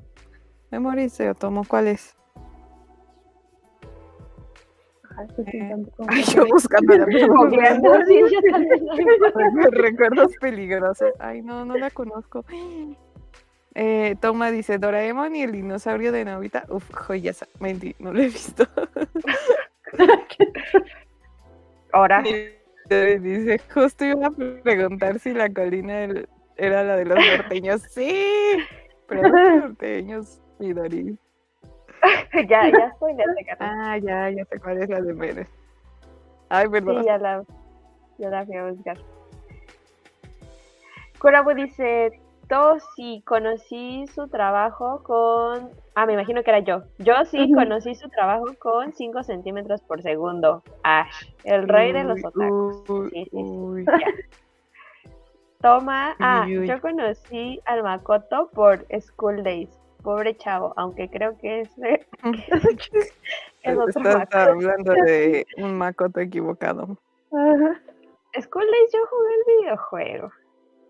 Memories 0.70 1.18
de 1.18 1.30
Otomo, 1.30 1.64
¿cuál 1.66 1.88
es? 1.88 2.16
Ay, 6.08 6.22
yo 6.34 6.46
buscando 6.46 6.96
la 6.96 7.04
Recuerdos 9.70 10.32
peligrosos. 10.40 11.12
Ay, 11.18 11.42
no, 11.42 11.64
no 11.64 11.76
la 11.76 11.90
conozco. 11.90 12.44
Eh, 13.72 14.16
Toma 14.20 14.50
dice 14.50 14.78
Doraemon 14.78 15.36
y 15.36 15.42
el 15.42 15.52
dinosaurio 15.52 16.10
de 16.10 16.24
Novita. 16.24 16.64
Uf, 16.70 16.92
joyas. 16.92 17.46
Mentí, 17.60 17.94
no 18.00 18.12
lo 18.12 18.20
he 18.20 18.24
visto. 18.24 18.66
Ahora. 21.92 22.20
Dice, 22.88 23.60
justo 23.72 24.04
iba 24.04 24.26
a 24.26 24.30
preguntar 24.32 25.20
si 25.20 25.32
la 25.32 25.48
colina 25.50 26.08
era 26.60 26.84
la 26.84 26.96
de 26.96 27.04
los 27.06 27.18
norteños. 27.18 27.82
Sí, 27.82 28.12
pero 29.06 29.22
los 29.22 29.62
norteños, 29.62 30.40
Midori. 30.58 31.18
ya, 32.48 32.68
ya 32.70 32.86
estoy 32.92 33.16
ya 33.16 33.56
Ah, 33.58 33.98
ya, 33.98 34.30
ya 34.30 34.44
sé 34.44 34.60
cuál 34.60 34.82
es 34.82 34.88
la 34.88 35.00
de 35.00 35.14
Pérez. 35.14 35.48
Ay, 36.48 36.68
perdón. 36.68 37.00
Sí, 37.00 37.06
ya 37.06 37.18
la, 37.18 37.44
ya 38.18 38.28
la 38.28 38.44
fui 38.44 38.56
a 38.56 38.70
buscar. 38.70 38.98
Kurabu 41.18 41.54
dice, 41.54 42.20
sí 42.96 43.22
conocí 43.26 44.06
su 44.14 44.28
trabajo 44.28 45.02
con... 45.02 45.70
Ah, 45.94 46.06
me 46.06 46.14
imagino 46.14 46.42
que 46.42 46.50
era 46.50 46.60
yo. 46.60 46.82
Yo 46.98 47.24
sí 47.26 47.52
conocí 47.52 47.94
su 47.94 48.08
trabajo 48.08 48.46
con 48.58 48.92
5 48.92 49.22
centímetros 49.22 49.82
por 49.82 50.02
segundo. 50.02 50.62
Ash, 50.82 51.26
el 51.44 51.68
rey 51.68 51.92
de 51.92 52.04
los 52.04 52.24
otakus. 52.24 53.10
Sí, 53.10 53.28
sí, 53.30 53.84
Toma, 55.60 56.16
ah, 56.20 56.46
yo 56.48 56.80
conocí 56.80 57.60
al 57.66 57.82
Makoto 57.82 58.48
por 58.54 58.86
School 58.98 59.42
Days. 59.42 59.68
Pobre 60.02 60.34
chavo, 60.34 60.72
aunque 60.76 61.10
creo 61.10 61.36
que 61.36 61.60
es, 61.60 61.70
es 63.62 63.76
otro 63.76 64.00
Estás 64.08 64.34
hablando 64.48 64.92
de 64.94 65.46
un 65.58 65.76
Makoto 65.76 66.20
equivocado. 66.20 66.96
School 67.30 68.66
Days 68.70 68.92
yo 68.92 69.06
jugué 69.10 69.34
el 69.34 69.60
videojuego. 69.60 70.32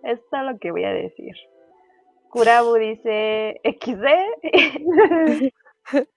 Esto 0.05 0.37
es 0.37 0.43
lo 0.45 0.59
que 0.61 0.71
voy 0.71 0.85
a 0.85 0.93
decir. 0.93 1.35
Kurabu 2.29 2.75
dice 2.75 3.61
XD. 3.65 4.07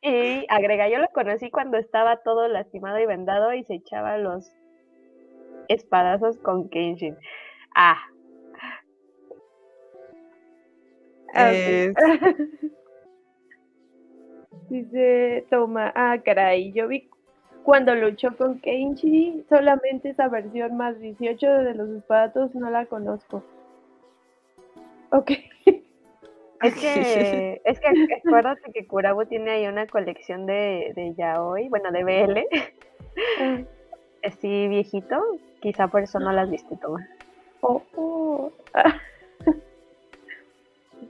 y 0.03 0.45
agrega, 0.47 0.89
yo 0.89 0.99
lo 0.99 1.07
conocí 1.07 1.49
cuando 1.49 1.77
estaba 1.77 2.17
todo 2.17 2.47
lastimado 2.47 2.99
y 2.99 3.07
vendado 3.07 3.51
y 3.53 3.63
se 3.63 3.73
echaba 3.73 4.19
los 4.19 4.47
espadazos 5.69 6.37
con 6.37 6.69
Kenshin. 6.69 7.17
Ah. 7.75 7.97
Dice, 14.69 15.45
toma, 15.49 15.91
ah, 15.95 16.17
caray, 16.23 16.71
yo 16.71 16.87
vi 16.87 17.09
cuando 17.63 17.95
luchó 17.95 18.35
con 18.35 18.59
Kenshi, 18.59 19.43
solamente 19.49 20.09
esa 20.09 20.27
versión 20.27 20.75
más 20.77 20.99
18 20.99 21.47
de 21.47 21.73
los 21.73 21.89
espadazos 21.89 22.53
no 22.55 22.69
la 22.69 22.85
conozco. 22.85 23.43
Ok. 25.11 25.31
Es 26.61 26.75
que, 26.75 27.61
es 27.65 27.79
que 27.79 27.87
acuérdate 28.25 28.71
que 28.71 28.87
Kurabu 28.87 29.25
tiene 29.25 29.51
ahí 29.51 29.67
una 29.67 29.85
colección 29.85 30.45
de, 30.45 30.93
de 30.95 31.13
yaoi, 31.13 31.67
bueno, 31.67 31.91
de 31.91 32.03
BL. 32.03 32.39
Ah. 33.41 33.61
Así 34.23 34.69
viejito, 34.69 35.21
quizá 35.61 35.89
por 35.89 36.03
eso 36.03 36.19
no 36.19 36.31
las 36.31 36.49
viste 36.49 36.77
todas. 36.77 37.05
Oh, 37.59 37.81
oh. 37.97 38.51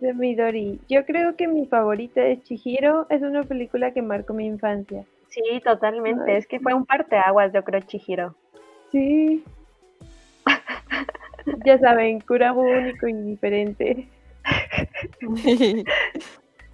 De 0.03 0.13
Midori. 0.13 0.81
Yo 0.89 1.05
creo 1.05 1.37
que 1.37 1.47
mi 1.47 1.65
favorita 1.65 2.21
es 2.25 2.43
Chihiro. 2.43 3.07
Es 3.09 3.21
una 3.21 3.43
película 3.43 3.93
que 3.93 4.01
marcó 4.01 4.33
mi 4.33 4.45
infancia. 4.45 5.05
Sí, 5.29 5.61
totalmente. 5.63 6.35
Es 6.35 6.45
que 6.45 6.59
fue 6.59 6.73
un 6.73 6.85
parteaguas, 6.85 7.53
yo 7.53 7.63
creo, 7.63 7.79
Chihiro. 7.79 8.35
Sí. 8.91 9.45
ya 11.65 11.79
saben, 11.79 12.19
Kurabu 12.19 12.63
único 12.63 13.07
y 13.07 13.13
diferente. 13.13 14.09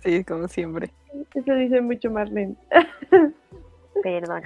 Sí, 0.02 0.24
como 0.24 0.48
siempre. 0.48 0.92
Eso 1.36 1.54
dice 1.56 1.82
mucho 1.82 2.10
Marlene. 2.10 2.56
Perdón. 4.02 4.44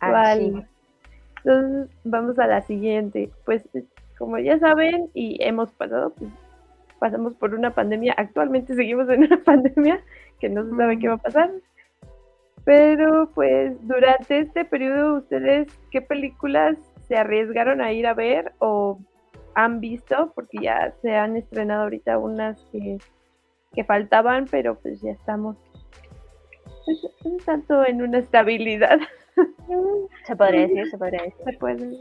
Vale. 0.00 0.66
Entonces 1.44 1.94
vamos 2.02 2.38
a 2.38 2.46
la 2.46 2.62
siguiente. 2.62 3.30
Pues 3.44 3.68
como 4.20 4.38
ya 4.38 4.58
saben 4.58 5.08
y 5.14 5.42
hemos 5.42 5.72
pasado, 5.72 6.10
pues, 6.10 6.30
pasamos 6.98 7.32
por 7.34 7.54
una 7.54 7.74
pandemia. 7.74 8.14
Actualmente 8.18 8.74
seguimos 8.74 9.08
en 9.08 9.24
una 9.24 9.42
pandemia 9.44 10.04
que 10.38 10.50
no 10.50 10.62
se 10.62 10.76
sabe 10.76 10.98
qué 10.98 11.08
va 11.08 11.14
a 11.14 11.18
pasar. 11.18 11.50
Pero 12.64 13.30
pues 13.34 13.74
durante 13.88 14.40
este 14.40 14.66
periodo, 14.66 15.16
¿ustedes 15.16 15.68
qué 15.90 16.02
películas 16.02 16.76
se 17.08 17.16
arriesgaron 17.16 17.80
a 17.80 17.92
ir 17.92 18.06
a 18.06 18.12
ver 18.12 18.52
o 18.58 18.98
han 19.54 19.80
visto, 19.80 20.32
porque 20.34 20.58
ya 20.62 20.92
se 21.00 21.16
han 21.16 21.36
estrenado 21.36 21.84
ahorita 21.84 22.18
unas 22.18 22.62
que, 22.70 22.98
faltaban, 23.84 24.46
pero 24.50 24.74
pues 24.74 25.00
ya 25.00 25.12
estamos 25.12 25.56
pues, 26.84 27.02
un 27.24 27.38
tanto 27.38 27.86
en 27.86 28.02
una 28.02 28.18
estabilidad. 28.18 28.98
Se 30.26 30.36
podría 30.36 30.68
decir, 30.68 30.90
se 30.90 30.98
podría 30.98 31.22
decir. 31.24 31.44
Se 31.44 31.52
puede 31.54 31.98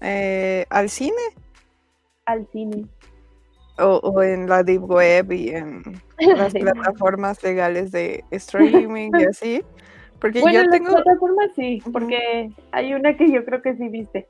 eh, 0.00 0.66
¿Al 0.70 0.88
cine? 0.88 1.22
Al 2.26 2.46
cine. 2.52 2.86
O, 3.78 4.22
en 4.22 4.48
la 4.48 4.62
deep 4.62 4.84
web 4.84 5.32
y 5.32 5.48
en 5.50 5.82
las 6.36 6.52
plataformas 6.52 7.42
legales 7.42 7.90
de 7.90 8.24
streaming 8.30 9.10
y 9.18 9.24
así. 9.24 9.62
Porque 10.20 10.40
bueno, 10.40 10.58
yo 10.58 10.64
en 10.64 10.70
tengo... 10.70 10.90
las 10.92 11.02
plataformas 11.02 11.50
sí, 11.56 11.82
porque 11.92 12.50
hay 12.70 12.94
una 12.94 13.16
que 13.16 13.30
yo 13.30 13.44
creo 13.44 13.60
que 13.62 13.74
sí 13.76 13.88
viste. 13.88 14.28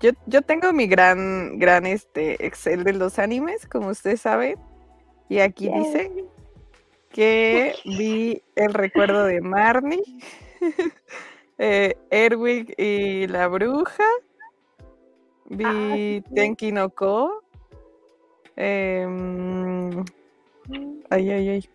Yo, 0.00 0.10
yo 0.26 0.42
tengo 0.42 0.72
mi 0.72 0.86
gran, 0.86 1.58
gran 1.58 1.86
este 1.86 2.44
Excel 2.44 2.84
de 2.84 2.92
los 2.92 3.18
animes, 3.18 3.66
como 3.66 3.88
ustedes 3.88 4.20
saben. 4.20 4.58
Y 5.28 5.38
aquí 5.38 5.70
dice 5.70 6.10
que 7.10 7.74
vi 7.84 8.42
el 8.56 8.74
recuerdo 8.74 9.24
de 9.24 9.40
Marnie, 9.40 10.02
eh, 11.58 11.96
Erwig 12.10 12.74
y 12.76 13.26
la 13.28 13.48
bruja, 13.48 14.04
vi 15.56 16.22
ah, 16.24 16.30
Tenki 16.34 16.72
no 16.72 16.90
Ko, 16.90 17.42
em, 18.56 20.04
ay, 21.10 21.30
ay, 21.30 21.48
ay, 21.48 21.68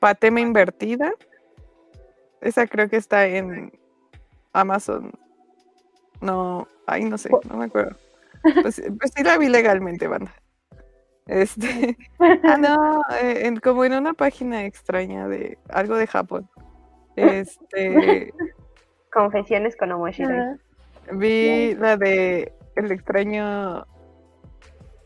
Patema 0.00 0.40
invertida, 0.40 1.12
esa 2.40 2.66
creo 2.66 2.88
que 2.88 2.96
está 2.96 3.26
en 3.26 3.72
Amazon 4.52 5.12
no, 6.24 6.66
ay, 6.86 7.04
no 7.04 7.18
sé, 7.18 7.30
no 7.50 7.56
me 7.56 7.66
acuerdo. 7.66 7.96
Pues, 8.42 8.82
pues 8.98 9.12
sí 9.14 9.22
la 9.22 9.36
vi 9.36 9.48
legalmente, 9.48 10.08
banda. 10.08 10.32
Este, 11.26 11.96
ah, 12.18 12.56
no, 12.56 13.02
eh, 13.20 13.52
como 13.62 13.84
en 13.84 13.92
una 13.92 14.14
página 14.14 14.64
extraña 14.64 15.28
de 15.28 15.58
algo 15.68 15.96
de 15.96 16.06
Japón. 16.06 16.48
Este. 17.16 18.34
Confesiones 19.12 19.76
con 19.76 19.92
Omoshiro. 19.92 20.56
Vi 21.12 21.74
la 21.74 21.96
de 21.96 22.52
El 22.76 22.92
extraño. 22.92 23.86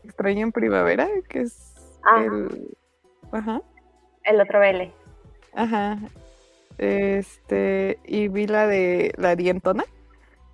Extraño 0.03 0.43
en 0.43 0.51
primavera, 0.51 1.07
que 1.27 1.41
es 1.41 1.75
el. 2.17 2.75
Ajá. 3.31 3.61
El 4.23 4.41
otro 4.41 4.63
L. 4.63 4.91
Ajá. 5.53 5.97
Este. 6.77 7.99
Y 8.05 8.27
vi 8.27 8.47
la 8.47 8.67
de 8.67 9.13
La 9.17 9.35
Dientona, 9.35 9.83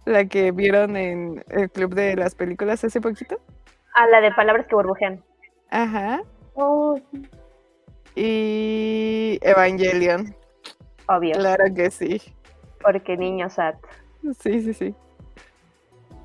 la 0.06 0.26
que 0.26 0.52
vieron 0.52 0.98
en 0.98 1.44
el 1.50 1.70
club 1.70 1.94
de 1.94 2.16
las 2.16 2.36
películas 2.36 2.84
hace 2.84 3.02
poquito. 3.02 3.40
Ah, 3.94 4.08
la 4.08 4.22
de 4.22 4.32
palabras 4.34 4.68
que 4.68 4.76
burbujean. 4.76 5.24
Ajá. 5.70 6.22
Oh, 6.54 7.00
Y 8.16 9.40
Evangelion. 9.42 10.36
Obvio. 11.08 11.34
Claro 11.34 11.66
que 11.76 11.92
sí. 11.92 12.22
Porque 12.82 13.18
niño 13.18 13.50
sat. 13.50 13.76
Sí, 14.40 14.62
sí, 14.62 14.74
sí. 14.74 14.96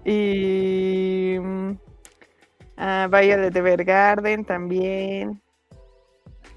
Y. 0.05 1.38
mm, 1.40 1.72
ah, 2.76 3.09
Violet 3.11 3.55
Evergarden 3.55 4.44
también. 4.44 5.40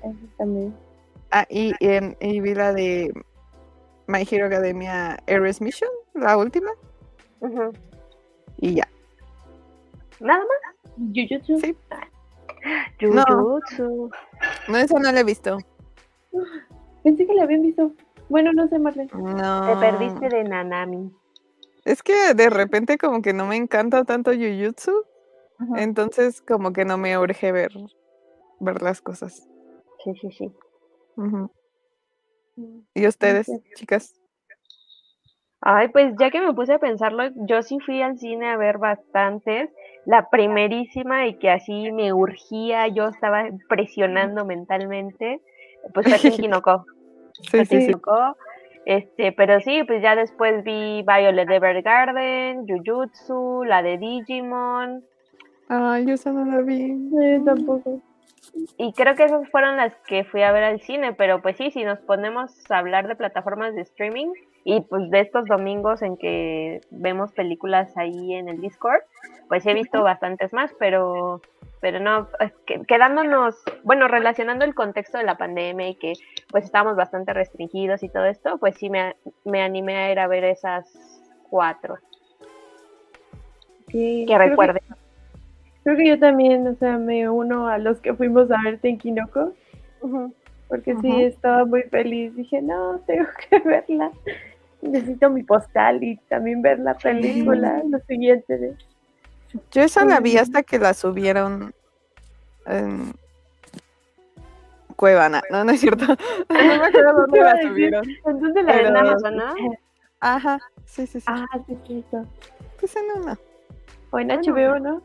eso 0.03 0.17
también. 0.37 0.75
Ah, 1.31 1.45
y, 1.49 1.73
en- 1.79 2.15
y 2.19 2.39
vi 2.41 2.53
la 2.53 2.73
de 2.73 3.11
My 4.07 4.25
Hero 4.29 4.45
Academia 4.47 5.17
Ares 5.27 5.61
Mission, 5.61 5.89
la 6.13 6.37
última. 6.37 6.69
Y 8.59 8.75
ya. 8.75 8.87
Nada 10.19 10.39
más. 10.39 10.75
Jujutsu. 11.13 11.57
Sí. 11.59 11.75
No. 13.01 13.23
Jujutsu. 13.25 14.09
No, 14.69 14.77
esa 14.77 14.99
no 14.99 15.11
la 15.11 15.19
he 15.19 15.23
visto. 15.23 15.57
Pensé 17.03 17.25
que 17.27 17.33
la 17.33 17.43
habían 17.43 17.63
visto. 17.63 17.91
Bueno, 18.29 18.53
no 18.53 18.67
sé, 18.69 18.79
Marlene. 18.79 19.09
No. 19.13 19.65
Te 19.65 19.75
perdiste 19.77 20.29
de 20.29 20.43
Nanami. 20.45 21.11
Es 21.85 22.01
que 22.01 22.33
de 22.33 22.49
repente 22.49 22.97
como 22.97 23.21
que 23.21 23.33
no 23.33 23.45
me 23.45 23.55
encanta 23.55 24.03
tanto 24.03 24.31
Jujutsu. 24.31 24.91
Ajá. 25.59 25.81
Entonces 25.81 26.41
como 26.41 26.73
que 26.73 26.85
no 26.85 26.97
me 26.97 27.17
urge 27.17 27.51
ver, 27.51 27.71
ver 28.59 28.81
las 28.81 29.01
cosas. 29.01 29.47
Sí, 30.03 30.13
sí, 30.21 30.31
sí. 30.31 30.51
Ujú. 31.15 31.51
¿Y 32.93 33.07
ustedes, 33.07 33.47
chicas? 33.75 34.13
Ay, 35.61 35.87
pues 35.89 36.13
ya 36.19 36.29
que 36.29 36.41
me 36.41 36.53
puse 36.53 36.73
a 36.73 36.79
pensarlo, 36.79 37.23
yo 37.47 37.63
sí 37.63 37.79
fui 37.79 38.01
al 38.01 38.17
cine 38.17 38.49
a 38.49 38.57
ver 38.57 38.77
bastantes. 38.77 39.69
La 40.05 40.29
primerísima 40.29 41.27
y 41.27 41.37
que 41.39 41.49
así 41.49 41.91
me 41.93 42.11
urgía, 42.11 42.89
yo 42.89 43.07
estaba 43.07 43.45
presionando 43.69 44.43
mentalmente, 44.45 45.39
pues 45.93 46.05
fue 46.07 46.17
Tenki 46.43 46.47
no 46.49 46.61
Ko. 46.61 46.85
Sí, 47.49 47.65
sí, 47.65 47.81
sí. 47.81 47.93
Este, 48.85 49.31
pero 49.31 49.59
sí, 49.61 49.83
pues 49.85 50.01
ya 50.01 50.15
después 50.15 50.63
vi 50.63 51.03
Violet 51.03 51.49
Evergarden, 51.49 52.67
Jujutsu, 52.67 53.63
la 53.63 53.81
de 53.81 53.97
Digimon, 53.97 55.03
Ay, 55.69 56.05
yo 56.05 56.13
esa 56.13 56.31
no 56.31 56.45
la 56.45 56.61
vi. 56.61 56.95
Tampoco. 57.45 58.01
y 58.77 58.93
creo 58.93 59.15
que 59.15 59.23
esas 59.23 59.49
fueron 59.49 59.77
las 59.77 59.95
que 60.07 60.23
fui 60.23 60.43
a 60.43 60.51
ver 60.51 60.63
al 60.63 60.81
cine, 60.81 61.13
pero 61.13 61.41
pues 61.41 61.57
sí, 61.57 61.71
si 61.71 61.83
nos 61.83 61.99
ponemos 61.99 62.51
a 62.69 62.77
hablar 62.77 63.07
de 63.07 63.15
plataformas 63.15 63.73
de 63.73 63.81
streaming 63.81 64.31
y 64.63 64.81
pues 64.81 65.09
de 65.09 65.21
estos 65.21 65.45
domingos 65.45 66.01
en 66.01 66.17
que 66.17 66.81
vemos 66.91 67.31
películas 67.31 67.95
ahí 67.97 68.33
en 68.33 68.49
el 68.49 68.61
Discord, 68.61 69.01
pues 69.47 69.65
he 69.65 69.73
visto 69.73 70.03
bastantes 70.03 70.53
más, 70.53 70.71
pero 70.77 71.41
pero 71.83 71.99
no, 71.99 72.29
quedándonos, 72.87 73.61
bueno, 73.83 74.07
relacionando 74.07 74.63
el 74.63 74.73
contexto 74.73 75.17
de 75.17 75.25
la 75.25 75.37
pandemia 75.37 75.89
y 75.89 75.95
que 75.95 76.13
pues 76.49 76.63
estábamos 76.63 76.95
bastante 76.95 77.33
restringidos 77.33 78.03
y 78.03 78.09
todo 78.09 78.23
esto, 78.23 78.57
pues 78.57 78.77
sí 78.77 78.89
me, 78.89 79.17
me 79.43 79.61
animé 79.61 79.97
a 79.97 80.11
ir 80.13 80.19
a 80.19 80.27
ver 80.27 80.45
esas 80.45 81.21
cuatro, 81.49 81.97
Sí, 83.89 84.23
que 84.25 84.33
creo 84.33 84.47
recuerde. 84.47 84.79
Creo 85.83 85.97
que 85.97 86.07
yo 86.07 86.17
también, 86.17 86.65
o 86.65 86.75
sea, 86.75 86.97
me 86.97 87.29
uno 87.29 87.67
a 87.67 87.77
los 87.77 87.99
que 87.99 88.13
fuimos 88.13 88.49
a 88.49 88.61
ver 88.63 88.79
Tenkinoko, 88.79 89.51
Ujú. 90.03 90.33
porque 90.69 90.95
sí 91.01 91.21
estaba 91.21 91.65
muy 91.65 91.83
feliz. 91.83 92.33
Dije, 92.33 92.61
no, 92.61 93.01
tengo 93.05 93.27
que 93.49 93.59
verla. 93.59 94.09
Necesito 94.81 95.29
mi 95.29 95.43
postal 95.43 96.01
y 96.01 96.15
también 96.29 96.61
ver 96.61 96.79
la 96.79 96.93
película, 96.93 97.83
lo 97.89 97.99
siguiente. 98.07 98.57
De... 98.57 98.73
Yo 99.71 99.81
esa 99.83 100.05
la 100.05 100.19
vi 100.19 100.37
hasta 100.37 100.63
que 100.63 100.79
la 100.79 100.93
subieron 100.93 101.73
en 102.65 103.13
Cuevana. 104.95 105.41
No, 105.49 105.63
no 105.63 105.71
es 105.71 105.81
cierto. 105.81 106.05
No 106.49 106.57
me 106.57 106.73
acuerdo 106.85 107.13
dónde 107.17 107.39
iba 107.39 107.49
a 107.49 107.53
la 107.53 107.55
decir. 107.55 107.69
subieron. 107.71 108.03
Entonces 108.25 108.63
la 108.65 108.99
Amazon, 108.99 109.35
¿no? 109.35 109.53
Ajá, 110.19 110.59
sí, 110.85 111.05
sí, 111.05 111.19
sí. 111.19 111.25
Ah, 111.27 111.45
sí. 111.67 111.77
Pues 112.79 112.95
en 112.95 113.21
una. 113.21 113.37
O 114.11 114.19
en. 114.19 114.29
HBO, 114.29 114.79
¿no? 114.79 115.01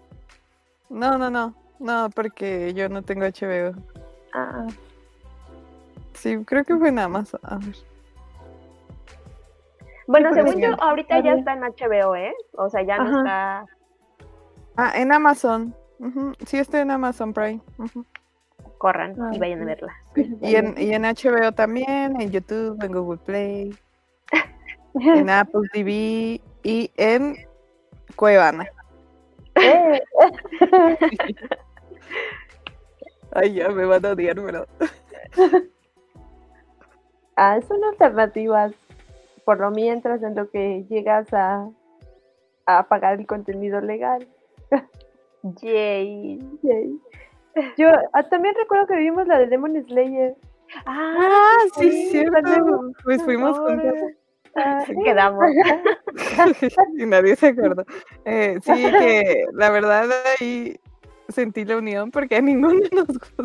No, 0.89 1.19
no, 1.19 1.31
no. 1.31 1.55
No, 1.81 2.09
porque 2.15 2.73
yo 2.75 2.89
no 2.89 3.03
tengo 3.03 3.25
HBO. 3.27 3.75
Ah, 4.33 4.67
Sí, 6.15 6.37
creo 6.45 6.65
que 6.65 6.77
fue 6.77 6.89
en 6.89 6.99
Amazon. 6.99 7.41
A 7.45 7.59
ver. 7.59 7.77
Bueno, 10.09 10.33
según 10.33 10.61
yo, 10.61 10.71
ahorita 10.83 11.21
ya 11.21 11.35
está 11.35 11.53
en 11.53 11.61
HBO, 11.61 12.17
¿eh? 12.17 12.35
O 12.53 12.69
sea, 12.71 12.83
ya 12.83 12.97
no 12.99 13.05
Ajá. 13.05 13.19
está 13.19 13.78
Ah, 14.81 14.93
en 14.95 15.13
Amazon. 15.13 15.75
Sí, 16.47 16.57
está 16.57 16.81
en 16.81 16.93
Amazon 16.93 17.33
Prime. 17.35 17.61
Corran 18.79 19.21
Ah, 19.21 19.31
y 19.35 19.39
vayan 19.41 19.63
a 19.63 19.65
verla. 19.65 19.93
Y 20.41 20.55
en, 20.55 20.75
y 20.79 20.95
en 20.95 21.03
HBO 21.03 21.51
también, 21.51 22.21
en 22.21 22.31
YouTube, 22.31 22.81
en 22.85 22.93
Google 22.93 23.19
Play, 23.27 23.77
en 24.95 25.29
Apple 25.29 25.69
TV 25.73 26.41
y 26.63 26.93
en 26.97 27.37
Cuevana. 28.15 28.69
Eh, 29.57 30.01
Ay, 33.33 33.55
ya 33.55 33.71
me 33.71 33.85
van 33.85 34.07
a 34.07 34.13
odiar, 34.13 34.37
pero. 34.37 34.65
ah, 37.35 37.59
son 37.67 37.83
alternativas 37.83 38.73
por 39.45 39.59
lo 39.59 39.73
mientras 39.73 40.23
en 40.23 40.37
lo 40.37 40.49
que 40.51 40.85
llegas 40.89 41.33
a, 41.33 41.69
a 42.67 42.87
pagar 42.87 43.19
el 43.19 43.27
contenido 43.27 43.81
legal. 43.81 44.29
Yay. 45.63 46.39
Yay. 46.63 47.01
Yo 47.77 47.89
ah, 48.13 48.23
también 48.25 48.55
recuerdo 48.57 48.87
que 48.87 48.97
vimos 48.97 49.27
la 49.27 49.39
de 49.39 49.47
Demon 49.47 49.85
Slayer. 49.87 50.37
Ah, 50.87 51.65
sí, 51.77 51.91
sí, 51.91 52.11
cierto. 52.11 52.93
Pues 53.05 53.23
fuimos 53.23 53.57
Ahora. 53.57 53.81
juntos 53.81 54.19
Ah, 54.59 54.85
quedamos. 55.05 55.45
y 56.99 57.07
nadie 57.07 57.37
se 57.37 57.49
acordó. 57.49 57.85
Eh, 58.25 58.59
sí, 58.63 58.73
que 58.73 59.45
la 59.53 59.71
verdad 59.71 60.09
ahí 60.39 60.79
sentí 61.29 61.65
la 61.65 61.77
unión 61.77 62.11
porque 62.11 62.37
a 62.37 62.41
ninguno 62.41 62.81
nos 62.93 63.07
gustó. 63.07 63.45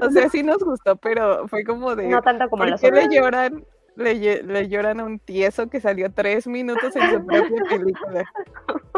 O 0.00 0.10
sea, 0.10 0.28
sí 0.28 0.42
nos 0.42 0.62
gustó, 0.62 0.96
pero 0.96 1.48
fue 1.48 1.64
como 1.64 1.94
de. 1.96 2.08
No 2.08 2.22
tanto 2.22 2.48
como 2.48 2.62
¿Por 2.62 2.70
los 2.70 2.80
qué 2.80 2.90
le 2.90 3.08
lloran? 3.08 3.64
Le 3.96 4.68
lloran 4.68 5.00
a 5.00 5.04
un 5.04 5.18
tieso 5.18 5.68
que 5.68 5.80
salió 5.80 6.10
tres 6.10 6.46
minutos 6.46 6.94
en 6.96 7.10
su 7.10 7.26
propia 7.26 7.62
película. 7.68 8.24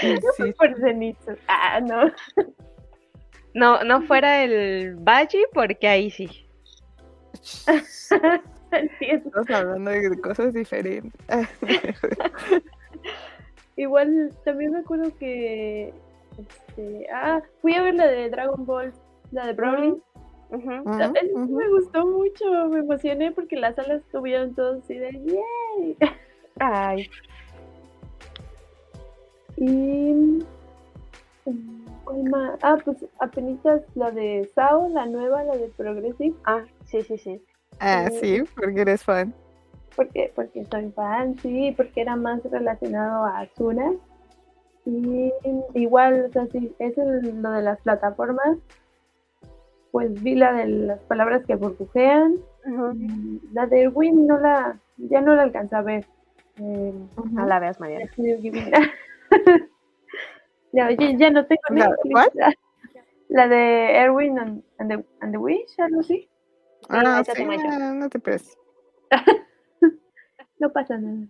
Sí, 0.00 0.52
por 0.58 0.74
Zenitsu. 0.80 1.36
Ah, 1.48 1.80
no. 1.80 2.10
No, 3.54 3.84
no 3.84 4.02
fuera 4.02 4.42
el 4.42 4.96
Baji, 4.96 5.44
porque 5.52 5.86
ahí 5.88 6.10
sí. 6.10 6.28
Sí, 7.46 7.72
es- 7.72 8.12
estamos 9.00 9.50
hablando 9.50 9.90
de 9.90 10.20
cosas 10.20 10.52
diferentes. 10.52 11.12
Igual 13.76 14.30
también 14.44 14.72
me 14.72 14.78
acuerdo 14.80 15.16
que 15.18 15.92
este, 16.38 17.06
ah, 17.12 17.40
fui 17.60 17.74
a 17.74 17.82
ver 17.82 17.94
la 17.94 18.06
de 18.06 18.30
Dragon 18.30 18.64
Ball, 18.66 18.92
la 19.32 19.46
de 19.46 19.52
Broly. 19.52 19.94
Sí 20.50 20.56
ujú. 20.56 21.56
me 21.56 21.68
gustó 21.68 22.06
mucho, 22.06 22.68
me 22.68 22.80
emocioné 22.80 23.32
porque 23.32 23.56
las 23.56 23.74
salas 23.74 24.02
estuvieron 24.02 24.54
todos 24.54 24.84
así 24.84 24.94
de 24.94 25.10
¡yay! 25.12 25.96
Ay, 26.60 27.10
Y 29.56 30.44
¿cuál 32.04 32.24
más? 32.30 32.58
Ah, 32.62 32.76
pues 32.84 33.04
apenas 33.20 33.58
la 33.94 34.10
de 34.10 34.50
Sao, 34.54 34.88
la 34.88 35.06
nueva, 35.06 35.44
la 35.44 35.56
de 35.56 35.68
Progressive, 35.76 36.34
ah, 36.44 36.62
sí, 36.86 37.02
sí, 37.02 37.18
sí. 37.18 37.42
Ah, 37.80 38.08
sí, 38.10 38.42
porque 38.54 38.80
eres 38.82 39.02
fan. 39.04 39.34
porque 39.96 40.32
porque 40.34 40.64
soy 40.64 40.90
fan, 40.90 41.38
sí, 41.38 41.72
porque 41.76 42.00
era 42.00 42.16
más 42.16 42.42
relacionado 42.44 43.24
a 43.24 43.40
Asuna. 43.40 43.92
Y 44.86 45.32
igual, 45.74 46.26
o 46.28 46.32
sea, 46.32 46.46
sí, 46.48 46.74
es 46.78 46.98
el- 46.98 47.40
lo 47.42 47.50
de 47.52 47.62
las 47.62 47.80
plataformas. 47.80 48.58
Pues 49.92 50.20
vi 50.22 50.34
la 50.34 50.52
de 50.52 50.66
las 50.66 50.98
palabras 51.00 51.44
que 51.46 51.54
burbujean. 51.54 52.36
La 53.52 53.66
de 53.66 53.82
Erwin 53.82 54.26
no 54.26 54.38
la, 54.38 54.78
ya 54.98 55.20
no 55.20 55.34
la 55.36 55.42
alcancé 55.42 55.76
a 55.76 55.82
ver. 55.82 56.04
Eh. 56.58 56.92
No 57.30 57.46
la 57.46 57.60
veas, 57.60 57.78
Mariana. 57.80 58.10
Ya, 60.72 60.88
oye, 60.88 61.16
ya 61.16 61.30
no 61.30 61.46
tengo 61.46 61.62
¿La- 61.70 61.96
cuál? 62.10 62.32
La 63.28 63.46
de 63.46 63.96
Erwin 63.96 64.38
and, 64.40 64.64
and 64.78 64.90
the, 64.90 65.04
and 65.20 65.32
the 65.32 65.38
Wish, 65.38 65.78
algo 65.78 66.00
así. 66.00 66.28
Ah, 66.88 67.22
sí, 67.24 67.44
no, 67.44 67.94
no 67.94 68.08
te 68.08 68.18
preocupes. 68.18 68.58
no 70.58 70.72
pasa 70.72 70.98
nada. 70.98 71.28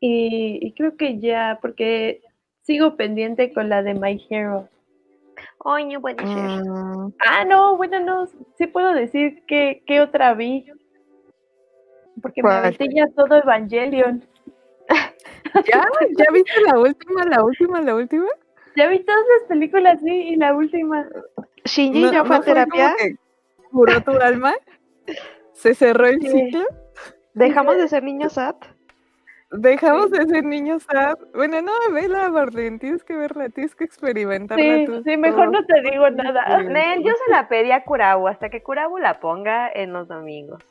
Y, 0.00 0.72
creo 0.76 0.96
que 0.96 1.18
ya, 1.18 1.58
porque 1.60 2.22
sigo 2.62 2.96
pendiente 2.96 3.52
con 3.52 3.68
la 3.68 3.82
de 3.82 3.94
My 3.94 4.24
Hero. 4.30 4.68
Ay, 5.64 5.86
no 5.86 6.00
puede 6.00 6.16
ser. 6.16 6.26
Mm. 6.28 7.12
Ah, 7.18 7.44
no, 7.44 7.76
bueno, 7.76 8.00
no, 8.00 8.26
sí 8.56 8.66
puedo 8.66 8.94
decir 8.94 9.44
que, 9.46 9.82
otra 10.00 10.34
vi. 10.34 10.66
Porque 12.22 12.42
me 12.42 12.50
aventé 12.50 12.88
ya 12.94 13.08
todo 13.08 13.36
Evangelion. 13.36 14.24
¿Ya? 15.66 15.84
¿Ya 16.16 16.24
viste 16.32 16.60
la 16.66 16.78
última, 16.78 17.24
la 17.24 17.44
última, 17.44 17.80
la 17.80 17.94
última? 17.94 18.26
Ya 18.76 18.88
vi 18.88 19.00
todas 19.04 19.24
las 19.38 19.48
películas, 19.48 20.00
sí, 20.00 20.10
y 20.10 20.36
la 20.36 20.54
última. 20.54 21.08
Shinji 21.64 22.10
ya 22.10 22.24
fue 22.24 22.36
a 22.36 22.40
terapia. 22.40 22.94
¿Curó 23.70 24.00
tu 24.02 24.10
alma? 24.22 24.54
¿Se 25.52 25.74
cerró 25.74 26.06
el 26.06 26.20
ciclo? 26.20 26.64
¿Dejamos 27.34 27.76
de 27.76 27.88
ser 27.88 28.02
niños 28.02 28.34
SAT? 28.34 28.64
Dejamos 29.52 30.12
de 30.12 30.26
ser 30.28 30.44
niños 30.44 30.84
sad. 30.84 31.18
Bueno, 31.34 31.60
no, 31.60 31.72
vela, 31.92 32.28
Marlene, 32.28 32.78
tienes 32.78 33.02
que 33.02 33.16
verla, 33.16 33.48
tienes 33.48 33.74
que 33.74 33.82
experimentarla 33.82 34.86
sí, 34.86 35.02
Sí, 35.04 35.16
mejor 35.16 35.50
no 35.50 35.64
te 35.66 35.82
digo 35.82 36.08
nada. 36.10 36.62
Nel, 36.62 37.02
yo 37.02 37.12
se 37.24 37.32
la 37.32 37.48
pedí 37.48 37.72
a 37.72 37.82
Kurabu 37.82 38.28
hasta 38.28 38.48
que 38.48 38.62
Kurabu 38.62 38.98
la 38.98 39.18
ponga 39.18 39.68
en 39.74 39.92
los 39.92 40.06
domingos 40.06 40.62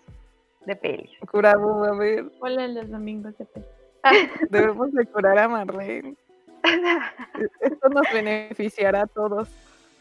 de 0.66 0.78
peli. 0.78 1.10
Kurabu, 1.30 1.84
a 1.84 1.98
ver. 1.98 2.32
Hola 2.40 2.64
en 2.64 2.76
los 2.76 2.90
domingos 2.90 3.38
de 3.38 3.46
peli. 3.46 3.66
Debemos 4.50 4.92
de 4.94 5.06
curar 5.06 5.38
a 5.38 5.48
Marlene. 5.48 6.16
Esto 7.62 7.90
nos 7.90 8.12
beneficiará 8.14 9.04
a 9.04 9.08
todos. 9.08 9.50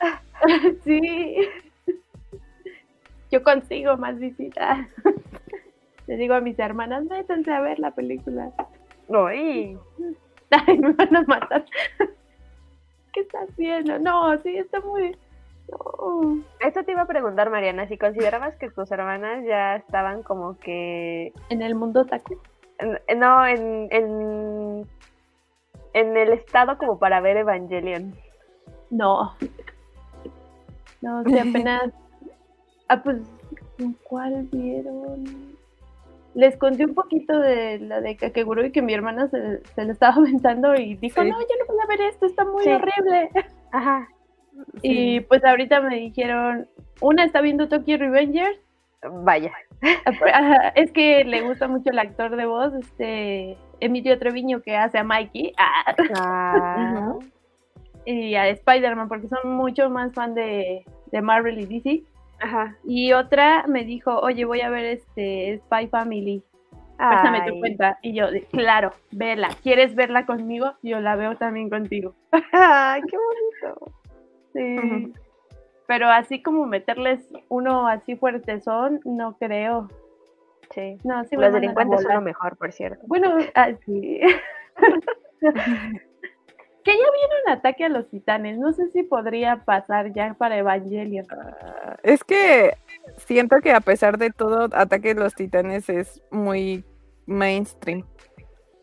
Sí. 0.84 1.36
Yo 3.32 3.42
consigo 3.42 3.96
más 3.96 4.16
visitas. 4.20 4.86
Le 6.06 6.16
digo 6.16 6.34
a 6.34 6.40
mis 6.40 6.56
hermanas, 6.60 7.04
métanse 7.04 7.50
a 7.50 7.60
ver 7.60 7.80
la 7.80 7.90
película. 7.90 8.52
No, 9.08 9.26
Ay, 9.26 9.76
me 10.78 10.92
van 10.92 11.16
a 11.16 11.22
matar. 11.22 11.64
¿Qué 13.12 13.20
estás 13.20 13.48
haciendo? 13.50 13.98
No, 13.98 14.40
sí, 14.42 14.56
está 14.56 14.80
muy... 14.80 15.16
No. 15.70 16.42
Esto 16.60 16.84
te 16.84 16.92
iba 16.92 17.02
a 17.02 17.06
preguntar, 17.06 17.50
Mariana, 17.50 17.88
si 17.88 17.98
considerabas 17.98 18.54
que 18.56 18.70
tus 18.70 18.90
hermanas 18.92 19.44
ya 19.44 19.76
estaban 19.76 20.22
como 20.22 20.56
que... 20.58 21.32
En 21.50 21.62
el 21.62 21.74
mundo 21.74 22.04
taco. 22.06 22.40
No, 23.16 23.46
en, 23.46 23.88
en, 23.90 24.88
en 25.94 26.16
el 26.16 26.32
estado 26.32 26.78
como 26.78 26.98
para 26.98 27.20
ver 27.20 27.38
Evangelion. 27.38 28.14
No. 28.90 29.34
No, 31.00 31.24
si 31.24 31.38
apenas... 31.38 31.92
ah, 32.88 33.02
pues, 33.02 33.18
¿cuál 34.04 34.48
vieron? 34.52 35.48
les 36.38 36.56
conté 36.56 36.84
un 36.84 36.94
poquito 36.94 37.36
de 37.36 37.80
la 37.80 38.00
de 38.00 38.16
Kakeguru 38.16 38.66
y 38.66 38.70
que 38.70 38.80
mi 38.80 38.94
hermana 38.94 39.28
se, 39.28 39.60
se 39.74 39.84
le 39.84 39.92
estaba 39.92 40.14
aventando 40.18 40.72
y 40.76 40.94
dijo, 40.94 41.24
no, 41.24 41.30
yo 41.30 41.56
no 41.58 41.66
voy 41.66 41.78
a 41.82 41.86
ver 41.88 42.00
esto, 42.02 42.26
está 42.26 42.44
muy 42.44 42.64
horrible. 42.68 43.30
Ajá. 43.72 44.08
Y 44.82 45.20
pues 45.22 45.44
ahorita 45.44 45.80
me 45.80 45.96
dijeron, 45.96 46.68
una 47.00 47.24
está 47.24 47.40
viendo 47.40 47.68
Tokyo 47.68 47.96
Revengers. 47.96 48.58
Vaya. 49.02 49.52
Es 50.74 50.92
que 50.92 51.24
le 51.24 51.42
gusta 51.42 51.68
mucho 51.68 51.90
el 51.90 51.98
actor 51.98 52.36
de 52.36 52.46
voz, 52.46 52.74
este 52.74 53.56
Emilio 53.80 54.18
Treviño 54.18 54.60
que 54.62 54.76
hace 54.76 54.98
a 54.98 55.04
Mikey. 55.04 55.52
Ah. 56.14 57.14
Y 58.04 58.34
a 58.36 58.48
Spider-Man, 58.48 59.08
porque 59.08 59.28
son 59.28 59.52
mucho 59.52 59.90
más 59.90 60.14
fan 60.14 60.34
de, 60.34 60.84
de 61.12 61.20
Marvel 61.20 61.60
y 61.60 61.66
DC. 61.66 62.02
Ajá. 62.40 62.74
Y 62.84 63.12
otra 63.12 63.66
me 63.66 63.84
dijo, 63.84 64.18
oye, 64.20 64.46
voy 64.46 64.62
a 64.62 64.70
ver 64.70 64.84
este 64.86 65.58
Spy 65.58 65.88
Family. 65.88 66.42
Pásame 66.96 67.42
tu 67.46 67.58
cuenta. 67.60 67.98
Y 68.02 68.14
yo, 68.14 68.26
claro, 68.50 68.92
vela. 69.12 69.50
¿Quieres 69.62 69.94
verla 69.94 70.26
conmigo? 70.26 70.72
Yo 70.82 71.00
la 71.00 71.16
veo 71.16 71.36
también 71.36 71.70
contigo. 71.70 72.14
Ay, 72.52 73.02
qué 73.02 73.16
bonito. 73.16 73.92
Sí. 74.52 75.12
Pero 75.88 76.10
así 76.10 76.42
como 76.42 76.66
meterles 76.66 77.26
uno 77.48 77.88
así 77.88 78.14
fuerte 78.14 78.60
son, 78.60 79.00
no 79.06 79.38
creo. 79.38 79.88
Sí. 80.74 80.98
No, 81.02 81.24
sí 81.24 81.34
Los 81.34 81.50
delincuentes 81.50 82.02
son 82.02 82.12
lo 82.12 82.20
mejor, 82.20 82.58
por 82.58 82.72
cierto. 82.72 83.00
Bueno, 83.06 83.36
así. 83.54 84.20
Que 86.84 86.92
ya 86.92 87.10
viene 87.12 87.34
un 87.44 87.52
ataque 87.52 87.84
a 87.84 87.88
los 87.88 88.08
titanes. 88.08 88.56
No 88.56 88.72
sé 88.72 88.88
si 88.90 89.02
podría 89.02 89.64
pasar 89.64 90.12
ya 90.14 90.34
para 90.38 90.56
Evangelion. 90.56 91.26
Ah, 91.30 91.96
es 92.02 92.24
que 92.24 92.78
siento 93.26 93.56
que 93.60 93.72
a 93.72 93.80
pesar 93.80 94.16
de 94.16 94.30
todo, 94.30 94.68
ataque 94.72 95.10
a 95.10 95.14
los 95.14 95.34
titanes 95.34 95.90
es 95.90 96.22
muy 96.30 96.84
mainstream. 97.26 98.06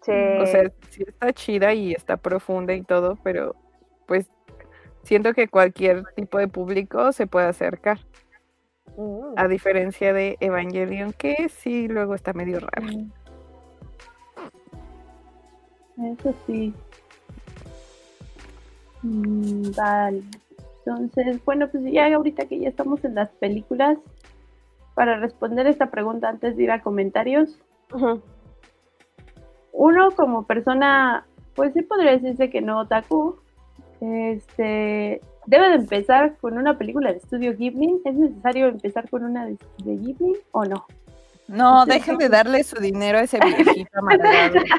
Sí. 0.02 0.12
O 0.12 0.46
sea, 0.46 0.72
sí 0.90 1.04
está 1.08 1.34
chida 1.34 1.74
y 1.74 1.94
está 1.94 2.18
profunda 2.18 2.74
y 2.76 2.84
todo, 2.84 3.18
pero 3.24 3.56
pues 4.06 4.30
siento 5.06 5.34
que 5.34 5.48
cualquier 5.48 6.04
tipo 6.16 6.38
de 6.38 6.48
público 6.48 7.12
se 7.12 7.28
puede 7.28 7.48
acercar. 7.48 8.00
Mm. 8.98 9.34
A 9.38 9.48
diferencia 9.48 10.14
de 10.14 10.38
Evangelion, 10.40 11.14
que 11.14 11.50
sí 11.50 11.88
luego 11.88 12.16
está 12.16 12.34
medio 12.34 12.60
raro. 12.60 12.88
Eso 15.98 16.36
sí. 16.46 16.74
Mm, 19.04 19.72
vale. 19.76 20.24
Entonces, 20.86 21.44
bueno, 21.46 21.70
pues 21.70 21.84
ya 21.92 22.14
ahorita 22.14 22.48
que 22.48 22.60
ya 22.60 22.70
estamos 22.70 23.04
en 23.06 23.16
las 23.16 23.30
películas, 23.30 23.98
para 24.96 25.18
responder 25.18 25.68
esta 25.68 25.92
pregunta 25.92 26.30
antes 26.30 26.56
de 26.56 26.64
ir 26.64 26.72
a 26.72 26.82
comentarios, 26.82 27.60
uno 29.72 30.12
como 30.12 30.44
persona, 30.44 31.26
pues 31.56 31.74
sí 31.74 31.82
podría 31.82 32.12
decirse 32.12 32.50
que 32.50 32.62
no 32.62 32.80
otaku, 32.80 33.38
este, 34.02 35.22
debe 35.46 35.70
de 35.70 35.76
empezar 35.76 36.36
con 36.42 36.58
una 36.58 36.78
película 36.78 37.12
de 37.12 37.18
estudio 37.18 37.56
Ghibli. 37.56 38.02
¿Es 38.06 38.16
necesario 38.16 38.68
empezar 38.68 39.10
con 39.10 39.24
una 39.24 39.46
de, 39.46 39.58
Ghibli 39.84 40.38
o 40.52 40.66
no? 40.66 40.86
No, 41.48 41.86
dejen 41.86 42.18
de 42.18 42.30
darle 42.30 42.64
su 42.64 42.80
dinero 42.80 43.20
a 43.20 43.22
ese 43.22 43.40
viejito 43.40 44.02
malagradecido. 44.02 44.76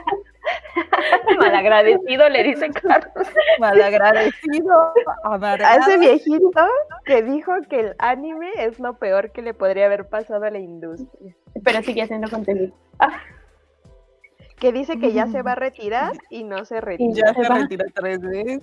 Malagradecido, 1.38 2.28
le 2.28 2.42
dice 2.42 2.70
Carlos. 2.70 3.28
Malagradecido. 3.58 4.92
A 5.24 5.76
ese 5.76 5.98
viejito 5.98 6.66
que 7.04 7.22
dijo 7.22 7.52
que 7.68 7.80
el 7.80 7.94
anime 7.98 8.50
es 8.58 8.78
lo 8.78 8.94
peor 8.98 9.32
que 9.32 9.42
le 9.42 9.54
podría 9.54 9.86
haber 9.86 10.08
pasado 10.08 10.44
a 10.44 10.50
la 10.50 10.58
industria. 10.58 11.34
Pero 11.64 11.82
sigue 11.82 12.02
haciendo 12.02 12.28
contenido. 12.28 12.74
Que 14.58 14.72
dice 14.72 14.98
que 14.98 15.12
ya 15.12 15.26
se 15.26 15.42
va 15.42 15.52
a 15.52 15.54
retirar 15.56 16.14
y 16.30 16.44
no 16.44 16.64
se 16.64 16.80
retira. 16.80 17.12
Ya 17.12 17.34
se, 17.34 17.42
retira 17.48 17.84
tres 17.94 18.20
veces. 18.20 18.62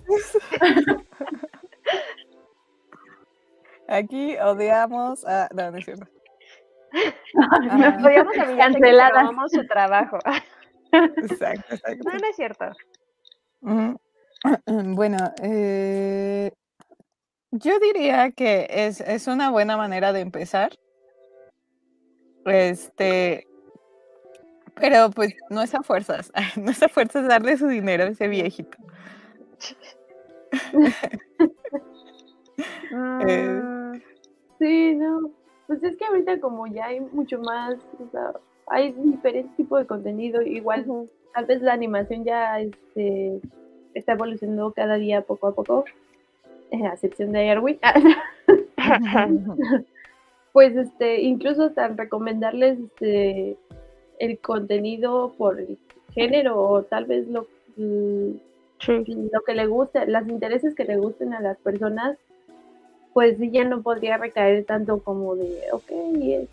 Aquí 3.87 4.37
odiamos 4.37 5.25
a. 5.25 5.49
No, 5.53 5.71
no 5.71 5.77
es 5.77 5.85
cierto. 5.85 6.07
Nos 7.33 8.03
odiamos 8.03 8.37
a 8.37 8.57
Canceladas. 8.57 9.29
su 9.51 9.65
trabajo. 9.67 10.17
Exacto, 10.91 11.75
exacto. 11.75 12.09
No, 12.09 12.17
no 12.17 12.27
es 12.27 12.35
cierto. 12.35 12.65
Bueno, 14.67 15.17
eh, 15.41 16.51
yo 17.51 17.79
diría 17.79 18.31
que 18.31 18.67
es, 18.69 18.99
es, 18.99 19.27
una 19.27 19.51
buena 19.51 19.77
manera 19.77 20.11
de 20.11 20.19
empezar. 20.19 20.71
Este, 22.45 23.47
pero 24.75 25.09
pues 25.11 25.35
no 25.49 25.61
es 25.61 25.73
a 25.75 25.83
fuerzas, 25.83 26.31
no 26.57 26.71
es 26.71 26.81
a 26.83 26.89
fuerzas 26.89 27.27
darle 27.27 27.57
su 27.57 27.67
dinero 27.67 28.03
a 28.03 28.07
ese 28.07 28.27
viejito. 28.27 28.77
Eh, 33.25 33.61
sí, 34.59 34.93
no. 34.93 35.31
Pues 35.65 35.81
es 35.83 35.97
que 35.97 36.05
ahorita 36.05 36.39
como 36.39 36.67
ya 36.67 36.85
hay 36.85 36.99
mucho 36.99 37.39
más, 37.39 37.75
o 37.99 38.07
sea, 38.11 38.33
hay 38.67 38.91
diferentes 38.91 39.55
tipos 39.55 39.79
de 39.79 39.87
contenido, 39.87 40.43
igual 40.43 40.85
tal 41.33 41.45
vez 41.45 41.61
la 41.61 41.73
animación 41.73 42.23
ya 42.23 42.59
este, 42.59 43.41
está 43.93 44.13
evolucionando 44.13 44.71
cada 44.71 44.95
día 44.95 45.21
poco 45.21 45.47
a 45.47 45.55
poco, 45.55 45.85
a 46.71 46.93
excepción 46.93 47.31
de 47.31 47.49
Airwick. 47.49 47.79
pues 50.53 50.75
este, 50.75 51.21
incluso 51.21 51.71
tan 51.71 51.97
recomendarles 51.97 52.79
este 52.79 53.57
el 54.19 54.39
contenido 54.39 55.33
por 55.37 55.59
el 55.59 55.77
género 56.13 56.59
o 56.59 56.83
tal 56.83 57.05
vez 57.05 57.27
lo, 57.27 57.47
lo 57.77 59.41
que 59.45 59.53
le 59.55 59.67
guste, 59.67 60.05
los 60.07 60.27
intereses 60.27 60.75
que 60.75 60.85
le 60.85 60.97
gusten 60.97 61.33
a 61.33 61.41
las 61.41 61.57
personas 61.57 62.17
pues 63.13 63.37
ya 63.39 63.63
no 63.63 63.81
podría 63.81 64.17
recaer 64.17 64.65
tanto 64.65 64.99
como 64.99 65.35
de, 65.35 65.61
ok, 65.71 65.85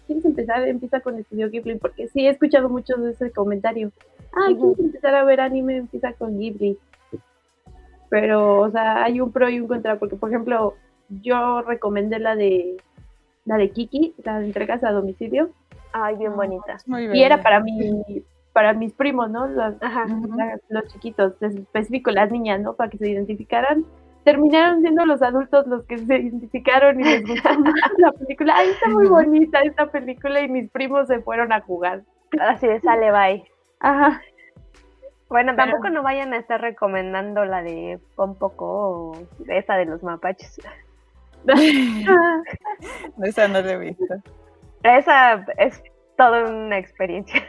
¿quieres 0.06 0.24
empezar? 0.24 0.68
Empieza 0.68 1.00
con 1.00 1.18
Estudio 1.18 1.50
Ghibli, 1.50 1.76
porque 1.76 2.08
sí 2.08 2.26
he 2.26 2.30
escuchado 2.30 2.68
muchos 2.68 3.02
de 3.02 3.12
ese 3.12 3.30
comentario. 3.30 3.90
Ah, 4.32 4.48
¿quieres 4.48 4.78
empezar 4.78 5.14
a 5.14 5.24
ver 5.24 5.40
anime? 5.40 5.78
Empieza 5.78 6.12
con 6.12 6.38
Ghibli. 6.38 6.78
Pero, 8.10 8.60
o 8.60 8.70
sea, 8.70 9.02
hay 9.04 9.20
un 9.20 9.32
pro 9.32 9.48
y 9.48 9.58
un 9.58 9.68
contra, 9.68 9.98
porque, 9.98 10.16
por 10.16 10.28
ejemplo, 10.28 10.74
yo 11.08 11.62
recomendé 11.62 12.18
la 12.18 12.36
de 12.36 12.76
la 13.46 13.56
de 13.56 13.70
Kiki, 13.70 14.14
la 14.22 14.38
de 14.38 14.46
entregas 14.46 14.84
a 14.84 14.92
domicilio, 14.92 15.50
Ay, 15.92 16.16
bien 16.16 16.36
bonita. 16.36 16.76
y 16.86 17.22
era 17.22 17.42
para 17.42 17.60
mí, 17.60 18.24
para 18.52 18.72
mis 18.72 18.92
primos, 18.92 19.30
¿no? 19.30 19.46
Los, 19.46 19.74
los 20.68 20.84
chiquitos, 20.92 21.34
en 21.40 21.58
específico 21.58 22.10
las 22.10 22.30
niñas, 22.30 22.60
¿no? 22.60 22.74
Para 22.74 22.90
que 22.90 22.98
se 22.98 23.10
identificaran. 23.10 23.84
Terminaron 24.24 24.82
siendo 24.82 25.06
los 25.06 25.22
adultos 25.22 25.66
los 25.66 25.84
que 25.86 25.96
se 25.96 26.18
identificaron 26.18 27.00
y 27.00 27.04
les 27.04 27.26
gustó 27.26 27.48
la 27.98 28.12
película. 28.12 28.54
Ay, 28.56 28.68
está 28.68 28.88
muy 28.90 29.06
bonita 29.06 29.60
esta 29.60 29.86
película 29.86 30.40
y 30.42 30.48
mis 30.48 30.70
primos 30.70 31.08
se 31.08 31.20
fueron 31.20 31.52
a 31.52 31.62
jugar. 31.62 32.02
Así 32.38 32.66
de 32.66 32.80
sale, 32.80 33.10
bye. 33.10 33.44
Ajá. 33.80 34.20
Bueno, 35.30 35.54
tampoco 35.54 35.90
no 35.90 36.02
vayan 36.02 36.34
a 36.34 36.38
estar 36.38 36.60
recomendando 36.60 37.44
la 37.44 37.62
de 37.62 38.00
Pompoco 38.16 38.66
o 38.66 39.12
esa 39.48 39.76
de 39.76 39.86
los 39.86 40.02
mapaches. 40.02 40.60
esa 43.22 43.48
no 43.48 43.62
la 43.62 43.72
he 43.72 43.78
visto. 43.78 44.04
Esa 44.82 45.44
es 45.58 45.82
toda 46.16 46.44
una 46.44 46.78
experiencia. 46.78 47.42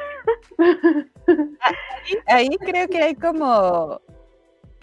Ahí, 2.27 2.49
creo 2.59 2.87
que 2.87 3.01
hay 3.01 3.15
como 3.15 4.01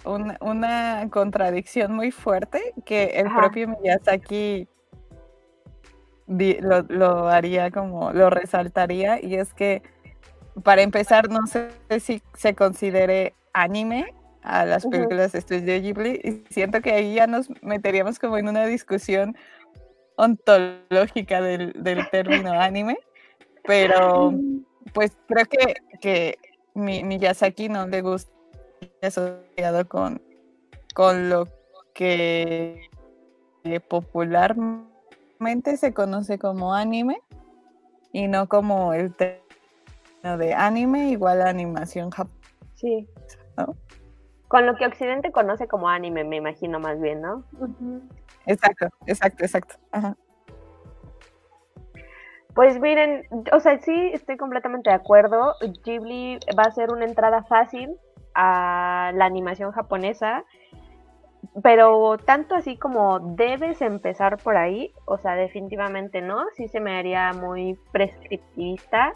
una, 0.04 1.08
contradicción 1.10 1.94
muy 1.94 2.10
fuerte 2.10 2.74
que 2.84 3.04
el 3.16 3.32
propio 3.32 3.68
Miyazaki 3.68 4.68
lo, 6.26 6.82
lo, 6.82 7.28
haría 7.28 7.70
como, 7.70 8.12
lo 8.12 8.30
resaltaría, 8.30 9.22
y 9.22 9.36
es 9.36 9.54
que 9.54 9.82
para 10.62 10.82
empezar, 10.82 11.30
no 11.30 11.46
sé 11.46 11.70
si 12.00 12.22
se 12.34 12.54
considere 12.54 13.34
anime 13.52 14.14
a 14.42 14.64
las 14.64 14.86
películas 14.86 15.32
de 15.32 15.40
Studio 15.40 15.80
Ghibli, 15.80 16.20
y 16.22 16.52
siento 16.52 16.80
que 16.80 16.92
ahí 16.92 17.14
ya 17.14 17.26
nos 17.26 17.48
meteríamos 17.62 18.18
como 18.18 18.38
en 18.38 18.48
una 18.48 18.66
discusión 18.66 19.36
ontológica 20.18 21.40
del, 21.40 21.72
del 21.82 22.10
término 22.10 22.52
anime, 22.52 22.98
pero 23.64 24.34
pues 24.92 25.16
creo 25.28 25.46
que, 25.46 25.76
que 26.00 26.38
mi, 26.74 27.04
Miyazaki 27.04 27.68
no 27.68 27.86
le 27.86 28.02
gusta 28.02 28.32
asociado 29.00 29.88
con, 29.88 30.20
con 30.94 31.30
lo 31.30 31.46
que 31.94 32.90
popularmente 33.88 35.76
se 35.76 35.94
conoce 35.94 36.38
como 36.38 36.74
anime 36.74 37.20
y 38.12 38.26
no 38.26 38.48
como 38.48 38.94
el 38.94 39.14
término 39.14 40.36
de 40.38 40.52
anime 40.54 41.10
igual 41.10 41.42
a 41.42 41.48
animación 41.48 42.10
japonesa. 42.10 42.38
Sí. 42.74 43.08
Con 44.48 44.66
lo 44.66 44.76
que 44.76 44.86
Occidente 44.86 45.30
conoce 45.30 45.68
como 45.68 45.88
anime, 45.88 46.24
me 46.24 46.36
imagino 46.36 46.80
más 46.80 47.00
bien, 47.00 47.20
¿no? 47.20 47.44
Exacto, 48.48 48.88
exacto, 49.06 49.44
exacto. 49.44 49.74
Pues 52.54 52.80
miren, 52.80 53.24
o 53.52 53.60
sea, 53.60 53.78
sí 53.78 54.10
estoy 54.12 54.36
completamente 54.36 54.90
de 54.90 54.96
acuerdo. 54.96 55.54
Ghibli 55.84 56.40
va 56.58 56.64
a 56.64 56.72
ser 56.72 56.90
una 56.90 57.04
entrada 57.04 57.44
fácil 57.44 57.94
a 58.34 59.12
la 59.14 59.26
animación 59.26 59.70
japonesa, 59.70 60.44
pero 61.62 62.16
tanto 62.18 62.54
así 62.54 62.76
como 62.76 63.20
debes 63.20 63.80
empezar 63.82 64.38
por 64.38 64.56
ahí, 64.56 64.92
o 65.04 65.18
sea, 65.18 65.34
definitivamente 65.34 66.20
no, 66.20 66.46
sí 66.56 66.68
se 66.68 66.80
me 66.80 66.98
haría 66.98 67.32
muy 67.32 67.78
prescriptivista. 67.92 69.12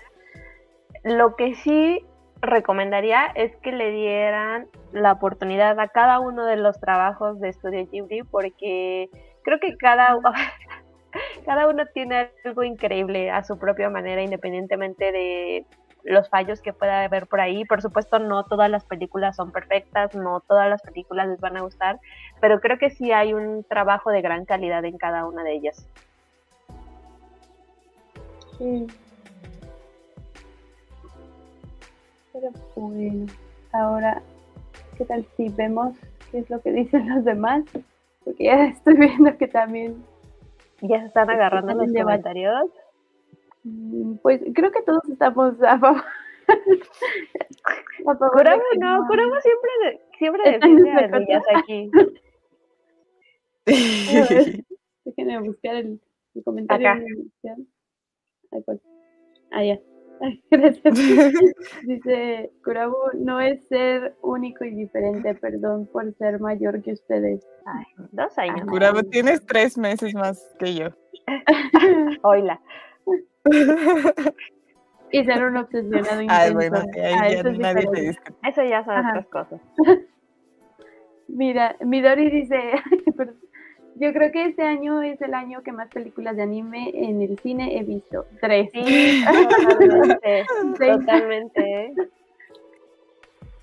Lo 1.02 1.34
que 1.36 1.54
sí 1.54 2.04
recomendaría 2.42 3.26
es 3.34 3.56
que 3.56 3.72
le 3.72 3.90
dieran 3.92 4.68
la 4.92 5.12
oportunidad 5.12 5.78
a 5.80 5.88
cada 5.88 6.20
uno 6.20 6.44
de 6.44 6.56
los 6.56 6.78
trabajos 6.78 7.40
de 7.40 7.52
Studio 7.52 7.86
Ghibli 7.90 8.24
porque 8.24 9.08
creo 9.42 9.60
que 9.60 9.76
cada, 9.76 10.16
cada 11.44 11.68
uno 11.68 11.84
tiene 11.92 12.30
algo 12.44 12.62
increíble 12.62 13.30
a 13.30 13.44
su 13.44 13.58
propia 13.58 13.90
manera 13.90 14.22
independientemente 14.22 15.12
de 15.12 15.66
los 16.04 16.28
fallos 16.28 16.60
que 16.60 16.72
pueda 16.72 17.04
haber 17.04 17.26
por 17.26 17.40
ahí. 17.40 17.64
Por 17.64 17.82
supuesto, 17.82 18.18
no 18.18 18.44
todas 18.44 18.70
las 18.70 18.84
películas 18.84 19.36
son 19.36 19.52
perfectas, 19.52 20.14
no 20.14 20.40
todas 20.40 20.68
las 20.68 20.82
películas 20.82 21.28
les 21.28 21.40
van 21.40 21.56
a 21.56 21.62
gustar, 21.62 22.00
pero 22.40 22.60
creo 22.60 22.78
que 22.78 22.90
sí 22.90 23.12
hay 23.12 23.34
un 23.34 23.64
trabajo 23.64 24.10
de 24.10 24.22
gran 24.22 24.44
calidad 24.44 24.84
en 24.84 24.98
cada 24.98 25.26
una 25.26 25.44
de 25.44 25.54
ellas. 25.54 25.86
Sí. 28.58 28.86
Pero 32.32 32.50
bueno, 32.74 33.26
ahora, 33.72 34.22
¿qué 34.96 35.04
tal 35.04 35.26
si 35.36 35.48
vemos 35.50 35.94
qué 36.30 36.38
es 36.38 36.50
lo 36.50 36.60
que 36.62 36.72
dicen 36.72 37.08
los 37.08 37.24
demás? 37.24 37.64
Porque 38.24 38.44
ya 38.44 38.64
estoy 38.68 38.94
viendo 38.96 39.36
que 39.36 39.48
también... 39.48 40.04
Ya 40.80 41.00
se 41.00 41.06
están 41.06 41.30
agarrando 41.30 41.74
los 41.74 41.92
comentarios. 41.92 42.70
Mm, 43.62 44.16
pues 44.16 44.40
creo 44.52 44.72
que 44.72 44.82
todos 44.82 45.08
estamos 45.08 45.62
a 45.62 45.78
favor. 45.78 46.02
a 48.06 48.16
favor 48.16 48.44
no, 48.80 49.06
Kurama 49.06 49.40
siempre, 49.40 50.00
siempre 50.18 50.50
defiende 50.50 50.90
a 50.90 51.40
aquí. 51.56 51.90
Déjenme 55.04 55.38
buscar 55.40 55.76
el, 55.76 56.00
comentario. 56.44 56.90
Acá. 56.90 57.04
Pues. 58.64 58.80
Ah, 59.52 59.62
ya. 59.62 59.78
Gracias. 60.50 60.94
Dice, 61.82 62.50
Kurabu 62.64 62.96
no 63.14 63.40
es 63.40 63.66
ser 63.68 64.14
único 64.22 64.64
y 64.64 64.70
diferente, 64.70 65.34
perdón 65.34 65.88
por 65.92 66.12
ser 66.14 66.40
mayor 66.40 66.82
que 66.82 66.92
ustedes. 66.92 67.46
Ay, 67.66 67.84
dos 68.12 68.36
años. 68.38 68.66
Kurabu, 68.66 69.02
tienes 69.04 69.44
tres 69.46 69.76
meses 69.76 70.14
más 70.14 70.54
que 70.58 70.74
yo. 70.74 70.88
Oila. 72.22 72.60
y 75.10 75.24
ser 75.24 75.44
un 75.44 75.56
obsesionado 75.56 76.22
intenso. 76.22 76.42
Ay, 76.42 76.54
bueno, 76.54 76.78
ahí 77.02 77.34
ya 77.34 77.42
nadie 77.42 77.86
te 77.86 78.00
dice. 78.00 78.20
Eso 78.48 78.62
ya 78.64 78.84
son 78.84 79.06
otras 79.06 79.26
cosas. 79.26 79.60
Mira, 81.28 81.76
Midori 81.80 82.30
dice, 82.30 82.58
yo 83.96 84.12
creo 84.12 84.32
que 84.32 84.46
este 84.46 84.62
año 84.62 85.02
es 85.02 85.20
el 85.20 85.34
año 85.34 85.62
que 85.62 85.72
más 85.72 85.88
películas 85.88 86.36
de 86.36 86.42
anime 86.42 86.90
en 86.94 87.22
el 87.22 87.38
cine 87.38 87.78
he 87.78 87.82
visto. 87.82 88.26
Tres. 88.40 88.70
Sí, 88.72 89.24
totalmente. 89.24 90.46
totalmente. 90.78 91.92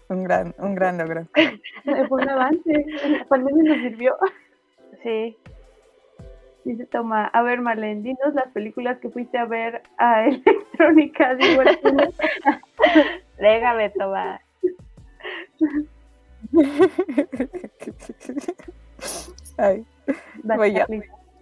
Un 0.09 0.23
gran, 0.23 0.55
un 0.57 0.75
gran 0.75 0.97
logro. 0.97 1.27
Fue 2.07 2.23
un 2.23 2.29
avance. 2.29 2.85
Pandemia 3.27 3.75
nos 3.75 3.83
sirvió. 3.83 4.15
Sí. 5.03 5.37
Dice 6.65 6.85
Toma, 6.87 7.25
a 7.25 7.41
ver 7.41 7.61
Marlene, 7.61 8.01
dinos 8.01 8.33
las 8.33 8.51
películas 8.51 8.99
que 8.99 9.09
fuiste 9.09 9.37
a 9.37 9.45
ver 9.45 9.81
a 9.97 10.25
Electrónica. 10.25 11.37
Déjame, 13.39 13.89
Toma. 13.91 14.41
Ay, 19.57 19.85
voy. 20.43 20.81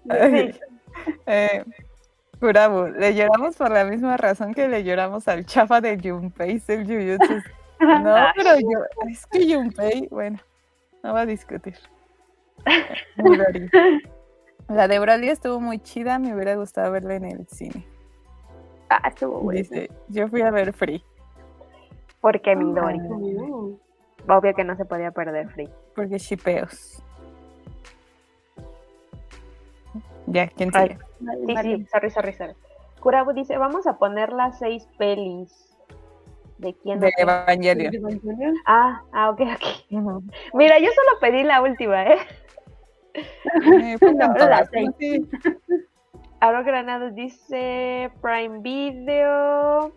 Eh, 1.26 1.64
le 2.42 3.16
lloramos 3.16 3.56
por 3.56 3.72
la 3.72 3.86
misma 3.86 4.18
razón 4.18 4.54
que 4.54 4.68
le 4.68 4.84
lloramos 4.84 5.28
al 5.28 5.46
chafa 5.46 5.82
de 5.82 6.00
Junpei 6.00 6.62
el 6.68 6.86
Jujutsu. 6.86 7.42
No, 7.80 8.16
pero 8.36 8.60
yo, 8.60 8.80
es 9.08 9.28
que 9.28 9.54
Junpei, 9.54 10.08
bueno, 10.10 10.40
no 11.04 11.14
va 11.14 11.22
a 11.22 11.26
discutir. 11.28 11.76
La 14.68 14.88
de 14.88 15.00
Broly 15.00 15.30
estuvo 15.30 15.60
muy 15.60 15.78
chida, 15.80 16.18
me 16.18 16.34
hubiera 16.34 16.56
gustado 16.56 16.92
verla 16.92 17.16
en 17.16 17.26
el 17.26 17.48
cine. 17.48 17.86
Ah, 18.90 19.08
estuvo 19.08 19.42
bueno. 19.42 19.60
Dice, 19.60 19.92
yo 20.10 20.28
fui 20.28 20.42
a 20.42 20.50
ver 20.50 20.74
Free. 20.74 21.04
Porque 22.20 22.56
Midori. 22.56 23.00
Ah. 23.00 24.38
Obvio 24.38 24.56
que 24.56 24.64
no 24.64 24.76
se 24.76 24.86
podía 24.86 25.12
perder 25.12 25.50
Free. 25.50 25.70
Porque 25.96 26.18
shipeos. 26.18 27.04
Ya, 30.28 30.48
¿quién 30.50 30.72
sigue? 30.72 30.98
Sí, 31.20 31.56
sí, 31.62 31.86
sorry, 31.92 32.10
sorry, 32.12 32.34
sorry. 32.34 32.54
Kurabu 33.00 33.34
dice, 33.34 33.58
vamos 33.58 33.88
a 33.88 33.98
poner 33.98 34.34
las 34.34 34.60
seis 34.60 34.88
pelis. 34.98 35.76
¿De 36.58 36.74
quién? 36.74 37.00
De 37.00 37.12
Evangelion. 37.18 37.94
Ah, 38.66 39.02
ah, 39.14 39.30
ok, 39.30 39.42
ok. 39.42 39.92
Mira, 40.54 40.80
yo 40.80 40.88
solo 40.88 41.20
pedí 41.22 41.44
la 41.44 41.62
última, 41.62 42.06
¿eh? 42.06 42.18
eh 43.14 43.98
Aro 46.40 46.64
Granados 46.64 47.16
dice 47.16 48.12
Prime 48.22 48.60
Video, 48.60 49.92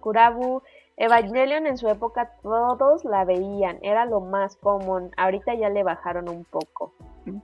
Kurabu, 0.00 0.62
Evangelion 0.96 1.66
en 1.66 1.76
su 1.76 1.88
época 1.88 2.30
todos 2.42 3.04
la 3.04 3.24
veían, 3.24 3.78
era 3.82 4.06
lo 4.06 4.20
más 4.20 4.56
común. 4.56 5.10
Ahorita 5.16 5.54
ya 5.54 5.68
le 5.68 5.82
bajaron 5.82 6.28
un 6.28 6.44
poco. 6.44 6.94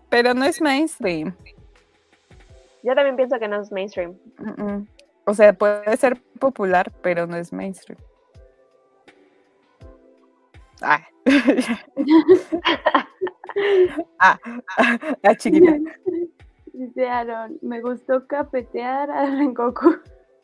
Pero 0.08 0.32
no 0.32 0.44
es 0.44 0.60
mainstream. 0.60 1.34
Yo 2.82 2.94
también 2.94 3.16
pienso 3.16 3.38
que 3.38 3.48
no 3.48 3.60
es 3.60 3.72
mainstream. 3.72 4.16
O 5.24 5.34
sea, 5.34 5.52
puede 5.52 5.96
ser 5.96 6.20
popular, 6.38 6.92
pero 7.02 7.26
no 7.26 7.36
es 7.36 7.52
mainstream. 7.52 7.98
Ah. 10.80 11.00
ah, 14.20 14.38
ah, 15.24 15.34
chiquita. 15.36 15.76
Dice 16.72 17.08
Aaron, 17.08 17.58
me 17.60 17.80
gustó 17.80 18.26
cafetear 18.26 19.10
a 19.10 19.26
Rengoku. 19.26 19.96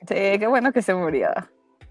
Sí, 0.09 0.39
qué 0.39 0.47
bueno 0.49 0.73
que 0.73 0.83
se 0.83 0.95
murió. 0.95 1.29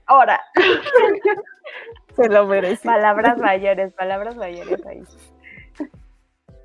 Ahora. 0.05 0.39
se 2.15 2.29
lo 2.29 2.45
merece. 2.45 2.85
Palabras 2.85 3.37
mayores, 3.37 3.93
palabras 3.93 4.35
mayores 4.35 4.85
ahí. 4.85 5.01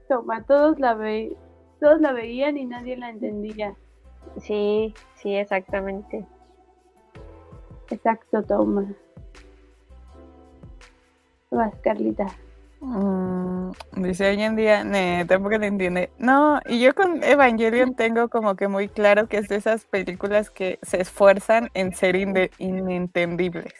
Toma, 0.09 0.45
todos 0.45 0.81
la, 0.81 0.95
ve 0.95 1.37
todos 1.81 2.01
la 2.01 2.13
veían 2.13 2.57
y 2.57 2.65
nadie 2.65 2.97
la 2.97 3.11
entendía. 3.11 3.75
Sí, 4.39 4.95
sí, 5.15 5.35
exactamente. 5.35 6.27
Exacto, 7.91 8.43
toma. 8.43 8.87
Vas, 11.51 11.75
Carlita. 11.83 12.27
Mm, 12.81 13.71
dice 13.97 14.29
hoy 14.29 14.43
en 14.43 14.55
día, 14.55 14.85
ne, 14.85 15.25
tampoco 15.27 15.59
le 15.59 15.67
entiende. 15.67 16.11
No, 16.19 16.61
y 16.67 16.81
yo 16.81 16.95
con 16.95 17.23
Evangelion 17.25 17.95
tengo 17.95 18.29
como 18.29 18.55
que 18.55 18.69
muy 18.69 18.89
claro 18.89 19.27
que 19.27 19.39
es 19.39 19.49
de 19.49 19.57
esas 19.57 19.85
películas 19.85 20.51
que 20.51 20.79
se 20.83 21.01
esfuerzan 21.01 21.71
en 21.75 21.95
ser 21.95 22.17
inentendibles. 22.17 23.75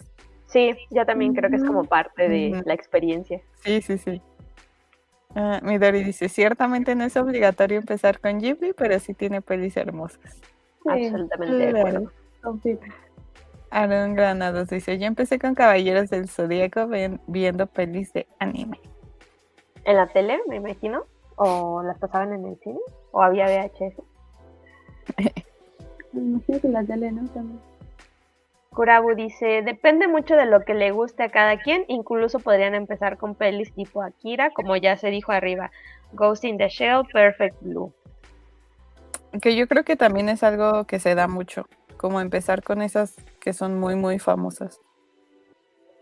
Sí, 0.47 0.75
yo 0.91 1.05
también 1.05 1.35
creo 1.35 1.51
que 1.51 1.57
es 1.57 1.65
como 1.65 1.85
parte 1.85 2.29
de 2.29 2.63
la 2.65 2.75
experiencia. 2.75 3.41
Sí, 3.63 3.83
sí, 3.83 3.99
sí. 3.99 4.23
Uh, 5.35 5.65
Midori 5.65 6.03
dice, 6.05 6.29
ciertamente 6.29 6.95
no 6.95 7.05
es 7.05 7.17
obligatorio 7.17 7.79
empezar 7.79 8.21
con 8.21 8.39
Ghibli, 8.39 8.73
pero 8.73 8.99
sí 8.99 9.15
tiene 9.15 9.43
pelis 9.43 9.77
hermosas. 9.77 10.41
Absolutamente 10.87 11.55
de 11.55 11.79
acuerdo. 11.79 12.13
Aaron 13.71 14.15
Granados 14.15 14.69
dice, 14.69 14.99
yo 14.99 15.07
empecé 15.07 15.39
con 15.39 15.55
Caballeros 15.55 16.09
del 16.09 16.29
Zodíaco 16.29 16.89
viendo 17.27 17.67
pelis 17.67 18.13
de 18.15 18.27
anime. 18.39 18.81
¿En 19.85 19.97
la 19.97 20.07
tele, 20.07 20.41
me 20.49 20.57
imagino? 20.57 21.05
¿O 21.37 21.83
las 21.83 21.99
pasaban 21.99 22.33
en 22.33 22.47
el 22.47 22.59
cine? 22.61 22.79
¿O 23.11 23.23
había 23.23 23.47
VHS? 23.47 24.03
me 26.13 26.21
imagino 26.21 26.61
que 26.61 26.67
en 26.67 26.73
la 26.73 26.85
tele, 26.85 27.13
¿no? 27.13 27.29
También. 27.29 27.61
Kurabu 28.79 29.17
dice, 29.17 29.63
depende 29.63 30.07
mucho 30.07 30.37
de 30.37 30.47
lo 30.47 30.61
que 30.61 30.73
le 30.73 30.93
guste 30.93 31.25
a 31.25 31.31
cada 31.31 31.59
quien, 31.59 31.85
incluso 31.89 32.39
podrían 32.39 32.77
empezar 32.77 33.19
con 33.19 33.35
pelis 33.35 33.75
tipo 33.75 34.05
Akira, 34.05 34.51
como 34.51 34.77
ya 34.77 34.97
se 34.97 35.11
dijo 35.11 35.33
arriba, 35.33 35.73
Ghost 36.13 36.45
in 36.45 36.59
the 36.59 36.69
Shell, 36.69 37.03
Perfect 37.13 37.61
Blue. 37.61 37.93
Que 39.43 39.57
yo 39.57 39.67
creo 39.67 39.83
que 39.83 39.97
también 39.97 40.29
es 40.29 40.45
algo 40.45 40.85
que 40.85 41.01
se 41.01 41.17
da 41.17 41.27
mucho, 41.27 41.67
como 41.97 42.21
empezar 42.21 42.63
con 42.63 42.81
esas 42.81 43.17
que 43.41 43.53
son 43.53 43.81
muy, 43.81 43.97
muy 43.97 44.21
famosas. 44.21 44.81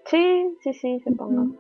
Sí, 0.04 0.58
sí, 0.60 0.74
sí, 0.74 1.00
supongo. 1.00 1.56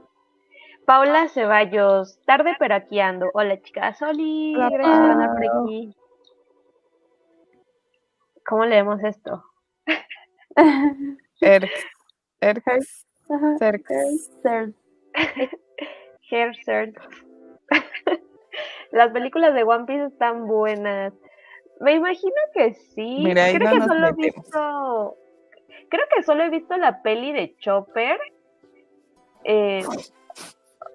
Paula 0.84 1.28
Ceballos, 1.30 2.20
tarde 2.26 2.56
pero 2.58 2.74
aquí 2.74 3.00
ando. 3.00 3.30
Hola 3.32 3.58
chicas, 3.62 4.02
Oli, 4.02 4.52
gracias 4.52 4.98
por 4.98 5.10
andar 5.10 5.30
por 5.30 5.62
aquí. 5.64 5.96
¿Cómo 8.44 8.66
leemos 8.66 9.02
esto? 9.02 9.42
Erx. 11.40 11.70
Erx. 12.40 13.04
Las 18.92 19.10
películas 19.12 19.54
de 19.54 19.64
One 19.64 19.84
Piece 19.86 20.06
están 20.06 20.46
buenas. 20.46 21.12
Me 21.80 21.94
imagino 21.94 22.34
que 22.54 22.74
sí. 22.74 23.24
creo 23.24 23.70
que 23.70 23.80
solo 23.82 24.08
he 24.08 24.12
visto. 24.12 25.16
Creo 25.88 26.04
que 26.14 26.22
solo 26.22 26.44
he 26.44 26.50
visto 26.50 26.76
la 26.76 27.02
peli 27.02 27.32
de 27.32 27.54
Chopper. 27.58 28.18
Eh, 29.44 29.84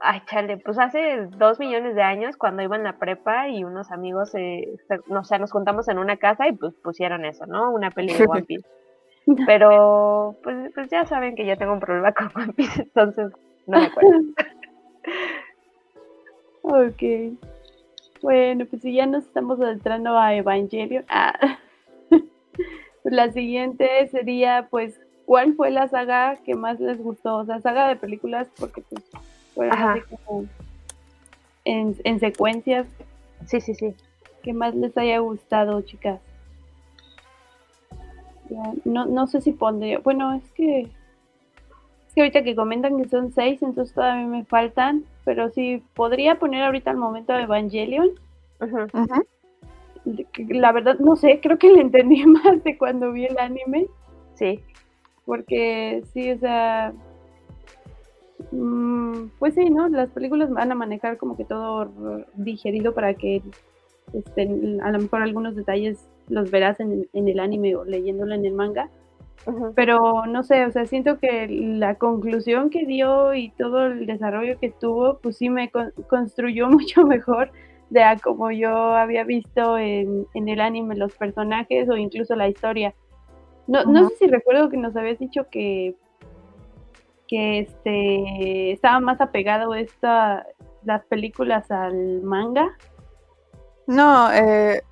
ay, 0.01 0.21
chale, 0.25 0.57
pues 0.57 0.77
hace 0.79 1.27
dos 1.37 1.59
millones 1.59 1.95
de 1.95 2.01
años 2.01 2.35
cuando 2.35 2.63
iba 2.63 2.75
en 2.75 2.83
la 2.83 2.97
prepa 2.97 3.47
y 3.47 3.63
unos 3.63 3.91
amigos, 3.91 4.33
eh, 4.35 4.75
o 5.09 5.23
sea, 5.23 5.37
nos 5.37 5.51
juntamos 5.51 5.87
en 5.87 5.99
una 5.99 6.17
casa 6.17 6.47
y 6.47 6.53
pues 6.53 6.73
pusieron 6.83 7.23
eso, 7.23 7.45
¿no? 7.45 7.71
Una 7.71 7.91
peli 7.91 8.13
de 8.13 8.25
One 8.25 8.43
Piece. 8.47 8.67
Pero 9.45 10.35
pues, 10.43 10.71
pues 10.73 10.89
ya 10.89 11.05
saben 11.05 11.35
que 11.35 11.45
yo 11.45 11.57
tengo 11.57 11.73
un 11.73 11.79
problema 11.79 12.11
con 12.13 12.31
One 12.35 12.53
Piece, 12.53 12.81
entonces 12.81 13.31
no 13.67 13.79
me 13.79 13.85
acuerdo. 13.85 14.19
ok. 16.63 17.37
Bueno, 18.21 18.65
pues 18.65 18.81
si 18.83 18.93
ya 18.93 19.05
nos 19.07 19.25
estamos 19.25 19.59
adentrando 19.59 20.17
a 20.17 20.35
Evangelion, 20.35 21.05
ah, 21.09 21.57
pues 22.09 23.15
la 23.15 23.31
siguiente 23.31 24.07
sería 24.09 24.67
pues 24.69 24.99
¿cuál 25.25 25.55
fue 25.55 25.71
la 25.71 25.87
saga 25.87 26.35
que 26.43 26.55
más 26.55 26.79
les 26.79 27.01
gustó? 27.01 27.37
O 27.37 27.45
sea, 27.45 27.61
saga 27.61 27.87
de 27.87 27.95
películas 27.95 28.49
porque 28.59 28.81
pues 28.81 29.03
fueron 29.55 29.77
así 29.77 30.01
como 30.01 30.45
en, 31.65 31.95
en 32.03 32.19
secuencias. 32.19 32.85
Sí, 33.45 33.61
sí, 33.61 33.73
sí. 33.73 33.95
¿Qué 34.43 34.53
más 34.53 34.75
les 34.75 34.97
haya 34.97 35.19
gustado, 35.19 35.81
chicas? 35.81 36.19
No, 38.85 39.05
no 39.05 39.27
sé 39.27 39.41
si 39.41 39.51
pondría. 39.51 39.99
Bueno, 39.99 40.33
es 40.33 40.49
que. 40.51 40.81
Es 40.81 42.15
que 42.15 42.21
ahorita 42.21 42.43
que 42.43 42.55
comentan 42.55 43.01
que 43.01 43.07
son 43.07 43.31
seis, 43.31 43.61
entonces 43.63 43.95
todavía 43.95 44.27
me 44.27 44.43
faltan. 44.45 45.05
Pero 45.23 45.49
sí, 45.49 45.83
podría 45.93 46.39
poner 46.39 46.63
ahorita 46.63 46.91
al 46.91 46.97
momento 46.97 47.33
de 47.33 47.43
Evangelion. 47.43 48.09
La 50.49 50.71
verdad, 50.71 50.99
no 50.99 51.15
sé, 51.15 51.39
creo 51.41 51.57
que 51.57 51.71
le 51.71 51.81
entendí 51.81 52.25
más 52.25 52.63
de 52.63 52.77
cuando 52.77 53.11
vi 53.11 53.25
el 53.25 53.37
anime. 53.37 53.87
Sí. 54.35 54.61
Porque 55.25 56.03
sí, 56.13 56.31
o 56.31 56.39
sea. 56.39 56.93
Mm, 58.51 59.29
pues 59.39 59.53
sí, 59.53 59.69
¿no? 59.69 59.87
Las 59.87 60.09
películas 60.09 60.51
van 60.51 60.71
a 60.71 60.75
manejar 60.75 61.17
como 61.17 61.37
que 61.37 61.45
todo 61.45 62.25
digerido 62.35 62.93
para 62.93 63.13
que 63.13 63.41
estén, 64.13 64.81
a 64.81 64.91
lo 64.91 64.99
mejor 64.99 65.21
algunos 65.21 65.55
detalles 65.55 66.09
los 66.31 66.49
verás 66.49 66.79
en, 66.79 67.07
el 67.13 67.39
anime 67.39 67.75
o 67.75 67.83
leyéndolo 67.83 68.33
en 68.33 68.45
el 68.45 68.53
manga. 68.53 68.89
Pero 69.75 70.25
no 70.27 70.43
sé, 70.43 70.65
o 70.65 70.71
sea, 70.71 70.85
siento 70.85 71.17
que 71.17 71.47
la 71.47 71.95
conclusión 71.95 72.69
que 72.69 72.85
dio 72.85 73.33
y 73.33 73.49
todo 73.51 73.87
el 73.87 74.05
desarrollo 74.05 74.59
que 74.59 74.69
tuvo, 74.69 75.17
pues 75.17 75.37
sí 75.37 75.49
me 75.49 75.71
construyó 76.07 76.67
mucho 76.69 77.05
mejor 77.05 77.51
de 77.89 78.03
a 78.03 78.17
como 78.17 78.51
yo 78.51 78.69
había 78.69 79.23
visto 79.23 79.77
en, 79.77 80.27
el 80.33 80.61
anime 80.61 80.95
los 80.95 81.15
personajes 81.15 81.89
o 81.89 81.97
incluso 81.97 82.35
la 82.35 82.47
historia. 82.47 82.93
No, 83.67 83.83
no 83.83 84.09
sé 84.09 84.15
si 84.15 84.27
recuerdo 84.27 84.69
que 84.69 84.77
nos 84.77 84.95
habías 84.95 85.19
dicho 85.19 85.47
que, 85.49 85.95
que 87.27 87.59
este 87.59 88.71
estaba 88.71 88.99
más 88.99 89.21
apegado 89.21 89.73
esta, 89.73 90.45
las 90.83 91.03
películas 91.05 91.69
al 91.71 92.21
manga. 92.21 92.77
No, 93.87 94.31
eh, 94.31 94.83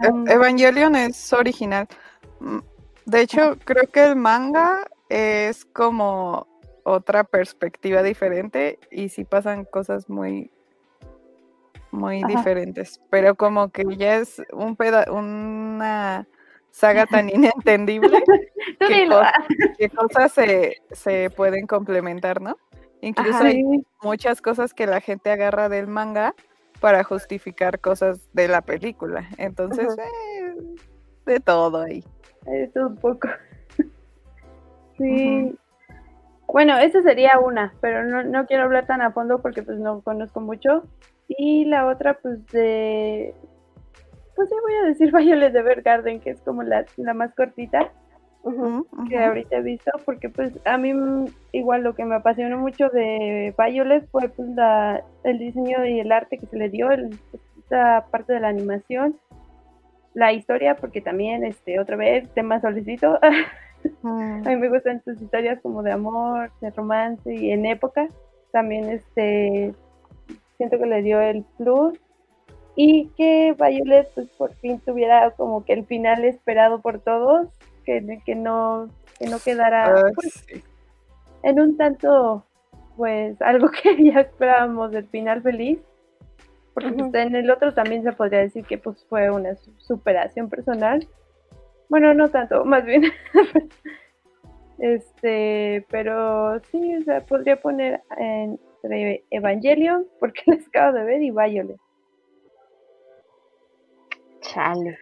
e-, 0.00 0.32
Evangelion 0.32 0.96
es 0.96 1.32
original. 1.32 1.86
Mm, 2.40 2.58
de 3.06 3.20
hecho, 3.20 3.56
creo 3.64 3.86
que 3.90 4.04
el 4.04 4.16
manga 4.16 4.86
es 5.08 5.64
como 5.64 6.46
otra 6.84 7.24
perspectiva 7.24 8.02
diferente 8.02 8.78
y 8.90 9.08
sí 9.08 9.24
pasan 9.24 9.64
cosas 9.64 10.08
muy 10.08 10.50
muy 11.90 12.24
diferentes, 12.24 13.02
pero 13.10 13.34
como 13.34 13.68
que 13.68 13.84
ya 13.96 14.16
es 14.16 14.42
un 14.50 14.76
peda 14.76 15.12
una 15.12 16.26
saga 16.70 17.04
tan 17.06 17.28
inentendible 17.28 18.22
que, 19.78 19.90
cosas 19.90 20.32
se, 20.32 20.78
se, 20.90 21.30
pueden 21.30 21.66
complementar, 21.66 22.40
¿no? 22.40 22.56
Incluso 23.02 23.44
hay 23.44 23.62
muchas 24.02 24.40
cosas 24.40 24.72
que 24.72 24.86
la 24.86 25.00
gente 25.00 25.30
agarra 25.30 25.68
del 25.68 25.86
manga 25.86 26.34
para 26.82 27.04
justificar 27.04 27.78
cosas 27.78 28.28
de 28.32 28.48
la 28.48 28.60
película. 28.60 29.28
Entonces, 29.38 29.96
eh, 29.96 30.56
de 31.24 31.38
todo 31.38 31.80
ahí. 31.80 32.04
Todo 32.74 32.88
un 32.88 32.96
poco. 32.96 33.28
sí. 34.98 35.56
Bueno, 36.48 36.76
esa 36.78 37.00
sería 37.02 37.38
una, 37.38 37.72
pero 37.80 38.04
no, 38.04 38.24
no 38.24 38.46
quiero 38.46 38.64
hablar 38.64 38.86
tan 38.86 39.00
a 39.00 39.12
fondo 39.12 39.40
porque 39.40 39.62
pues 39.62 39.78
no 39.78 40.00
conozco 40.02 40.40
mucho. 40.40 40.82
Y 41.28 41.66
la 41.66 41.86
otra, 41.86 42.14
pues 42.14 42.44
de... 42.48 43.32
Pues 44.34 44.48
sí, 44.48 44.56
voy 44.60 44.74
a 44.74 44.86
decir 44.88 45.12
Violet 45.16 45.52
de 45.52 45.82
Garden, 45.82 46.20
que 46.20 46.30
es 46.30 46.40
como 46.40 46.64
la, 46.64 46.84
la 46.96 47.14
más 47.14 47.32
cortita 47.36 47.92
que 49.08 49.18
ahorita 49.18 49.56
he 49.56 49.62
visto, 49.62 49.90
porque 50.04 50.28
pues 50.28 50.52
a 50.64 50.76
mí 50.76 50.92
igual 51.52 51.82
lo 51.82 51.94
que 51.94 52.04
me 52.04 52.16
apasionó 52.16 52.58
mucho 52.58 52.88
de 52.88 53.54
Violet 53.56 54.08
fue 54.10 54.28
pues 54.28 54.48
la, 54.50 55.04
el 55.22 55.38
diseño 55.38 55.84
y 55.86 56.00
el 56.00 56.10
arte 56.10 56.38
que 56.38 56.46
se 56.46 56.56
le 56.56 56.68
dio, 56.68 56.90
el, 56.90 57.16
esta 57.58 58.06
parte 58.10 58.32
de 58.32 58.40
la 58.40 58.48
animación, 58.48 59.16
la 60.14 60.32
historia, 60.32 60.76
porque 60.76 61.00
también, 61.00 61.44
este, 61.44 61.78
otra 61.78 61.96
vez, 61.96 62.28
tema 62.34 62.60
solicito. 62.60 63.18
a 64.02 64.48
mí 64.48 64.56
me 64.56 64.68
gustan 64.68 65.02
sus 65.04 65.20
historias 65.20 65.60
como 65.62 65.82
de 65.82 65.92
amor, 65.92 66.50
de 66.60 66.70
romance 66.70 67.32
y 67.32 67.52
en 67.52 67.64
época. 67.64 68.08
También, 68.50 68.90
este, 68.90 69.72
siento 70.56 70.78
que 70.78 70.86
le 70.86 71.02
dio 71.02 71.20
el 71.20 71.44
plus 71.56 71.98
y 72.74 73.08
que 73.16 73.54
Violet 73.58 74.08
pues 74.14 74.28
por 74.30 74.54
fin 74.56 74.80
tuviera 74.80 75.30
como 75.32 75.64
que 75.64 75.74
el 75.74 75.84
final 75.84 76.24
esperado 76.24 76.80
por 76.80 77.00
todos 77.00 77.48
que, 77.84 78.20
que, 78.24 78.34
no, 78.34 78.88
que 79.18 79.26
no 79.26 79.38
quedara 79.38 79.86
ah, 79.86 80.10
pues, 80.14 80.44
en 81.42 81.60
un 81.60 81.76
tanto, 81.76 82.44
pues, 82.96 83.40
algo 83.42 83.70
que 83.82 84.02
ya 84.04 84.20
esperábamos 84.20 84.90
del 84.92 85.06
final 85.08 85.42
feliz. 85.42 85.78
Porque 86.74 86.90
pues, 86.92 87.14
en 87.14 87.34
el 87.34 87.50
otro 87.50 87.74
también 87.74 88.02
se 88.02 88.12
podría 88.12 88.40
decir 88.40 88.64
que 88.64 88.78
pues 88.78 89.04
fue 89.08 89.30
una 89.30 89.54
superación 89.76 90.48
personal. 90.48 91.06
Bueno, 91.88 92.14
no 92.14 92.30
tanto, 92.30 92.64
más 92.64 92.84
bien. 92.84 93.04
este, 94.78 95.84
pero 95.90 96.58
sí, 96.70 96.96
o 96.96 97.02
sea, 97.02 97.20
podría 97.20 97.60
poner 97.60 98.00
entre 98.16 99.24
Evangelion, 99.30 100.06
porque 100.18 100.42
les 100.46 100.66
acabo 100.68 100.96
de 100.96 101.04
ver, 101.04 101.22
y 101.22 101.30
Violet. 101.30 101.76
Chale. 104.40 104.98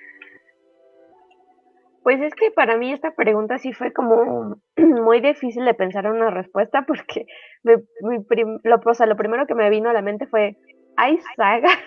Pues 2.02 2.20
es 2.20 2.34
que 2.34 2.50
para 2.50 2.76
mí 2.78 2.92
esta 2.92 3.12
pregunta 3.12 3.58
sí 3.58 3.72
fue 3.72 3.92
como 3.92 4.56
muy 4.76 5.20
difícil 5.20 5.64
de 5.64 5.74
pensar 5.74 6.06
en 6.06 6.12
una 6.12 6.30
respuesta 6.30 6.84
porque 6.86 7.26
mi, 7.62 8.18
lo, 8.64 8.76
o 8.76 9.06
lo 9.06 9.16
primero 9.16 9.46
que 9.46 9.54
me 9.54 9.70
vino 9.70 9.90
a 9.90 9.92
la 9.92 10.02
mente 10.02 10.26
fue, 10.26 10.56
¿hay 10.96 11.18
sagas 11.36 11.78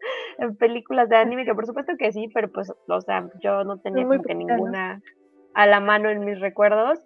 en 0.38 0.56
películas 0.56 1.08
de 1.08 1.16
anime? 1.16 1.44
Que 1.44 1.54
por 1.54 1.66
supuesto 1.66 1.92
que 1.98 2.12
sí, 2.12 2.28
pero 2.32 2.50
pues, 2.50 2.70
o 2.70 3.00
sea, 3.00 3.28
yo 3.42 3.64
no 3.64 3.78
tenía 3.78 4.04
como 4.04 4.22
que 4.22 4.34
ninguna 4.34 5.00
a 5.54 5.66
la 5.66 5.80
mano 5.80 6.08
en 6.08 6.24
mis 6.24 6.40
recuerdos. 6.40 6.98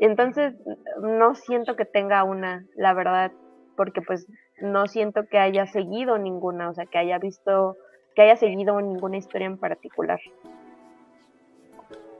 Entonces, 0.00 0.54
no 1.02 1.34
siento 1.34 1.76
que 1.76 1.84
tenga 1.84 2.24
una, 2.24 2.64
la 2.74 2.94
verdad, 2.94 3.32
porque 3.76 4.00
pues 4.00 4.26
no 4.62 4.86
siento 4.86 5.26
que 5.26 5.38
haya 5.38 5.66
seguido 5.66 6.16
ninguna, 6.16 6.70
o 6.70 6.74
sea, 6.74 6.86
que 6.86 6.96
haya 6.96 7.18
visto, 7.18 7.76
que 8.14 8.22
haya 8.22 8.36
seguido 8.36 8.80
ninguna 8.80 9.18
historia 9.18 9.46
en 9.46 9.58
particular. 9.58 10.18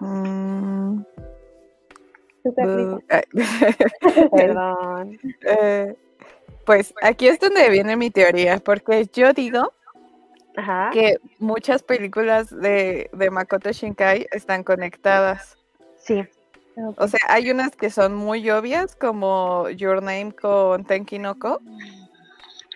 Mm. 0.00 1.04
Perdón. 2.54 3.04
Eh, 5.42 5.94
pues 6.64 6.94
aquí 7.02 7.28
es 7.28 7.38
donde 7.38 7.68
viene 7.70 7.96
mi 7.96 8.10
teoría, 8.10 8.58
porque 8.58 9.06
yo 9.12 9.32
digo 9.32 9.72
que 10.92 11.16
muchas 11.38 11.82
películas 11.82 12.50
de, 12.50 13.08
de, 13.12 13.30
Makoto 13.30 13.72
Shinkai 13.72 14.26
están 14.30 14.62
conectadas. 14.62 15.56
Sí. 15.96 16.24
O 16.96 17.08
sea, 17.08 17.20
hay 17.28 17.50
unas 17.50 17.76
que 17.76 17.90
son 17.90 18.14
muy 18.14 18.48
obvias, 18.50 18.94
como 18.94 19.68
Your 19.70 20.02
Name 20.02 20.32
con 20.32 20.84
Tenkinoko, 20.84 21.60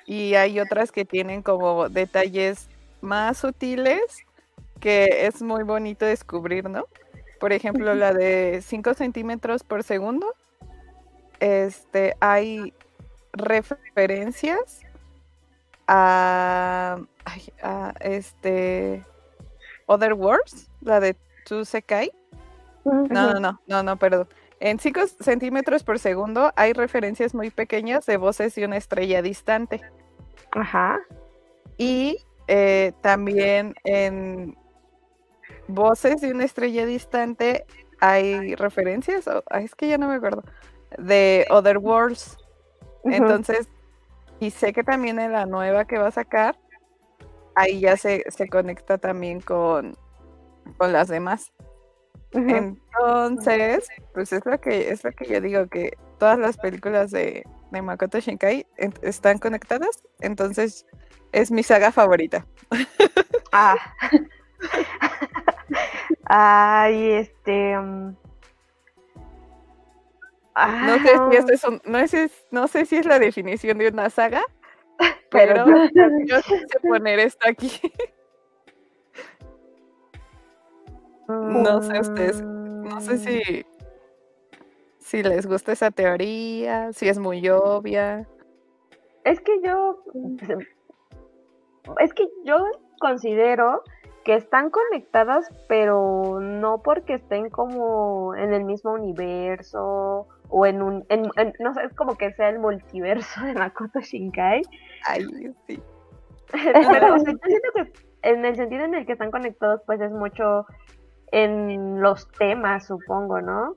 y 0.07 0.35
hay 0.35 0.61
otras 0.61 0.93
que 0.93 1.05
tienen 1.05 1.43
como 1.43 1.89
detalles 1.89 2.69
más 3.01 3.39
sutiles 3.39 4.03
que 4.81 5.27
es 5.27 5.41
muy 5.41 5.63
bonito 5.63 6.05
descubrir, 6.05 6.69
¿no? 6.69 6.87
Por 7.45 7.53
ejemplo, 7.53 7.95
la 7.95 8.15
de 8.15 8.63
5 8.63 8.95
centímetros 8.95 9.65
por 9.65 9.83
segundo, 9.83 10.35
este, 11.41 12.17
hay 12.19 12.73
referencias 13.35 14.81
a, 15.87 17.03
este 18.01 19.05
Other 19.85 20.15
Words, 20.15 20.71
la 20.81 21.01
de 21.01 21.19
Tsusekai. 21.45 22.13
No, 22.87 23.09
no, 23.11 23.39
no, 23.39 23.61
no, 23.67 23.83
no, 23.83 23.99
perdón. 23.99 24.27
En 24.59 24.79
5 24.79 25.07
centímetros 25.21 25.83
por 25.83 25.99
segundo 25.99 26.51
hay 26.57 26.73
referencias 26.73 27.35
muy 27.35 27.51
pequeñas 27.51 28.07
de 28.07 28.17
voces 28.17 28.55
de 28.55 28.65
una 28.65 28.79
estrella 28.79 29.21
distante. 29.21 29.83
Ajá. 30.53 30.99
Y 31.77 32.25
eh, 32.49 32.93
también 33.03 33.75
en 33.85 34.57
voces 35.69 36.21
de 36.21 36.31
una 36.31 36.45
estrella 36.45 36.87
distante 36.87 37.65
hay 38.01 38.55
referencias, 38.55 39.25
es 39.61 39.75
que 39.75 39.89
ya 39.89 39.99
no 39.99 40.09
me 40.09 40.15
acuerdo, 40.15 40.43
de 40.99 41.47
Other 41.51 41.79
Worlds. 41.79 42.37
Entonces, 43.05 43.69
y 44.41 44.51
sé 44.51 44.73
que 44.73 44.85
también 44.85 45.19
en 45.19 45.33
la 45.33 45.47
nueva 45.47 45.87
que 45.87 45.99
va 45.99 46.09
a 46.09 46.13
sacar, 46.13 46.59
ahí 47.55 47.81
ya 47.81 47.97
se, 47.97 48.25
conecta 48.51 48.99
también 48.99 49.41
con, 49.41 49.97
con 50.77 50.93
las 50.93 51.09
demás. 51.09 51.53
Entonces, 52.33 53.89
pues 54.13 54.33
es 54.33 54.45
lo 54.45 54.61
que 54.61 54.91
es 54.91 55.05
lo 55.05 55.13
que 55.13 55.27
yo 55.27 55.41
digo 55.41 55.69
que 55.69 55.97
todas 56.19 56.37
las 56.37 56.57
películas 56.57 57.13
de, 57.13 57.45
de 57.71 57.83
Makoto 57.83 58.19
Shinkai 58.19 58.67
están 59.03 59.39
conectadas, 59.39 60.03
entonces 60.21 60.85
es 61.33 61.51
mi 61.51 61.63
saga 61.63 61.93
favorita. 61.93 62.45
Ah. 63.53 63.77
Ay, 66.27 67.13
este. 67.13 67.77
Mm, 67.79 68.17
no, 70.55 70.99
sé 70.99 71.59
si 71.59 71.67
no, 71.85 71.99
es, 71.99 72.47
no 72.51 72.69
sé 72.69 72.87
si 72.87 72.97
es 72.97 73.07
la 73.07 73.19
definición 73.19 73.79
de 73.79 73.89
una 73.89 74.09
saga, 74.09 74.43
pero 75.31 75.67
yo 76.25 76.41
sé 76.41 76.67
poner 76.83 77.19
esto 77.19 77.49
aquí. 77.49 77.81
no 81.27 81.83
sé 81.83 82.01
ustedes, 82.01 82.43
no 82.43 83.01
sé 83.01 83.19
si, 83.19 83.61
mm. 83.61 83.67
si 85.01 85.23
les 85.23 85.47
gusta 85.47 85.73
esa 85.73 85.91
teoría, 85.91 86.93
si 86.93 87.09
es 87.09 87.19
muy 87.19 87.49
obvia. 87.49 88.29
Es 89.25 89.41
que 89.41 89.61
yo, 89.63 90.05
es 91.99 92.13
que 92.13 92.29
yo 92.45 92.59
considero 93.01 93.83
que 94.25 94.35
están 94.35 94.71
conectadas, 94.71 95.49
pero 95.69 96.41
no 96.41 96.83
porque 96.83 97.15
estén 97.15 97.51
como 97.51 98.35
en 98.35 98.55
el 98.55 98.65
mismo 98.65 98.93
universo 98.93 100.27
o 100.49 100.67
en 100.67 100.83
un, 100.83 101.07
no 101.61 101.75
sé, 101.75 101.85
es 101.85 101.95
como 101.95 102.17
que 102.17 102.33
sea 102.33 102.49
el 102.49 102.59
multiverso 102.59 103.45
de 103.45 103.55
Makoto 103.55 104.01
Shinkai. 104.01 104.63
Ay, 105.07 105.27
sí. 105.67 105.83
pero 106.53 107.17
yo 107.17 107.25
siento 107.25 107.69
que 107.75 107.93
en 108.23 108.45
el 108.45 108.57
sentido 108.57 108.85
en 108.85 108.95
el 108.95 109.07
que 109.07 109.13
están 109.13 109.31
conectados, 109.31 109.83
pues 109.87 110.01
es 110.01 110.11
mucho 110.11 110.67
en 111.31 112.01
los 112.01 112.31
temas, 112.33 112.87
supongo, 112.87 113.41
¿no? 113.41 113.77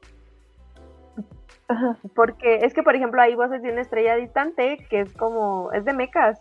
Porque 2.16 2.60
es 2.62 2.74
que, 2.74 2.84
por 2.84 2.96
ejemplo, 2.96 3.22
hay 3.22 3.36
voces 3.36 3.62
de 3.62 3.72
una 3.72 3.82
estrella 3.82 4.16
distante 4.16 4.78
que 4.90 5.02
es 5.02 5.14
como, 5.14 5.72
es 5.74 5.84
de 5.84 5.94
mecas. 5.94 6.40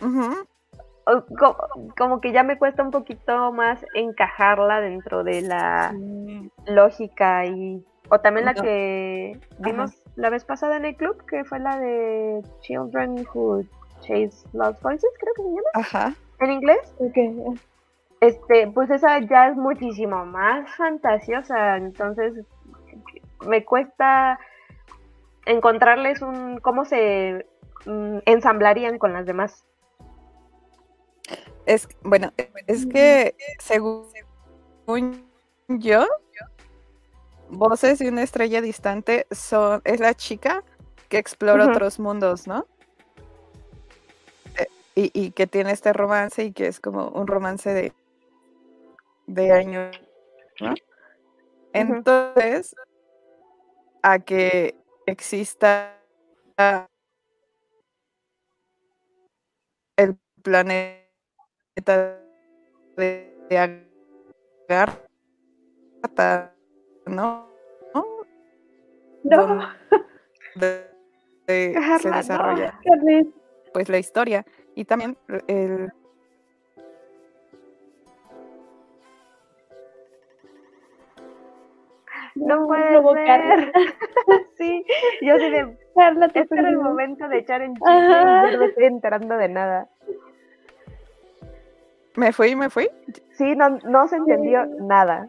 Ajá 0.00 0.44
como, 1.96 2.20
que 2.20 2.32
ya 2.32 2.42
me 2.42 2.58
cuesta 2.58 2.82
un 2.82 2.90
poquito 2.90 3.52
más 3.52 3.84
encajarla 3.94 4.80
dentro 4.80 5.24
de 5.24 5.42
la 5.42 5.94
lógica 6.66 7.44
y 7.46 7.84
o 8.08 8.20
también 8.20 8.46
la 8.46 8.54
que 8.54 9.38
vimos 9.58 10.02
la 10.16 10.30
vez 10.30 10.44
pasada 10.44 10.76
en 10.76 10.84
el 10.84 10.96
club 10.96 11.24
que 11.26 11.44
fue 11.44 11.58
la 11.58 11.78
de 11.78 12.42
Children 12.60 13.26
Who 13.32 13.62
Chase 14.00 14.46
Lost 14.52 14.82
Voices 14.82 15.10
creo 15.18 15.34
que 15.34 15.42
se 15.42 15.48
llama. 15.48 15.70
Ajá. 15.74 16.14
en 16.40 16.50
inglés 16.50 16.94
este 18.20 18.66
pues 18.68 18.90
esa 18.90 19.18
ya 19.20 19.48
es 19.48 19.56
muchísimo 19.56 20.24
más 20.26 20.70
fantasiosa 20.76 21.76
entonces 21.76 22.44
me 23.46 23.64
cuesta 23.64 24.38
encontrarles 25.46 26.22
un 26.22 26.60
cómo 26.60 26.84
se 26.84 27.46
mm, 27.86 28.18
ensamblarían 28.26 28.98
con 28.98 29.12
las 29.12 29.26
demás 29.26 29.64
es, 31.66 31.88
bueno, 32.02 32.32
es 32.66 32.86
que 32.86 33.34
según 33.58 34.06
yo, 35.68 36.06
Voces 37.54 37.98
de 37.98 38.08
una 38.08 38.22
estrella 38.22 38.62
distante 38.62 39.26
son, 39.30 39.82
es 39.84 40.00
la 40.00 40.14
chica 40.14 40.64
que 41.10 41.18
explora 41.18 41.66
otros 41.66 41.98
mundos, 41.98 42.46
¿no? 42.46 42.66
Eh, 44.96 45.10
y, 45.12 45.32
que 45.32 45.46
tiene 45.46 45.72
este 45.72 45.92
romance 45.92 46.44
y 46.44 46.52
que 46.52 46.66
es 46.66 46.80
como 46.80 47.08
un 47.08 47.26
romance 47.26 47.68
de, 47.74 47.92
de 49.26 49.52
años, 49.52 50.00
¿no? 50.60 50.72
Entonces, 51.74 52.74
a 54.02 54.18
que 54.18 54.74
exista 55.04 55.98
el 59.98 60.16
planeta 60.42 61.01
de, 62.96 63.34
de 63.48 63.68
¿no? 67.06 67.48
No. 69.24 69.68
se 71.44 72.10
desarrolla 72.10 72.78
pues 73.72 73.88
la 73.88 73.98
historia. 73.98 74.44
Y 74.74 74.84
también 74.84 75.16
el 75.48 75.90
no 82.34 82.66
puede 82.66 82.88
provocar 82.88 83.72
sí 84.56 84.84
yo 85.20 85.36
sí 85.36 85.50
de 85.50 85.76
este 86.40 86.58
era 86.58 86.70
el 86.70 86.78
momento 86.78 87.28
de 87.28 87.38
echar 87.38 87.60
en 87.60 87.74
chiste 87.74 88.56
no 88.56 88.64
estoy 88.64 88.84
enterando 88.84 89.36
de 89.36 89.48
nada 89.48 89.88
¿Me 92.16 92.32
fui? 92.32 92.54
¿Me 92.56 92.70
fui? 92.70 92.88
Sí, 93.36 93.54
no, 93.56 93.70
no 93.84 94.08
se 94.08 94.16
entendió 94.16 94.66
nada. 94.80 95.28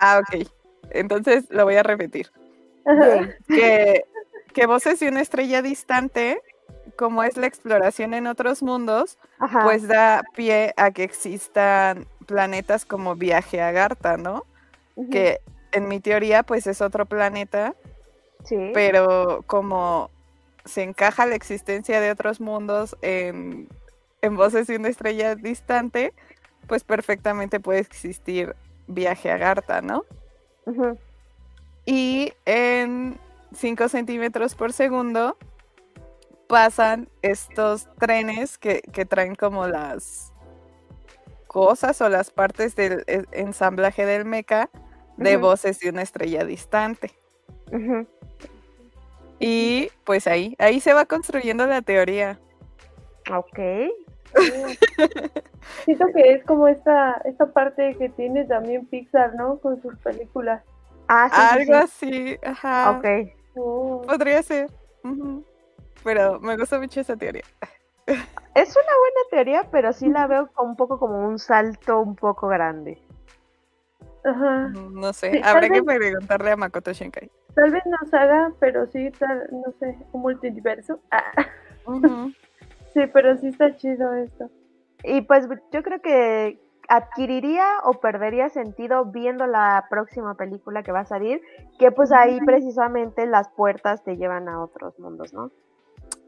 Ah, 0.00 0.20
ok. 0.20 0.46
Entonces 0.90 1.44
lo 1.50 1.64
voy 1.64 1.76
a 1.76 1.82
repetir. 1.82 2.30
Que, 3.48 4.04
que 4.54 4.66
voces 4.66 5.00
de 5.00 5.08
una 5.08 5.20
estrella 5.20 5.60
distante, 5.60 6.40
como 6.96 7.22
es 7.22 7.36
la 7.36 7.46
exploración 7.46 8.14
en 8.14 8.26
otros 8.26 8.62
mundos, 8.62 9.18
pues 9.62 9.86
da 9.86 10.22
pie 10.34 10.72
a 10.76 10.90
que 10.90 11.04
existan 11.04 12.06
planetas 12.26 12.86
como 12.86 13.14
Viaje 13.14 13.60
a 13.60 13.72
Garta, 13.72 14.16
¿no? 14.16 14.44
Que 15.10 15.40
en 15.72 15.86
mi 15.88 16.00
teoría 16.00 16.42
pues 16.42 16.66
es 16.66 16.80
otro 16.80 17.04
planeta, 17.06 17.74
Sí. 18.44 18.70
pero 18.72 19.42
como 19.46 20.10
se 20.64 20.82
encaja 20.82 21.26
la 21.26 21.34
existencia 21.34 22.00
de 22.00 22.10
otros 22.10 22.40
mundos 22.40 22.96
en, 23.02 23.68
en 24.22 24.36
Voces 24.36 24.66
de 24.66 24.76
una 24.76 24.88
estrella 24.88 25.34
distante, 25.34 26.12
pues 26.66 26.84
perfectamente 26.84 27.60
puede 27.60 27.80
existir 27.80 28.54
Viaje 28.86 29.30
a 29.30 29.36
Garta, 29.36 29.80
¿no? 29.82 30.04
Y 31.86 32.32
en 32.44 33.18
5 33.54 33.88
centímetros 33.88 34.54
por 34.54 34.72
segundo 34.72 35.36
pasan 36.46 37.08
estos 37.22 37.88
trenes 37.98 38.58
que, 38.58 38.80
que 38.92 39.04
traen 39.04 39.34
como 39.34 39.66
las 39.66 40.32
cosas 41.46 42.00
o 42.02 42.08
las 42.08 42.30
partes 42.30 42.76
del 42.76 43.04
e- 43.06 43.24
ensamblaje 43.32 44.04
del 44.04 44.24
mecha 44.24 44.68
de 45.16 45.36
voces 45.40 45.80
de 45.80 45.88
una 45.90 46.02
estrella 46.02 46.44
distante. 46.44 47.12
Y 49.40 49.90
pues 50.04 50.26
ahí, 50.26 50.54
ahí 50.58 50.80
se 50.80 50.92
va 50.92 51.06
construyendo 51.06 51.66
la 51.66 51.82
teoría. 51.82 52.38
Ok. 53.30 53.58
Siento 55.84 56.06
que 56.14 56.32
es 56.34 56.44
como 56.44 56.68
esta, 56.68 57.20
esta 57.24 57.46
parte 57.46 57.94
que 57.98 58.08
tiene 58.10 58.44
también 58.44 58.86
Pixar, 58.86 59.34
¿no? 59.34 59.58
Con 59.58 59.80
sus 59.82 59.96
películas. 59.98 60.62
Ah, 61.08 61.28
sí, 61.32 61.60
Algo 61.60 61.72
sí. 61.86 62.36
así, 62.36 62.38
ajá. 62.44 62.90
Ok. 62.98 63.06
Oh. 63.56 64.02
Podría 64.06 64.42
ser. 64.42 64.70
Pero 66.04 66.38
me 66.40 66.56
gusta 66.56 66.78
mucho 66.78 67.00
esa 67.00 67.16
teoría. 67.16 67.42
Es 68.54 68.70
una 68.74 68.86
buena 68.86 69.20
teoría, 69.30 69.68
pero 69.70 69.92
sí 69.92 70.08
la 70.08 70.26
veo 70.26 70.48
un 70.58 70.74
poco 70.74 70.98
como 70.98 71.28
un 71.28 71.38
salto 71.38 72.00
un 72.00 72.16
poco 72.16 72.48
grande. 72.48 73.00
Ajá. 74.24 74.68
No 74.90 75.12
sé, 75.12 75.30
Sí, 75.30 75.40
habrá 75.44 75.68
que 75.68 75.80
vez- 75.82 75.96
preguntarle 75.98 76.50
a 76.50 76.56
Makoto 76.56 76.92
Shinkai. 76.92 77.30
Tal 77.54 77.70
vez 77.70 77.82
nos 77.86 78.12
haga, 78.12 78.50
pero 78.58 78.86
sí, 78.86 79.10
tal, 79.18 79.46
no 79.52 79.72
sé, 79.78 79.96
un 80.12 80.22
multiverso. 80.22 80.98
Ah. 81.12 81.30
Sí, 82.94 83.00
pero 83.12 83.36
sí 83.36 83.48
está 83.48 83.76
chido 83.76 84.14
esto. 84.14 84.50
Y 85.04 85.22
pues 85.22 85.46
yo 85.72 85.82
creo 85.82 86.00
que 86.00 86.58
adquiriría 86.88 87.66
o 87.84 88.00
perdería 88.00 88.48
sentido 88.48 89.04
viendo 89.04 89.46
la 89.46 89.86
próxima 89.90 90.34
película 90.34 90.82
que 90.82 90.92
va 90.92 91.00
a 91.00 91.04
salir, 91.04 91.40
que 91.78 91.92
pues 91.92 92.10
ahí 92.12 92.40
precisamente 92.40 93.26
las 93.26 93.48
puertas 93.50 94.02
te 94.02 94.16
llevan 94.16 94.48
a 94.48 94.62
otros 94.62 94.98
mundos, 94.98 95.32
¿no? 95.34 95.50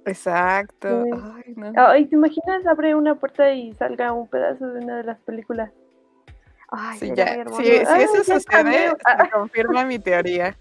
Exacto. 0.05 1.05
Sí. 1.05 1.11
Ay, 1.13 1.55
no. 1.57 1.73
Ay, 1.77 2.07
¿te 2.07 2.17
imaginas 2.17 2.67
abre 2.67 2.95
una 2.95 3.15
puerta 3.15 3.53
y 3.53 3.73
salga 3.75 4.13
un 4.13 4.29
pedazo 4.29 4.67
de 4.69 4.85
una 4.85 4.99
de 4.99 5.05
las 5.05 5.19
películas? 5.21 5.73
Ay, 6.69 6.99
Sí, 6.99 7.13
ya, 7.15 7.45
si, 7.57 7.69
eso 7.69 8.25
sucede, 8.25 8.91
se 8.91 9.31
confirma 9.33 9.85
mi 9.85 9.99
teoría. 9.99 10.57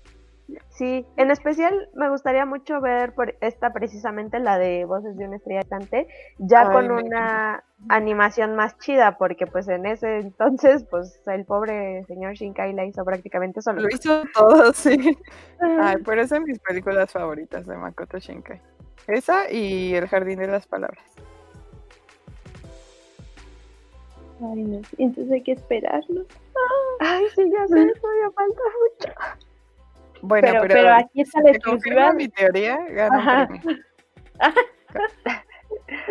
Sí, 0.70 1.06
en 1.18 1.32
especial 1.32 1.90
me 1.94 2.10
gustaría 2.10 2.46
mucho 2.46 2.80
ver 2.82 3.14
por 3.14 3.36
esta 3.42 3.74
precisamente 3.74 4.40
la 4.40 4.58
de 4.58 4.86
Voces 4.86 5.18
de 5.18 5.26
una 5.26 5.38
estrella 5.38 5.62
distante, 5.62 6.08
ya 6.38 6.62
Ay, 6.62 6.74
con 6.74 6.88
me 6.88 7.04
una 7.04 7.64
animación 7.88 8.56
más 8.56 8.78
chida, 8.80 9.18
porque 9.18 9.46
pues 9.46 9.68
en 9.68 9.86
ese 9.86 10.18
entonces 10.20 10.86
pues 10.90 11.22
el 11.28 11.46
pobre 11.46 12.04
señor 12.06 12.34
Shinkai 12.34 12.74
la 12.74 12.86
hizo 12.86 13.04
prácticamente 13.06 13.62
solo. 13.62 13.82
Lo 13.82 13.90
hizo 13.90 14.24
todo, 14.34 14.74
sí. 14.74 15.18
Ay, 15.60 15.98
pero 16.06 16.22
es 16.22 16.30
de 16.30 16.40
mis 16.40 16.60
películas 16.60 17.12
favoritas 17.12 17.66
de 17.66 17.78
Makoto 17.78 18.20
Shinkai. 18.20 18.62
Esa 19.08 19.52
y 19.52 19.96
El 19.96 20.08
Jardín 20.08 20.40
de 20.40 20.48
las 20.48 20.68
Palabras. 20.68 21.04
Ay, 24.42 24.64
no. 24.64 24.84
sé, 24.84 24.96
Entonces 25.00 25.32
hay 25.32 25.42
que 25.42 25.52
esperarlo. 25.54 26.26
Ay, 27.00 27.26
sí, 27.36 27.50
ya 27.52 27.68
sé, 27.68 27.94
todavía 28.00 28.32
falta 28.36 28.62
mucho. 28.82 29.49
Bueno, 30.22 30.48
Pero, 30.50 30.62
pero, 30.64 30.74
pero 30.74 30.94
aquí 30.96 31.22
está 31.22 31.42
la 31.42 31.52
exclusiva. 31.52 32.14
mi 32.14 32.28
teoría, 32.28 32.78
ganó. 32.90 33.48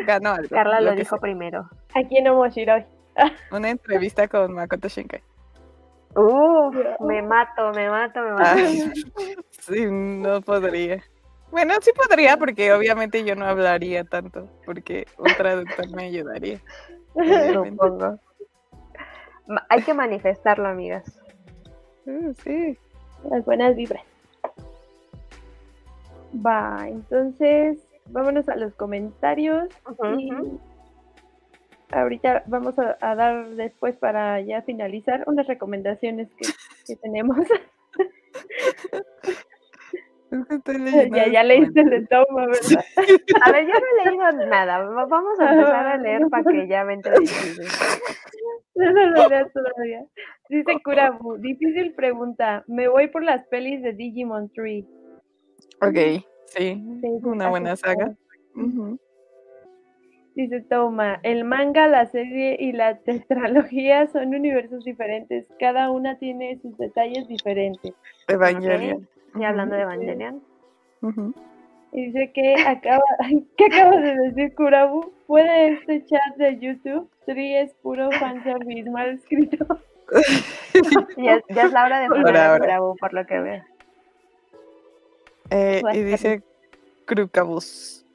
Ganó 0.07 0.31
algo. 0.35 0.49
Carla 0.51 0.81
lo 0.81 0.93
dijo 0.93 1.17
sea. 1.17 1.19
primero. 1.21 1.69
Aquí 1.95 2.19
en 2.19 2.29
Omoshiroi. 2.29 2.87
Una 3.51 3.71
entrevista 3.71 4.29
con 4.29 4.55
Makoto 4.55 4.89
Shinkai. 4.89 5.23
Uf, 6.15 6.75
me 7.01 7.23
mato, 7.23 7.71
me 7.75 7.89
mato, 7.89 8.21
me 8.23 8.33
mato. 8.33 8.45
Ay, 8.57 8.93
sí, 9.51 9.87
no 9.91 10.41
podría. 10.41 11.03
Bueno, 11.51 11.75
sí 11.81 11.91
podría, 11.93 12.37
porque 12.37 12.73
obviamente 12.73 13.25
yo 13.25 13.35
no 13.35 13.47
hablaría 13.47 14.05
tanto, 14.05 14.49
porque 14.65 15.07
un 15.19 15.27
traductor 15.37 15.91
me 15.95 16.05
ayudaría. 16.05 16.61
Supongo. 17.53 18.19
Hay 19.71 19.83
que 19.83 19.95
manifestarlo, 19.95 20.69
amigas. 20.69 21.21
Uh, 22.07 22.33
Sí. 22.35 22.79
Las 23.31 23.45
buenas 23.45 23.77
vibras. 23.77 24.03
Va, 26.35 26.89
entonces 26.89 27.79
vámonos 28.07 28.49
a 28.49 28.57
los 28.57 28.75
comentarios 28.75 29.69
y 30.19 30.31
ahorita 31.91 32.45
vamos 32.47 32.79
a, 32.79 32.97
a 33.01 33.15
dar 33.15 33.49
después 33.51 33.97
para 33.97 34.41
ya 34.41 34.63
finalizar 34.63 35.25
unas 35.27 35.47
recomendaciones 35.47 36.29
que, 36.35 36.49
que 36.87 36.97
tenemos. 36.97 37.39
Es 40.31 40.47
que 40.47 40.55
estoy 40.57 40.79
leyendo 40.85 41.17
ya, 41.17 41.29
ya 41.29 41.43
leíste 41.45 41.81
el 41.81 41.91
de 41.91 42.07
toma, 42.07 42.47
¿verdad? 42.47 42.85
A 43.43 43.53
ver, 43.53 43.67
yo 43.67 43.73
no 43.73 44.03
he 44.03 44.11
leído 44.11 44.47
nada. 44.47 44.79
Va- 44.85 45.07
Vamos 45.07 45.39
a 45.41 45.53
empezar 45.53 45.87
a 45.87 45.97
leer 45.99 46.23
para 46.29 46.45
que 46.45 46.69
ya 46.69 46.85
me 46.85 46.95
entre 46.95 47.15
chisme. 47.25 47.65
No 48.75 48.91
lo 48.93 49.29
leas 49.29 49.53
todavía. 49.53 50.05
Dice 50.49 50.73
Kurabu, 50.85 51.37
difícil 51.39 51.95
pregunta. 51.95 52.65
Me 52.69 52.89
voy 52.89 53.09
por 53.09 53.23
las 53.25 53.47
pelis 53.49 53.83
de 53.83 53.93
Digimon 53.93 54.51
Tree. 54.51 54.85
Ok, 55.81 56.23
sí, 56.47 56.83
una 57.25 57.49
buena 57.49 57.75
saga. 57.77 58.15
Dice 60.35 60.61
Toma, 60.61 61.19
el 61.25 61.45
manga, 61.45 61.89
la 61.89 62.07
serie 62.07 62.57
y 62.61 62.71
la 62.73 62.99
tetralogía 62.99 64.07
son 64.07 64.35
universos 64.35 64.85
diferentes. 64.85 65.47
Cada 65.59 65.91
una 65.91 66.17
tiene 66.19 66.59
sus 66.63 66.77
detalles 66.79 67.27
diferentes. 67.27 67.93
Evangelion. 68.29 69.09
Y 69.35 69.45
hablando 69.45 69.75
de. 69.75 69.83
Evangelion. 69.83 70.43
Y 71.93 72.07
dice 72.07 72.33
que 72.33 72.55
acaba, 72.67 73.03
¿qué 73.57 73.65
acabas 73.67 74.03
de 74.03 74.15
decir, 74.15 74.55
Kurabu? 74.55 75.13
¿Puede 75.27 75.75
este 75.75 76.05
chat 76.07 76.37
de 76.37 76.59
YouTube? 76.59 77.09
Tree 77.27 77.61
es 77.61 77.75
puro 77.75 78.11
fanservice 78.13 78.91
mal 78.91 79.11
escrito. 79.11 79.67
Ya, 81.17 81.43
ya 81.49 81.63
es 81.65 81.73
la 81.73 81.85
hora 81.85 82.01
de 82.01 82.09
poner. 82.09 82.61
Bravo, 82.61 82.97
por 82.97 83.13
lo 83.13 83.27
que 83.27 83.39
veo. 83.41 83.63
Eh, 85.51 85.83
y 85.93 86.03
dice 86.03 86.43
Krucabus. 87.05 88.07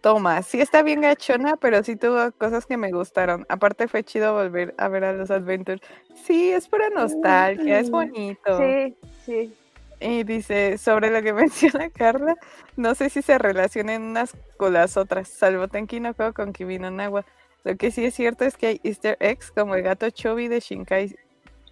Toma, 0.00 0.42
sí 0.42 0.60
está 0.60 0.82
bien 0.82 1.02
gachona, 1.02 1.56
pero 1.56 1.82
sí 1.82 1.94
tuvo 1.94 2.32
cosas 2.32 2.64
que 2.64 2.76
me 2.76 2.90
gustaron. 2.90 3.44
Aparte 3.48 3.86
fue 3.86 4.02
chido 4.02 4.34
volver 4.34 4.74
a 4.78 4.88
ver 4.88 5.04
a 5.04 5.12
los 5.12 5.30
Adventures. 5.30 5.82
Sí, 6.14 6.50
es 6.50 6.68
pura 6.68 6.88
nostalgia, 6.88 7.78
es 7.78 7.88
Ujú. 7.88 7.98
bonito. 7.98 8.58
Sí, 8.58 8.96
sí. 9.24 9.54
Y 10.00 10.24
dice, 10.24 10.78
sobre 10.78 11.10
lo 11.10 11.22
que 11.22 11.32
menciona 11.34 11.90
Carla, 11.90 12.36
no 12.76 12.94
sé 12.94 13.10
si 13.10 13.22
se 13.22 13.38
relacionen 13.38 14.02
unas 14.02 14.36
con 14.56 14.72
las 14.72 14.96
otras, 14.96 15.28
salvo 15.28 15.68
Tenki 15.68 16.00
no 16.00 16.14
Ko 16.14 16.32
con 16.32 16.52
Kimi 16.52 16.78
no 16.78 16.90
Nawa. 16.90 17.24
Lo 17.64 17.76
que 17.76 17.90
sí 17.90 18.04
es 18.04 18.14
cierto 18.14 18.44
es 18.44 18.56
que 18.56 18.66
hay 18.68 18.80
easter 18.82 19.16
eggs 19.20 19.50
como 19.50 19.74
el 19.74 19.82
gato 19.82 20.08
Chobi 20.08 20.48
de 20.48 20.60
Shinkai, 20.60 21.14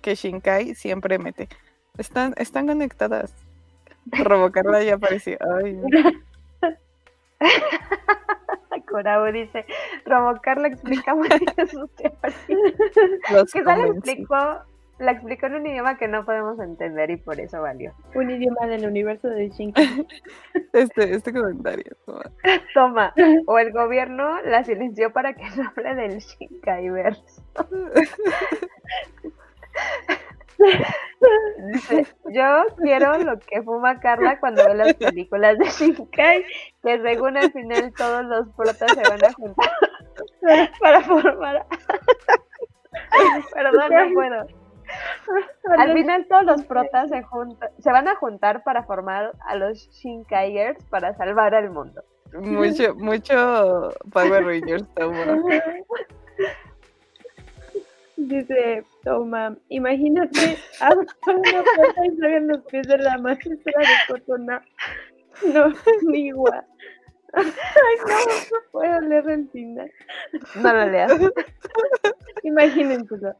que 0.02 0.14
Shinkai 0.14 0.74
siempre 0.74 1.18
mete. 1.18 1.48
Están, 1.96 2.34
están 2.36 2.66
conectadas. 2.66 3.32
Robocarla 4.12 4.82
ya 4.82 4.94
apareció. 4.94 5.38
Ay, 5.62 5.74
no. 5.74 5.88
Corabo 8.90 9.30
dice, 9.32 9.66
Robocar 10.06 10.58
la 10.58 10.68
explica 10.68 11.14
muy 11.14 11.28
bien 11.28 11.68
sus 11.68 11.90
teorías. 11.94 12.34
los 13.30 13.52
Quizá 13.52 13.76
la 13.76 13.86
convencí. 13.86 14.10
explicó, 14.10 14.62
la 14.98 15.12
explicó 15.12 15.46
en 15.46 15.54
un 15.54 15.66
idioma 15.66 15.96
que 15.96 16.08
no 16.08 16.24
podemos 16.24 16.58
entender 16.58 17.10
y 17.10 17.16
por 17.16 17.38
eso 17.40 17.60
valió. 17.62 17.94
Un 18.14 18.30
idioma 18.30 18.66
del 18.66 18.86
universo 18.86 19.28
de 19.28 19.48
Shinkai. 19.50 20.06
Este, 20.72 21.14
este 21.14 21.32
comentario. 21.32 21.96
toma. 22.04 22.22
Toma, 22.74 23.14
o 23.46 23.58
el 23.58 23.72
gobierno 23.72 24.40
la 24.42 24.62
silenció 24.64 25.12
para 25.12 25.34
que 25.34 25.44
no 25.56 25.68
hable 25.68 25.94
del 25.94 26.18
Shinkaiverse. 26.18 27.42
Dice, 31.72 32.06
yo 32.30 32.64
quiero 32.78 33.16
lo 33.18 33.38
que 33.38 33.62
fuma 33.62 34.00
Carla 34.00 34.40
cuando 34.40 34.64
ve 34.64 34.74
las 34.74 34.94
películas 34.94 35.56
de 35.58 35.66
Shinkai, 35.66 36.44
que 36.82 37.00
según 37.00 37.36
al 37.36 37.52
final 37.52 37.92
todos 37.96 38.24
los 38.24 38.48
protas 38.56 38.90
se 38.92 39.08
van 39.08 39.24
a 39.24 39.32
juntar 39.32 39.70
para 40.80 41.00
formar... 41.02 41.66
Perdón, 43.52 43.90
no 43.90 44.14
puedo. 44.14 44.57
Al 45.76 45.92
final 45.92 46.26
todos 46.28 46.44
los 46.44 46.62
protas 46.64 47.10
se, 47.10 47.22
junta- 47.22 47.70
se 47.78 47.90
van 47.92 48.08
a 48.08 48.14
juntar 48.16 48.62
para 48.64 48.84
formar 48.84 49.32
a 49.46 49.54
los 49.56 49.88
Shinkaigers 49.90 50.82
para 50.84 51.14
salvar 51.16 51.54
al 51.54 51.70
mundo. 51.70 52.02
Mucho, 52.32 52.94
mucho 52.96 53.90
Power 54.12 54.44
Rangers 54.44 54.86
toma. 54.94 55.42
Dice 58.16 58.84
Toma, 59.04 59.56
imagínate, 59.68 60.58
una 61.26 61.62
puerta 61.76 62.06
y 62.06 62.16
salgan 62.16 62.48
los 62.48 62.64
pies 62.64 62.86
de 62.88 62.98
la 62.98 63.16
maestra 63.18 63.52
de 63.54 63.86
Cotona. 64.08 64.62
No, 65.54 65.66
ni 66.10 66.26
igual. 66.28 66.64
Ay, 67.32 67.44
no, 68.08 68.16
no 68.16 68.58
puedo 68.72 69.00
leer 69.02 69.28
el 69.28 69.48
final. 69.50 69.92
No 70.56 70.72
lo 70.72 70.86
leas. 70.86 71.12
Imagínenselo. 72.42 73.36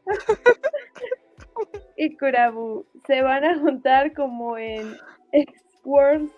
Y 1.97 2.15
Kurabu, 2.17 2.85
se 3.05 3.21
van 3.21 3.43
a 3.43 3.57
juntar 3.59 4.13
como 4.13 4.57
en 4.57 4.95
X-World, 5.31 6.29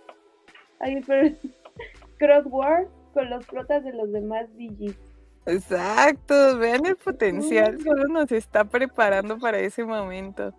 Crossword, 2.17 2.87
con 3.13 3.29
los 3.29 3.45
protas 3.45 3.83
de 3.83 3.93
los 3.93 4.11
demás 4.11 4.47
DJs. 4.57 4.97
Exacto, 5.45 6.57
vean 6.59 6.85
el 6.85 6.95
potencial, 6.95 7.79
solo 7.81 8.07
nos 8.07 8.31
está 8.31 8.63
preparando 8.63 9.39
para 9.39 9.57
ese 9.59 9.83
momento. 9.83 10.53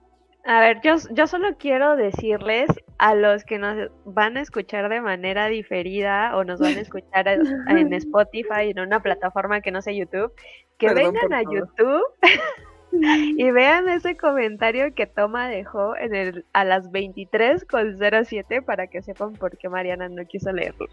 A 0.45 0.59
ver, 0.59 0.81
yo, 0.83 0.97
yo 1.13 1.29
solo 1.29 1.57
quiero 1.57 1.95
decirles 1.95 2.69
a 2.99 3.15
los 3.15 3.45
que 3.45 3.59
nos 3.59 3.91
van 4.05 4.37
a 4.37 4.41
escuchar 4.41 4.89
de 4.89 5.01
manera 5.01 5.47
diferida 5.47 6.37
o 6.37 6.43
nos 6.43 6.59
van 6.59 6.77
a 6.77 6.81
escuchar 6.81 7.29
en 7.29 7.41
Spotify, 7.93 8.71
en 8.71 8.81
una 8.81 9.01
plataforma 9.01 9.61
que 9.61 9.71
no 9.71 9.81
sea 9.83 9.93
YouTube, 9.93 10.33
que 10.79 10.93
vengan 10.93 11.33
a 11.33 11.43
YouTube 11.43 12.03
y 13.37 13.51
vean 13.51 13.89
ese 13.89 14.17
comentario 14.17 14.95
que 14.95 15.07
Toma 15.07 15.49
dejó 15.49 15.97
en 15.97 16.15
el, 16.15 16.45
a 16.53 16.65
las 16.65 16.91
23 16.91 17.65
con 17.65 17.99
07 17.99 18.63
para 18.63 18.87
que 18.87 19.03
sepan 19.03 19.33
por 19.33 19.57
qué 19.57 19.69
Mariana 19.69 20.09
no 20.09 20.25
quiso 20.27 20.53
leerlo 20.53 20.87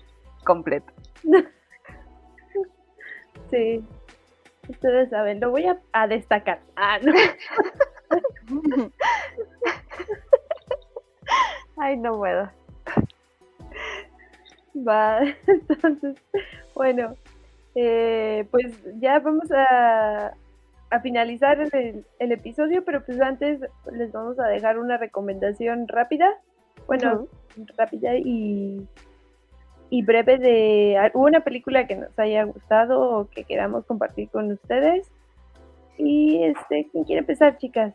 completo. 0.44 0.92
Sí, 3.52 3.84
ustedes 4.68 5.10
saben, 5.10 5.40
lo 5.40 5.50
voy 5.50 5.66
a, 5.94 6.08
destacar. 6.08 6.60
Ah, 6.76 7.00
no. 7.02 7.12
Ay, 11.78 11.98
no 11.98 12.18
puedo. 12.18 12.48
Va, 14.76 15.22
entonces, 15.48 16.16
bueno, 16.76 17.16
eh, 17.74 18.48
pues 18.52 18.72
ya 19.00 19.20
vamos 19.20 19.52
a, 19.52 20.32
a 20.90 20.99
finalizar 21.02 21.60
el, 21.61 22.06
el, 22.20 22.32
episodio, 22.32 22.84
pero 22.84 23.06
pues 23.06 23.22
antes 23.22 23.60
les 23.91 24.11
vamos 24.11 24.40
a 24.40 24.48
dejar 24.48 24.80
una 24.80 24.98
recomendación 24.98 25.88
rápida. 25.88 26.34
Bueno, 26.88 27.28
rápida 27.78 28.16
y 28.16 28.88
y 29.90 30.03
breve 30.03 30.38
de 30.38 31.11
una 31.14 31.41
película 31.41 31.88
que 31.88 31.95
nos 31.95 32.18
haya 32.20 32.44
gustado 32.44 33.02
o 33.02 33.30
que 33.30 33.44
queramos 33.44 33.86
compartir 33.86 34.30
con 34.30 34.52
ustedes. 34.52 35.11
Y 35.98 36.44
este, 36.44 36.88
¿quién 36.91 37.03
quiere 37.03 37.20
empezar, 37.20 37.57
chicas? 37.57 37.94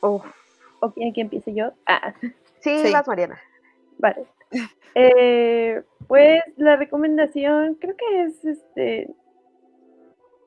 ¿O 0.00 0.22
quién 0.94 1.12
que 1.12 1.20
empiece 1.20 1.52
yo? 1.52 1.72
Ah. 1.86 2.14
Sí, 2.60 2.90
vas, 2.92 3.06
Mariana. 3.06 3.38
Vale. 3.98 4.24
Eh, 4.96 5.84
pues 6.08 6.42
la 6.56 6.74
recomendación 6.74 7.76
creo 7.76 7.94
que 7.96 8.22
es 8.24 8.44
este 8.44 9.08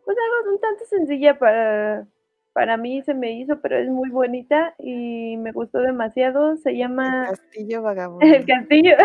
pues 0.06 0.18
algo 0.18 0.52
un 0.54 0.60
tanto 0.60 0.86
sencilla 0.86 1.38
para 1.38 2.06
para 2.54 2.78
mí 2.78 3.02
se 3.02 3.16
me 3.16 3.32
hizo, 3.32 3.60
pero 3.62 3.78
es 3.80 3.90
muy 3.90 4.10
bonita 4.12 4.76
y 4.78 5.38
me 5.38 5.52
gustó 5.52 5.80
demasiado. 5.80 6.56
Se 6.58 6.78
llama... 6.78 7.30
El 7.30 7.38
Castillo 7.38 7.82
Vagabundo. 7.82 8.26
El 8.36 8.46
Castillo 8.46 8.96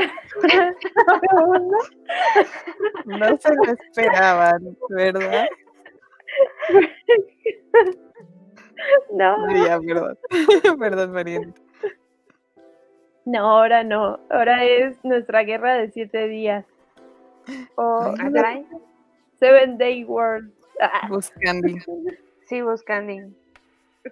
Vagabundo. 1.06 1.76
No 3.06 3.36
se 3.38 3.54
lo 3.54 3.62
esperaban, 3.72 4.76
¿verdad? 4.90 5.46
No. 9.12 9.36
Perdón. 9.48 10.18
perdón. 10.78 11.54
No, 13.24 13.40
ahora 13.40 13.82
no. 13.82 14.20
Ahora 14.30 14.64
es 14.64 15.04
nuestra 15.04 15.42
guerra 15.42 15.74
de 15.74 15.90
siete 15.90 16.28
días. 16.28 16.64
O 17.74 18.14
Seven 19.40 19.78
Day 19.78 20.04
World. 20.04 20.52
Buscando. 21.08 21.68
Sí, 22.46 22.62
buscando. 22.62 23.12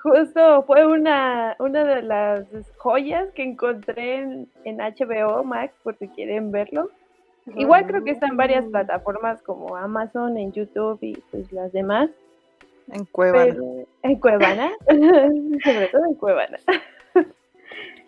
Justo 0.02 0.62
fue 0.64 0.86
una, 0.86 1.56
una 1.58 1.84
de 1.84 2.02
las 2.02 2.44
joyas 2.76 3.30
que 3.34 3.42
encontré 3.42 4.16
en, 4.16 4.48
HBO 4.64 5.44
Max, 5.44 5.74
por 5.82 5.96
si 5.96 6.08
quieren 6.08 6.50
verlo. 6.50 6.90
Igual 7.54 7.86
creo 7.86 8.02
que 8.02 8.10
está 8.10 8.26
en 8.26 8.36
varias 8.36 8.66
plataformas 8.66 9.40
como 9.42 9.76
Amazon, 9.76 10.36
en 10.36 10.52
YouTube 10.52 10.98
y 11.00 11.14
pues 11.30 11.52
las 11.52 11.72
demás. 11.72 12.10
En 12.92 13.04
Cuevana. 13.04 13.54
en 14.02 14.16
Cuevana, 14.16 14.72
sobre 15.64 15.86
todo 15.88 16.04
en 16.06 16.14
Cuevana. 16.14 16.58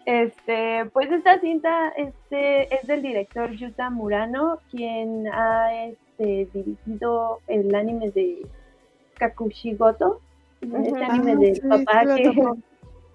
Este, 0.09 0.86
pues 0.94 1.12
esta 1.12 1.39
cinta 1.39 1.90
este, 1.90 2.74
es 2.74 2.86
del 2.86 3.02
director 3.02 3.51
Yuta 3.51 3.90
Murano, 3.90 4.59
quien 4.70 5.28
ha 5.28 5.85
este, 5.85 6.48
dirigido 6.55 7.40
el 7.47 7.74
anime 7.74 8.10
de 8.12 8.47
Kakushigoto, 9.18 10.22
este 10.62 11.05
anime 11.05 11.36
del 11.36 11.60
papá 11.60 12.05
que 12.06 12.32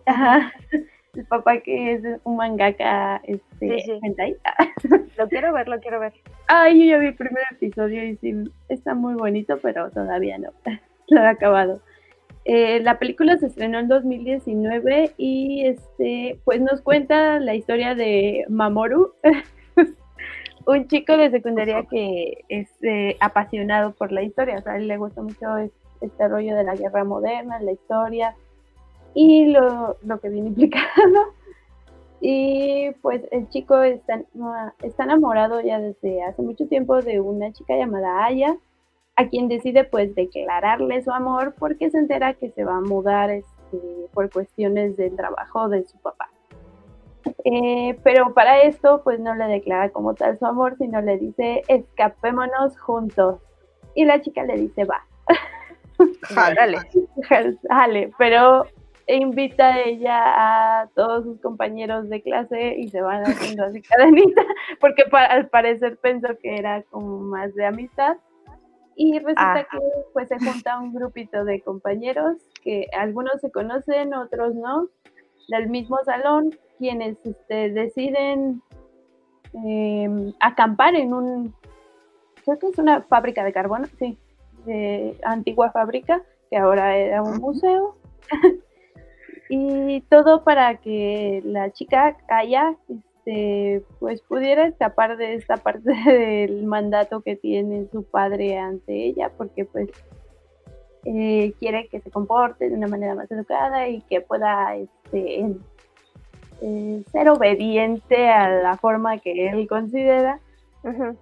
el 1.16 1.26
papá 1.26 1.62
que 1.62 1.94
es 1.94 2.04
un 2.26 2.36
mangaka 2.36 3.22
este 3.24 4.00
lo 5.18 5.28
quiero 5.30 5.52
ver, 5.52 5.68
lo 5.68 5.80
quiero 5.80 6.00
ver. 6.00 6.14
Ay, 6.46 6.80
yo 6.80 6.92
ya 6.92 6.98
vi 7.00 7.08
el 7.08 7.16
primer 7.16 7.44
episodio 7.54 8.04
y 8.06 8.18
sí 8.18 8.36
está 8.70 8.94
muy 8.94 9.16
bonito, 9.16 9.58
pero 9.64 9.90
todavía 9.90 10.38
no. 10.38 10.52
Lo 11.08 11.22
he 11.22 11.28
acabado. 11.28 11.82
Eh, 12.46 12.82
la 12.82 13.00
película 13.00 13.38
se 13.38 13.48
estrenó 13.48 13.80
en 13.80 13.88
2019 13.88 15.14
y 15.18 15.66
este 15.66 16.40
pues 16.44 16.60
nos 16.60 16.82
cuenta 16.82 17.40
la 17.40 17.56
historia 17.56 17.96
de 17.96 18.46
Mamoru, 18.50 19.14
un 20.66 20.88
chico 20.88 21.16
de 21.16 21.32
secundaria 21.32 21.86
que 21.90 22.44
es 22.50 22.70
eh, 22.82 23.16
apasionado 23.22 23.94
por 23.94 24.12
la 24.12 24.24
historia, 24.24 24.58
o 24.58 24.62
sea, 24.62 24.74
a 24.74 24.78
él 24.78 24.88
le 24.88 24.98
gusta 24.98 25.22
mucho 25.22 25.58
este 26.02 26.28
rollo 26.28 26.56
de 26.56 26.66
la 26.66 26.76
guerra 26.76 27.06
moderna, 27.06 27.62
la 27.62 27.72
historia 27.72 28.36
y 29.14 29.46
lo, 29.46 29.98
que 30.22 30.30
viene 30.30 30.48
implicado. 30.50 31.34
Y 32.20 32.92
pues 33.02 33.22
el 33.32 33.50
chico 33.50 33.82
está, 33.84 34.22
está 34.82 35.04
enamorado 35.04 35.60
ya 35.62 35.80
desde 35.80 36.24
hace 36.24 36.42
mucho 36.42 36.68
tiempo 36.68 37.02
de 37.02 37.20
una 37.20 37.52
chica 37.52 37.76
llamada 37.76 38.26
Aya, 38.26 38.58
a 39.16 39.28
quien 39.28 39.48
decide 39.48 39.84
pues 39.84 40.16
declararle 40.16 41.02
su 41.04 41.12
amor 41.12 41.54
porque 41.58 41.90
se 41.90 42.00
entera 42.00 42.34
que 42.34 42.52
se 42.52 42.64
va 42.64 42.78
a 42.78 42.82
mudar 42.82 43.30
este, 43.30 43.78
por 44.14 44.32
cuestiones 44.32 44.98
del 44.98 45.16
trabajo 45.16 45.70
de 45.70 45.84
su 45.84 45.98
papá. 46.00 46.30
Eh, 47.46 47.98
pero 48.04 48.34
para 48.34 48.62
esto 48.62 49.02
pues 49.04 49.20
no 49.20 49.36
le 49.36 49.46
declara 49.46 49.90
como 49.90 50.14
tal 50.14 50.38
su 50.40 50.46
amor, 50.46 50.78
sino 50.78 51.02
le 51.02 51.18
dice 51.18 51.62
escapémonos 51.68 52.80
juntos. 52.80 53.40
Y 53.96 54.06
la 54.06 54.22
chica 54.22 54.44
le 54.44 54.56
dice 54.56 54.86
va. 54.86 55.06
Jale. 56.22 56.78
Jale, 57.70 58.12
pero 58.18 58.66
invita 59.08 59.74
a 59.74 59.82
ella 59.82 60.82
a 60.82 60.88
todos 60.96 61.26
sus 61.26 61.40
compañeros 61.42 62.10
de 62.10 62.22
clase 62.22 62.76
y 62.78 62.88
se 62.88 63.02
van 63.02 63.24
haciendo 63.24 63.66
así 63.66 63.82
cadenita, 63.90 64.44
porque 64.80 65.04
al 65.12 65.50
parecer 65.50 65.98
pensó 65.98 66.30
que 66.42 66.56
era 66.56 66.84
como 66.84 67.20
más 67.20 67.54
de 67.56 67.66
amistad. 67.66 68.18
Y 68.96 69.18
resulta 69.20 69.68
que 69.72 69.78
pues 70.14 70.28
se 70.28 70.38
junta 70.38 70.80
un 70.80 70.94
grupito 70.94 71.44
de 71.46 71.62
compañeros 71.62 72.38
que 72.64 72.88
algunos 72.98 73.42
se 73.42 73.52
conocen, 73.52 74.14
otros 74.14 74.56
no, 74.56 74.88
del 75.50 75.70
mismo 75.70 75.98
salón, 76.06 76.52
quienes 76.78 77.18
este, 77.26 77.72
deciden 77.72 78.62
em, 79.54 80.34
acampar 80.40 80.96
en 80.96 81.14
un, 81.14 81.56
creo 82.44 82.60
que 82.60 82.68
es 82.68 82.78
una 82.78 83.02
fábrica 83.02 83.44
de 83.44 83.54
carbono, 83.54 83.86
sí, 83.98 84.18
de 84.66 85.18
antigua 85.24 85.72
fábrica, 85.72 86.22
que 86.50 86.58
ahora 86.58 86.96
era 86.96 87.24
un 87.24 87.38
museo. 87.38 87.98
y 89.50 90.02
todo 90.10 90.44
para 90.44 90.78
que 90.78 91.42
la 91.46 91.72
chica 91.72 92.18
Kaya 92.28 92.76
este, 93.26 93.84
pues 94.00 94.22
pudiera 94.22 94.68
escapar 94.68 95.18
de 95.18 95.36
esta 95.36 95.58
parte 95.58 95.94
del 96.06 96.64
mandato 96.64 97.22
que 97.22 97.36
tiene 97.36 97.88
su 97.92 98.04
padre 98.04 98.58
ante 98.58 99.06
ella, 99.06 99.32
porque 99.38 99.66
pues 99.66 99.90
eh, 101.06 101.54
quiere 101.60 101.88
que 101.88 102.02
se 102.02 102.12
comporte 102.12 102.70
de 102.70 102.76
una 102.76 102.88
manera 102.88 103.16
más 103.16 103.32
educada 103.32 103.88
y 103.88 104.02
que 104.02 104.22
pueda 104.22 104.76
este, 104.76 105.46
eh, 106.62 107.04
ser 107.12 107.30
obediente 107.30 108.30
a 108.30 108.50
la 108.50 108.78
forma 108.78 109.18
que 109.20 109.50
él 109.50 109.68
considera 109.68 110.40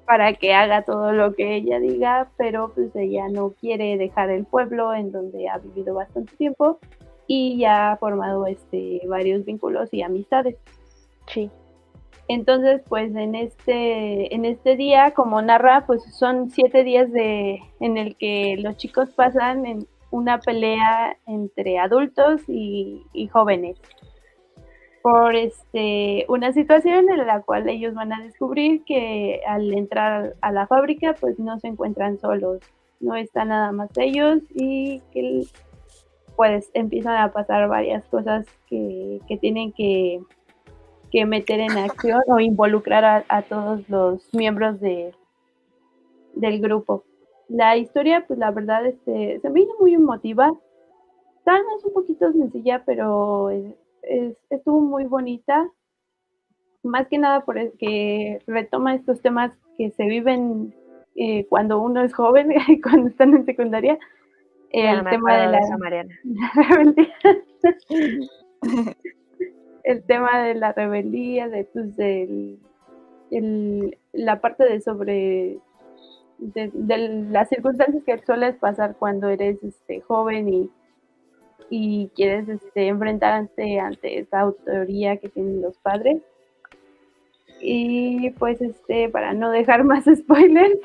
para 0.08 0.34
que 0.34 0.56
haga 0.56 0.82
todo 0.82 1.12
lo 1.12 1.36
que 1.36 1.58
ella 1.58 1.80
diga, 1.80 2.32
pero 2.36 2.72
pues 2.74 2.96
ella 2.96 3.28
no 3.30 3.52
quiere 3.52 3.96
dejar 3.96 4.32
el 4.32 4.44
pueblo 4.44 4.92
en 4.96 5.12
donde 5.12 5.50
ha 5.50 5.60
vivido 5.60 5.94
bastante 5.94 6.36
tiempo 6.36 6.80
y 7.28 7.60
ya 7.60 7.92
ha 7.92 7.98
formado 7.98 8.48
este 8.48 9.02
varios 9.08 9.46
vínculos 9.46 9.90
y 9.92 10.02
amistades. 10.02 10.58
Sí. 11.28 11.52
Entonces, 12.34 12.82
pues 12.88 13.14
en 13.14 13.36
este, 13.36 14.34
en 14.34 14.46
este 14.46 14.78
día, 14.78 15.12
como 15.14 15.42
narra, 15.42 15.86
pues 15.86 16.02
son 16.18 16.50
siete 16.50 16.86
días 16.86 17.12
de, 17.12 17.60
en 17.82 17.98
el 17.98 18.16
que 18.16 18.56
los 18.58 18.78
chicos 18.78 19.10
pasan 19.12 19.66
en, 19.66 19.86
una 20.12 20.40
pelea 20.40 21.18
entre 21.26 21.78
adultos 21.78 22.42
y, 22.48 23.04
jóvenes. 23.34 23.78
Por 25.02 25.36
este 25.36 26.26
una 26.30 26.54
situación 26.54 27.10
en 27.10 27.26
la 27.26 27.42
cual 27.42 27.68
ellos 27.68 27.96
van 27.96 28.14
a 28.14 28.22
descubrir 28.22 28.84
que 28.86 29.42
al 29.48 29.74
entrar 29.74 30.36
a 30.42 30.52
la 30.52 30.68
fábrica 30.68 31.16
pues 31.20 31.40
no 31.40 31.60
se 31.60 31.70
encuentran 31.70 32.20
solos, 32.20 32.60
no 33.00 33.16
están 33.16 33.48
nada 33.50 33.72
más 33.72 33.90
ellos 33.98 34.44
y 34.54 35.02
que 35.12 35.44
pues 36.36 36.70
empiezan 36.74 37.18
a 37.18 37.32
pasar 37.32 37.68
varias 37.68 38.06
cosas 38.06 38.46
que, 38.68 39.20
tienen 39.42 39.74
que, 39.74 40.22
meter 41.26 41.60
en 41.60 41.78
acción 41.78 42.22
o 42.28 42.40
involucrar 42.40 43.26
a, 43.28 43.42
todos 43.44 43.88
los 43.90 44.34
miembros 44.34 44.80
de, 44.80 45.14
del 46.36 46.62
grupo. 46.62 47.04
La 47.50 47.76
historia, 47.78 48.26
pues 48.28 48.40
la 48.40 48.52
verdad, 48.52 48.86
este, 48.86 49.40
se 49.42 49.50
me 49.50 49.62
hizo 49.62 49.74
muy 49.80 49.94
emotiva. 49.94 50.52
Tal 51.44 51.62
vez 51.62 51.86
un 51.86 51.94
poquito 51.94 52.32
sencilla, 52.32 52.84
pero 52.86 53.50
estuvo 54.50 54.80
muy 54.80 55.06
bonita. 55.06 55.70
Más 56.84 57.08
que 57.08 57.18
nada 57.18 57.46
porque 57.46 58.42
retoma 58.48 58.96
estos 58.96 59.22
temas 59.22 59.52
que 59.78 59.92
se 59.92 60.06
viven 60.06 60.74
eh, 61.16 61.46
cuando 61.48 61.82
uno 61.82 62.02
es 62.02 62.14
joven, 62.14 62.54
cuando 62.84 63.10
están 63.10 63.36
en 63.36 63.46
secundaria, 63.46 64.00
el 64.72 65.04
tema 65.04 65.38
de 65.38 65.48
la, 65.48 65.60
rebeldía. 66.56 67.14
el 69.84 70.04
tema 70.04 70.44
de 70.44 70.56
la 70.56 70.74
rebeldía, 70.74 71.48
de 71.48 71.66
pues 71.66 71.96
del 71.96 72.60
la 74.14 74.42
parte 74.42 74.66
de 74.66 74.82
sobre 74.82 75.60
de, 76.38 76.72
las 77.30 77.50
circunstancias 77.50 78.04
que 78.04 78.18
sueles 78.20 78.56
pasar 78.58 78.96
cuando 78.98 79.30
eres 79.30 79.64
este 79.64 80.02
joven 80.02 80.50
y, 80.50 80.70
y 81.70 82.10
quieres 82.16 82.50
este, 82.50 82.88
enfrentarte 82.88 83.80
ante 83.80 84.20
esa 84.20 84.42
autoría 84.42 85.18
que 85.18 85.30
tienen 85.30 85.62
los 85.62 85.78
padres. 85.78 86.22
Y 87.62 88.32
pues 88.32 88.60
este, 88.62 89.10
para 89.10 89.34
no 89.34 89.52
dejar 89.52 89.84
más 89.86 90.06
spoilers, 90.06 90.80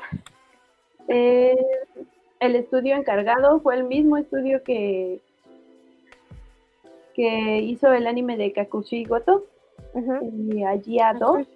eh, 1.07 1.57
el 2.39 2.55
estudio 2.55 2.95
encargado 2.95 3.59
fue 3.61 3.75
el 3.75 3.85
mismo 3.85 4.17
estudio 4.17 4.63
que, 4.63 5.21
que 7.17 7.61
hizo 7.61 7.91
el 7.91 8.05
anime 8.05 8.37
de 8.37 8.53
Kakushi 8.53 9.03
Goto 9.05 9.43
y 10.21 10.63
allí 10.63 10.99
a 10.99 11.13
dos. 11.13 11.47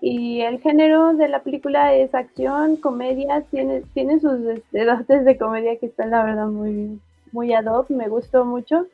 Y 0.00 0.40
el 0.42 0.60
género 0.60 1.12
de 1.14 1.28
la 1.28 1.42
película 1.42 1.92
es 1.94 2.14
acción, 2.14 2.76
comedia, 2.76 3.42
tiene, 3.50 3.82
tiene 3.92 4.20
sus 4.20 4.40
este, 4.46 4.84
dotes 4.86 5.24
de 5.24 5.36
comedia 5.36 5.76
que 5.76 5.86
están 5.86 6.10
la 6.10 6.24
verdad 6.24 6.46
muy, 6.46 7.00
muy 7.32 7.52
ad 7.52 7.66
hoc, 7.66 7.90
me 7.90 8.08
gustó 8.08 8.44
mucho. 8.44 8.86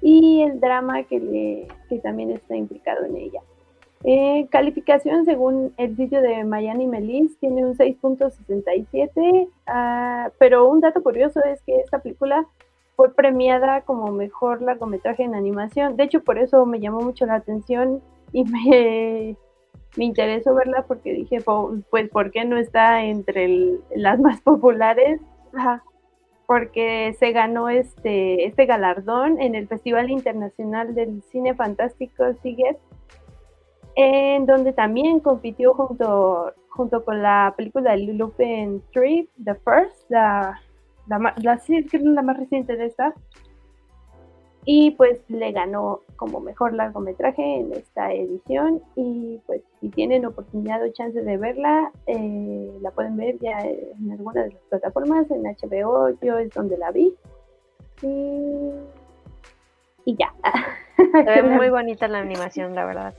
Y 0.00 0.42
el 0.42 0.60
drama 0.60 1.02
que, 1.02 1.18
le, 1.18 1.68
que 1.88 1.98
también 1.98 2.30
está 2.30 2.56
implicado 2.56 3.04
en 3.04 3.16
ella. 3.16 3.40
Eh, 4.04 4.46
calificación 4.52 5.24
según 5.24 5.74
el 5.76 5.96
sitio 5.96 6.22
de 6.22 6.44
Miami 6.44 6.86
Melis 6.86 7.36
tiene 7.40 7.66
un 7.66 7.74
6.67, 7.76 9.48
ah, 9.66 10.30
pero 10.38 10.68
un 10.68 10.80
dato 10.80 11.02
curioso 11.02 11.40
es 11.42 11.60
que 11.62 11.80
esta 11.80 11.98
película 11.98 12.46
fue 12.98 13.14
premiada 13.14 13.82
como 13.82 14.10
mejor 14.10 14.60
largometraje 14.60 15.22
en 15.22 15.36
animación. 15.36 15.96
De 15.96 16.02
hecho, 16.02 16.24
por 16.24 16.36
eso 16.36 16.66
me 16.66 16.80
llamó 16.80 17.00
mucho 17.00 17.26
la 17.26 17.36
atención 17.36 18.02
y 18.32 18.42
me, 18.42 19.36
me 19.96 20.04
interesó 20.04 20.52
verla 20.52 20.84
porque 20.88 21.12
dije, 21.12 21.40
pues, 21.40 22.08
¿por 22.08 22.32
qué 22.32 22.44
no 22.44 22.58
está 22.58 23.04
entre 23.04 23.78
las 23.94 24.18
más 24.18 24.40
populares? 24.40 25.20
Porque 26.48 27.14
se 27.20 27.30
ganó 27.30 27.68
este, 27.68 28.44
este 28.44 28.66
galardón 28.66 29.40
en 29.40 29.54
el 29.54 29.68
Festival 29.68 30.10
Internacional 30.10 30.96
del 30.96 31.22
Cine 31.30 31.54
Fantástico 31.54 32.24
Siget 32.42 32.78
en 33.94 34.44
donde 34.44 34.72
también 34.72 35.20
compitió 35.20 35.72
junto, 35.74 36.52
junto 36.68 37.04
con 37.04 37.22
la 37.22 37.54
película 37.56 37.92
de 37.92 37.98
Lupin 37.98 38.82
Tree, 38.92 39.28
The 39.44 39.54
First, 39.54 40.10
la, 40.10 40.60
la, 41.08 41.18
la, 41.18 41.60
la 41.92 42.22
más 42.22 42.36
reciente 42.36 42.76
de 42.76 42.86
esta. 42.86 43.14
Y 44.64 44.90
pues 44.92 45.18
le 45.28 45.50
ganó 45.52 46.02
como 46.16 46.40
mejor 46.40 46.74
largometraje 46.74 47.60
en 47.60 47.72
esta 47.72 48.12
edición. 48.12 48.82
Y 48.96 49.40
pues 49.46 49.62
si 49.80 49.88
tienen 49.88 50.26
oportunidad 50.26 50.82
o 50.82 50.92
chance 50.92 51.22
de 51.22 51.36
verla, 51.38 51.90
eh, 52.06 52.70
la 52.82 52.90
pueden 52.90 53.16
ver 53.16 53.38
ya 53.38 53.60
en 53.60 54.12
alguna 54.12 54.42
de 54.42 54.52
las 54.52 54.62
plataformas, 54.68 55.30
en 55.30 55.44
HBO, 55.44 56.10
yo 56.20 56.36
es 56.38 56.50
donde 56.50 56.76
la 56.76 56.90
vi. 56.90 57.14
Y, 58.02 58.70
y 60.04 60.16
ya. 60.16 60.34
Se 60.96 61.42
ve 61.42 61.42
muy 61.42 61.70
bonita 61.70 62.06
la 62.06 62.18
animación, 62.18 62.74
la 62.74 62.84
verdad. 62.84 63.14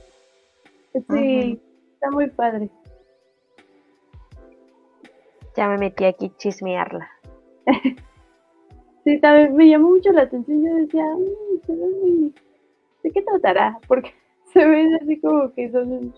Sí, 0.92 1.60
está 1.94 2.10
muy 2.10 2.28
padre. 2.30 2.68
Ya 5.56 5.68
me 5.68 5.78
metí 5.78 6.04
aquí 6.04 6.32
chismearla. 6.36 7.10
sí, 9.04 9.20
también 9.20 9.54
me 9.54 9.68
llamó 9.68 9.90
mucho 9.90 10.12
la 10.12 10.22
atención. 10.22 10.64
Yo 10.64 10.74
decía, 10.76 11.04
mm. 11.04 12.32
¿de 13.02 13.10
qué 13.10 13.22
tratará? 13.22 13.78
Porque 13.88 14.12
se 14.52 14.66
ve 14.66 14.86
así 15.00 15.20
como 15.20 15.52
que 15.52 15.70
son 15.70 16.14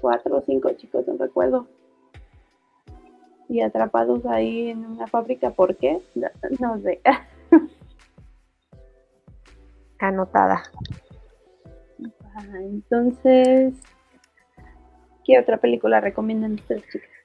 cuatro 0.00 0.38
o 0.38 0.42
cinco 0.42 0.70
chicos, 0.76 1.06
no 1.06 1.16
recuerdo. 1.16 1.66
Y 3.48 3.60
atrapados 3.60 4.26
ahí 4.26 4.70
en 4.70 4.84
una 4.84 5.06
fábrica, 5.06 5.50
¿por 5.50 5.76
qué? 5.76 6.00
No, 6.14 6.28
no 6.60 6.78
sé. 6.80 7.00
Anotada 9.98 10.62
entonces, 12.54 13.74
¿qué 15.24 15.38
otra 15.38 15.58
película 15.58 16.00
recomiendan 16.00 16.54
ustedes, 16.54 16.84
chicas? 16.92 17.15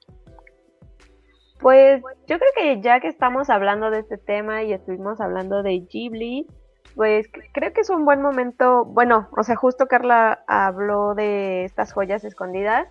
Pues 1.62 2.02
yo 2.26 2.38
creo 2.38 2.50
que 2.56 2.80
ya 2.80 2.98
que 2.98 3.08
estamos 3.08 3.48
hablando 3.48 3.90
de 3.90 4.00
este 4.00 4.18
tema 4.18 4.64
y 4.64 4.72
estuvimos 4.72 5.20
hablando 5.20 5.62
de 5.62 5.78
Ghibli, 5.78 6.48
pues 6.96 7.28
creo 7.54 7.72
que 7.72 7.82
es 7.82 7.90
un 7.90 8.04
buen 8.04 8.20
momento, 8.20 8.84
bueno, 8.84 9.28
o 9.36 9.44
sea, 9.44 9.54
justo 9.54 9.86
Carla 9.86 10.42
habló 10.48 11.14
de 11.14 11.64
estas 11.64 11.92
joyas 11.92 12.24
escondidas 12.24 12.88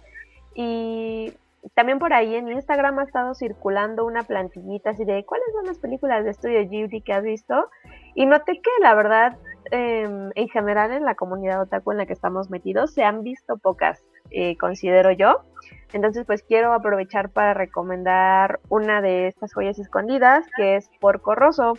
y 0.56 1.34
también 1.76 2.00
por 2.00 2.14
ahí 2.14 2.34
en 2.34 2.48
Instagram 2.48 3.00
ha 3.00 3.04
estado 3.04 3.36
circulando 3.36 4.06
una 4.06 4.24
plantillita 4.24 4.92
así 4.92 5.04
de 5.04 5.26
cuáles 5.26 5.48
son 5.54 5.66
las 5.66 5.78
películas 5.78 6.24
de 6.24 6.32
estudio 6.32 6.68
Ghibli 6.68 7.02
que 7.02 7.14
has 7.14 7.24
visto 7.24 7.70
y 8.16 8.26
noté 8.26 8.54
que 8.54 8.72
la 8.82 8.96
verdad 8.96 9.38
Em, 9.70 10.32
en 10.36 10.50
general 10.50 10.92
en 10.92 11.06
la 11.06 11.16
comunidad 11.16 11.62
otaku 11.62 11.92
en 11.92 12.00
la 12.00 12.06
que 12.06 12.14
estamos 12.14 12.50
metidos 12.50 12.94
se 12.94 13.04
han 13.04 13.24
visto 13.24 13.58
pocas, 13.58 14.04
eh, 14.32 14.58
considero 14.58 15.12
yo. 15.12 15.42
Entonces, 15.94 16.26
pues 16.26 16.44
quiero 16.44 16.74
aprovechar 16.74 17.30
para 17.30 17.54
recomendar 17.54 18.60
una 18.70 19.02
de 19.02 19.28
estas 19.28 19.54
joyas 19.54 19.78
escondidas, 19.78 20.46
que 20.56 20.78
es 20.78 20.90
Porco 21.00 21.36
Rosso. 21.36 21.78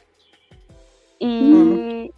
Y... 1.19 2.13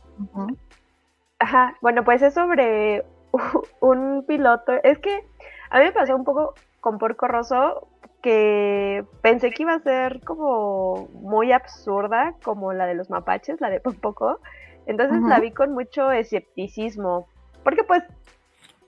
Ajá, 1.39 1.77
bueno, 1.81 2.05
pues 2.05 2.23
es 2.23 2.35
sobre 2.35 3.05
un 3.81 4.25
piloto. 4.27 4.73
Es 4.83 4.99
que 4.99 5.25
a 5.71 5.79
mí 5.79 5.85
me 5.85 5.93
pasó 5.93 6.17
un 6.17 6.25
poco 6.25 6.55
con 6.81 6.99
Porco 6.99 7.29
Rosso 7.29 7.89
que 8.23 9.05
pensé 9.21 9.51
que 9.51 9.65
iba 9.65 9.75
a 9.75 9.81
ser 9.81 10.21
como 10.25 11.09
muy 11.13 11.53
absurda, 11.53 12.35
como 12.43 12.73
la 12.73 12.87
de 12.87 12.95
los 12.95 13.11
mapaches, 13.11 13.61
la 13.61 13.69
de 13.69 13.81
Poco. 14.03 14.41
Entonces 14.87 15.23
la 15.23 15.41
vi 15.41 15.51
con 15.51 15.73
mucho 15.73 16.11
escepticismo, 16.11 17.27
porque 17.63 17.85
pues 17.85 18.03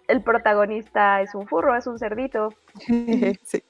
el 0.09 0.23
protagonista 0.23 1.21
es 1.21 1.35
un 1.35 1.47
furro, 1.47 1.77
es 1.77 1.87
un 1.87 1.99
cerdito. 1.99 2.51
sí. 3.43 3.63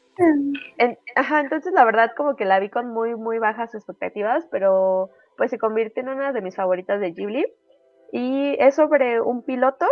ajá, 1.14 1.40
entonces 1.40 1.72
la 1.72 1.84
verdad 1.84 2.12
como 2.16 2.36
que 2.36 2.44
la 2.44 2.58
vi 2.60 2.70
con 2.70 2.92
muy, 2.92 3.14
muy 3.14 3.38
bajas 3.38 3.74
expectativas, 3.74 4.46
pero 4.50 5.10
pues 5.36 5.50
se 5.50 5.58
convierte 5.58 6.00
en 6.00 6.08
una 6.08 6.32
de 6.32 6.40
mis 6.40 6.56
favoritas 6.56 7.00
de 7.00 7.12
Ghibli. 7.12 7.46
Y 8.12 8.56
es 8.58 8.76
sobre 8.76 9.20
un 9.20 9.42
piloto 9.42 9.86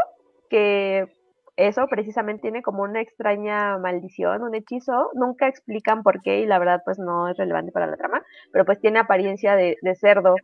que 0.49 1.09
eso 1.57 1.87
precisamente 1.89 2.43
tiene 2.43 2.63
como 2.63 2.83
una 2.83 3.01
extraña 3.01 3.79
maldición, 3.79 4.43
un 4.43 4.55
hechizo. 4.55 5.11
Nunca 5.15 5.49
explican 5.49 6.03
por 6.03 6.21
qué 6.21 6.41
y 6.41 6.47
la 6.47 6.59
verdad 6.59 6.83
pues 6.85 6.99
no 6.99 7.29
es 7.29 7.37
relevante 7.37 7.73
para 7.73 7.87
la 7.87 7.97
trama, 7.97 8.23
pero 8.53 8.65
pues 8.65 8.81
tiene 8.81 8.99
apariencia 8.99 9.57
de, 9.57 9.77
de 9.83 9.95
cerdo 9.95 10.37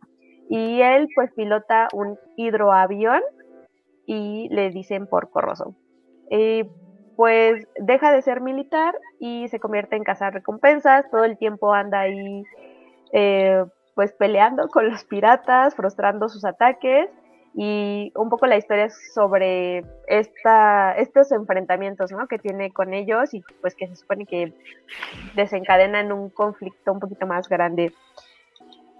y 0.49 0.81
él 0.81 1.07
pues 1.15 1.31
pilota 1.33 1.87
un 1.93 2.17
hidroavión 2.35 3.21
y 4.05 4.49
le 4.49 4.69
dicen 4.69 5.07
por 5.07 5.29
corroso. 5.29 5.75
Y 6.31 6.63
pues 7.17 7.67
deja 7.75 8.11
de 8.11 8.21
ser 8.21 8.41
militar 8.41 8.95
y 9.19 9.47
se 9.49 9.59
convierte 9.59 9.97
en 9.97 10.03
cazar 10.03 10.33
recompensas, 10.33 11.11
todo 11.11 11.25
el 11.25 11.37
tiempo 11.37 11.73
anda 11.73 11.99
ahí 11.99 12.43
eh, 13.11 13.63
pues 13.93 14.13
peleando 14.13 14.69
con 14.69 14.89
los 14.89 15.03
piratas, 15.03 15.75
frustrando 15.75 16.29
sus 16.29 16.45
ataques 16.45 17.09
y 17.53 18.13
un 18.15 18.29
poco 18.29 18.45
la 18.45 18.55
historia 18.55 18.85
es 18.85 19.13
sobre 19.13 19.83
esta, 20.07 20.93
estos 20.93 21.33
enfrentamientos 21.33 22.11
¿no? 22.11 22.27
que 22.27 22.39
tiene 22.39 22.71
con 22.71 22.93
ellos 22.93 23.33
y 23.33 23.43
pues 23.59 23.75
que 23.75 23.87
se 23.87 23.97
supone 23.97 24.25
que 24.25 24.53
desencadenan 25.35 26.13
un 26.13 26.29
conflicto 26.29 26.93
un 26.93 26.99
poquito 26.99 27.27
más 27.27 27.49
grande. 27.49 27.93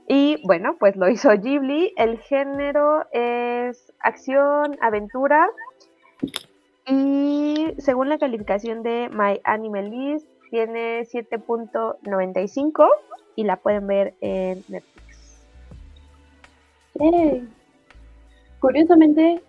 Y 0.07 0.43
bueno, 0.45 0.75
pues 0.77 0.97
lo 0.97 1.07
hizo 1.07 1.29
Ghibli. 1.29 1.93
El 1.95 2.19
género 2.19 3.05
es 3.13 3.93
acción, 4.01 4.75
aventura. 4.81 5.49
Y 6.87 7.73
según 7.77 8.09
la 8.09 8.17
calificación 8.17 8.83
de 8.83 9.09
My 9.09 9.39
Animal 9.43 9.89
List, 9.89 10.27
tiene 10.49 11.01
7.95 11.01 12.87
y 13.35 13.43
la 13.43 13.55
pueden 13.57 13.87
ver 13.87 14.13
en 14.21 14.63
Netflix. 14.67 15.47
Curiosamente, 18.59 19.41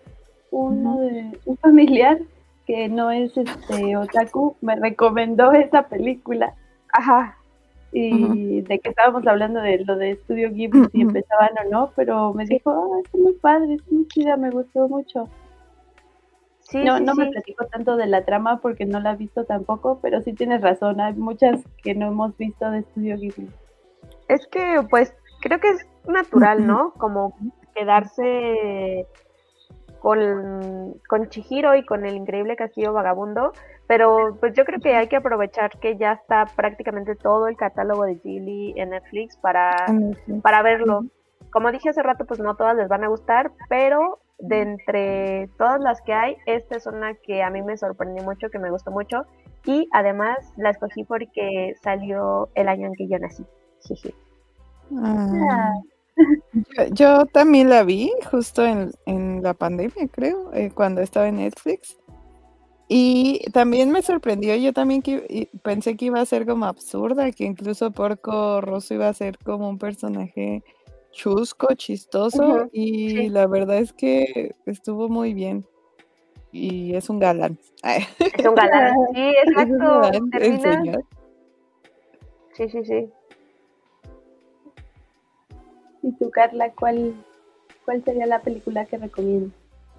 uno 0.51 1.01
de 1.01 1.39
un 1.45 1.57
familiar 1.59 2.19
que 2.67 2.89
no 2.89 3.11
es 3.11 3.37
este 3.37 3.97
otaku 3.97 4.57
me 4.61 4.77
recomendó 4.77 5.53
esa 5.53 5.89
película. 5.89 6.55
Ajá. 6.93 7.37
Y 7.93 8.63
de 8.63 8.79
que 8.79 8.89
estábamos 8.89 9.27
hablando 9.27 9.61
de 9.61 9.85
lo 9.85 9.97
de 9.97 10.13
Estudio 10.13 10.51
Ghibli, 10.51 10.89
si 10.93 11.03
empezaban 11.03 11.51
o 11.67 11.71
no, 11.71 11.93
pero 11.95 12.33
me 12.33 12.47
dijo, 12.47 12.71
oh, 12.71 13.03
es 13.05 13.15
muy 13.15 13.35
padre, 13.35 13.75
es 13.75 13.93
muy 13.93 14.09
chida, 14.09 14.39
me 14.39 14.51
gustó 14.51 14.89
mucho. 14.89 15.29
Sí, 16.73 16.83
no, 16.83 16.99
no 17.01 17.15
me 17.15 17.27
platico 17.27 17.67
tanto 17.67 17.97
de 17.97 18.07
la 18.07 18.25
trama 18.25 18.61
porque 18.63 18.87
no 18.87 18.99
la 18.99 19.13
he 19.13 19.17
visto 19.17 19.45
tampoco, 19.45 19.99
pero 20.01 20.23
sí 20.23 20.33
tienes 20.33 20.63
razón, 20.63 21.03
hay 21.03 21.13
muchas 21.13 21.61
que 21.83 21.95
no 21.95 22.07
hemos 22.07 22.35
visto 22.39 22.71
de 22.71 22.79
Estudio 22.79 23.19
Ghibli. 23.19 23.51
Es 24.29 24.47
que, 24.47 24.81
pues, 24.89 25.15
creo 25.43 25.61
que 25.61 25.69
es 25.69 25.87
natural, 26.09 26.67
¿no? 26.67 26.95
Como 26.95 27.35
quedarse 27.75 29.07
con, 30.01 30.95
con 31.07 31.29
Chihiro 31.29 31.77
y 31.77 31.85
con 31.85 32.07
el 32.07 32.17
increíble 32.17 32.57
castillo 32.57 32.95
vagabundo, 32.95 33.53
pero 33.87 34.39
pues 34.41 34.55
yo 34.55 34.65
creo 34.65 34.81
que 34.81 34.97
hay 34.97 35.09
que 35.09 35.17
aprovechar 35.17 35.79
que 35.79 35.99
ya 35.99 36.13
está 36.13 36.47
prácticamente 36.57 37.17
todo 37.17 37.49
el 37.49 37.57
catálogo 37.59 38.05
de 38.05 38.15
Ghibli 38.15 38.73
en 38.77 38.91
Netflix 38.91 39.37
para, 39.37 39.77
para 40.43 40.63
verlo. 40.63 41.05
Como 41.51 41.71
dije 41.71 41.91
hace 41.91 42.03
rato, 42.03 42.25
pues 42.25 42.41
no 42.41 42.57
todas 42.57 42.75
les 42.75 42.89
van 42.89 43.05
a 43.05 43.09
gustar, 43.09 43.53
pero 43.69 44.22
de 44.43 44.61
entre 44.61 45.49
todas 45.57 45.81
las 45.81 46.03
que 46.03 46.13
hay, 46.13 46.37
esta 46.47 46.77
es 46.77 46.87
una 46.87 47.15
que 47.15 47.43
a 47.43 47.51
mí 47.51 47.63
me 47.63 47.77
sorprendió 47.77 48.25
mucho, 48.25 48.51
que 48.51 48.59
me 48.59 48.71
gustó 48.71 48.91
mucho, 48.91 49.25
y 49.65 49.89
además 49.93 50.39
la 50.57 50.71
escogí 50.71 51.05
porque 51.05 51.75
salió 51.83 52.49
el 52.55 52.69
año 52.69 52.89
en 52.89 52.95
que 52.95 53.09
yo 53.09 53.19
nací. 53.19 53.45
Ah. 54.97 55.73
Yo, 56.93 57.25
también 57.27 57.71
la 57.71 57.85
vi 57.85 58.13
justo 58.31 58.65
en, 58.65 59.43
la 59.43 59.55
pandemia, 59.55 60.09
creo, 60.11 60.53
eh, 60.53 60.71
cuando 60.75 61.01
estaba 61.01 61.29
en 61.29 61.37
Netflix. 61.37 61.97
Y 62.89 63.51
también 63.53 63.91
me 63.91 64.03
sorprendió, 64.03 64.55
yo 64.57 64.73
también 64.73 65.03
pensé 65.63 65.97
que 65.97 66.07
iba 66.07 66.21
a 66.21 66.27
ser 66.27 66.45
como 66.45 66.67
absurda, 66.67 67.31
que 67.33 67.45
incluso 67.45 67.93
Porco 67.93 68.61
Rosso 68.61 68.93
iba 68.93 69.09
a 69.09 69.15
ser 69.15 69.39
como 69.39 69.69
un 69.71 69.79
personaje 69.79 70.63
chusco, 71.13 71.69
chistoso, 71.75 72.69
y 72.73 73.29
la 73.29 73.47
verdad 73.47 73.79
es 73.79 73.93
que 73.93 74.55
estuvo 74.67 75.09
muy 75.09 75.35
bien. 75.35 75.65
Y 76.51 76.95
es 76.95 77.09
un 77.09 77.19
galán. 77.19 77.59
Es 78.39 78.47
un 78.47 78.55
galán, 78.55 78.95
sí, 79.15 79.33
exacto. 79.55 80.29
Sí, 82.55 82.69
sí, 82.69 82.85
sí. 82.85 83.11
¿Y 86.03 86.13
tú, 86.13 86.31
Carla, 86.31 86.73
cuál, 86.73 87.15
cuál 87.85 88.05
sería 88.05 88.27
la 88.27 88.43
película 88.43 88.85
que 88.87 88.99
recomiendas? 88.99 89.53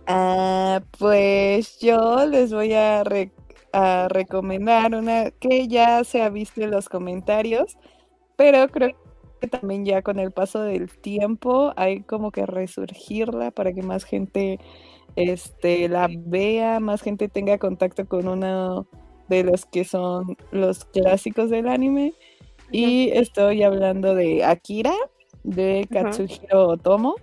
Ah, 0.06 0.82
pues 1.00 1.80
yo 1.80 2.26
les 2.26 2.54
voy 2.54 2.74
a, 2.74 3.04
recomendar 4.10 4.94
una 4.94 5.32
que 5.32 5.68
ya 5.68 6.04
se 6.04 6.22
ha 6.22 6.30
visto 6.30 6.62
en 6.62 6.72
los 6.72 6.90
comentarios, 6.90 7.78
pero 8.36 8.68
creo 8.68 8.96
que 9.44 9.50
también 9.50 9.84
ya 9.84 10.02
con 10.02 10.20
el 10.20 10.32
paso 10.32 10.62
del 10.62 10.90
tiempo 10.90 11.74
hay 11.76 12.04
como 12.04 12.32
que 12.32 12.46
resurgirla 12.46 13.52
para 13.52 13.74
que 13.74 13.82
más 13.82 14.06
gente 14.06 14.58
este, 15.18 15.90
la 15.90 16.08
vea, 16.10 16.80
más 16.80 17.02
gente 17.02 17.28
tenga 17.28 17.58
contacto 17.58 18.08
con 18.08 18.30
uno 18.30 18.88
de 19.28 19.44
los 19.44 19.66
que 19.66 19.84
son 19.84 20.38
los 20.52 20.86
clásicos 20.86 21.50
del 21.50 21.68
anime. 21.68 22.14
Y 22.72 23.10
estoy 23.10 23.64
hablando 23.64 24.16
de 24.16 24.46
Akira, 24.46 24.94
de 25.44 25.90
Katsuhiro 25.92 26.70
Otomo, 26.70 27.16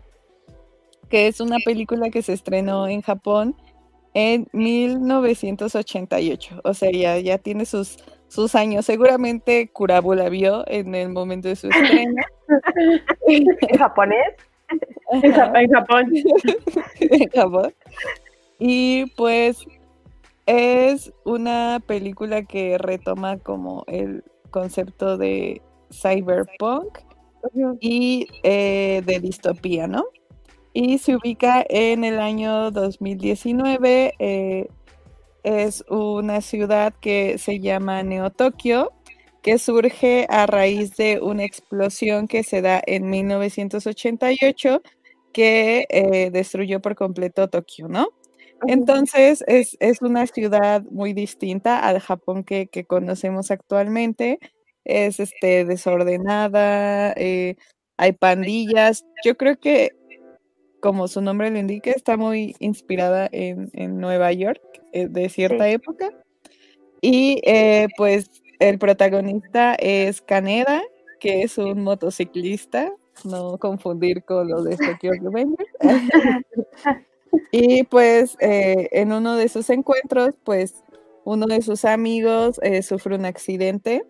que 1.09 1.27
es 1.27 1.41
una 1.41 1.57
película 1.65 2.11
que 2.11 2.21
se 2.21 2.35
estrenó 2.35 2.87
en 2.87 3.01
Japón 3.01 3.57
en 4.13 4.47
1988. 4.53 6.61
O 6.65 6.75
sea, 6.75 6.91
ya, 6.91 7.19
ya 7.19 7.39
tiene 7.39 7.65
sus, 7.65 7.97
sus 8.31 8.55
años. 8.55 8.87
Seguramente 8.87 9.69
Kurabu 9.69 10.15
la 10.15 10.29
vio 10.29 10.65
en 10.69 10.95
el 10.95 11.11
momento 11.11 11.49
de 11.49 11.57
su 11.57 11.69
estreno. 11.69 12.23
¿En 13.27 13.79
japonés? 13.79 14.35
En 15.11 15.33
Japón. 15.71 16.13
en 17.01 17.29
Japón. 17.31 17.75
Y 18.59 19.07
pues 19.17 19.67
es 20.47 21.13
una 21.25 21.83
película 21.85 22.43
que 22.45 22.79
retoma 22.79 23.39
como 23.39 23.85
el 23.89 24.23
concepto 24.51 25.19
de 25.19 25.61
cyberpunk 25.91 26.99
y 27.81 28.29
eh, 28.45 29.03
de 29.05 29.19
distopía, 29.19 29.89
¿no? 29.89 30.05
Y 30.73 30.99
se 30.99 31.17
ubica 31.17 31.65
en 31.69 32.05
el 32.05 32.21
año 32.21 32.71
2019. 32.71 34.15
Eh, 34.21 34.69
es 35.45 35.85
una 35.89 36.41
ciudad 36.41 36.95
que 37.01 37.39
se 37.39 37.61
llama 37.61 38.03
Neo 38.03 38.31
Tokio, 38.31 38.93
que 39.43 39.59
surge 39.59 40.27
a 40.29 40.47
raíz 40.47 40.97
de 40.97 41.21
una 41.21 41.45
explosión 41.45 42.29
que 42.29 42.43
se 42.43 42.63
da 42.63 42.83
en 42.87 43.09
1988 43.09 44.83
que 45.33 45.87
eh, 45.89 46.31
destruyó 46.31 46.81
por 46.81 46.95
completo 46.95 47.49
Tokio, 47.49 47.89
¿no? 47.89 48.09
Entonces 48.67 49.43
es, 49.47 49.77
una 50.03 50.27
ciudad 50.27 50.83
muy 50.91 51.15
distinta 51.15 51.79
al 51.79 52.01
Japón 52.01 52.45
que, 52.45 52.67
que 52.67 52.85
conocemos 52.85 53.51
actualmente 53.51 54.39
es 54.85 55.21
este, 55.21 55.65
desordenada, 55.65 57.13
eh, 57.17 57.57
hay 57.97 58.13
pandillas. 58.13 59.05
Yo 59.25 59.37
creo 59.37 59.59
que, 59.59 59.93
como 60.81 61.09
su 61.09 61.21
nombre 61.21 61.51
lo 61.51 61.59
indica, 61.59 61.91
está 61.91 62.17
muy 62.17 62.57
inspirada 62.59 63.29
en, 63.33 64.01
Nueva 64.01 64.33
York 64.33 64.61
eh, 64.93 65.09
de 65.09 65.29
cierta 65.29 65.69
época. 65.69 66.11
Y 67.01 67.41
eh, 67.45 67.89
pues 67.97 68.31
el 68.59 68.79
protagonista 68.79 69.75
es 69.75 70.21
Caneda, 70.21 70.83
que 71.19 71.43
es 71.43 71.59
un 71.59 71.83
motociclista, 71.83 72.93
no 73.25 73.59
confundir 73.59 74.25
con 74.25 74.49
lo 74.49 74.63
de 74.63 74.77
Tokyo 74.77 75.13
Revengers. 75.13 75.71
y 77.53 77.85
pues 77.85 78.37
en 78.41 79.13
uno 79.13 79.37
de 79.37 79.49
sus 79.49 79.71
encuentros, 79.71 80.35
pues 80.45 80.83
uno 81.25 81.47
de 81.47 81.63
sus 81.63 81.85
amigos 81.85 82.61
sufre 82.83 83.15
un 83.15 83.25
accidente 83.27 84.05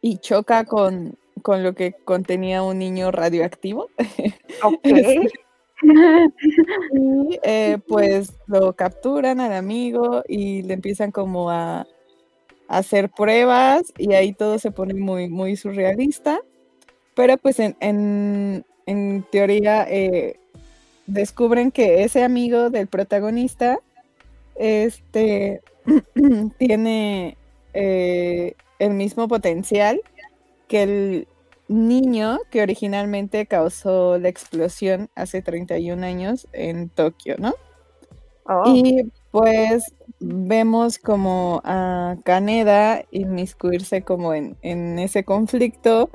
y 0.00 0.18
choca 0.18 0.64
con, 0.64 1.16
lo 1.46 1.74
que 1.74 1.94
contenía 2.04 2.62
un 2.62 2.78
niño 2.78 3.10
radioactivo. 3.10 3.88
Ok. 4.62 4.84
y 6.92 7.38
eh, 7.42 7.78
pues 7.88 8.32
lo 8.46 8.72
capturan 8.74 9.40
al 9.40 9.52
amigo 9.52 10.22
y 10.28 10.62
le 10.62 10.74
empiezan 10.74 11.10
como 11.10 11.50
a, 11.50 11.86
hacer 12.68 13.10
pruebas 13.10 13.92
y 13.98 14.14
ahí 14.14 14.32
todo 14.32 14.58
se 14.58 14.70
pone 14.70 14.94
muy, 14.94 15.28
muy 15.28 15.56
surrealista. 15.56 16.40
Pero 17.14 17.36
pues 17.38 17.58
en, 17.60 18.64
teoría 19.30 19.86
eh, 19.88 20.38
descubren 21.06 21.70
que 21.70 22.02
ese 22.04 22.24
amigo 22.24 22.70
del 22.70 22.88
protagonista 22.88 23.78
este, 24.56 25.60
tiene 26.58 27.36
eh, 27.72 28.54
el 28.78 28.90
mismo 28.90 29.28
potencial 29.28 30.00
que 30.68 30.82
el 30.82 31.28
niño 31.68 32.38
que 32.50 32.62
originalmente 32.62 33.46
causó 33.46 34.18
la 34.18 34.28
explosión 34.28 35.10
hace 35.14 35.42
31 35.42 36.04
años 36.04 36.48
en 36.52 36.88
Tokio, 36.88 37.36
¿no? 37.38 37.54
Oh. 38.46 38.64
Y 38.66 39.10
pues 39.30 39.94
vemos 40.20 40.98
como 40.98 41.62
a 41.64 42.16
Kaneda 42.24 43.04
inmiscuirse 43.10 44.02
como 44.02 44.34
en, 44.34 44.56
en 44.62 44.98
ese 44.98 45.24
conflicto, 45.24 46.10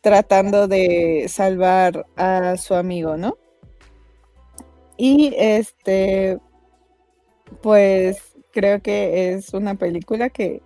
tratando 0.00 0.66
de 0.66 1.26
salvar 1.28 2.06
a 2.16 2.56
su 2.56 2.74
amigo, 2.74 3.16
¿no? 3.16 3.36
Y 4.96 5.34
este, 5.38 6.38
pues 7.62 8.36
creo 8.52 8.82
que 8.82 9.32
es 9.32 9.54
una 9.54 9.76
película 9.76 10.28
que 10.28 10.62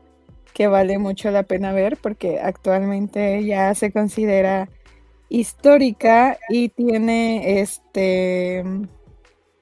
que 0.55 0.69
vale 0.69 0.99
mucho 0.99 1.31
la 1.31 1.43
pena 1.43 1.73
ver 1.73 1.99
porque 2.01 2.41
actualmente 2.41 3.45
ya 3.45 3.75
se 3.75 3.93
considera 3.93 4.71
histórica 5.29 6.39
y 6.49 6.71
tiene 6.71 7.61
este 7.61 8.65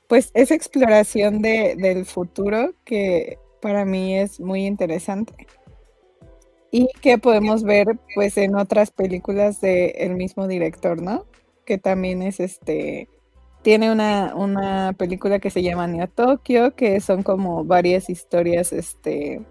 pues 0.09 0.31
esa 0.35 0.55
exploración 0.55 1.40
de, 1.40 1.74
del 1.77 2.05
futuro 2.05 2.74
que 2.85 3.39
para 3.62 3.85
mí 3.86 4.16
es 4.19 4.39
muy 4.40 4.66
interesante. 4.66 5.47
y 6.70 6.89
que 7.02 7.19
podemos 7.19 7.64
ver 7.64 7.86
pues 8.14 8.36
en 8.39 8.56
otras 8.56 8.90
películas 8.90 9.60
del 9.60 10.14
mismo 10.16 10.48
director, 10.48 11.02
¿no? 11.02 11.27
Que 11.66 11.78
también 11.78 12.23
es 12.23 12.40
este, 12.40 13.09
tiene 13.62 13.93
una, 13.93 14.35
una 14.36 14.94
película 14.98 15.39
que 15.39 15.51
se 15.51 15.62
llama 15.62 15.86
Neo 15.86 16.09
Tokyo, 16.09 16.74
que 16.74 17.01
son 17.01 17.23
como 17.23 17.64
varias 17.64 18.10
historias 18.10 18.73
este, 18.73 19.43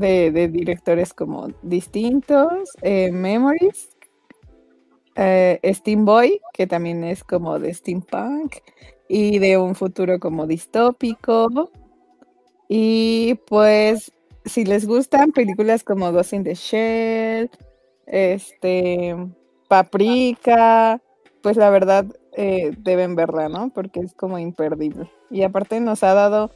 de, 0.00 0.48
directores 0.48 1.14
como 1.14 1.48
distintos, 1.62 2.70
eh, 2.82 3.12
Memories, 3.12 3.90
eh, 5.14 5.60
Steam 5.74 6.04
Boy, 6.04 6.40
que 6.52 6.66
también 6.66 7.04
es 7.04 7.22
como 7.22 7.58
de 7.58 7.72
steampunk, 7.72 8.56
y 9.08 9.38
de 9.38 9.58
un 9.58 9.74
futuro 9.74 10.20
como 10.20 10.46
distópico. 10.46 11.70
Y 12.68 13.34
pues 13.46 14.12
si 14.44 14.64
les 14.64 14.86
gustan 14.86 15.32
películas 15.32 15.82
como 15.82 16.12
Ghost 16.12 16.32
in 16.32 16.44
the 16.44 16.54
Shell, 16.54 17.50
este, 18.06 19.16
Paprika, 19.68 21.00
pues 21.42 21.56
la 21.56 21.70
verdad 21.70 22.06
eh, 22.36 22.72
deben 22.78 23.16
verla, 23.16 23.48
¿no? 23.48 23.70
Porque 23.70 24.00
es 24.00 24.14
como 24.14 24.38
imperdible. 24.38 25.10
Y 25.30 25.42
aparte 25.42 25.80
nos 25.80 26.04
ha 26.04 26.14
dado 26.14 26.52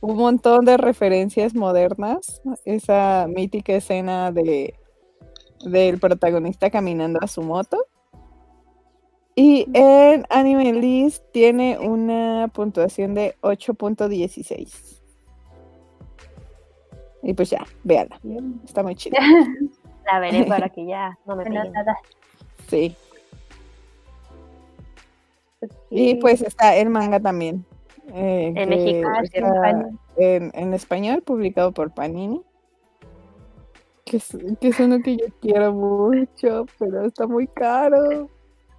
un 0.00 0.16
montón 0.16 0.64
de 0.64 0.76
referencias 0.76 1.54
modernas, 1.54 2.40
esa 2.64 3.26
mítica 3.28 3.74
escena 3.74 4.32
de 4.32 4.74
del 5.64 5.98
protagonista 5.98 6.70
caminando 6.70 7.18
a 7.22 7.26
su 7.26 7.42
moto. 7.42 7.86
Y 9.34 9.68
en 9.72 10.24
Anime 10.30 10.72
List 10.72 11.22
tiene 11.32 11.78
una 11.78 12.48
puntuación 12.52 13.14
de 13.14 13.36
8.16. 13.40 15.00
Y 17.22 17.34
pues 17.34 17.50
ya, 17.50 17.64
véanla. 17.84 18.20
Está 18.64 18.82
muy 18.82 18.96
chida. 18.96 19.18
La 20.06 20.18
veré 20.20 20.44
para 20.44 20.68
que 20.70 20.86
ya 20.86 21.18
no 21.26 21.36
me 21.36 21.44
nada. 21.44 21.96
Sí. 22.66 22.96
Y 25.90 26.14
pues 26.16 26.40
está 26.40 26.76
el 26.76 26.88
manga 26.88 27.20
también. 27.20 27.64
Eh, 28.14 28.52
en 28.54 28.68
México, 28.68 29.10
en, 30.16 30.50
en, 30.54 30.74
español, 30.74 31.22
publicado 31.22 31.72
por 31.72 31.92
Panini. 31.92 32.42
Que 34.04 34.16
es, 34.16 34.36
que 34.60 34.68
es 34.68 34.80
uno 34.80 35.00
que 35.02 35.16
yo 35.18 35.26
quiero 35.40 35.72
mucho, 35.72 36.66
pero 36.78 37.04
está 37.04 37.26
muy 37.26 37.46
caro. 37.46 38.30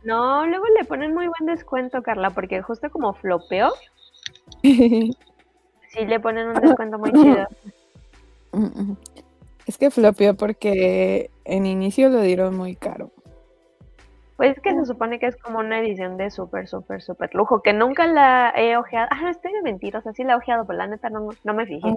No, 0.03 0.47
luego 0.47 0.65
le 0.77 0.85
ponen 0.85 1.13
muy 1.13 1.27
buen 1.27 1.45
descuento, 1.45 2.01
Carla, 2.01 2.31
porque 2.31 2.61
justo 2.61 2.89
como 2.89 3.13
flopeó, 3.13 3.71
sí 4.63 5.15
le 6.05 6.19
ponen 6.19 6.47
un 6.47 6.55
descuento 6.55 6.97
muy 6.97 7.11
chido. 7.11 7.47
Es 9.65 9.77
que 9.77 9.91
flopeó 9.91 10.33
porque 10.35 11.29
en 11.45 11.65
inicio 11.65 12.09
lo 12.09 12.21
dieron 12.21 12.57
muy 12.57 12.75
caro. 12.75 13.11
Pues 14.39 14.55
es 14.55 14.63
que 14.63 14.73
se 14.73 14.85
supone 14.85 15.19
que 15.19 15.25
es 15.25 15.35
como 15.35 15.59
una 15.59 15.81
edición 15.81 16.15
de 16.15 16.31
súper, 16.31 16.65
súper, 16.69 17.01
súper 17.01 17.35
lujo, 17.35 17.61
que 17.61 17.73
nunca 17.73 18.07
la 18.07 18.53
he 18.55 18.77
ojeado. 18.77 19.09
Ah, 19.11 19.31
estoy 19.31 19.51
de 19.51 19.61
mentirosa, 19.61 20.13
sí 20.13 20.23
la 20.23 20.31
he 20.31 20.35
ojeado, 20.37 20.65
pero 20.65 20.77
la 20.77 20.87
neta 20.87 21.09
no, 21.09 21.27
no 21.43 21.53
me 21.53 21.65
fijé. 21.65 21.93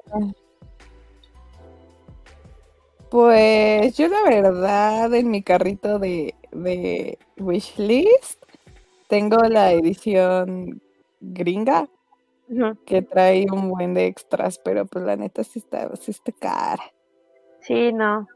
Pues 3.09 3.97
yo 3.97 4.09
la 4.09 4.24
verdad 4.24 5.14
en 5.14 5.31
mi 5.31 5.44
carrito 5.44 6.01
de, 6.01 6.35
de 6.51 7.16
wishlist 7.39 8.43
tengo 9.06 9.36
la 9.44 9.70
edición 9.70 10.82
gringa 11.20 11.86
que 12.85 13.02
trae 13.02 13.47
un 13.52 13.69
buen 13.69 13.94
de 13.94 14.06
extras, 14.06 14.59
pero 14.59 14.85
pues 14.86 15.05
la 15.05 15.14
neta 15.14 15.44
sí 15.44 15.60
está, 15.60 15.94
sí 15.94 16.10
está 16.10 16.32
cara. 16.32 16.82
Sí, 17.60 17.93
no. 17.93 18.27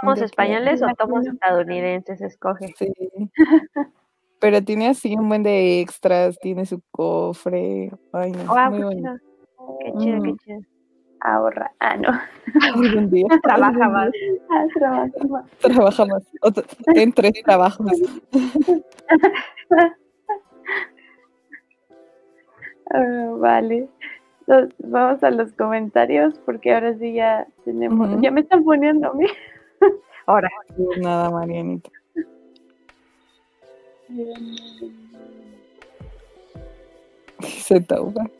¿Tomos 0.00 0.20
españoles 0.20 0.82
o 0.82 0.88
tomos 0.96 1.26
estadounidenses? 1.26 2.20
Escoge. 2.20 2.74
Sí. 2.76 2.92
pero 4.44 4.62
tiene 4.62 4.88
así 4.88 5.14
un 5.16 5.26
buen 5.28 5.42
de 5.42 5.80
extras, 5.80 6.38
tiene 6.38 6.66
su 6.66 6.82
cofre. 6.90 7.90
Ay, 8.12 8.32
no, 8.32 8.70
muy 8.70 8.82
bueno. 8.82 9.16
Qué 9.80 9.92
chido, 9.98 10.22
qué 10.22 10.34
chido. 10.44 10.60
Ahorra. 11.20 11.72
Ah, 11.78 11.96
no. 11.96 12.10
Algún 12.74 13.10
día. 13.10 13.26
Trabaja 13.42 13.88
más. 13.88 14.10
Ah, 14.50 14.66
trabaja 14.74 15.10
más. 15.30 15.44
Trabaja 15.60 16.04
más. 16.04 16.22
en 16.88 17.12
tres 17.14 17.32
trabajos. 17.42 17.90
Ah, 22.92 23.34
vale. 23.38 23.88
vamos 24.78 25.24
a 25.24 25.30
los 25.30 25.54
comentarios 25.54 26.38
porque 26.40 26.74
ahora 26.74 26.98
sí 26.98 27.14
ya 27.14 27.46
tenemos. 27.64 28.20
Ya 28.20 28.30
me 28.30 28.42
están 28.42 28.62
poniendo 28.62 29.10
a 29.10 29.14
mí. 29.14 29.24
Ahora. 30.26 30.50
Nada, 30.98 31.30
Marianita. 31.30 31.90
Se 37.40 37.80
toma. 37.80 38.30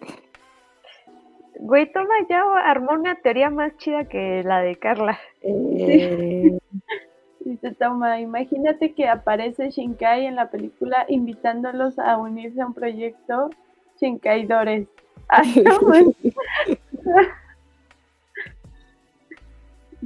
Güey, 1.57 1.91
toma 1.93 2.15
ya 2.29 2.43
armó 2.65 2.93
una 2.93 3.15
teoría 3.17 3.49
más 3.51 3.77
chida 3.79 4.05
que 4.05 4.43
la 4.45 4.61
de 4.61 4.77
Carla. 4.77 5.19
Eh... 5.43 6.59
Dice 7.41 7.73
Toma, 7.73 8.21
imagínate 8.21 8.95
que 8.95 9.07
aparece 9.07 9.69
Shinkai 9.69 10.25
en 10.25 10.37
la 10.37 10.51
película 10.51 11.05
invitándolos 11.09 11.99
a 11.99 12.17
unirse 12.17 12.63
a 12.63 12.67
un 12.67 12.73
proyecto 12.73 13.51
Shinkaidores. 14.01 14.89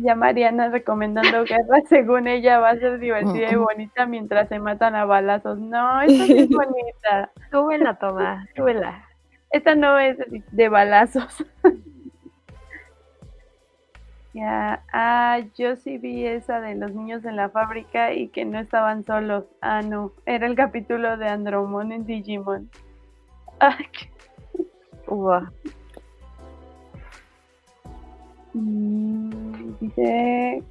Ya 0.02 0.14
Mariana 0.14 0.68
recomendando 0.68 1.44
guerra, 1.44 1.82
según 1.88 2.28
ella 2.28 2.58
va 2.58 2.70
a 2.70 2.78
ser 2.78 2.98
divertida 2.98 3.50
y 3.50 3.56
bonita 3.56 4.06
mientras 4.06 4.48
se 4.48 4.58
matan 4.58 4.94
a 4.94 5.04
balazos. 5.04 5.58
No, 5.58 6.00
esta 6.02 6.24
es 6.24 6.48
bonita. 6.50 7.30
Súbela, 7.50 7.94
Toma, 7.94 8.46
súbela. 8.56 9.04
Esta 9.50 9.74
no 9.74 9.98
es 9.98 10.18
de 10.52 10.68
balazos. 10.68 11.44
ya, 14.34 14.82
ah, 14.92 15.40
yo 15.56 15.76
sí 15.76 15.98
vi 15.98 16.26
esa 16.26 16.60
de 16.60 16.74
los 16.74 16.92
niños 16.92 17.24
en 17.24 17.36
la 17.36 17.48
fábrica 17.48 18.12
y 18.12 18.28
que 18.28 18.44
no 18.44 18.58
estaban 18.58 19.04
solos. 19.04 19.44
Ah, 19.60 19.82
no, 19.82 20.12
era 20.26 20.46
el 20.46 20.54
capítulo 20.54 21.16
de 21.16 21.28
Andromon 21.28 21.92
en 21.92 22.04
Digimon. 22.04 22.70
Ay, 23.60 23.86
mm, 25.06 25.46
dice 28.52 30.62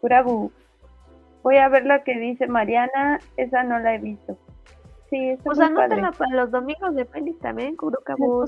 Kurabu. 0.00 0.50
Voy 1.42 1.58
a 1.58 1.68
ver 1.68 1.84
lo 1.84 2.02
que 2.04 2.18
dice 2.18 2.46
Mariana. 2.46 3.20
Esa 3.36 3.64
no 3.64 3.78
la 3.78 3.94
he 3.94 3.98
visto. 3.98 4.38
Sí, 5.10 5.36
pues 5.44 5.60
anótala 5.60 6.12
para 6.12 6.34
los 6.34 6.50
domingos 6.50 6.94
de 6.94 7.04
pelis 7.04 7.38
también, 7.38 7.76
Kurukabu. 7.76 8.46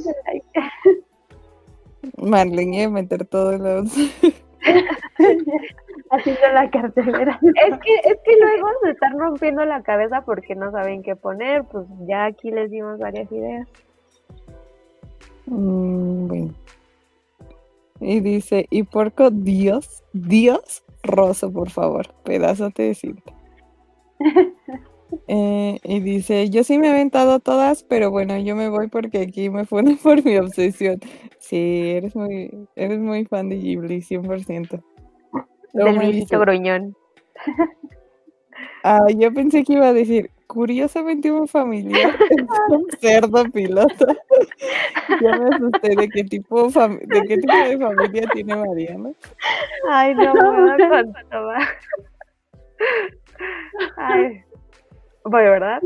Marlene, 2.18 2.88
meter 2.88 3.26
todo 3.26 3.58
los. 3.58 3.92
Haciendo 6.10 6.48
la 6.52 6.70
cartelera. 6.70 7.40
Es 7.42 7.78
que, 7.78 7.94
es 8.04 8.18
que 8.24 8.36
luego 8.40 8.68
se 8.82 8.90
están 8.90 9.18
rompiendo 9.18 9.64
la 9.64 9.82
cabeza 9.82 10.22
porque 10.22 10.54
no 10.54 10.70
saben 10.70 11.02
qué 11.02 11.16
poner. 11.16 11.64
Pues 11.64 11.86
ya 12.06 12.26
aquí 12.26 12.50
les 12.50 12.70
dimos 12.70 12.98
varias 12.98 13.30
ideas. 13.32 13.66
Mm, 15.46 16.48
y 18.00 18.20
dice, 18.20 18.66
y 18.70 18.82
porco, 18.82 19.30
Dios, 19.30 20.04
Dios, 20.12 20.84
Rosso, 21.02 21.52
por 21.52 21.70
favor, 21.70 22.14
pedazo 22.24 22.70
te 22.70 22.94
cinta. 22.94 23.32
Eh, 25.28 25.78
y 25.84 26.00
dice, 26.00 26.50
yo 26.50 26.64
sí 26.64 26.78
me 26.78 26.88
he 26.88 26.90
aventado 26.90 27.38
todas, 27.38 27.84
pero 27.84 28.10
bueno, 28.10 28.36
yo 28.38 28.56
me 28.56 28.68
voy 28.68 28.88
porque 28.88 29.20
aquí 29.20 29.48
me 29.50 29.64
fueron 29.64 29.96
por 30.02 30.24
mi 30.24 30.36
obsesión. 30.36 30.98
Sí, 31.38 31.90
eres 31.90 32.16
muy, 32.16 32.50
eres 32.74 32.98
muy 32.98 33.24
fan 33.24 33.48
de 33.48 33.56
Ghibli, 33.56 34.02
100%. 34.02 34.82
Del 35.72 35.98
viejito 35.98 36.40
gruñón. 36.40 36.96
Ah, 38.82 39.06
yo 39.16 39.32
pensé 39.32 39.62
que 39.62 39.74
iba 39.74 39.88
a 39.88 39.92
decir, 39.92 40.30
curiosamente 40.56 41.30
un 41.30 41.46
familiar 41.46 42.16
un 42.70 42.86
cerdo 42.98 43.44
piloto. 43.52 44.06
ya 45.22 45.38
me 45.38 45.54
asusté 45.54 45.94
de 45.94 46.08
qué 46.08 46.24
tipo, 46.24 46.68
de 46.68 47.22
qué 47.28 47.36
tipo 47.36 47.54
de 47.54 47.78
familia 47.78 48.22
tiene 48.32 48.56
Mariana. 48.56 49.10
Ay, 49.90 50.14
no, 50.14 50.32
me 50.78 50.88
va. 50.88 51.58
Ay. 53.98 54.42
Voy, 55.24 55.42
¿verdad? 55.42 55.82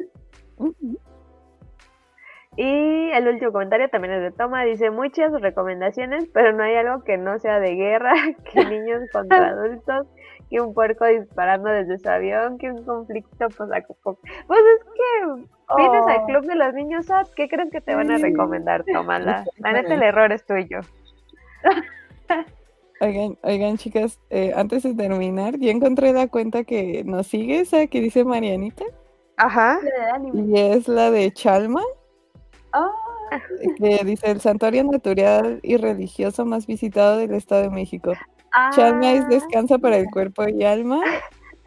Y 2.56 3.10
el 3.10 3.26
último 3.26 3.52
comentario 3.52 3.88
también 3.88 4.14
es 4.14 4.22
de 4.22 4.30
Toma, 4.30 4.64
dice 4.64 4.90
muchas 4.90 5.32
recomendaciones, 5.40 6.28
pero 6.32 6.52
no 6.52 6.62
hay 6.62 6.76
algo 6.76 7.02
que 7.02 7.16
no 7.16 7.38
sea 7.38 7.59
de 7.59 7.74
guerra, 7.74 8.12
que 8.52 8.64
niños 8.66 9.02
contra 9.12 9.48
adultos, 9.48 10.06
que 10.51 10.60
un 10.60 10.74
puerco 10.74 11.06
disparando 11.06 11.70
desde 11.70 11.98
su 11.98 12.09
avión, 12.09 12.59
que 12.59 12.70
un 12.70 12.85
conflicto 12.85 13.48
pues, 13.56 13.56
pues 13.56 14.60
es 14.60 14.85
que 14.85 15.47
vienes 15.77 16.06
al 16.06 16.22
oh. 16.22 16.27
club 16.27 16.44
de 16.47 16.56
los 16.56 16.74
niños 16.74 17.06
¿qué 17.36 17.48
crees 17.48 17.70
que 17.70 17.81
te 17.81 17.94
van 17.94 18.10
a 18.10 18.18
recomendar? 18.18 18.85
Tómala. 18.93 19.44
La 19.59 19.72
neta 19.72 19.94
el 19.94 20.02
error 20.02 20.32
es 20.32 20.44
tuyo. 20.44 20.81
Oigan, 23.02 23.39
oigan 23.43 23.78
chicas, 23.78 24.20
eh, 24.28 24.52
antes 24.55 24.82
de 24.82 24.93
terminar, 24.94 25.59
ya 25.59 25.70
encontré 25.70 26.12
la 26.12 26.28
cuenta 26.28 26.64
que 26.64 27.02
nos 27.02 27.28
sigue, 27.28 27.60
esa 27.60 27.86
que 27.86 27.98
dice 27.98 28.24
Marianita. 28.24 28.85
Ajá. 29.39 29.81
Y 30.35 30.59
es 30.59 30.86
la 30.86 31.10
de 31.10 31.32
Chalma. 31.32 31.81
Ah. 32.74 32.90
Que 33.78 34.05
dice 34.05 34.31
el 34.31 34.43
santuario 34.43 34.85
natural 34.85 35.60
y 35.62 35.78
religioso 35.78 36.44
más 36.44 36.66
visitado 36.66 37.16
del 37.16 37.32
Estado 37.32 37.62
de 37.62 37.70
México. 37.70 38.12
Chalma 38.74 39.12
es 39.12 39.24
Ah. 39.24 39.28
descansa 39.28 39.78
para 39.78 39.97
el 39.98 40.06
cuerpo 40.10 40.47
y 40.48 40.64
alma. 40.64 41.01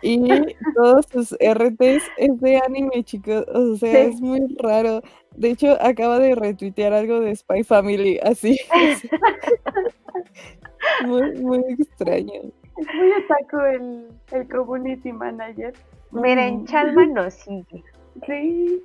Y 0.01 0.27
todos 0.75 1.05
sus 1.05 1.31
RTs 1.39 2.03
es 2.17 2.41
de 2.41 2.57
anime, 2.57 3.03
chicos. 3.03 3.45
O 3.53 3.75
sea, 3.77 4.03
Sí. 4.03 4.09
es 4.11 4.21
muy 4.21 4.41
raro. 4.59 5.01
De 5.37 5.51
hecho, 5.51 5.77
acaba 5.81 6.19
de 6.19 6.35
retuitear 6.35 6.91
algo 6.93 7.21
de 7.21 7.33
Spy 7.35 7.63
Family, 7.63 8.19
así. 8.21 8.59
muy, 11.05 11.31
muy 11.39 11.63
extraño. 11.69 12.33
Es 12.77 12.87
muy 12.95 13.11
otaku 13.23 13.59
el, 13.61 14.07
el 14.31 14.49
community 14.49 15.13
manager. 15.13 15.73
Miren. 16.11 16.65
Chalma 16.67 17.05
nos 17.05 17.33
sigue. 17.35 17.83
Sí. 18.27 18.83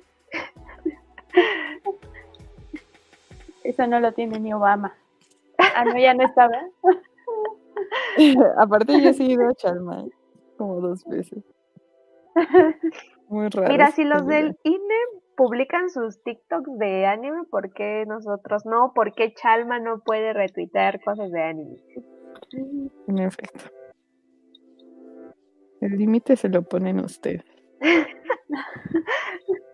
Eso 3.63 3.85
no 3.87 3.99
lo 3.99 4.11
tiene 4.13 4.39
ni 4.39 4.53
Obama. 4.53 4.93
Ah, 5.75 5.83
no, 5.85 5.97
ya 5.99 6.13
no 6.13 6.23
estaba. 6.23 6.57
Aparte, 8.57 9.01
yo 9.01 9.13
sí 9.13 9.23
he 9.23 9.31
ido 9.33 9.47
a 9.47 9.53
Chalma 9.53 10.05
como 10.57 10.81
dos 10.81 11.05
veces. 11.05 11.43
Muy 13.27 13.47
raro. 13.49 13.69
Mira, 13.69 13.91
si 13.91 14.03
los 14.03 14.25
del 14.25 14.57
INE 14.63 14.95
publican 15.35 15.89
sus 15.89 16.21
TikToks 16.23 16.77
de 16.77 17.05
anime, 17.05 17.43
¿por 17.49 17.71
qué 17.71 18.05
nosotros 18.07 18.65
no? 18.65 18.91
¿Por 18.93 19.13
qué 19.13 19.33
Chalma 19.33 19.79
no 19.79 19.99
puede 19.99 20.33
retuitear 20.33 21.01
cosas 21.01 21.31
de 21.31 21.41
anime? 21.41 21.77
En 23.07 23.19
efecto. 23.19 23.65
El 25.81 25.97
límite 25.97 26.35
se 26.35 26.49
lo 26.49 26.63
ponen 26.63 26.99
ustedes. 26.99 27.45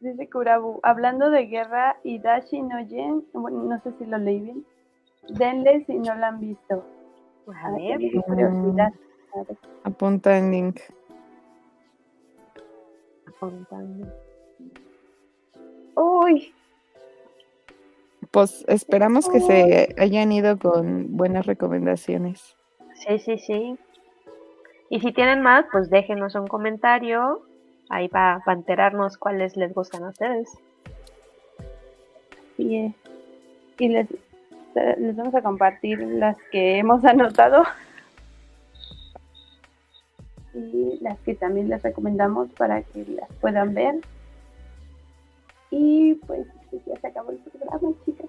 Dice 0.00 0.28
Kurabu, 0.30 0.80
hablando 0.82 1.30
de 1.30 1.46
guerra, 1.46 1.96
Hidashi 2.04 2.62
no 2.62 2.80
Yen, 2.86 3.24
bueno, 3.32 3.62
no 3.64 3.80
sé 3.82 3.92
si 3.98 4.06
lo 4.06 4.18
leí 4.18 4.40
bien. 4.40 4.66
Denle 5.28 5.84
si 5.86 5.98
no 5.98 6.14
lo 6.14 6.24
han 6.24 6.40
visto. 6.40 6.84
A 7.54 7.66
Ah, 7.68 7.70
ver. 7.76 7.98
curiosidad. 8.24 8.92
A 9.34 9.42
ver. 9.44 9.56
Apunta 9.84 10.36
en 10.38 10.50
link. 10.50 10.80
apuntando. 13.26 14.06
Uy, 15.96 16.52
Pues 18.30 18.64
esperamos 18.68 19.28
que 19.28 19.40
se 19.40 19.94
hayan 19.98 20.30
ido 20.30 20.58
con 20.58 21.16
buenas 21.16 21.46
recomendaciones. 21.46 22.54
sí, 22.94 23.18
sí, 23.18 23.38
sí. 23.38 23.78
Y 24.90 25.00
si 25.00 25.12
tienen 25.12 25.40
más, 25.42 25.64
pues 25.72 25.88
déjenos 25.90 26.34
un 26.34 26.46
comentario 26.46 27.42
ahí 27.88 28.08
para 28.08 28.42
enterarnos 28.46 29.16
cuáles 29.16 29.56
les 29.56 29.72
gustan 29.74 30.04
a 30.04 30.10
ustedes. 30.10 30.50
Y, 32.58 32.76
eh, 32.76 32.94
y 33.78 33.88
les, 33.88 34.06
les 34.74 35.16
vamos 35.16 35.34
a 35.34 35.42
compartir 35.42 35.98
las 36.00 36.36
que 36.50 36.78
hemos 36.78 37.04
anotado. 37.06 37.64
Y 40.54 40.98
las 41.00 41.18
que 41.20 41.34
también 41.34 41.68
les 41.68 41.82
recomendamos 41.82 42.50
para 42.52 42.82
que 42.82 43.04
las 43.06 43.28
puedan 43.40 43.72
ver. 43.74 43.96
Y 45.70 46.14
pues 46.26 46.46
ya 46.86 46.96
se 47.00 47.06
acabó 47.06 47.30
el 47.30 47.38
programa, 47.38 47.94
chicas. 48.04 48.26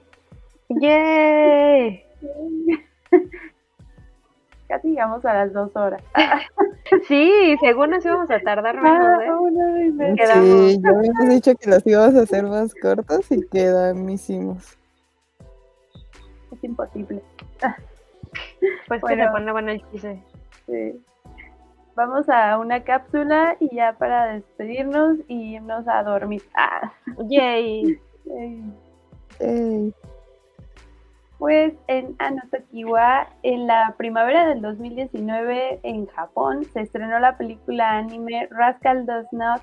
¡Yay! 0.70 2.04
Casi 4.68 4.90
llegamos 4.90 5.26
a 5.26 5.34
las 5.34 5.54
dos 5.54 5.76
horas. 5.76 6.02
Sí, 7.08 7.56
según 7.62 7.92
nos 7.92 8.04
íbamos 8.04 8.30
a 8.32 8.40
tardar 8.42 8.76
menos, 8.82 9.00
Ah, 9.00 9.26
¿eh? 9.26 9.32
una 9.32 9.82
y 9.86 9.92
media. 9.92 10.16
Quedamos. 10.16 10.72
Sí, 10.72 10.80
ya 10.84 10.90
habíamos 10.90 11.30
dicho 11.30 11.56
que 11.56 11.70
los 11.70 11.88
íbamos 11.88 12.16
a 12.16 12.24
hacer 12.24 12.44
más 12.44 12.74
cortos 12.76 13.32
y 13.32 13.48
quedamísimos. 13.48 14.78
Es 16.52 16.64
imposible. 16.64 17.22
Pues 18.88 19.02
que 19.02 19.08
se 19.10 19.16
Bueno. 19.16 19.32
pone 19.32 19.52
bueno 19.52 19.72
el 19.72 19.82
chiste. 19.92 20.24
Sí. 20.68 21.02
Vamos 21.96 22.30
a 22.30 22.58
una 22.58 22.84
cápsula 22.84 23.58
y 23.60 23.76
ya 23.76 23.94
para 23.94 24.34
despedirnos 24.34 25.18
y 25.28 25.56
irnos 25.56 25.88
a 25.88 26.04
dormir. 26.04 26.42
Ah, 26.56 26.92
¡Yay! 27.28 28.00
Pues 31.38 31.74
en 31.88 32.16
Anotokiwa, 32.20 33.28
en 33.42 33.66
la 33.66 33.96
primavera 33.98 34.46
del 34.48 34.62
2019 34.62 35.80
en 35.82 36.06
Japón, 36.06 36.66
se 36.66 36.82
estrenó 36.82 37.18
la 37.18 37.36
película 37.36 37.98
anime 37.98 38.48
Rascal 38.52 39.08
Does 39.08 39.26
Not 39.32 39.62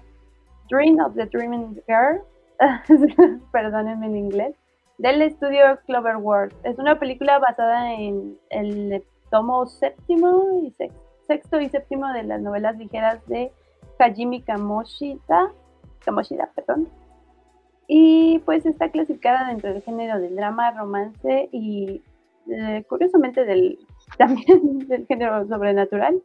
Dream 0.69 0.99
of 0.99 1.15
the 1.15 1.27
Dreaming 1.27 1.81
Girl, 1.87 2.21
perdónenme 3.53 4.07
en 4.07 4.17
inglés, 4.17 4.57
del 4.99 5.23
estudio 5.23 5.79
Cloverworld. 5.87 6.55
Es 6.65 6.79
una 6.79 6.99
película 6.99 7.39
basada 7.39 7.95
en 7.95 8.37
el 8.51 9.03
tomo 9.31 9.67
séptimo 9.67 10.61
y 10.63 10.71
sex- 10.73 10.95
sexto 11.27 11.61
y 11.61 11.69
séptimo 11.69 12.09
de 12.13 12.25
las 12.25 12.41
novelas 12.41 12.77
ligeras 12.77 13.25
de 13.27 13.53
Hajime 13.99 14.43
Kamoshida, 14.43 15.53
Kamoshida, 16.05 16.51
perdón. 16.55 16.89
Y 17.87 18.41
pues 18.41 18.67
está 18.67 18.91
clasificada 18.91 19.49
dentro 19.49 19.73
del 19.73 19.83
género 19.83 20.21
del 20.21 20.37
drama, 20.37 20.73
romance 20.73 21.49
y 21.53 22.03
eh, 22.51 22.85
curiosamente 22.89 23.45
del 23.45 23.79
también 24.19 24.87
del 24.89 25.07
género 25.07 25.47
sobrenatural. 25.47 26.23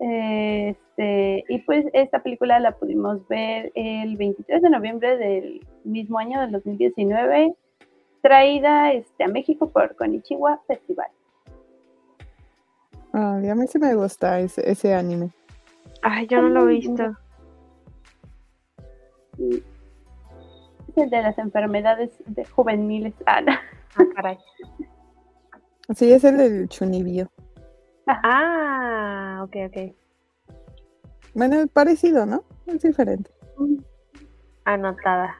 Este, 0.00 1.44
y 1.48 1.58
pues 1.60 1.86
esta 1.92 2.22
película 2.22 2.58
la 2.60 2.72
pudimos 2.72 3.26
ver 3.28 3.72
el 3.74 4.16
23 4.16 4.62
de 4.62 4.70
noviembre 4.70 5.16
del 5.16 5.66
mismo 5.84 6.18
año 6.18 6.40
del 6.40 6.52
2019, 6.52 7.54
traída 8.24 8.90
este, 8.92 9.24
a 9.24 9.28
México 9.28 9.68
por 9.68 9.94
Konichiwa 9.96 10.58
Festival. 10.66 11.10
ay, 13.12 13.50
a 13.50 13.54
mí 13.54 13.66
sí 13.66 13.78
me 13.78 13.94
gusta 13.94 14.40
ese, 14.40 14.68
ese 14.68 14.94
anime. 14.94 15.30
Ay, 16.00 16.26
yo 16.26 16.40
no 16.40 16.48
lo 16.48 16.62
he 16.62 16.72
visto. 16.72 17.14
Es 19.38 20.96
el 20.96 21.10
de 21.10 21.22
las 21.22 21.36
enfermedades 21.36 22.12
de 22.24 22.46
juveniles. 22.46 23.12
Ah, 23.26 23.42
no. 23.42 23.52
Ah, 23.96 24.04
caray. 24.16 24.38
Sí, 25.94 26.10
es 26.10 26.24
el 26.24 26.38
del 26.38 26.68
Chunibyo. 26.68 27.28
Ah, 28.06 29.42
ok, 29.44 29.56
ok. 29.66 29.94
Bueno, 31.34 31.56
es 31.56 31.68
parecido, 31.68 32.24
¿no? 32.24 32.42
Es 32.66 32.80
diferente. 32.80 33.30
Anotada. 34.64 35.36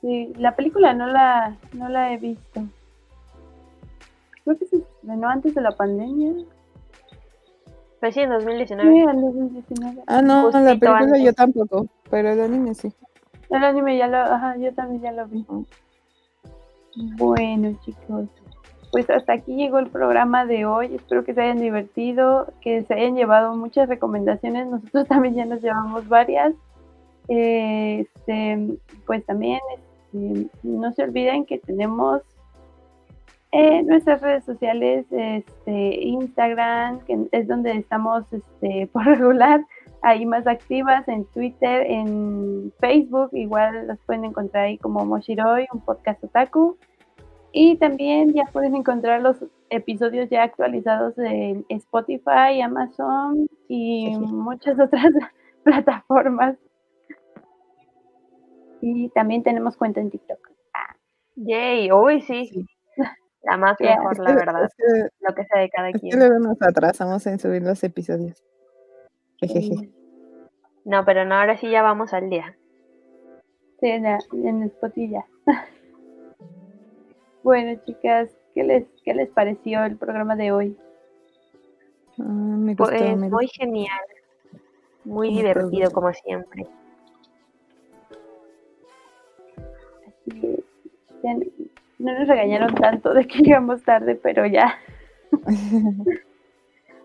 Sí, 0.00 0.32
la 0.38 0.54
película 0.54 0.94
no 0.94 1.06
la, 1.06 1.56
no 1.72 1.88
la 1.88 2.12
he 2.12 2.18
visto. 2.18 2.62
Creo 4.44 4.58
que 4.58 4.66
se 4.66 4.76
estrenó 4.76 5.28
antes 5.28 5.54
de 5.54 5.60
la 5.60 5.72
pandemia. 5.72 6.32
Pues 8.00 8.14
sí, 8.14 8.20
en 8.20 8.30
2019. 8.30 8.90
Sí, 8.90 8.98
en 8.98 9.20
2019. 9.20 10.02
Ah, 10.06 10.22
no, 10.22 10.50
la 10.50 10.60
Justito 10.60 10.78
película 10.78 11.18
yo 11.18 11.32
tampoco, 11.32 11.86
pero 12.10 12.30
el 12.30 12.40
anime 12.40 12.74
sí. 12.74 12.92
El 13.50 13.64
anime 13.64 13.96
ya 13.96 14.06
lo, 14.06 14.18
ajá, 14.18 14.56
yo 14.56 14.72
también 14.72 15.02
ya 15.02 15.12
lo 15.12 15.26
vi. 15.26 15.44
Bueno, 17.16 17.76
chicos, 17.84 18.28
pues 18.92 19.08
hasta 19.10 19.34
aquí 19.34 19.54
llegó 19.56 19.78
el 19.78 19.88
programa 19.88 20.46
de 20.46 20.64
hoy. 20.66 20.94
Espero 20.94 21.24
que 21.24 21.34
se 21.34 21.42
hayan 21.42 21.58
divertido, 21.58 22.52
que 22.60 22.84
se 22.84 22.94
hayan 22.94 23.16
llevado 23.16 23.56
muchas 23.56 23.88
recomendaciones. 23.88 24.66
Nosotros 24.68 25.06
también 25.08 25.34
ya 25.34 25.44
nos 25.44 25.60
llevamos 25.60 26.08
varias. 26.08 26.54
Este, 27.28 28.78
pues 29.06 29.24
también 29.26 29.60
este, 30.12 30.48
no 30.62 30.92
se 30.92 31.02
olviden 31.02 31.44
que 31.44 31.58
tenemos 31.58 32.22
eh, 33.50 33.82
nuestras 33.82 34.20
redes 34.20 34.44
sociales, 34.44 35.06
este, 35.10 36.02
Instagram, 36.02 37.00
que 37.00 37.28
es 37.32 37.48
donde 37.48 37.72
estamos 37.72 38.30
este, 38.32 38.86
por 38.92 39.04
regular, 39.04 39.64
ahí 40.02 40.26
más 40.26 40.46
activas, 40.46 41.08
en 41.08 41.24
Twitter, 41.26 41.86
en 41.86 42.72
Facebook, 42.78 43.30
igual 43.32 43.86
las 43.86 43.98
pueden 44.00 44.26
encontrar 44.26 44.64
ahí 44.64 44.78
como 44.78 45.04
Moshiroi, 45.04 45.66
un 45.72 45.80
podcast 45.80 46.22
otaku. 46.22 46.76
Y 47.50 47.76
también 47.76 48.34
ya 48.34 48.44
pueden 48.52 48.76
encontrar 48.76 49.22
los 49.22 49.36
episodios 49.70 50.28
ya 50.28 50.42
actualizados 50.42 51.16
en 51.16 51.64
Spotify, 51.70 52.60
Amazon 52.62 53.48
y 53.68 54.10
muchas 54.18 54.78
otras 54.78 55.10
plataformas. 55.64 56.56
Y 58.80 59.08
también 59.10 59.42
tenemos 59.42 59.76
cuenta 59.76 60.00
en 60.00 60.10
TikTok. 60.10 60.38
Yay, 61.36 61.92
uy, 61.92 62.20
sí. 62.22 62.46
Sí. 62.46 62.66
La 63.42 63.56
más 63.56 63.76
Ya, 63.78 63.96
mejor, 63.96 64.18
la 64.18 64.34
verdad. 64.34 64.64
Es 64.64 64.74
que, 64.74 65.08
Lo 65.20 65.34
que 65.34 65.44
sea 65.44 65.60
de 65.62 65.70
cada 65.70 65.88
es 65.90 65.94
que 65.94 66.00
quien. 66.00 66.18
luego 66.18 66.38
nos 66.40 66.60
atrasamos 66.60 67.24
en 67.26 67.38
subir 67.38 67.62
los 67.62 67.82
episodios. 67.84 68.42
Jejeje. 69.40 69.74
Sí, 69.76 69.92
No, 70.84 71.04
pero 71.04 71.24
no, 71.24 71.36
ahora 71.36 71.56
sí 71.56 71.70
ya 71.70 71.82
vamos 71.82 72.12
al 72.12 72.28
día. 72.28 72.56
en, 73.80 74.02
la- 74.02 74.18
en 74.32 74.64
Spotify 74.64 75.20
bueno, 77.44 77.80
chicas, 77.86 78.36
¿qué 78.54 78.64
les, 78.64 78.84
qué 79.04 79.14
les 79.14 79.28
pareció 79.30 79.84
el 79.84 79.96
programa 79.96 80.34
de 80.36 80.50
hoy? 80.52 80.76
Ah, 82.18 82.24
me 82.24 82.74
Pues 82.74 82.90
gustó, 82.90 83.16
me 83.16 83.28
muy 83.30 83.46
genial. 83.48 84.00
Muy 85.04 85.30
Me 85.30 85.36
divertido 85.38 85.70
gustó. 85.84 85.92
como 85.94 86.12
siempre. 86.12 86.66
Ya 91.22 91.34
no 91.98 92.12
nos 92.18 92.28
regañaron 92.28 92.74
tanto 92.74 93.12
de 93.14 93.26
que 93.26 93.38
llegamos 93.42 93.82
tarde, 93.82 94.14
pero 94.22 94.46
ya. 94.46 94.74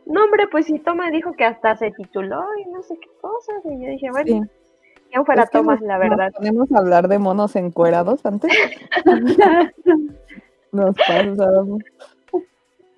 No, 0.06 0.26
hombre, 0.26 0.48
pues 0.52 0.66
si 0.66 0.80
Toma 0.80 1.10
dijo 1.12 1.32
que 1.32 1.46
hasta 1.46 1.78
se 1.78 1.90
tituló 1.92 2.44
y 2.60 2.66
no 2.70 2.84
sé 2.84 2.98
qué 3.00 3.08
cosas. 3.22 3.56
Y 3.64 3.82
yo 3.86 3.90
dije, 3.90 4.12
bueno, 4.12 4.28
Sí. 4.28 4.42
¿quién 5.10 5.26
fuera 5.26 5.44
Es 5.44 5.50
que 5.50 5.58
Tomás, 5.60 5.80
nos- 5.80 5.88
la 5.88 5.98
verdad? 5.98 6.26
Nos 6.26 6.34
ponemos 6.40 6.72
a 6.74 6.78
hablar 6.80 7.08
de 7.08 7.20
monos 7.20 7.56
encuerados 7.56 8.26
antes. 8.26 8.52
Nos 10.74 10.96
pasamos. 10.98 11.82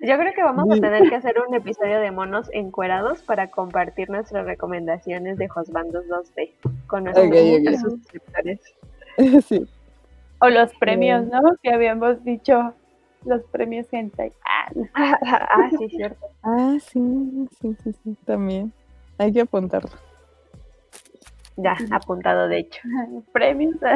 Yo 0.00 0.18
creo 0.18 0.32
que 0.34 0.42
vamos 0.42 0.68
a 0.70 0.74
Sí. 0.74 0.80
tener 0.80 1.08
que 1.08 1.14
hacer 1.14 1.36
un 1.46 1.54
episodio 1.54 2.00
de 2.00 2.10
monos 2.10 2.48
encuerados 2.52 3.22
para 3.22 3.50
compartir 3.50 4.10
nuestras 4.10 4.44
recomendaciones 4.44 5.38
de 5.38 5.46
Josbandos 5.48 6.04
2D 6.08 6.54
con 6.88 7.04
nuestros 7.04 7.80
suscriptores. 7.80 8.60
Sí. 9.46 9.64
O 10.40 10.48
los 10.48 10.72
premios, 10.74 11.26
¿no? 11.26 11.40
Que 11.62 11.70
habíamos 11.70 12.22
dicho, 12.24 12.74
los 13.24 13.42
premios 13.44 13.86
hentai. 13.90 14.32
Ah, 14.44 14.68
no. 14.74 14.86
ah, 14.94 15.70
sí, 15.78 15.88
cierto. 15.88 16.26
Ah, 16.42 16.76
sí, 16.80 17.48
sí, 17.60 17.76
sí, 17.82 17.92
sí, 18.04 18.16
también. 18.24 18.72
Hay 19.18 19.32
que 19.32 19.40
apuntarlo. 19.40 19.90
Ya, 21.56 21.76
apuntado 21.90 22.48
de 22.48 22.58
hecho. 22.60 22.80
premios. 23.32 23.76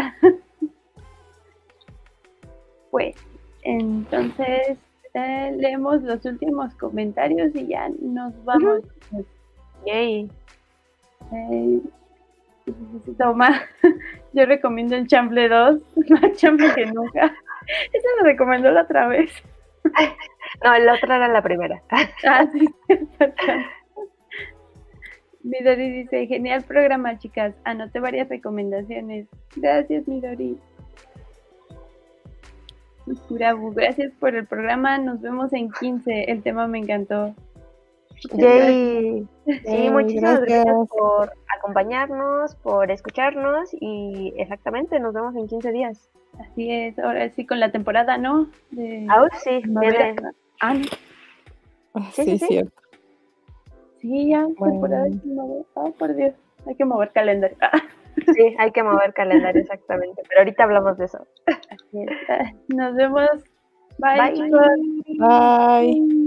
Pues, 2.91 3.15
entonces 3.63 4.77
eh, 5.15 5.57
leemos 5.57 6.03
los 6.03 6.25
últimos 6.25 6.75
comentarios 6.75 7.55
y 7.55 7.69
ya 7.69 7.89
nos 8.01 8.33
vamos. 8.45 8.81
Yay. 9.87 10.29
Eh, 11.33 11.81
toma, 13.19 13.63
yo 14.33 14.47
recomiendo 14.47 14.97
el 14.97 15.07
Chamble 15.07 15.49
2, 15.49 15.81
más 16.11 16.33
chamble 16.37 16.73
que 16.75 16.87
nunca. 16.87 17.27
Eso 17.93 18.09
lo 18.19 18.25
recomendó 18.25 18.71
la 18.71 18.83
otra 18.83 19.07
vez. 19.09 19.31
No, 20.65 20.79
la 20.79 20.95
otra 20.95 21.17
era 21.17 21.29
la 21.29 21.43
primera. 21.43 21.83
Ah, 22.27 22.47
sí, 22.53 22.69
Midori 25.43 25.91
dice, 25.91 26.27
genial 26.27 26.63
programa, 26.65 27.19
chicas. 27.19 27.55
Anoté 27.65 28.01
varias 28.01 28.29
recomendaciones. 28.29 29.27
Gracias, 29.57 30.07
Midori. 30.07 30.59
Kurabu, 33.29 33.73
gracias 33.73 34.13
por 34.21 34.35
el 34.35 34.47
programa. 34.47 34.99
Nos 34.99 35.21
vemos 35.21 35.53
en 35.53 35.71
15. 35.71 36.25
El 36.31 36.43
tema 36.43 36.67
me 36.67 36.79
encantó. 36.79 37.35
Yay. 38.35 39.27
Sí, 39.47 39.63
Yay, 39.65 39.91
muchísimas 39.91 40.41
gracias. 40.41 40.65
gracias. 40.65 40.89
por 40.91 41.33
acompañarnos, 41.59 42.55
por 42.57 42.91
escucharnos 42.91 43.71
y 43.81 44.33
exactamente, 44.37 44.99
nos 45.01 45.15
vemos 45.15 45.35
en 45.37 45.47
15 45.49 45.73
días. 45.73 46.11
Así 46.39 46.71
es, 46.71 46.99
ahora 46.99 47.29
sí 47.31 47.45
con 47.47 47.61
la 47.61 47.73
temporada, 47.73 48.17
¿no? 48.19 48.49
De 48.71 49.07
Aún 49.11 49.29
sí, 49.43 49.61
primavera. 49.61 50.13
viene. 50.13 50.31
Ah, 50.61 50.75
no. 50.75 50.85
Ah, 51.95 52.09
Sí, 52.13 52.23
sí, 52.25 52.31
sí, 52.33 52.39
sí. 52.39 52.47
cierto. 52.47 52.73
sí, 54.01 54.29
ya, 54.31 54.47
Bueno. 54.59 54.73
temporada 54.75 55.05
de. 55.05 55.65
Ah, 55.77 55.91
por 55.99 56.15
Dios, 56.15 56.35
hay 56.67 56.75
que 56.77 56.85
mover 56.85 57.11
calendario. 57.13 57.57
Ah, 57.61 57.73
Sí, 58.35 58.55
hay 58.59 58.71
que 58.73 58.83
mover 58.83 59.13
calendario 59.15 59.63
exactamente, 59.63 60.23
pero 60.29 60.41
ahorita 60.41 60.65
hablamos 60.65 60.99
de 60.99 61.05
eso. 61.07 61.27
así 61.47 62.03
es. 62.03 62.09
Ah, 62.29 62.53
Nos 62.69 62.95
vemos. 62.95 63.31
Bye, 63.99 64.19
Bye. 64.19 64.35
chicos. 64.35 64.71
Bye. 65.19 66.27